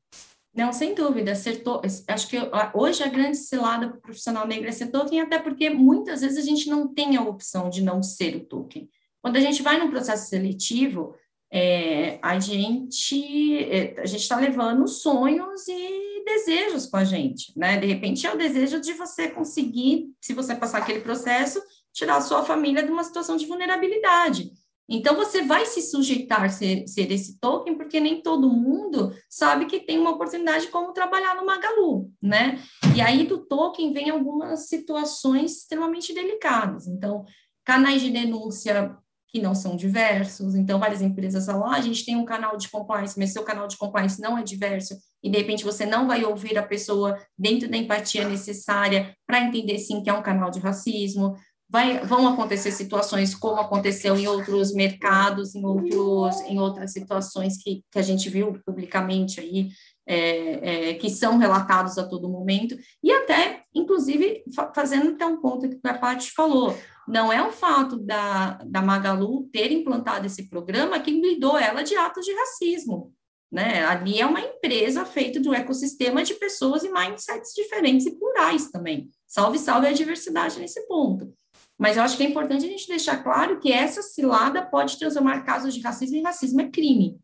Não, 0.52 0.72
sem 0.72 0.94
dúvida, 0.94 1.32
acertou. 1.32 1.80
Acho 2.08 2.28
que 2.28 2.36
hoje 2.74 3.02
a 3.02 3.08
grande 3.08 3.36
cilada 3.36 3.88
para 3.88 3.98
o 3.98 4.00
profissional 4.00 4.46
negro 4.46 4.68
é 4.68 4.72
ser 4.72 4.88
token, 4.88 5.20
até 5.20 5.38
porque 5.38 5.70
muitas 5.70 6.22
vezes 6.22 6.38
a 6.38 6.42
gente 6.42 6.68
não 6.68 6.88
tem 6.92 7.16
a 7.16 7.22
opção 7.22 7.70
de 7.70 7.82
não 7.82 8.02
ser 8.02 8.36
o 8.36 8.44
token. 8.44 8.88
Quando 9.22 9.36
a 9.36 9.40
gente 9.40 9.62
vai 9.62 9.78
num 9.78 9.90
processo 9.90 10.28
seletivo, 10.28 11.14
é, 11.52 12.18
a 12.22 12.38
gente 12.38 13.58
é, 13.64 14.00
a 14.00 14.06
gente 14.06 14.22
está 14.22 14.36
levando 14.36 14.86
sonhos 14.88 15.66
e 15.68 16.24
desejos 16.24 16.86
com 16.86 16.96
a 16.96 17.04
gente, 17.04 17.52
né? 17.56 17.78
De 17.78 17.86
repente 17.86 18.26
é 18.26 18.32
o 18.32 18.38
desejo 18.38 18.80
de 18.80 18.92
você 18.92 19.28
conseguir, 19.28 20.08
se 20.20 20.32
você 20.32 20.54
passar 20.54 20.78
aquele 20.78 21.00
processo, 21.00 21.60
tirar 21.92 22.16
a 22.16 22.20
sua 22.20 22.44
família 22.44 22.82
de 22.82 22.90
uma 22.90 23.04
situação 23.04 23.36
de 23.36 23.46
vulnerabilidade. 23.46 24.52
Então, 24.90 25.14
você 25.14 25.42
vai 25.42 25.64
se 25.66 25.80
sujeitar 25.82 26.42
a 26.42 26.48
ser, 26.48 26.84
ser, 26.88 27.12
esse 27.12 27.38
token, 27.38 27.76
porque 27.76 28.00
nem 28.00 28.20
todo 28.20 28.50
mundo 28.50 29.14
sabe 29.28 29.66
que 29.66 29.78
tem 29.78 30.00
uma 30.00 30.10
oportunidade 30.10 30.66
de 30.66 30.72
como 30.72 30.92
trabalhar 30.92 31.36
no 31.36 31.46
Magalu, 31.46 32.10
né? 32.20 32.58
E 32.96 33.00
aí, 33.00 33.24
do 33.24 33.38
token, 33.38 33.92
vem 33.92 34.10
algumas 34.10 34.68
situações 34.68 35.58
extremamente 35.58 36.12
delicadas. 36.12 36.88
Então, 36.88 37.24
canais 37.64 38.02
de 38.02 38.10
denúncia 38.10 38.96
que 39.30 39.40
não 39.40 39.54
são 39.54 39.76
diversos. 39.76 40.54
Então, 40.54 40.78
várias 40.78 41.00
empresas 41.00 41.46
falam, 41.46 41.66
ah, 41.66 41.76
a 41.76 41.80
gente 41.80 42.04
tem 42.04 42.16
um 42.16 42.24
canal 42.24 42.56
de 42.56 42.68
compliance, 42.68 43.18
mas 43.18 43.32
seu 43.32 43.44
canal 43.44 43.68
de 43.68 43.76
compliance 43.76 44.20
não 44.20 44.36
é 44.36 44.42
diverso, 44.42 44.96
e 45.22 45.30
de 45.30 45.38
repente 45.38 45.64
você 45.64 45.86
não 45.86 46.06
vai 46.06 46.24
ouvir 46.24 46.58
a 46.58 46.62
pessoa 46.62 47.16
dentro 47.38 47.70
da 47.70 47.76
empatia 47.76 48.28
necessária 48.28 49.14
para 49.26 49.40
entender, 49.40 49.78
sim, 49.78 50.02
que 50.02 50.10
é 50.10 50.12
um 50.12 50.22
canal 50.22 50.50
de 50.50 50.58
racismo 50.58 51.36
vai, 51.70 52.00
vão 52.00 52.26
acontecer 52.26 52.72
situações 52.72 53.34
como 53.34 53.60
aconteceu 53.60 54.16
em 54.16 54.26
outros 54.26 54.74
mercados, 54.74 55.54
em, 55.54 55.64
outros, 55.64 56.40
em 56.40 56.58
outras 56.58 56.92
situações 56.92 57.62
que, 57.62 57.84
que 57.90 57.98
a 57.98 58.02
gente 58.02 58.28
viu 58.28 58.60
publicamente 58.66 59.38
aí, 59.38 59.68
é, 60.04 60.88
é, 60.90 60.94
que 60.94 61.08
são 61.08 61.38
relatados 61.38 61.96
a 61.96 62.06
todo 62.06 62.28
momento, 62.28 62.76
e 63.02 63.12
até, 63.12 63.62
inclusive, 63.72 64.42
fazendo 64.74 65.10
até 65.10 65.24
um 65.24 65.40
ponto 65.40 65.68
que 65.68 65.78
a 65.84 65.94
Paty 65.96 66.32
falou, 66.32 66.76
não 67.06 67.32
é 67.32 67.40
o 67.40 67.52
fato 67.52 67.96
da, 67.96 68.58
da 68.66 68.82
Magalu 68.82 69.48
ter 69.52 69.70
implantado 69.70 70.26
esse 70.26 70.48
programa 70.48 70.98
que 70.98 71.20
blindou 71.20 71.56
ela 71.56 71.82
de 71.82 71.94
atos 71.94 72.24
de 72.24 72.32
racismo. 72.32 73.14
Né? 73.50 73.84
Ali 73.84 74.20
é 74.20 74.26
uma 74.26 74.40
empresa 74.40 75.04
feita 75.04 75.40
de 75.40 75.48
um 75.48 75.54
ecossistema 75.54 76.22
de 76.22 76.34
pessoas 76.34 76.84
e 76.84 76.92
mindsets 76.92 77.52
diferentes 77.54 78.06
e 78.06 78.16
plurais 78.16 78.70
também. 78.70 79.08
Salve, 79.26 79.58
salve 79.58 79.88
a 79.88 79.92
diversidade 79.92 80.60
nesse 80.60 80.86
ponto. 80.86 81.32
Mas 81.80 81.96
eu 81.96 82.02
acho 82.02 82.14
que 82.14 82.22
é 82.22 82.28
importante 82.28 82.66
a 82.66 82.68
gente 82.68 82.86
deixar 82.86 83.22
claro 83.22 83.58
que 83.58 83.72
essa 83.72 84.02
cilada 84.02 84.60
pode 84.60 84.98
transformar 84.98 85.46
casos 85.46 85.72
de 85.72 85.80
racismo 85.80 86.18
em 86.18 86.22
racismo 86.22 86.60
é 86.60 86.68
crime. 86.68 87.18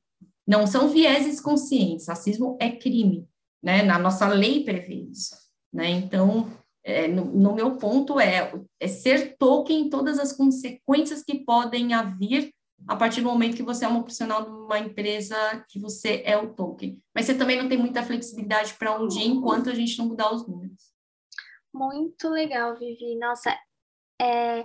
Não 0.49 0.67
são 0.67 0.89
vieses 0.89 1.43
conscientes, 1.43 2.09
racismo 2.09 2.57
é 2.59 2.71
crime, 2.71 3.29
né? 3.63 3.83
Na 3.83 3.99
nossa 3.99 4.27
lei 4.27 4.65
prevê 4.65 4.95
isso, 4.95 5.37
né? 5.71 5.91
Então, 5.91 6.51
é, 6.83 7.07
no, 7.07 7.27
no, 7.27 7.55
meu 7.55 7.77
ponto 7.77 8.19
é, 8.19 8.51
é 8.81 8.89
ser 8.89 9.37
token 9.37 9.91
todas 9.91 10.19
as 10.19 10.33
consequências 10.33 11.23
que 11.23 11.45
podem 11.45 11.93
haver 11.93 12.51
a 12.89 12.97
partir 12.97 13.21
do 13.21 13.29
momento 13.29 13.57
que 13.57 13.63
você 13.63 13.85
é 13.85 13.89
uma 13.89 14.01
profissional 14.01 14.43
de 14.43 14.51
uma 14.51 14.79
empresa 14.79 15.37
que 15.69 15.79
você 15.79 16.23
é 16.25 16.35
o 16.39 16.55
token. 16.55 16.99
Mas 17.15 17.27
você 17.27 17.35
também 17.35 17.61
não 17.61 17.69
tem 17.69 17.77
muita 17.77 18.03
flexibilidade 18.03 18.73
para 18.75 18.99
um 18.99 19.07
dia 19.07 19.27
enquanto 19.27 19.69
a 19.69 19.75
gente 19.75 19.99
não 19.99 20.07
mudar 20.07 20.33
os 20.33 20.49
números. 20.49 20.97
Muito 21.75 22.31
legal, 22.31 22.75
Vivi. 22.79 23.19
Nossa, 23.19 23.55
é, 24.21 24.65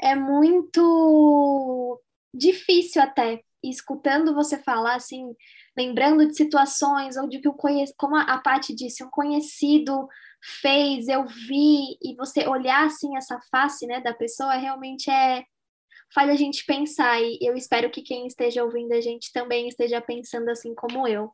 é 0.00 0.14
muito 0.14 2.00
difícil 2.32 3.02
até. 3.02 3.42
escutando 3.62 4.34
você 4.34 4.58
falar, 4.58 4.96
assim, 4.96 5.34
lembrando 5.76 6.26
de 6.26 6.36
situações 6.36 7.16
ou 7.16 7.28
de 7.28 7.40
que 7.40 7.48
o 7.48 7.54
conhecido, 7.54 7.96
como 7.96 8.16
a 8.16 8.38
Paty 8.38 8.74
disse, 8.74 9.02
um 9.02 9.10
conhecido 9.10 10.06
fez, 10.60 11.08
eu 11.08 11.26
vi, 11.26 11.96
e 12.02 12.14
você 12.16 12.46
olhar, 12.46 12.84
assim, 12.84 13.16
essa 13.16 13.40
face, 13.50 13.86
né, 13.86 14.00
da 14.00 14.12
pessoa, 14.12 14.54
realmente 14.54 15.10
é 15.10 15.44
faz 16.12 16.30
a 16.30 16.36
gente 16.36 16.64
pensar, 16.64 17.20
e 17.20 17.38
eu 17.42 17.56
espero 17.56 17.90
que 17.90 18.00
quem 18.00 18.26
esteja 18.26 18.62
ouvindo 18.62 18.92
a 18.92 19.00
gente 19.00 19.32
também 19.32 19.66
esteja 19.66 20.00
pensando 20.00 20.48
assim 20.48 20.72
como 20.74 21.08
eu. 21.08 21.30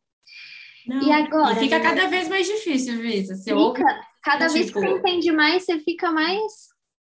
Não, 0.87 1.03
e 1.03 1.13
agora? 1.13 1.53
E 1.53 1.57
fica 1.57 1.79
né? 1.79 1.85
cada 1.85 2.07
vez 2.07 2.29
mais 2.29 2.47
difícil, 2.47 2.99
Visa. 2.99 3.35
Você 3.35 3.51
fica, 3.51 3.61
ouve, 3.61 3.83
cada 4.23 4.47
tipo... 4.47 4.55
vez 4.55 4.71
que 4.71 4.81
você 4.81 4.89
entende 4.89 5.33
mais, 5.33 5.65
você 5.65 5.79
fica 5.81 6.11
mais 6.11 6.41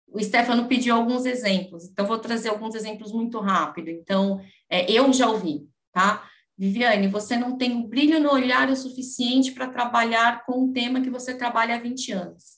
o 0.07 0.23
Stefano 0.23 0.67
pediu 0.67 0.95
alguns 0.95 1.25
exemplos, 1.25 1.85
então 1.85 2.05
vou 2.05 2.17
trazer 2.17 2.49
alguns 2.49 2.75
exemplos 2.75 3.11
muito 3.11 3.39
rápido. 3.39 3.89
Então, 3.89 4.39
é, 4.69 4.91
eu 4.91 5.11
já 5.11 5.29
ouvi, 5.29 5.67
tá? 5.91 6.27
Viviane, 6.57 7.07
você 7.07 7.37
não 7.37 7.57
tem 7.57 7.71
um 7.73 7.87
brilho 7.87 8.19
no 8.19 8.31
olhar 8.31 8.69
o 8.69 8.75
suficiente 8.75 9.51
para 9.51 9.67
trabalhar 9.67 10.43
com 10.45 10.63
um 10.63 10.73
tema 10.73 11.01
que 11.01 11.09
você 11.09 11.35
trabalha 11.35 11.75
há 11.75 11.79
20 11.79 12.11
anos. 12.11 12.57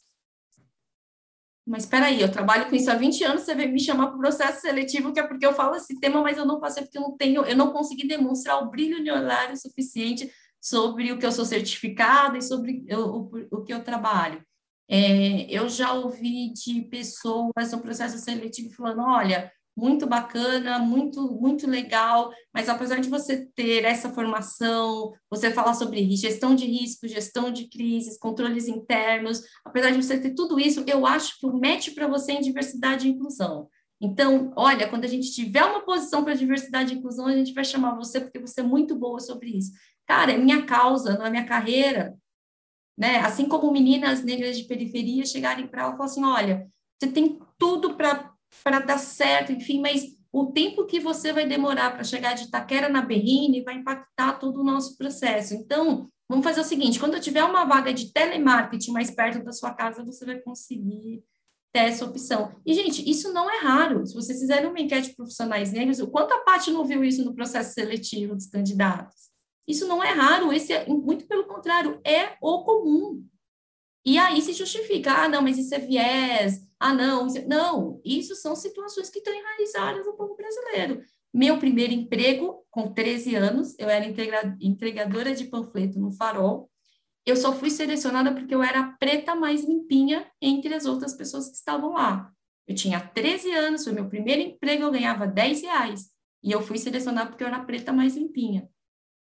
Mas 1.68 1.84
espera 1.84 2.08
aí, 2.08 2.22
eu 2.22 2.32
trabalho 2.32 2.68
com 2.70 2.76
isso 2.76 2.90
há 2.90 2.96
20 2.96 3.24
anos, 3.26 3.42
você 3.44 3.54
vem 3.54 3.72
me 3.72 3.80
chamar 3.80 4.08
para 4.08 4.16
o 4.16 4.20
processo 4.20 4.62
seletivo, 4.62 5.14
que 5.14 5.20
é 5.20 5.28
porque 5.28 5.46
eu 5.46 5.54
falo 5.54 5.76
esse 5.76 6.00
tema, 6.00 6.22
mas 6.22 6.38
eu 6.38 6.46
não 6.46 6.60
passei 6.60 6.82
porque 6.84 6.98
eu 6.98 7.02
não 7.02 7.16
tenho, 7.16 7.44
eu 7.44 7.56
não 7.56 7.72
consegui 7.72 8.08
demonstrar 8.08 8.64
o 8.64 8.70
brilho 8.70 9.04
no 9.04 9.14
olhar 9.14 9.52
o 9.52 9.58
suficiente 9.58 10.32
sobre 10.60 11.12
o 11.12 11.20
que 11.20 11.26
eu 11.26 11.32
sou 11.32 11.46
certificada 11.46 12.38
e 12.38 12.42
sobre 12.42 12.86
o, 12.90 12.98
o, 12.98 13.48
o 13.52 13.64
que 13.64 13.74
eu 13.74 13.84
trabalho. 13.84 14.44
É, 14.90 15.46
eu 15.52 15.70
já 15.70 15.94
ouvi 15.94 16.52
de 16.52 16.82
pessoas 16.90 17.72
no 17.72 17.80
processo 17.80 18.18
seletivo 18.18 18.74
falando: 18.74 19.02
olha, 19.02 19.52
muito 19.78 20.08
bacana, 20.08 20.80
muito, 20.80 21.22
muito 21.32 21.68
legal, 21.70 22.32
mas 22.54 22.68
apesar 22.68 23.00
de 23.00 23.08
você 23.08 23.46
ter 23.56 23.86
essa 23.86 24.10
formação, 24.10 25.14
você 25.30 25.52
falar 25.52 25.74
sobre 25.74 26.10
gestão 26.16 26.56
de 26.56 26.66
risco, 26.66 27.08
gestão 27.08 27.52
de 27.52 27.70
crises, 27.70 28.18
controles 28.18 28.68
internos, 28.68 29.42
apesar 29.64 29.92
de 29.92 30.04
você 30.04 30.20
ter 30.20 30.34
tudo 30.34 30.60
isso, 30.60 30.84
eu 30.86 31.06
acho 31.06 31.40
que 31.40 31.46
o 31.46 31.54
match 31.54 31.94
para 31.94 32.08
você 32.08 32.34
é 32.34 32.42
diversidade 32.42 33.08
e 33.08 33.12
inclusão. 33.12 33.70
Então, 34.02 34.52
olha, 34.56 34.88
quando 34.90 35.06
a 35.06 35.08
gente 35.10 35.32
tiver 35.32 35.64
uma 35.64 35.82
posição 35.82 36.24
para 36.24 36.34
diversidade 36.34 36.94
e 36.94 36.98
inclusão, 36.98 37.28
a 37.28 37.36
gente 37.36 37.54
vai 37.54 37.66
chamar 37.66 37.96
você 37.96 38.20
porque 38.20 38.40
você 38.40 38.62
é 38.62 38.64
muito 38.64 38.96
boa 38.98 39.20
sobre 39.20 39.50
isso. 39.50 39.72
Cara, 40.08 40.32
é 40.32 40.38
minha 40.38 40.66
causa, 40.66 41.18
não 41.18 41.26
é 41.26 41.30
minha 41.30 41.46
carreira 41.46 42.18
né? 43.00 43.20
Assim 43.20 43.48
como 43.48 43.72
meninas 43.72 44.22
negras 44.22 44.58
de 44.58 44.66
periferia 44.66 45.26
chegarem 45.26 45.66
para 45.66 45.84
ela 45.84 45.94
e 45.94 45.98
falar 45.98 46.06
assim, 46.06 46.26
olha, 46.26 46.68
você 47.02 47.10
tem 47.10 47.40
tudo 47.58 47.96
para 47.96 48.80
dar 48.86 48.98
certo, 48.98 49.54
enfim, 49.54 49.80
mas 49.80 50.04
o 50.34 50.48
tempo 50.48 50.86
que 50.86 51.00
você 51.00 51.32
vai 51.32 51.48
demorar 51.48 51.92
para 51.92 52.04
chegar 52.04 52.34
de 52.34 52.44
Itaquera 52.44 52.90
na 52.90 53.02
Berrine 53.02 53.64
vai 53.64 53.76
impactar 53.76 54.34
todo 54.34 54.60
o 54.60 54.64
nosso 54.66 54.98
processo. 54.98 55.54
Então, 55.54 56.10
vamos 56.28 56.44
fazer 56.44 56.60
o 56.60 56.66
seguinte: 56.66 57.00
quando 57.00 57.14
eu 57.14 57.22
tiver 57.22 57.44
uma 57.44 57.64
vaga 57.64 57.94
de 57.94 58.12
telemarketing 58.12 58.92
mais 58.92 59.10
perto 59.10 59.46
da 59.46 59.54
sua 59.54 59.74
casa, 59.74 60.04
você 60.04 60.26
vai 60.26 60.40
conseguir 60.40 61.24
ter 61.72 61.86
essa 61.86 62.04
opção. 62.04 62.54
E, 62.66 62.74
gente, 62.74 63.10
isso 63.10 63.32
não 63.32 63.50
é 63.50 63.60
raro. 63.60 64.06
Se 64.06 64.14
vocês 64.14 64.40
fizerem 64.40 64.70
uma 64.70 64.80
enquete 64.80 65.10
de 65.10 65.16
profissionais 65.16 65.72
negros, 65.72 66.00
o 66.00 66.08
quanto 66.08 66.34
a 66.34 66.40
Paty 66.40 66.70
não 66.72 66.84
viu 66.84 67.02
isso 67.04 67.24
no 67.24 67.34
processo 67.34 67.74
seletivo 67.74 68.36
dos 68.36 68.48
candidatos? 68.48 69.29
Isso 69.70 69.88
não 69.88 70.04
é 70.04 70.10
raro, 70.10 70.52
esse 70.52 70.74
é, 70.74 70.88
muito 70.88 71.28
pelo 71.28 71.46
contrário, 71.46 72.02
é 72.04 72.36
o 72.42 72.64
comum. 72.64 73.24
E 74.04 74.18
aí 74.18 74.42
se 74.42 74.54
justifica, 74.54 75.14
ah, 75.14 75.30
não, 75.30 75.44
mas 75.44 75.60
isso 75.60 75.76
é 75.76 75.78
viés, 75.78 76.68
ah, 76.80 76.92
não, 76.92 77.28
isso... 77.28 77.38
É... 77.38 77.46
não, 77.46 78.02
isso 78.04 78.34
são 78.36 78.56
situações 78.56 79.12
que 79.12 79.20
estão 79.20 79.32
enraizadas 79.32 80.08
no 80.08 80.18
povo 80.18 80.36
brasileiro. 80.36 81.04
Meu 81.32 81.60
primeiro 81.60 81.94
emprego, 81.94 82.66
com 82.72 82.92
13 82.92 83.36
anos, 83.36 83.76
eu 83.78 83.88
era 83.88 84.08
entregadora 84.60 85.36
de 85.36 85.46
panfleto 85.46 86.00
no 86.00 86.12
Farol, 86.14 86.68
eu 87.24 87.36
só 87.36 87.54
fui 87.54 87.70
selecionada 87.70 88.34
porque 88.34 88.56
eu 88.56 88.64
era 88.64 88.80
a 88.80 88.92
preta 88.94 89.36
mais 89.36 89.64
limpinha 89.64 90.26
entre 90.42 90.74
as 90.74 90.86
outras 90.88 91.14
pessoas 91.14 91.48
que 91.48 91.58
estavam 91.58 91.94
lá. 91.94 92.32
Eu 92.68 92.74
tinha 92.74 93.00
13 93.00 93.52
anos, 93.52 93.84
foi 93.84 93.94
meu 93.94 94.10
primeiro 94.10 94.42
emprego, 94.42 94.82
eu 94.82 94.92
ganhava 94.92 95.28
10 95.28 95.62
reais. 95.62 96.10
E 96.42 96.52
eu 96.52 96.60
fui 96.60 96.80
selecionada 96.80 97.30
porque 97.30 97.44
eu 97.44 97.48
era 97.48 97.58
a 97.58 97.66
preta 97.66 97.94
mais 97.94 98.16
limpinha. 98.16 98.68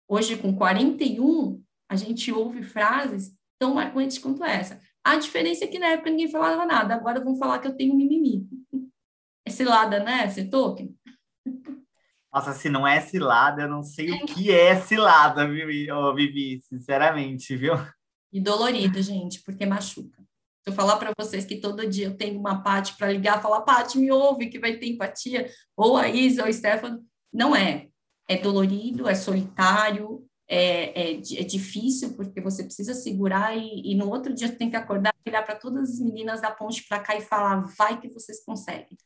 Hoje, 0.08 0.38
com 0.38 0.56
41, 0.56 1.62
a 1.90 1.96
gente 1.96 2.32
ouve 2.32 2.64
frases 2.64 3.36
tão 3.60 3.74
marcantes 3.74 4.18
quanto 4.18 4.44
essa. 4.44 4.80
A 5.04 5.18
diferença 5.18 5.66
é 5.66 5.68
que 5.68 5.80
na 5.80 5.88
época 5.88 6.10
ninguém 6.10 6.30
falava 6.30 6.66
nada, 6.66 6.94
agora 6.94 7.24
vão 7.24 7.36
falar 7.36 7.60
que 7.60 7.68
eu 7.68 7.76
tenho 7.76 7.96
mimimi. 7.96 8.48
É 9.46 9.50
cilada, 9.50 10.04
né, 10.04 10.28
Token? 10.50 10.96
Nossa, 12.34 12.54
se 12.54 12.70
não 12.70 12.86
é 12.86 13.02
cilada, 13.02 13.64
eu 13.64 13.70
não 13.70 13.82
sei 13.82 14.12
o 14.12 14.26
que 14.26 14.52
é 14.52 14.76
cilada, 14.80 15.48
viu, 15.48 15.68
Vivi? 16.14 16.60
Sinceramente, 16.62 17.56
viu? 17.56 17.74
E 18.32 18.42
dolorido, 18.42 19.02
gente, 19.02 19.42
porque 19.44 19.66
machuca. 19.66 20.22
Se 20.22 20.72
eu 20.72 20.74
falar 20.74 20.98
para 20.98 21.14
vocês 21.18 21.46
que 21.46 21.58
todo 21.58 21.88
dia 21.88 22.08
eu 22.08 22.18
tenho 22.18 22.38
uma 22.38 22.62
Pati 22.62 22.96
para 22.98 23.12
ligar, 23.12 23.42
falar, 23.42 23.62
Pati, 23.62 23.98
me 23.98 24.12
ouve, 24.12 24.50
que 24.50 24.60
vai 24.60 24.76
ter 24.76 24.88
empatia, 24.88 25.50
ou 25.76 25.96
a 25.96 26.10
Isa, 26.10 26.44
ou 26.44 26.50
o 26.50 26.54
Stefano, 26.54 27.02
não 27.34 27.56
é. 27.56 27.88
É 28.28 28.38
dolorido, 28.38 29.08
é 29.08 29.16
solitário, 29.16 30.28
é, 30.50 31.12
é, 31.12 31.14
é, 31.16 31.44
difícil, 31.44 32.14
porque 32.16 32.40
você 32.40 32.64
precisa 32.64 32.94
segurar 32.94 33.56
e, 33.56 33.92
e 33.92 33.96
no 33.96 34.10
outro 34.10 34.34
dia 34.34 34.50
tem 34.50 34.70
que 34.70 34.78
acordar, 34.78 35.14
olhar 35.28 35.44
para 35.44 35.56
todas 35.56 35.90
as 35.90 36.00
meninas 36.00 36.42
da 36.42 36.52
ponte 36.52 36.88
para 36.88 37.00
cá 37.00 37.16
e 37.18 37.22
falar, 37.22 37.62
vai 37.78 38.00
que 38.00 38.10
vocês 38.10 38.44
conseguem. 38.46 38.98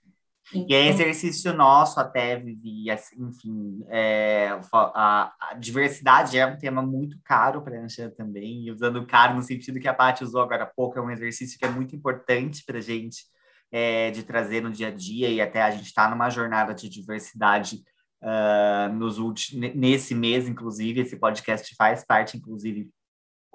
Então... 0.53 0.65
E 0.67 0.73
é 0.73 0.87
exercício 0.87 1.53
nosso 1.53 1.99
até, 1.99 2.35
Vivi, 2.35 2.91
assim, 2.91 3.23
enfim, 3.23 3.83
é, 3.87 4.59
a, 4.73 5.33
a, 5.39 5.53
diversidade 5.55 6.37
é 6.37 6.45
um 6.45 6.57
tema 6.57 6.81
muito 6.81 7.17
caro 7.23 7.61
para 7.61 7.77
a 7.77 7.83
Ancha 7.83 8.09
também, 8.09 8.65
e 8.65 8.71
usando 8.71 9.05
caro 9.07 9.33
no 9.33 9.41
sentido 9.41 9.79
que 9.79 9.87
a 9.87 9.93
Paty 9.93 10.23
usou 10.23 10.41
agora 10.41 10.63
há 10.63 10.67
pouco, 10.67 10.99
é 10.99 11.01
um 11.01 11.09
exercício 11.09 11.57
que 11.57 11.65
é 11.65 11.69
muito 11.69 11.95
importante 11.95 12.63
para 12.65 12.77
a 12.77 12.81
gente 12.81 13.23
é, 13.71 14.11
de 14.11 14.23
trazer 14.23 14.61
no 14.61 14.69
dia 14.69 14.89
a 14.89 14.91
dia, 14.91 15.29
e 15.29 15.41
até 15.41 15.61
a 15.61 15.71
gente 15.71 15.85
está 15.85 16.09
numa 16.09 16.29
jornada 16.29 16.73
de 16.73 16.89
diversidade 16.89 17.81
uh, 18.21 18.93
nos 18.93 19.17
nesse 19.51 20.13
mês, 20.15 20.47
inclusive, 20.47 21.01
esse 21.01 21.17
podcast 21.17 21.75
faz 21.75 22.05
parte, 22.05 22.37
inclusive, 22.37 22.89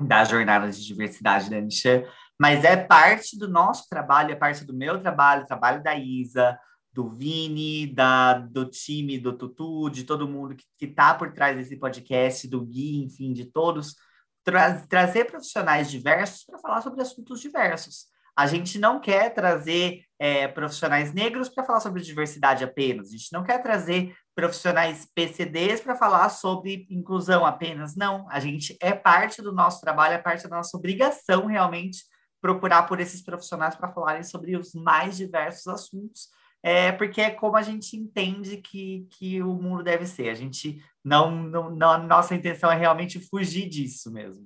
da 0.01 0.25
jornada 0.25 0.71
de 0.71 0.85
diversidade 0.85 1.49
da 1.49 1.57
Anchan, 1.57 2.05
mas 2.39 2.65
é 2.65 2.77
parte 2.77 3.39
do 3.39 3.49
nosso 3.49 3.89
trabalho, 3.89 4.33
é 4.33 4.37
parte 4.37 4.65
do 4.65 4.75
meu 4.75 5.01
trabalho, 5.01 5.47
trabalho 5.47 5.83
da 5.83 5.97
Isa, 5.97 6.59
do 6.93 7.09
Vini, 7.11 7.87
da, 7.87 8.35
do 8.39 8.65
time 8.67 9.19
do 9.19 9.33
Tutu, 9.33 9.91
de 9.91 10.05
todo 10.05 10.29
mundo 10.29 10.57
que 10.79 10.87
está 10.87 11.15
por 11.15 11.33
trás 11.33 11.57
desse 11.57 11.77
podcast, 11.77 12.49
do 12.49 12.65
Gui, 12.65 13.05
enfim, 13.05 13.33
de 13.33 13.47
todos, 13.47 13.97
tra 14.45 14.81
trazer 14.87 15.25
profissionais 15.27 15.91
diversos 15.91 16.45
para 16.45 16.59
falar 16.59 16.81
sobre 16.81 17.03
assuntos 17.03 17.41
diversos. 17.41 18.07
A 18.35 18.47
gente 18.47 18.79
não 18.79 19.01
quer 19.01 19.33
trazer 19.33 20.03
é, 20.19 20.47
profissionais 20.47 21.13
negros 21.13 21.49
para 21.49 21.65
falar 21.65 21.81
sobre 21.81 22.03
diversidade 22.03 22.65
apenas, 22.65 23.09
a 23.09 23.13
gente 23.13 23.33
não 23.33 23.43
quer 23.43 23.63
trazer 23.63 24.15
profissionais 24.37 25.09
PCDs 25.15 25.81
para 25.81 25.97
falar 25.97 26.29
sobre 26.29 26.87
inclusão 26.89 27.45
apenas, 27.45 27.97
não. 27.97 28.31
A 28.31 28.39
gente 28.39 28.77
é 28.81 28.93
parte 28.93 29.43
do 29.43 29.53
nosso 29.53 29.81
trabalho, 29.81 30.15
é 30.15 30.19
parte 30.19 30.47
da 30.47 30.57
nossa 30.57 30.77
obrigação 30.77 31.47
realmente 31.47 32.05
procurar 32.41 32.85
por 32.85 33.01
esses 33.01 33.23
profissionais 33.23 33.75
para 33.75 33.89
falarem 33.89 34.23
sobre 34.23 34.57
os 34.57 34.75
mais 34.75 35.17
diversos 35.17 35.67
assuntos 35.67 36.29
é 36.63 36.91
porque 36.91 37.21
é 37.21 37.31
como 37.31 37.57
a 37.57 37.63
gente 37.63 37.97
entende 37.97 38.57
que, 38.57 39.07
que 39.13 39.41
o 39.41 39.55
mundo 39.55 39.85
deve 39.85 40.05
ser. 40.05 40.31
A 40.31 40.35
gente 40.35 40.83
não, 41.05 41.31
não, 41.31 41.71
não 41.71 42.03
nossa 42.05 42.35
intenção 42.35 42.71
é 42.71 42.77
realmente 42.77 43.21
fugir 43.21 43.69
disso 43.69 44.11
mesmo. 44.11 44.45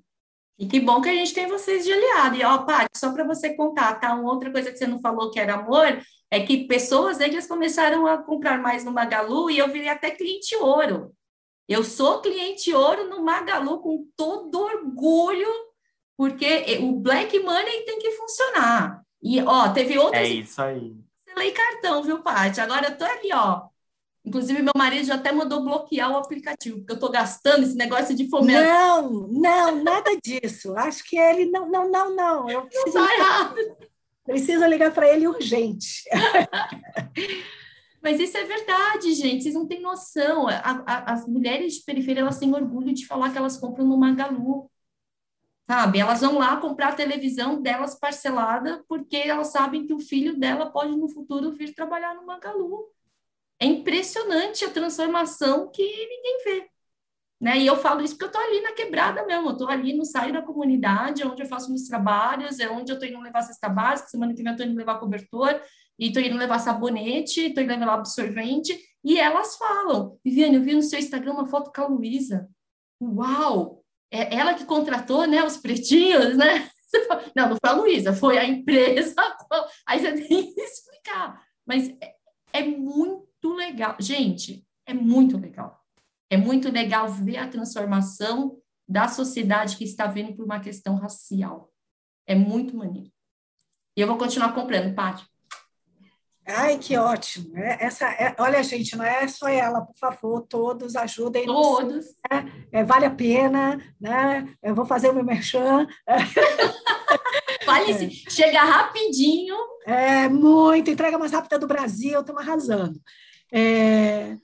E 0.59 0.67
que 0.67 0.79
bom 0.79 1.01
que 1.01 1.09
a 1.09 1.15
gente 1.15 1.33
tem 1.33 1.49
vocês 1.49 1.83
de 1.83 1.91
aliado. 1.91 2.37
E, 2.37 2.45
ó, 2.45 2.59
Paty, 2.59 2.91
só 2.95 3.15
para 3.15 3.25
você 3.25 3.57
contar, 3.57 3.95
tá? 3.95 4.12
Uma 4.12 4.31
outra 4.31 4.53
coisa 4.53 4.71
que 4.71 4.77
você 4.77 4.87
não 4.87 5.01
falou 5.01 5.31
que 5.31 5.41
era 5.41 5.55
amor, 5.55 5.99
é 6.31 6.40
que 6.40 6.65
pessoas 6.65 7.19
negras 7.19 7.47
começaram 7.47 8.07
a 8.07 8.19
comprar 8.19 8.61
mais 8.61 8.85
no 8.85 8.93
Magalu 8.93 9.51
e 9.51 9.59
eu 9.59 9.69
virei 9.69 9.89
até 9.89 10.11
cliente 10.11 10.55
ouro. 10.57 11.12
Eu 11.69 11.85
sou 11.85 12.20
cliente 12.20 12.73
ouro 12.74 13.09
no 13.09 13.23
Magalu 13.23 13.81
com 13.81 14.07
todo 14.16 14.61
orgulho, 14.61 15.48
porque 16.16 16.78
o 16.81 16.93
Black 16.93 17.39
Money 17.39 17.85
tem 17.85 17.98
que 17.98 18.12
funcionar. 18.12 19.02
E, 19.23 19.40
ó, 19.43 19.69
teve 19.69 19.98
outras... 19.98 20.23
É 20.23 20.28
isso 20.28 20.61
aí 20.61 20.94
cancelei 21.40 21.52
cartão, 21.52 22.02
viu, 22.02 22.19
Paty? 22.20 22.61
Agora 22.61 22.89
eu 22.89 22.98
tô 22.98 23.05
ali, 23.05 23.32
ó. 23.32 23.62
Inclusive, 24.24 24.62
meu 24.62 24.73
marido 24.77 25.07
já 25.07 25.15
até 25.15 25.32
mandou 25.32 25.65
bloquear 25.65 26.11
o 26.12 26.19
aplicativo, 26.19 26.78
porque 26.78 26.93
eu 26.93 26.97
estou 26.97 27.11
gastando 27.11 27.62
esse 27.62 27.74
negócio 27.74 28.15
de 28.15 28.28
fomento. 28.28 28.61
Não, 28.61 29.28
não, 29.28 29.82
nada 29.82 30.11
disso. 30.23 30.77
Acho 30.77 31.02
que 31.05 31.19
ele. 31.19 31.47
Não, 31.47 31.66
não, 31.69 31.90
não, 31.90 32.15
não. 32.15 32.51
Eu 32.51 32.62
preciso, 32.66 32.98
não 32.98 33.07
tá 33.07 33.15
errado. 33.15 33.57
Preciso 34.31 34.65
ligar 34.66 34.93
para 34.93 35.09
ele 35.09 35.27
urgente. 35.27 36.05
Mas 38.02 38.19
isso 38.19 38.36
é 38.36 38.44
verdade, 38.44 39.12
gente. 39.12 39.43
Vocês 39.43 39.55
não 39.55 39.66
têm 39.66 39.81
noção. 39.81 40.48
A, 40.48 40.82
a, 40.86 41.12
as 41.12 41.27
mulheres 41.27 41.74
de 41.74 41.85
periferia 41.85 42.23
elas 42.23 42.39
têm 42.39 42.55
orgulho 42.55 42.94
de 42.94 43.07
falar 43.07 43.31
que 43.31 43.39
elas 43.39 43.59
compram 43.59 43.86
no 43.86 43.98
Magalu 43.98 44.70
sabe? 45.70 46.01
Elas 46.01 46.20
vão 46.20 46.36
lá 46.36 46.57
comprar 46.57 46.89
a 46.89 46.97
televisão 46.97 47.62
delas 47.62 47.94
parcelada 47.94 48.85
porque 48.89 49.16
elas 49.16 49.52
sabem 49.52 49.86
que 49.86 49.94
o 49.94 50.01
filho 50.01 50.36
dela 50.36 50.69
pode 50.69 50.97
no 50.97 51.09
futuro 51.09 51.52
vir 51.52 51.73
trabalhar 51.73 52.12
no 52.12 52.27
Magalu. 52.27 52.89
É 53.57 53.66
impressionante 53.66 54.65
a 54.65 54.70
transformação 54.70 55.70
que 55.70 55.81
ninguém 55.82 56.39
vê. 56.44 56.69
Né? 57.41 57.59
E 57.59 57.67
eu 57.67 57.77
falo 57.77 58.03
isso 58.03 58.15
porque 58.15 58.25
eu 58.25 58.41
estou 58.41 58.43
ali 58.43 58.61
na 58.61 58.73
quebrada 58.73 59.25
mesmo, 59.25 59.49
eu 59.49 59.53
estou 59.53 59.69
ali 59.69 59.95
no 59.95 60.05
saio 60.05 60.33
da 60.33 60.43
comunidade, 60.43 61.25
onde 61.25 61.43
eu 61.43 61.47
faço 61.47 61.71
meus 61.71 61.85
trabalhos, 61.85 62.59
é 62.59 62.69
onde 62.69 62.93
eu 62.93 62.95
estou 62.95 63.09
indo 63.09 63.21
levar 63.21 63.43
cesta 63.43 63.69
básica, 63.69 64.09
semana 64.09 64.35
que 64.35 64.43
vem 64.43 64.49
eu 64.49 64.53
estou 64.53 64.67
indo 64.67 64.77
levar 64.77 64.99
cobertor, 64.99 65.59
e 65.99 66.09
estou 66.09 66.23
indo 66.23 66.37
levar 66.37 66.59
sabonete, 66.59 67.47
estou 67.47 67.65
indo 67.65 67.79
levar 67.79 67.95
absorvente, 67.95 68.79
e 69.03 69.19
elas 69.19 69.57
falam, 69.57 70.19
Viviane, 70.23 70.57
eu 70.57 70.62
vi 70.62 70.75
no 70.75 70.83
seu 70.83 70.99
Instagram 70.99 71.33
uma 71.33 71.47
foto 71.47 71.73
com 71.75 71.83
a 71.83 71.87
Luísa. 71.87 72.47
Uau! 73.01 73.81
é 74.11 74.35
ela 74.35 74.55
que 74.55 74.65
contratou 74.65 75.27
né, 75.27 75.43
os 75.45 75.57
pretinhos, 75.57 76.37
né? 76.37 76.69
Não, 77.37 77.51
não 77.51 77.57
foi 77.57 77.71
a 77.71 77.73
Luísa, 77.73 78.12
foi 78.12 78.37
a 78.37 78.45
empresa. 78.45 79.15
Aí 79.87 80.01
você 80.01 80.12
tem 80.12 80.53
que 80.53 80.61
explicar. 80.61 81.41
Mas 81.65 81.89
é, 82.01 82.15
é 82.53 82.65
muito 82.65 83.55
legal. 83.55 83.95
Gente, 84.01 84.67
é 84.85 84.93
muito 84.93 85.39
legal. 85.39 85.80
É 86.31 86.36
muito 86.36 86.70
legal 86.70 87.09
ver 87.09 87.39
a 87.39 87.48
transformação 87.48 88.57
da 88.89 89.09
sociedade 89.09 89.77
que 89.77 89.85
está 89.85 90.07
vindo 90.07 90.32
por 90.35 90.44
uma 90.44 90.61
questão 90.61 90.94
racial. 90.94 91.70
É 92.27 92.35
muito 92.35 92.77
maneiro. 92.77 93.11
E 93.97 94.01
eu 94.01 94.07
vou 94.07 94.16
continuar 94.16 94.55
comprando, 94.55 94.94
Paty. 94.94 95.28
Ai, 96.47 96.78
que 96.78 96.97
ótimo. 96.97 97.57
É, 97.57 97.85
essa, 97.85 98.09
é, 98.11 98.35
olha, 98.39 98.62
gente, 98.62 98.97
não 98.97 99.05
é 99.05 99.27
só 99.28 99.48
ela, 99.48 99.82
por 99.82 99.97
favor, 99.97 100.43
todos 100.43 100.97
ajudem. 100.97 101.47
Todos. 101.47 102.07
Né? 102.31 102.66
É, 102.73 102.85
vale 102.85 103.07
a 103.07 103.11
pena, 103.11 103.81
né? 104.01 104.48
Eu 104.62 104.74
vou 104.74 104.85
fazer 104.85 105.11
o 105.11 105.15
meu 105.15 105.24
merchan. 105.24 105.86
Fale 107.65 107.93
é. 107.93 108.11
chega 108.11 108.62
rapidinho. 108.62 109.57
É, 109.86 110.28
muito, 110.28 110.90
entrega 110.90 111.19
mais 111.19 111.32
rápida 111.32 111.59
do 111.59 111.66
Brasil, 111.66 112.20
estamos 112.20 112.43
arrasando. 112.43 113.01
É, 113.52 114.36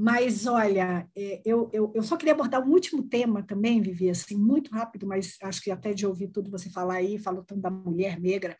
mas, 0.00 0.46
olha, 0.46 1.10
é, 1.16 1.42
eu, 1.44 1.68
eu, 1.72 1.92
eu 1.92 2.04
só 2.04 2.16
queria 2.16 2.32
abordar 2.32 2.64
um 2.64 2.70
último 2.70 3.02
tema 3.02 3.42
também, 3.42 3.82
Vivi, 3.82 4.08
assim, 4.08 4.36
muito 4.36 4.70
rápido, 4.70 5.08
mas 5.08 5.36
acho 5.42 5.60
que 5.60 5.72
até 5.72 5.92
de 5.92 6.06
ouvir 6.06 6.28
tudo 6.28 6.52
você 6.52 6.70
falar 6.70 6.94
aí, 6.98 7.18
falou 7.18 7.42
tanto 7.42 7.60
da 7.60 7.68
mulher 7.68 8.20
negra, 8.20 8.56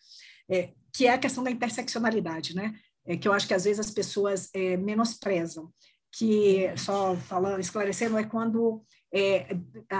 é, 0.51 0.73
que 0.93 1.07
é 1.07 1.13
a 1.13 1.19
questão 1.19 1.45
da 1.45 1.51
interseccionalidade, 1.53 2.57
né? 2.57 2.75
É, 3.07 3.17
que 3.17 3.29
eu 3.29 3.33
acho 3.33 3.47
que 3.47 3.55
às 3.55 3.63
vezes 3.63 3.79
as 3.79 3.93
pessoas 3.93 4.51
é, 4.53 4.77
menosprezam, 4.77 5.73
que 6.11 6.77
só 6.77 7.15
falando, 7.15 7.61
esclarecendo, 7.61 8.19
é 8.19 8.25
quando 8.25 8.83
é, 9.15 9.47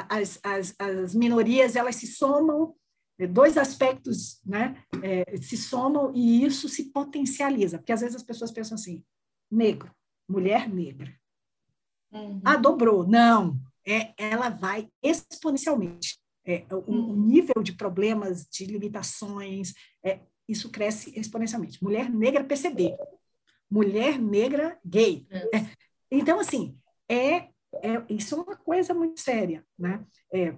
as, 0.09 0.41
as, 0.43 0.75
as 0.77 1.15
minorias 1.15 1.77
elas 1.77 1.95
se 1.95 2.09
somam 2.09 2.75
é, 3.17 3.29
dois 3.29 3.57
aspectos 3.57 4.41
né, 4.45 4.83
se 5.41 5.57
somam 5.57 6.13
e 6.17 6.45
isso 6.45 6.69
se 6.69 6.91
potencializa, 6.91 7.79
porque 7.79 7.93
às 7.93 8.01
vezes 8.01 8.17
as 8.17 8.25
pessoas 8.25 8.51
pensam 8.51 8.75
assim, 8.75 9.05
negro, 9.49 9.93
mulher 10.29 10.69
negra. 10.69 11.18
Uhum. 12.13 12.41
Ah, 12.45 12.57
dobrou. 12.57 13.07
Não, 13.07 13.57
é, 13.87 14.13
ela 14.17 14.49
vai 14.49 14.89
exponencialmente. 15.03 16.19
É, 16.45 16.65
o, 16.71 16.77
uhum. 16.91 17.11
o, 17.11 17.17
nível 17.17 17.63
de 17.63 17.73
problemas, 17.73 18.47
de 18.47 18.65
limitações, 18.65 19.75
é, 20.03 20.21
isso 20.49 20.71
cresce 20.71 21.13
exponencialmente. 21.19 21.83
Mulher 21.83 22.11
negra 22.11 22.43
PCD, 22.43 22.97
mulher 23.71 24.19
negra 24.19 24.79
gay. 24.85 25.27
É, 25.31 25.67
então, 26.11 26.41
assim, 26.41 26.79
é, 27.09 27.49
é, 27.83 28.03
isso 28.09 28.35
é 28.35 28.39
uma 28.39 28.57
coisa 28.57 28.95
muito 28.95 29.21
séria, 29.21 29.65
né? 29.79 30.05
É, 30.33 30.55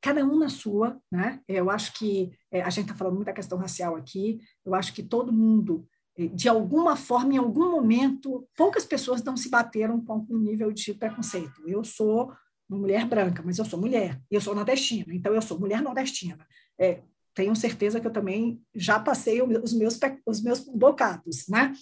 cada 0.00 0.24
um 0.24 0.36
na 0.36 0.48
sua, 0.48 1.00
né? 1.10 1.40
Eu 1.46 1.70
acho 1.70 1.92
que 1.94 2.32
é, 2.50 2.62
a 2.62 2.70
gente 2.70 2.86
está 2.86 2.94
falando 2.94 3.14
muito 3.14 3.26
da 3.26 3.32
questão 3.32 3.58
racial 3.58 3.94
aqui. 3.96 4.40
Eu 4.64 4.74
acho 4.74 4.92
que 4.92 5.02
todo 5.02 5.32
mundo, 5.32 5.86
de 6.16 6.48
alguma 6.48 6.94
forma, 6.94 7.34
em 7.34 7.38
algum 7.38 7.70
momento, 7.70 8.46
poucas 8.56 8.84
pessoas 8.84 9.22
não 9.22 9.36
se 9.36 9.48
bateram 9.48 10.04
com 10.04 10.26
um 10.28 10.38
nível 10.38 10.70
de 10.70 10.92
preconceito. 10.92 11.62
Eu 11.66 11.82
sou 11.84 12.32
uma 12.68 12.78
mulher 12.78 13.06
branca, 13.06 13.42
mas 13.44 13.58
eu 13.58 13.64
sou 13.64 13.80
mulher. 13.80 14.20
Eu 14.30 14.40
sou 14.40 14.54
nordestina, 14.54 15.14
então 15.14 15.34
eu 15.34 15.42
sou 15.42 15.58
mulher 15.58 15.80
nordestina. 15.80 16.46
É, 16.78 17.02
tenho 17.34 17.56
certeza 17.56 18.00
que 18.00 18.06
eu 18.06 18.12
também 18.12 18.62
já 18.74 19.00
passei 19.00 19.40
os 19.42 19.72
meus 19.72 19.98
os 20.26 20.42
meus 20.42 20.60
bocados, 20.60 21.48
né? 21.48 21.72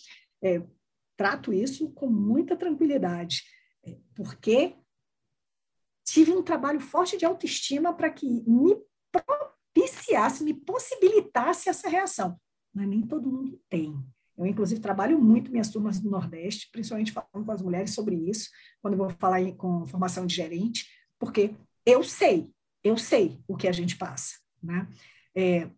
É, 0.43 0.63
trato 1.17 1.53
isso 1.53 1.91
com 1.91 2.09
muita 2.09 2.57
tranquilidade, 2.57 3.43
é, 3.85 3.97
porque 4.15 4.77
tive 6.05 6.33
um 6.33 6.43
trabalho 6.43 6.81
forte 6.81 7.17
de 7.17 7.25
autoestima 7.25 7.93
para 7.93 8.11
que 8.11 8.27
me 8.27 8.77
propiciasse, 9.13 10.43
me 10.43 10.55
possibilitasse 10.55 11.69
essa 11.69 11.89
reação. 11.89 12.41
Mas 12.73 12.89
nem 12.89 13.03
todo 13.07 13.31
mundo 13.31 13.61
tem. 13.69 13.95
Eu, 14.41 14.47
inclusive, 14.47 14.81
trabalho 14.81 15.21
muito 15.21 15.51
minhas 15.51 15.69
turmas 15.69 16.01
do 16.01 16.11
Nordeste, 16.11 16.71
principalmente 16.73 17.13
falando 17.13 17.45
com 17.45 17.53
as 17.53 17.61
mulheres 17.61 17.93
sobre 17.93 18.17
isso, 18.17 18.49
quando 18.81 18.95
eu 18.95 18.99
vou 18.99 19.11
falar 19.11 19.43
em, 19.43 19.55
com 19.55 19.87
formação 19.87 20.27
de 20.27 20.35
gerente, 20.35 20.87
porque 21.19 21.55
eu 21.85 22.03
sei, 22.03 22.51
eu 22.83 22.97
sei 22.97 23.39
o 23.47 23.55
que 23.55 23.69
a 23.69 23.73
gente 23.73 23.99
passa. 23.99 24.37
Né? 24.63 24.89
É, 25.37 25.71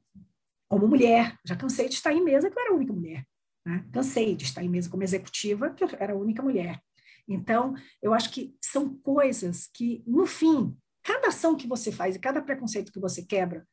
como 0.68 0.86
mulher, 0.86 1.36
já 1.44 1.56
cansei 1.56 1.88
de 1.88 1.96
estar 1.96 2.12
em 2.12 2.22
mesa 2.22 2.48
que 2.48 2.56
eu 2.56 2.62
era 2.62 2.72
a 2.72 2.76
única 2.76 2.92
mulher. 2.92 3.26
Né? 3.66 3.84
Cansei 3.92 4.36
de 4.36 4.44
estar 4.44 4.62
em 4.62 4.68
mesa 4.68 4.88
como 4.88 5.02
executiva, 5.02 5.70
que 5.70 5.82
eu 5.82 5.88
era 5.98 6.12
a 6.12 6.16
única 6.16 6.40
mulher. 6.40 6.80
Então, 7.26 7.74
eu 8.00 8.14
acho 8.14 8.30
que 8.30 8.56
são 8.62 8.94
coisas 8.96 9.68
que, 9.74 10.04
no 10.06 10.24
fim, 10.24 10.76
cada 11.02 11.28
ação 11.28 11.56
que 11.56 11.66
você 11.66 11.90
faz 11.90 12.14
e 12.14 12.20
cada 12.20 12.40
preconceito 12.40 12.92
que 12.92 13.00
você 13.00 13.24
quebra 13.24 13.66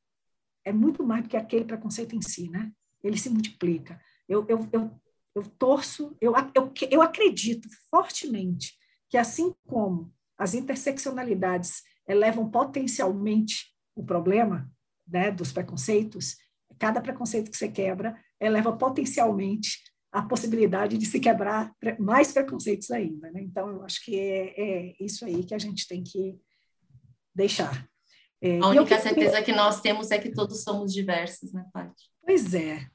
é 0.66 0.74
muito 0.74 1.06
mais 1.06 1.24
do 1.24 1.30
que 1.30 1.38
aquele 1.38 1.66
preconceito 1.66 2.16
em 2.16 2.22
si, 2.22 2.50
né? 2.50 2.72
Ele 3.04 3.18
se 3.18 3.30
multiplica. 3.30 4.00
Eu, 4.30 4.46
eu, 4.48 4.70
eu, 4.72 4.92
eu 5.36 5.44
torço, 5.58 6.16
eu, 6.22 6.34
eu, 6.54 6.72
eu 6.90 7.02
acredito 7.02 7.68
fortemente 7.90 8.78
que, 9.10 9.18
assim 9.18 9.54
como 9.68 10.14
as 10.38 10.54
interseccionalidades 10.54 11.82
elevam 12.08 12.50
potencialmente 12.50 13.74
o 13.96 14.04
problema 14.04 14.72
né, 15.08 15.32
dos 15.32 15.52
preconceitos, 15.52 16.38
cada 16.78 17.02
preconceito 17.02 17.52
que 17.52 17.58
você 17.58 17.68
quebra 17.68 18.16
eleva 18.40 18.72
potencialmente 18.72 19.80
a 20.12 20.22
possibilidade 20.22 20.98
de 20.98 21.06
se 21.06 21.20
quebrar 21.20 21.72
mais 22.00 22.32
preconceitos 22.32 22.90
ainda. 22.90 23.30
Né? 23.32 23.42
Então, 23.42 23.70
eu 23.70 23.84
acho 23.84 24.04
que 24.04 24.18
é, 24.18 24.54
é, 24.58 24.96
isso 25.00 25.26
aí 25.26 25.44
que 25.44 25.54
a 25.54 25.60
gente 25.60 25.88
tem 25.88 26.04
que 26.04 26.40
deixar. 27.36 27.88
É, 28.42 28.60
a 28.60 28.68
única 28.68 28.86
queria... 28.86 29.02
certeza 29.02 29.44
que 29.44 29.52
nós 29.52 29.82
temos 29.82 30.10
é 30.12 30.18
que 30.18 30.32
todos 30.32 30.64
somos 30.64 30.94
diversos, 30.94 31.52
né, 31.52 31.66
Paty? 31.74 32.10
Pois 32.26 32.54
é. 32.54 32.88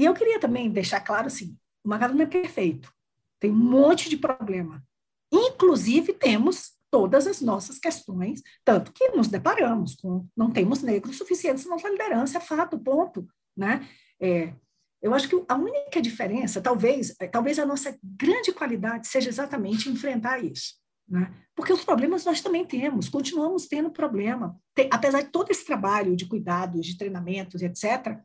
E 0.00 0.04
eu 0.06 0.14
queria 0.14 0.40
também 0.40 0.70
deixar 0.70 0.98
claro 1.02 1.26
assim, 1.26 1.54
o 1.84 1.88
Magalu 1.90 2.14
não 2.14 2.22
é 2.22 2.26
perfeito. 2.26 2.90
Tem 3.38 3.50
um 3.50 3.54
monte 3.54 4.08
de 4.08 4.16
problema. 4.16 4.82
Inclusive, 5.30 6.14
temos 6.14 6.72
todas 6.90 7.26
as 7.26 7.42
nossas 7.42 7.78
questões, 7.78 8.42
tanto 8.64 8.94
que 8.94 9.08
nos 9.10 9.28
deparamos 9.28 9.94
com 9.96 10.26
não 10.34 10.50
temos 10.50 10.82
negros 10.82 11.18
suficientes 11.18 11.66
na 11.66 11.72
nossa 11.72 11.90
liderança, 11.90 12.38
é 12.38 12.40
fato, 12.40 12.78
ponto. 12.78 13.28
Né? 13.54 13.86
É, 14.18 14.54
eu 15.02 15.12
acho 15.12 15.28
que 15.28 15.44
a 15.46 15.54
única 15.54 16.00
diferença, 16.00 16.62
talvez, 16.62 17.14
é, 17.20 17.28
talvez 17.28 17.58
a 17.58 17.66
nossa 17.66 17.94
grande 18.02 18.52
qualidade 18.52 19.06
seja 19.06 19.28
exatamente 19.28 19.90
enfrentar 19.90 20.42
isso. 20.42 20.76
Né? 21.06 21.30
Porque 21.54 21.74
os 21.74 21.84
problemas 21.84 22.24
nós 22.24 22.40
também 22.40 22.64
temos, 22.64 23.06
continuamos 23.10 23.66
tendo 23.66 23.90
problema. 23.90 24.58
Tem, 24.74 24.88
apesar 24.90 25.20
de 25.20 25.28
todo 25.28 25.50
esse 25.50 25.66
trabalho 25.66 26.16
de 26.16 26.24
cuidados, 26.24 26.86
de 26.86 26.96
treinamentos, 26.96 27.60
etc., 27.60 28.18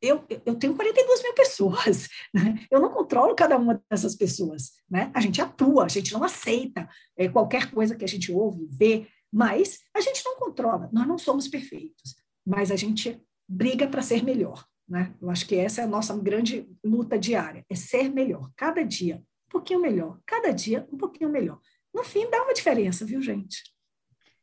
eu, 0.00 0.24
eu 0.46 0.54
tenho 0.54 0.74
42 0.74 1.22
mil 1.22 1.34
pessoas, 1.34 2.08
né? 2.32 2.66
eu 2.70 2.80
não 2.80 2.90
controlo 2.90 3.34
cada 3.34 3.56
uma 3.56 3.82
dessas 3.90 4.14
pessoas. 4.16 4.72
Né? 4.90 5.10
A 5.14 5.20
gente 5.20 5.40
atua, 5.40 5.84
a 5.84 5.88
gente 5.88 6.12
não 6.12 6.24
aceita 6.24 6.88
é, 7.16 7.28
qualquer 7.28 7.70
coisa 7.70 7.94
que 7.94 8.04
a 8.04 8.08
gente 8.08 8.32
ouve, 8.32 8.68
vê, 8.70 9.06
mas 9.32 9.80
a 9.94 10.00
gente 10.00 10.24
não 10.24 10.38
controla. 10.38 10.88
Nós 10.92 11.06
não 11.06 11.18
somos 11.18 11.48
perfeitos, 11.48 12.16
mas 12.46 12.70
a 12.70 12.76
gente 12.76 13.20
briga 13.48 13.86
para 13.86 14.02
ser 14.02 14.24
melhor. 14.24 14.64
Né? 14.88 15.14
Eu 15.20 15.30
acho 15.30 15.46
que 15.46 15.54
essa 15.54 15.82
é 15.82 15.84
a 15.84 15.88
nossa 15.88 16.16
grande 16.16 16.68
luta 16.82 17.18
diária, 17.18 17.64
é 17.70 17.74
ser 17.76 18.08
melhor, 18.08 18.50
cada 18.56 18.82
dia 18.82 19.22
um 19.46 19.50
pouquinho 19.50 19.80
melhor, 19.80 20.18
cada 20.26 20.52
dia 20.52 20.86
um 20.92 20.96
pouquinho 20.96 21.30
melhor. 21.30 21.60
No 21.92 22.04
fim, 22.04 22.28
dá 22.30 22.42
uma 22.42 22.54
diferença, 22.54 23.04
viu, 23.04 23.20
gente? 23.20 23.62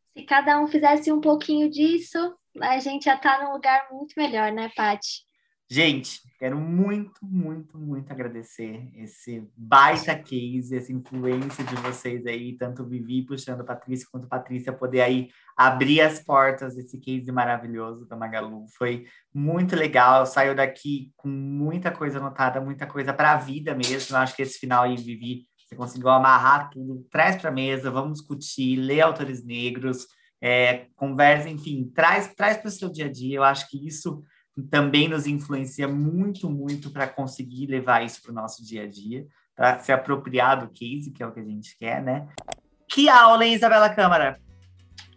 Se 0.08 0.24
cada 0.24 0.60
um 0.60 0.68
fizesse 0.68 1.12
um 1.12 1.22
pouquinho 1.22 1.70
disso, 1.70 2.36
a 2.60 2.80
gente 2.80 3.06
já 3.06 3.16
está 3.16 3.44
num 3.44 3.54
lugar 3.54 3.88
muito 3.92 4.14
melhor, 4.18 4.52
né, 4.52 4.70
Paty? 4.76 5.27
Gente, 5.70 6.22
quero 6.40 6.58
muito, 6.58 7.20
muito, 7.22 7.78
muito 7.78 8.10
agradecer 8.10 8.90
esse 8.96 9.46
baita 9.54 10.18
case, 10.18 10.78
essa 10.78 10.94
influência 10.94 11.62
de 11.62 11.76
vocês 11.76 12.26
aí, 12.26 12.56
tanto 12.56 12.86
Vivi 12.86 13.26
puxando 13.26 13.66
Patrícia 13.66 14.08
quanto 14.10 14.30
Patrícia 14.30 14.72
poder 14.72 15.02
aí 15.02 15.30
abrir 15.58 16.00
as 16.00 16.24
portas 16.24 16.76
desse 16.76 16.98
case 16.98 17.30
maravilhoso 17.34 18.06
da 18.06 18.16
Magalu. 18.16 18.66
Foi 18.78 19.08
muito 19.34 19.76
legal, 19.76 20.26
saiu 20.26 20.56
daqui 20.56 21.12
com 21.18 21.28
muita 21.28 21.92
coisa 21.92 22.20
anotada, 22.20 22.62
muita 22.62 22.88
coisa 22.88 23.14
para 23.14 23.34
a 23.34 23.38
vida 23.38 23.76
mesmo. 23.76 24.16
Eu 24.16 24.22
acho 24.22 24.38
que 24.38 24.44
esse 24.44 24.60
final 24.60 24.84
aí, 24.84 24.96
Vivi, 24.96 25.48
você 25.68 25.76
conseguiu 25.76 26.08
amarrar 26.08 26.70
tudo, 26.70 27.06
traz 27.12 27.36
para 27.36 27.52
mesa, 27.52 27.92
vamos 27.92 28.20
discutir, 28.20 28.78
ler 28.78 29.02
autores 29.02 29.44
negros, 29.44 30.08
é, 30.42 30.86
conversa, 30.96 31.50
enfim, 31.50 31.92
traz, 31.94 32.34
traz 32.34 32.56
para 32.56 32.70
o 32.70 32.72
seu 32.72 32.90
dia 32.90 33.08
a 33.08 33.12
dia. 33.12 33.36
Eu 33.36 33.44
acho 33.44 33.70
que 33.70 33.86
isso 33.86 34.24
também 34.64 35.08
nos 35.08 35.28
influencia 35.28 35.88
muito, 35.88 36.50
muito 36.50 36.90
para 36.90 37.08
conseguir 37.08 37.68
levar 37.68 38.04
isso 38.04 38.22
para 38.22 38.32
o 38.32 38.36
nosso 38.36 38.66
dia 38.66 38.84
a 38.84 38.88
dia, 38.88 39.28
para 39.56 39.80
se 39.80 39.92
apropriar 39.92 40.60
do 40.60 40.70
case, 40.70 41.12
que 41.12 41.22
é 41.22 41.28
o 41.28 41.32
que 41.32 41.40
a 41.40 41.46
gente 41.46 41.78
quer, 41.78 42.02
né? 42.02 42.28
Que 42.90 43.10
aula, 43.10 43.46
hein, 43.46 43.54
Isabela 43.54 43.90
Câmara? 43.90 44.40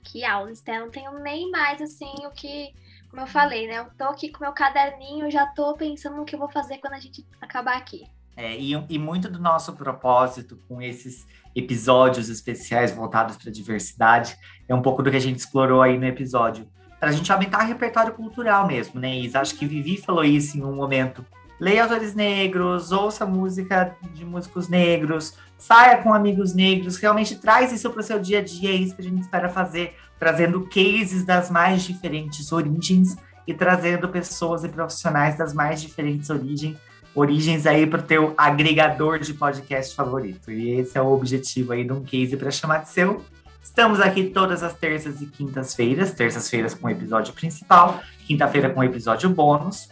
Que 0.05 0.25
aula, 0.25 0.51
Estela. 0.51 0.85
Não 0.85 0.91
tenho 0.91 1.19
nem 1.21 1.51
mais, 1.51 1.81
assim, 1.81 2.12
o 2.27 2.31
que... 2.31 2.73
Como 3.09 3.23
eu 3.23 3.27
falei, 3.27 3.67
né? 3.67 3.79
Eu 3.79 3.87
tô 3.97 4.05
aqui 4.05 4.31
com 4.31 4.45
meu 4.45 4.53
caderninho, 4.53 5.31
já 5.31 5.47
tô 5.47 5.75
pensando 5.75 6.17
no 6.17 6.25
que 6.25 6.35
eu 6.35 6.39
vou 6.39 6.51
fazer 6.51 6.79
quando 6.79 6.95
a 6.95 7.01
gente 7.01 7.27
acabar 7.41 7.77
aqui. 7.77 8.05
É, 8.37 8.57
e, 8.57 8.73
e 8.89 8.99
muito 8.99 9.29
do 9.29 9.41
nosso 9.41 9.73
propósito 9.75 10.57
com 10.69 10.81
esses 10.81 11.27
episódios 11.55 12.29
especiais 12.29 12.93
voltados 12.93 13.37
para 13.37 13.51
a 13.51 13.53
diversidade 13.53 14.37
é 14.69 14.75
um 14.75 14.81
pouco 14.81 15.03
do 15.03 15.11
que 15.11 15.17
a 15.17 15.21
gente 15.21 15.39
explorou 15.39 15.83
aí 15.83 15.99
no 15.99 16.07
episódio 16.07 16.71
para 17.01 17.09
a 17.09 17.13
gente 17.13 17.33
aumentar 17.33 17.65
o 17.65 17.67
repertório 17.67 18.13
cultural 18.13 18.67
mesmo, 18.67 19.01
né, 19.01 19.19
Isa? 19.19 19.41
Acho 19.41 19.57
que 19.57 19.67
Vivi 19.67 19.97
falou 19.97 20.23
isso 20.23 20.59
em 20.59 20.63
um 20.63 20.75
momento. 20.75 21.25
Leia 21.59 21.83
autores 21.83 22.15
negros, 22.15 22.93
ouça 22.93 23.25
música 23.25 23.97
de 24.15 24.25
músicos 24.25 24.69
negros, 24.69 25.35
saia 25.59 25.99
com 25.99 26.13
amigos 26.13 26.55
negros, 26.55 26.97
realmente 26.97 27.37
traz 27.37 27.73
isso 27.73 27.91
para 27.91 28.01
o 28.01 28.03
seu 28.03 28.19
dia 28.19 28.39
a 28.39 28.43
dia, 28.43 28.71
é 28.71 28.75
isso 28.75 28.95
que 28.95 29.03
a 29.03 29.05
gente 29.05 29.21
espera 29.21 29.49
fazer, 29.49 29.95
trazendo 30.19 30.67
cases 30.67 31.25
das 31.25 31.51
mais 31.51 31.83
diferentes 31.83 32.53
origens 32.53 33.17
e 33.47 33.53
trazendo 33.53 34.09
pessoas 34.09 34.65
e 34.65 34.69
profissionais 34.69 35.37
das 35.37 35.53
mais 35.53 35.83
diferentes 35.83 36.31
origens, 36.31 36.79
origens 37.15 37.67
aí 37.67 37.87
para 37.87 38.01
o 38.01 38.05
teu 38.05 38.35
agregador 38.39 39.19
de 39.19 39.35
podcast 39.35 39.95
favorito. 39.95 40.51
E 40.51 40.71
esse 40.71 40.97
é 40.97 41.03
o 41.03 41.13
objetivo 41.13 41.73
aí 41.73 41.85
de 41.85 41.93
um 41.93 42.03
case 42.03 42.37
para 42.37 42.51
chamar 42.51 42.79
de 42.79 42.91
seu. 42.91 43.23
Estamos 43.62 44.01
aqui 44.01 44.24
todas 44.24 44.62
as 44.62 44.74
terças 44.74 45.20
e 45.20 45.27
quintas-feiras, 45.27 46.12
terças-feiras 46.12 46.74
com 46.74 46.87
o 46.87 46.91
episódio 46.91 47.32
principal, 47.35 48.01
quinta-feira 48.27 48.70
com 48.70 48.81
o 48.81 48.85
episódio 48.85 49.28
bônus. 49.28 49.89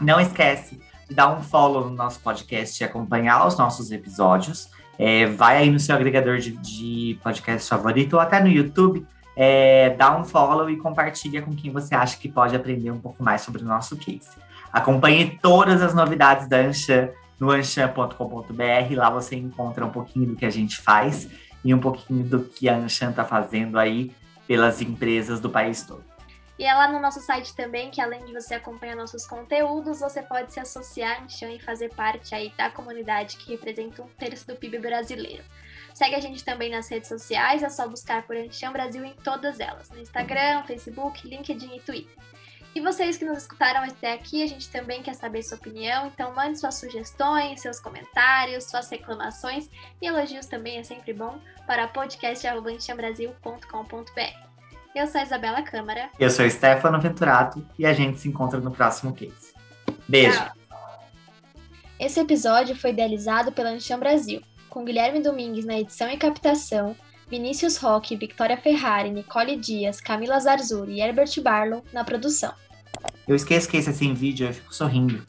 Não 0.00 0.20
esquece 0.20 0.80
de 1.08 1.14
dar 1.14 1.28
um 1.28 1.42
follow 1.42 1.88
no 1.88 1.96
nosso 1.96 2.20
podcast 2.20 2.82
e 2.82 2.84
acompanhar 2.84 3.46
os 3.46 3.56
nossos 3.56 3.90
episódios. 3.90 4.70
É, 4.98 5.26
vai 5.26 5.56
aí 5.56 5.70
no 5.70 5.80
seu 5.80 5.94
agregador 5.94 6.38
de, 6.38 6.52
de 6.52 7.18
podcast 7.22 7.68
favorito 7.68 8.14
ou 8.14 8.20
até 8.20 8.40
no 8.40 8.48
YouTube, 8.48 9.06
é, 9.34 9.90
dá 9.90 10.18
um 10.18 10.24
follow 10.24 10.68
e 10.68 10.76
compartilha 10.76 11.40
com 11.40 11.54
quem 11.54 11.70
você 11.70 11.94
acha 11.94 12.18
que 12.18 12.28
pode 12.28 12.56
aprender 12.56 12.90
um 12.90 12.98
pouco 12.98 13.22
mais 13.22 13.42
sobre 13.42 13.62
o 13.62 13.64
nosso 13.64 13.96
case. 13.96 14.28
Acompanhe 14.72 15.38
todas 15.40 15.80
as 15.80 15.94
novidades 15.94 16.48
da 16.48 16.58
Anshan 16.58 17.08
no 17.38 17.52
anshan.com.br, 17.52 18.94
lá 18.96 19.10
você 19.10 19.36
encontra 19.36 19.86
um 19.86 19.90
pouquinho 19.90 20.26
do 20.26 20.36
que 20.36 20.44
a 20.44 20.50
gente 20.50 20.76
faz 20.76 21.28
e 21.64 21.74
um 21.74 21.80
pouquinho 21.80 22.24
do 22.24 22.44
que 22.44 22.68
a 22.68 22.76
Anshan 22.76 23.10
está 23.10 23.24
fazendo 23.24 23.78
aí 23.78 24.12
pelas 24.46 24.80
empresas 24.80 25.40
do 25.40 25.50
país 25.50 25.82
todo. 25.82 26.04
E 26.58 26.64
é 26.64 26.74
lá 26.74 26.90
no 26.90 26.98
nosso 26.98 27.20
site 27.20 27.54
também 27.54 27.88
que 27.88 28.00
além 28.00 28.24
de 28.24 28.32
você 28.32 28.54
acompanhar 28.54 28.96
nossos 28.96 29.24
conteúdos, 29.24 30.00
você 30.00 30.20
pode 30.22 30.52
se 30.52 30.58
associar 30.58 31.22
no 31.22 31.30
chão 31.30 31.48
e 31.48 31.60
fazer 31.60 31.94
parte 31.94 32.34
aí 32.34 32.52
da 32.56 32.68
comunidade 32.68 33.36
que 33.36 33.52
representa 33.52 34.02
um 34.02 34.08
terço 34.08 34.44
do 34.44 34.56
PIB 34.56 34.78
brasileiro. 34.80 35.44
Segue 35.94 36.16
a 36.16 36.20
gente 36.20 36.44
também 36.44 36.70
nas 36.70 36.88
redes 36.88 37.08
sociais, 37.08 37.62
é 37.62 37.68
só 37.68 37.86
buscar 37.88 38.26
por 38.26 38.36
Anchão 38.36 38.72
Brasil 38.72 39.04
em 39.04 39.14
todas 39.14 39.60
elas, 39.60 39.88
no 39.90 40.00
Instagram, 40.00 40.64
Facebook, 40.64 41.28
LinkedIn 41.28 41.76
e 41.76 41.80
Twitter. 41.80 42.16
E 42.78 42.80
vocês 42.80 43.16
que 43.16 43.24
nos 43.24 43.38
escutaram 43.38 43.82
até 43.82 44.12
aqui, 44.12 44.40
a 44.40 44.46
gente 44.46 44.70
também 44.70 45.02
quer 45.02 45.14
saber 45.14 45.42
sua 45.42 45.58
opinião, 45.58 46.06
então 46.06 46.32
mande 46.32 46.60
suas 46.60 46.76
sugestões, 46.76 47.60
seus 47.60 47.80
comentários, 47.80 48.70
suas 48.70 48.88
reclamações 48.88 49.68
e 50.00 50.06
elogios 50.06 50.46
também 50.46 50.78
é 50.78 50.84
sempre 50.84 51.12
bom 51.12 51.40
para 51.66 51.88
podcast.brasil.com.br. 51.88 54.20
Eu 54.94 55.08
sou 55.08 55.20
a 55.20 55.24
Isabela 55.24 55.60
Câmara. 55.62 56.08
Eu 56.20 56.30
sou 56.30 56.48
Stefano 56.48 57.00
Venturato 57.00 57.66
e 57.76 57.84
a 57.84 57.92
gente 57.92 58.20
se 58.20 58.28
encontra 58.28 58.60
no 58.60 58.70
próximo 58.70 59.12
case. 59.12 59.52
Beijo! 60.06 60.38
Tchau. 60.38 60.52
Esse 61.98 62.20
episódio 62.20 62.76
foi 62.76 62.90
idealizado 62.90 63.50
pela 63.50 63.70
Ancham 63.70 63.98
Brasil 63.98 64.40
com 64.68 64.84
Guilherme 64.84 65.20
Domingues 65.20 65.64
na 65.64 65.80
edição 65.80 66.08
e 66.08 66.16
captação, 66.16 66.94
Vinícius 67.26 67.76
Roque, 67.76 68.14
Victoria 68.14 68.56
Ferrari, 68.56 69.10
Nicole 69.10 69.56
Dias, 69.56 70.00
Camila 70.00 70.38
Zarzuri 70.38 70.92
e 70.92 71.00
Herbert 71.00 71.42
Barlow 71.42 71.82
na 71.92 72.04
produção. 72.04 72.54
Eu 73.28 73.36
esqueço 73.36 73.68
que 73.68 73.76
esse 73.76 73.90
é 73.90 73.92
sem 73.92 74.14
vídeo, 74.14 74.46
eu 74.46 74.54
fico 74.54 74.74
sorrindo. 74.74 75.22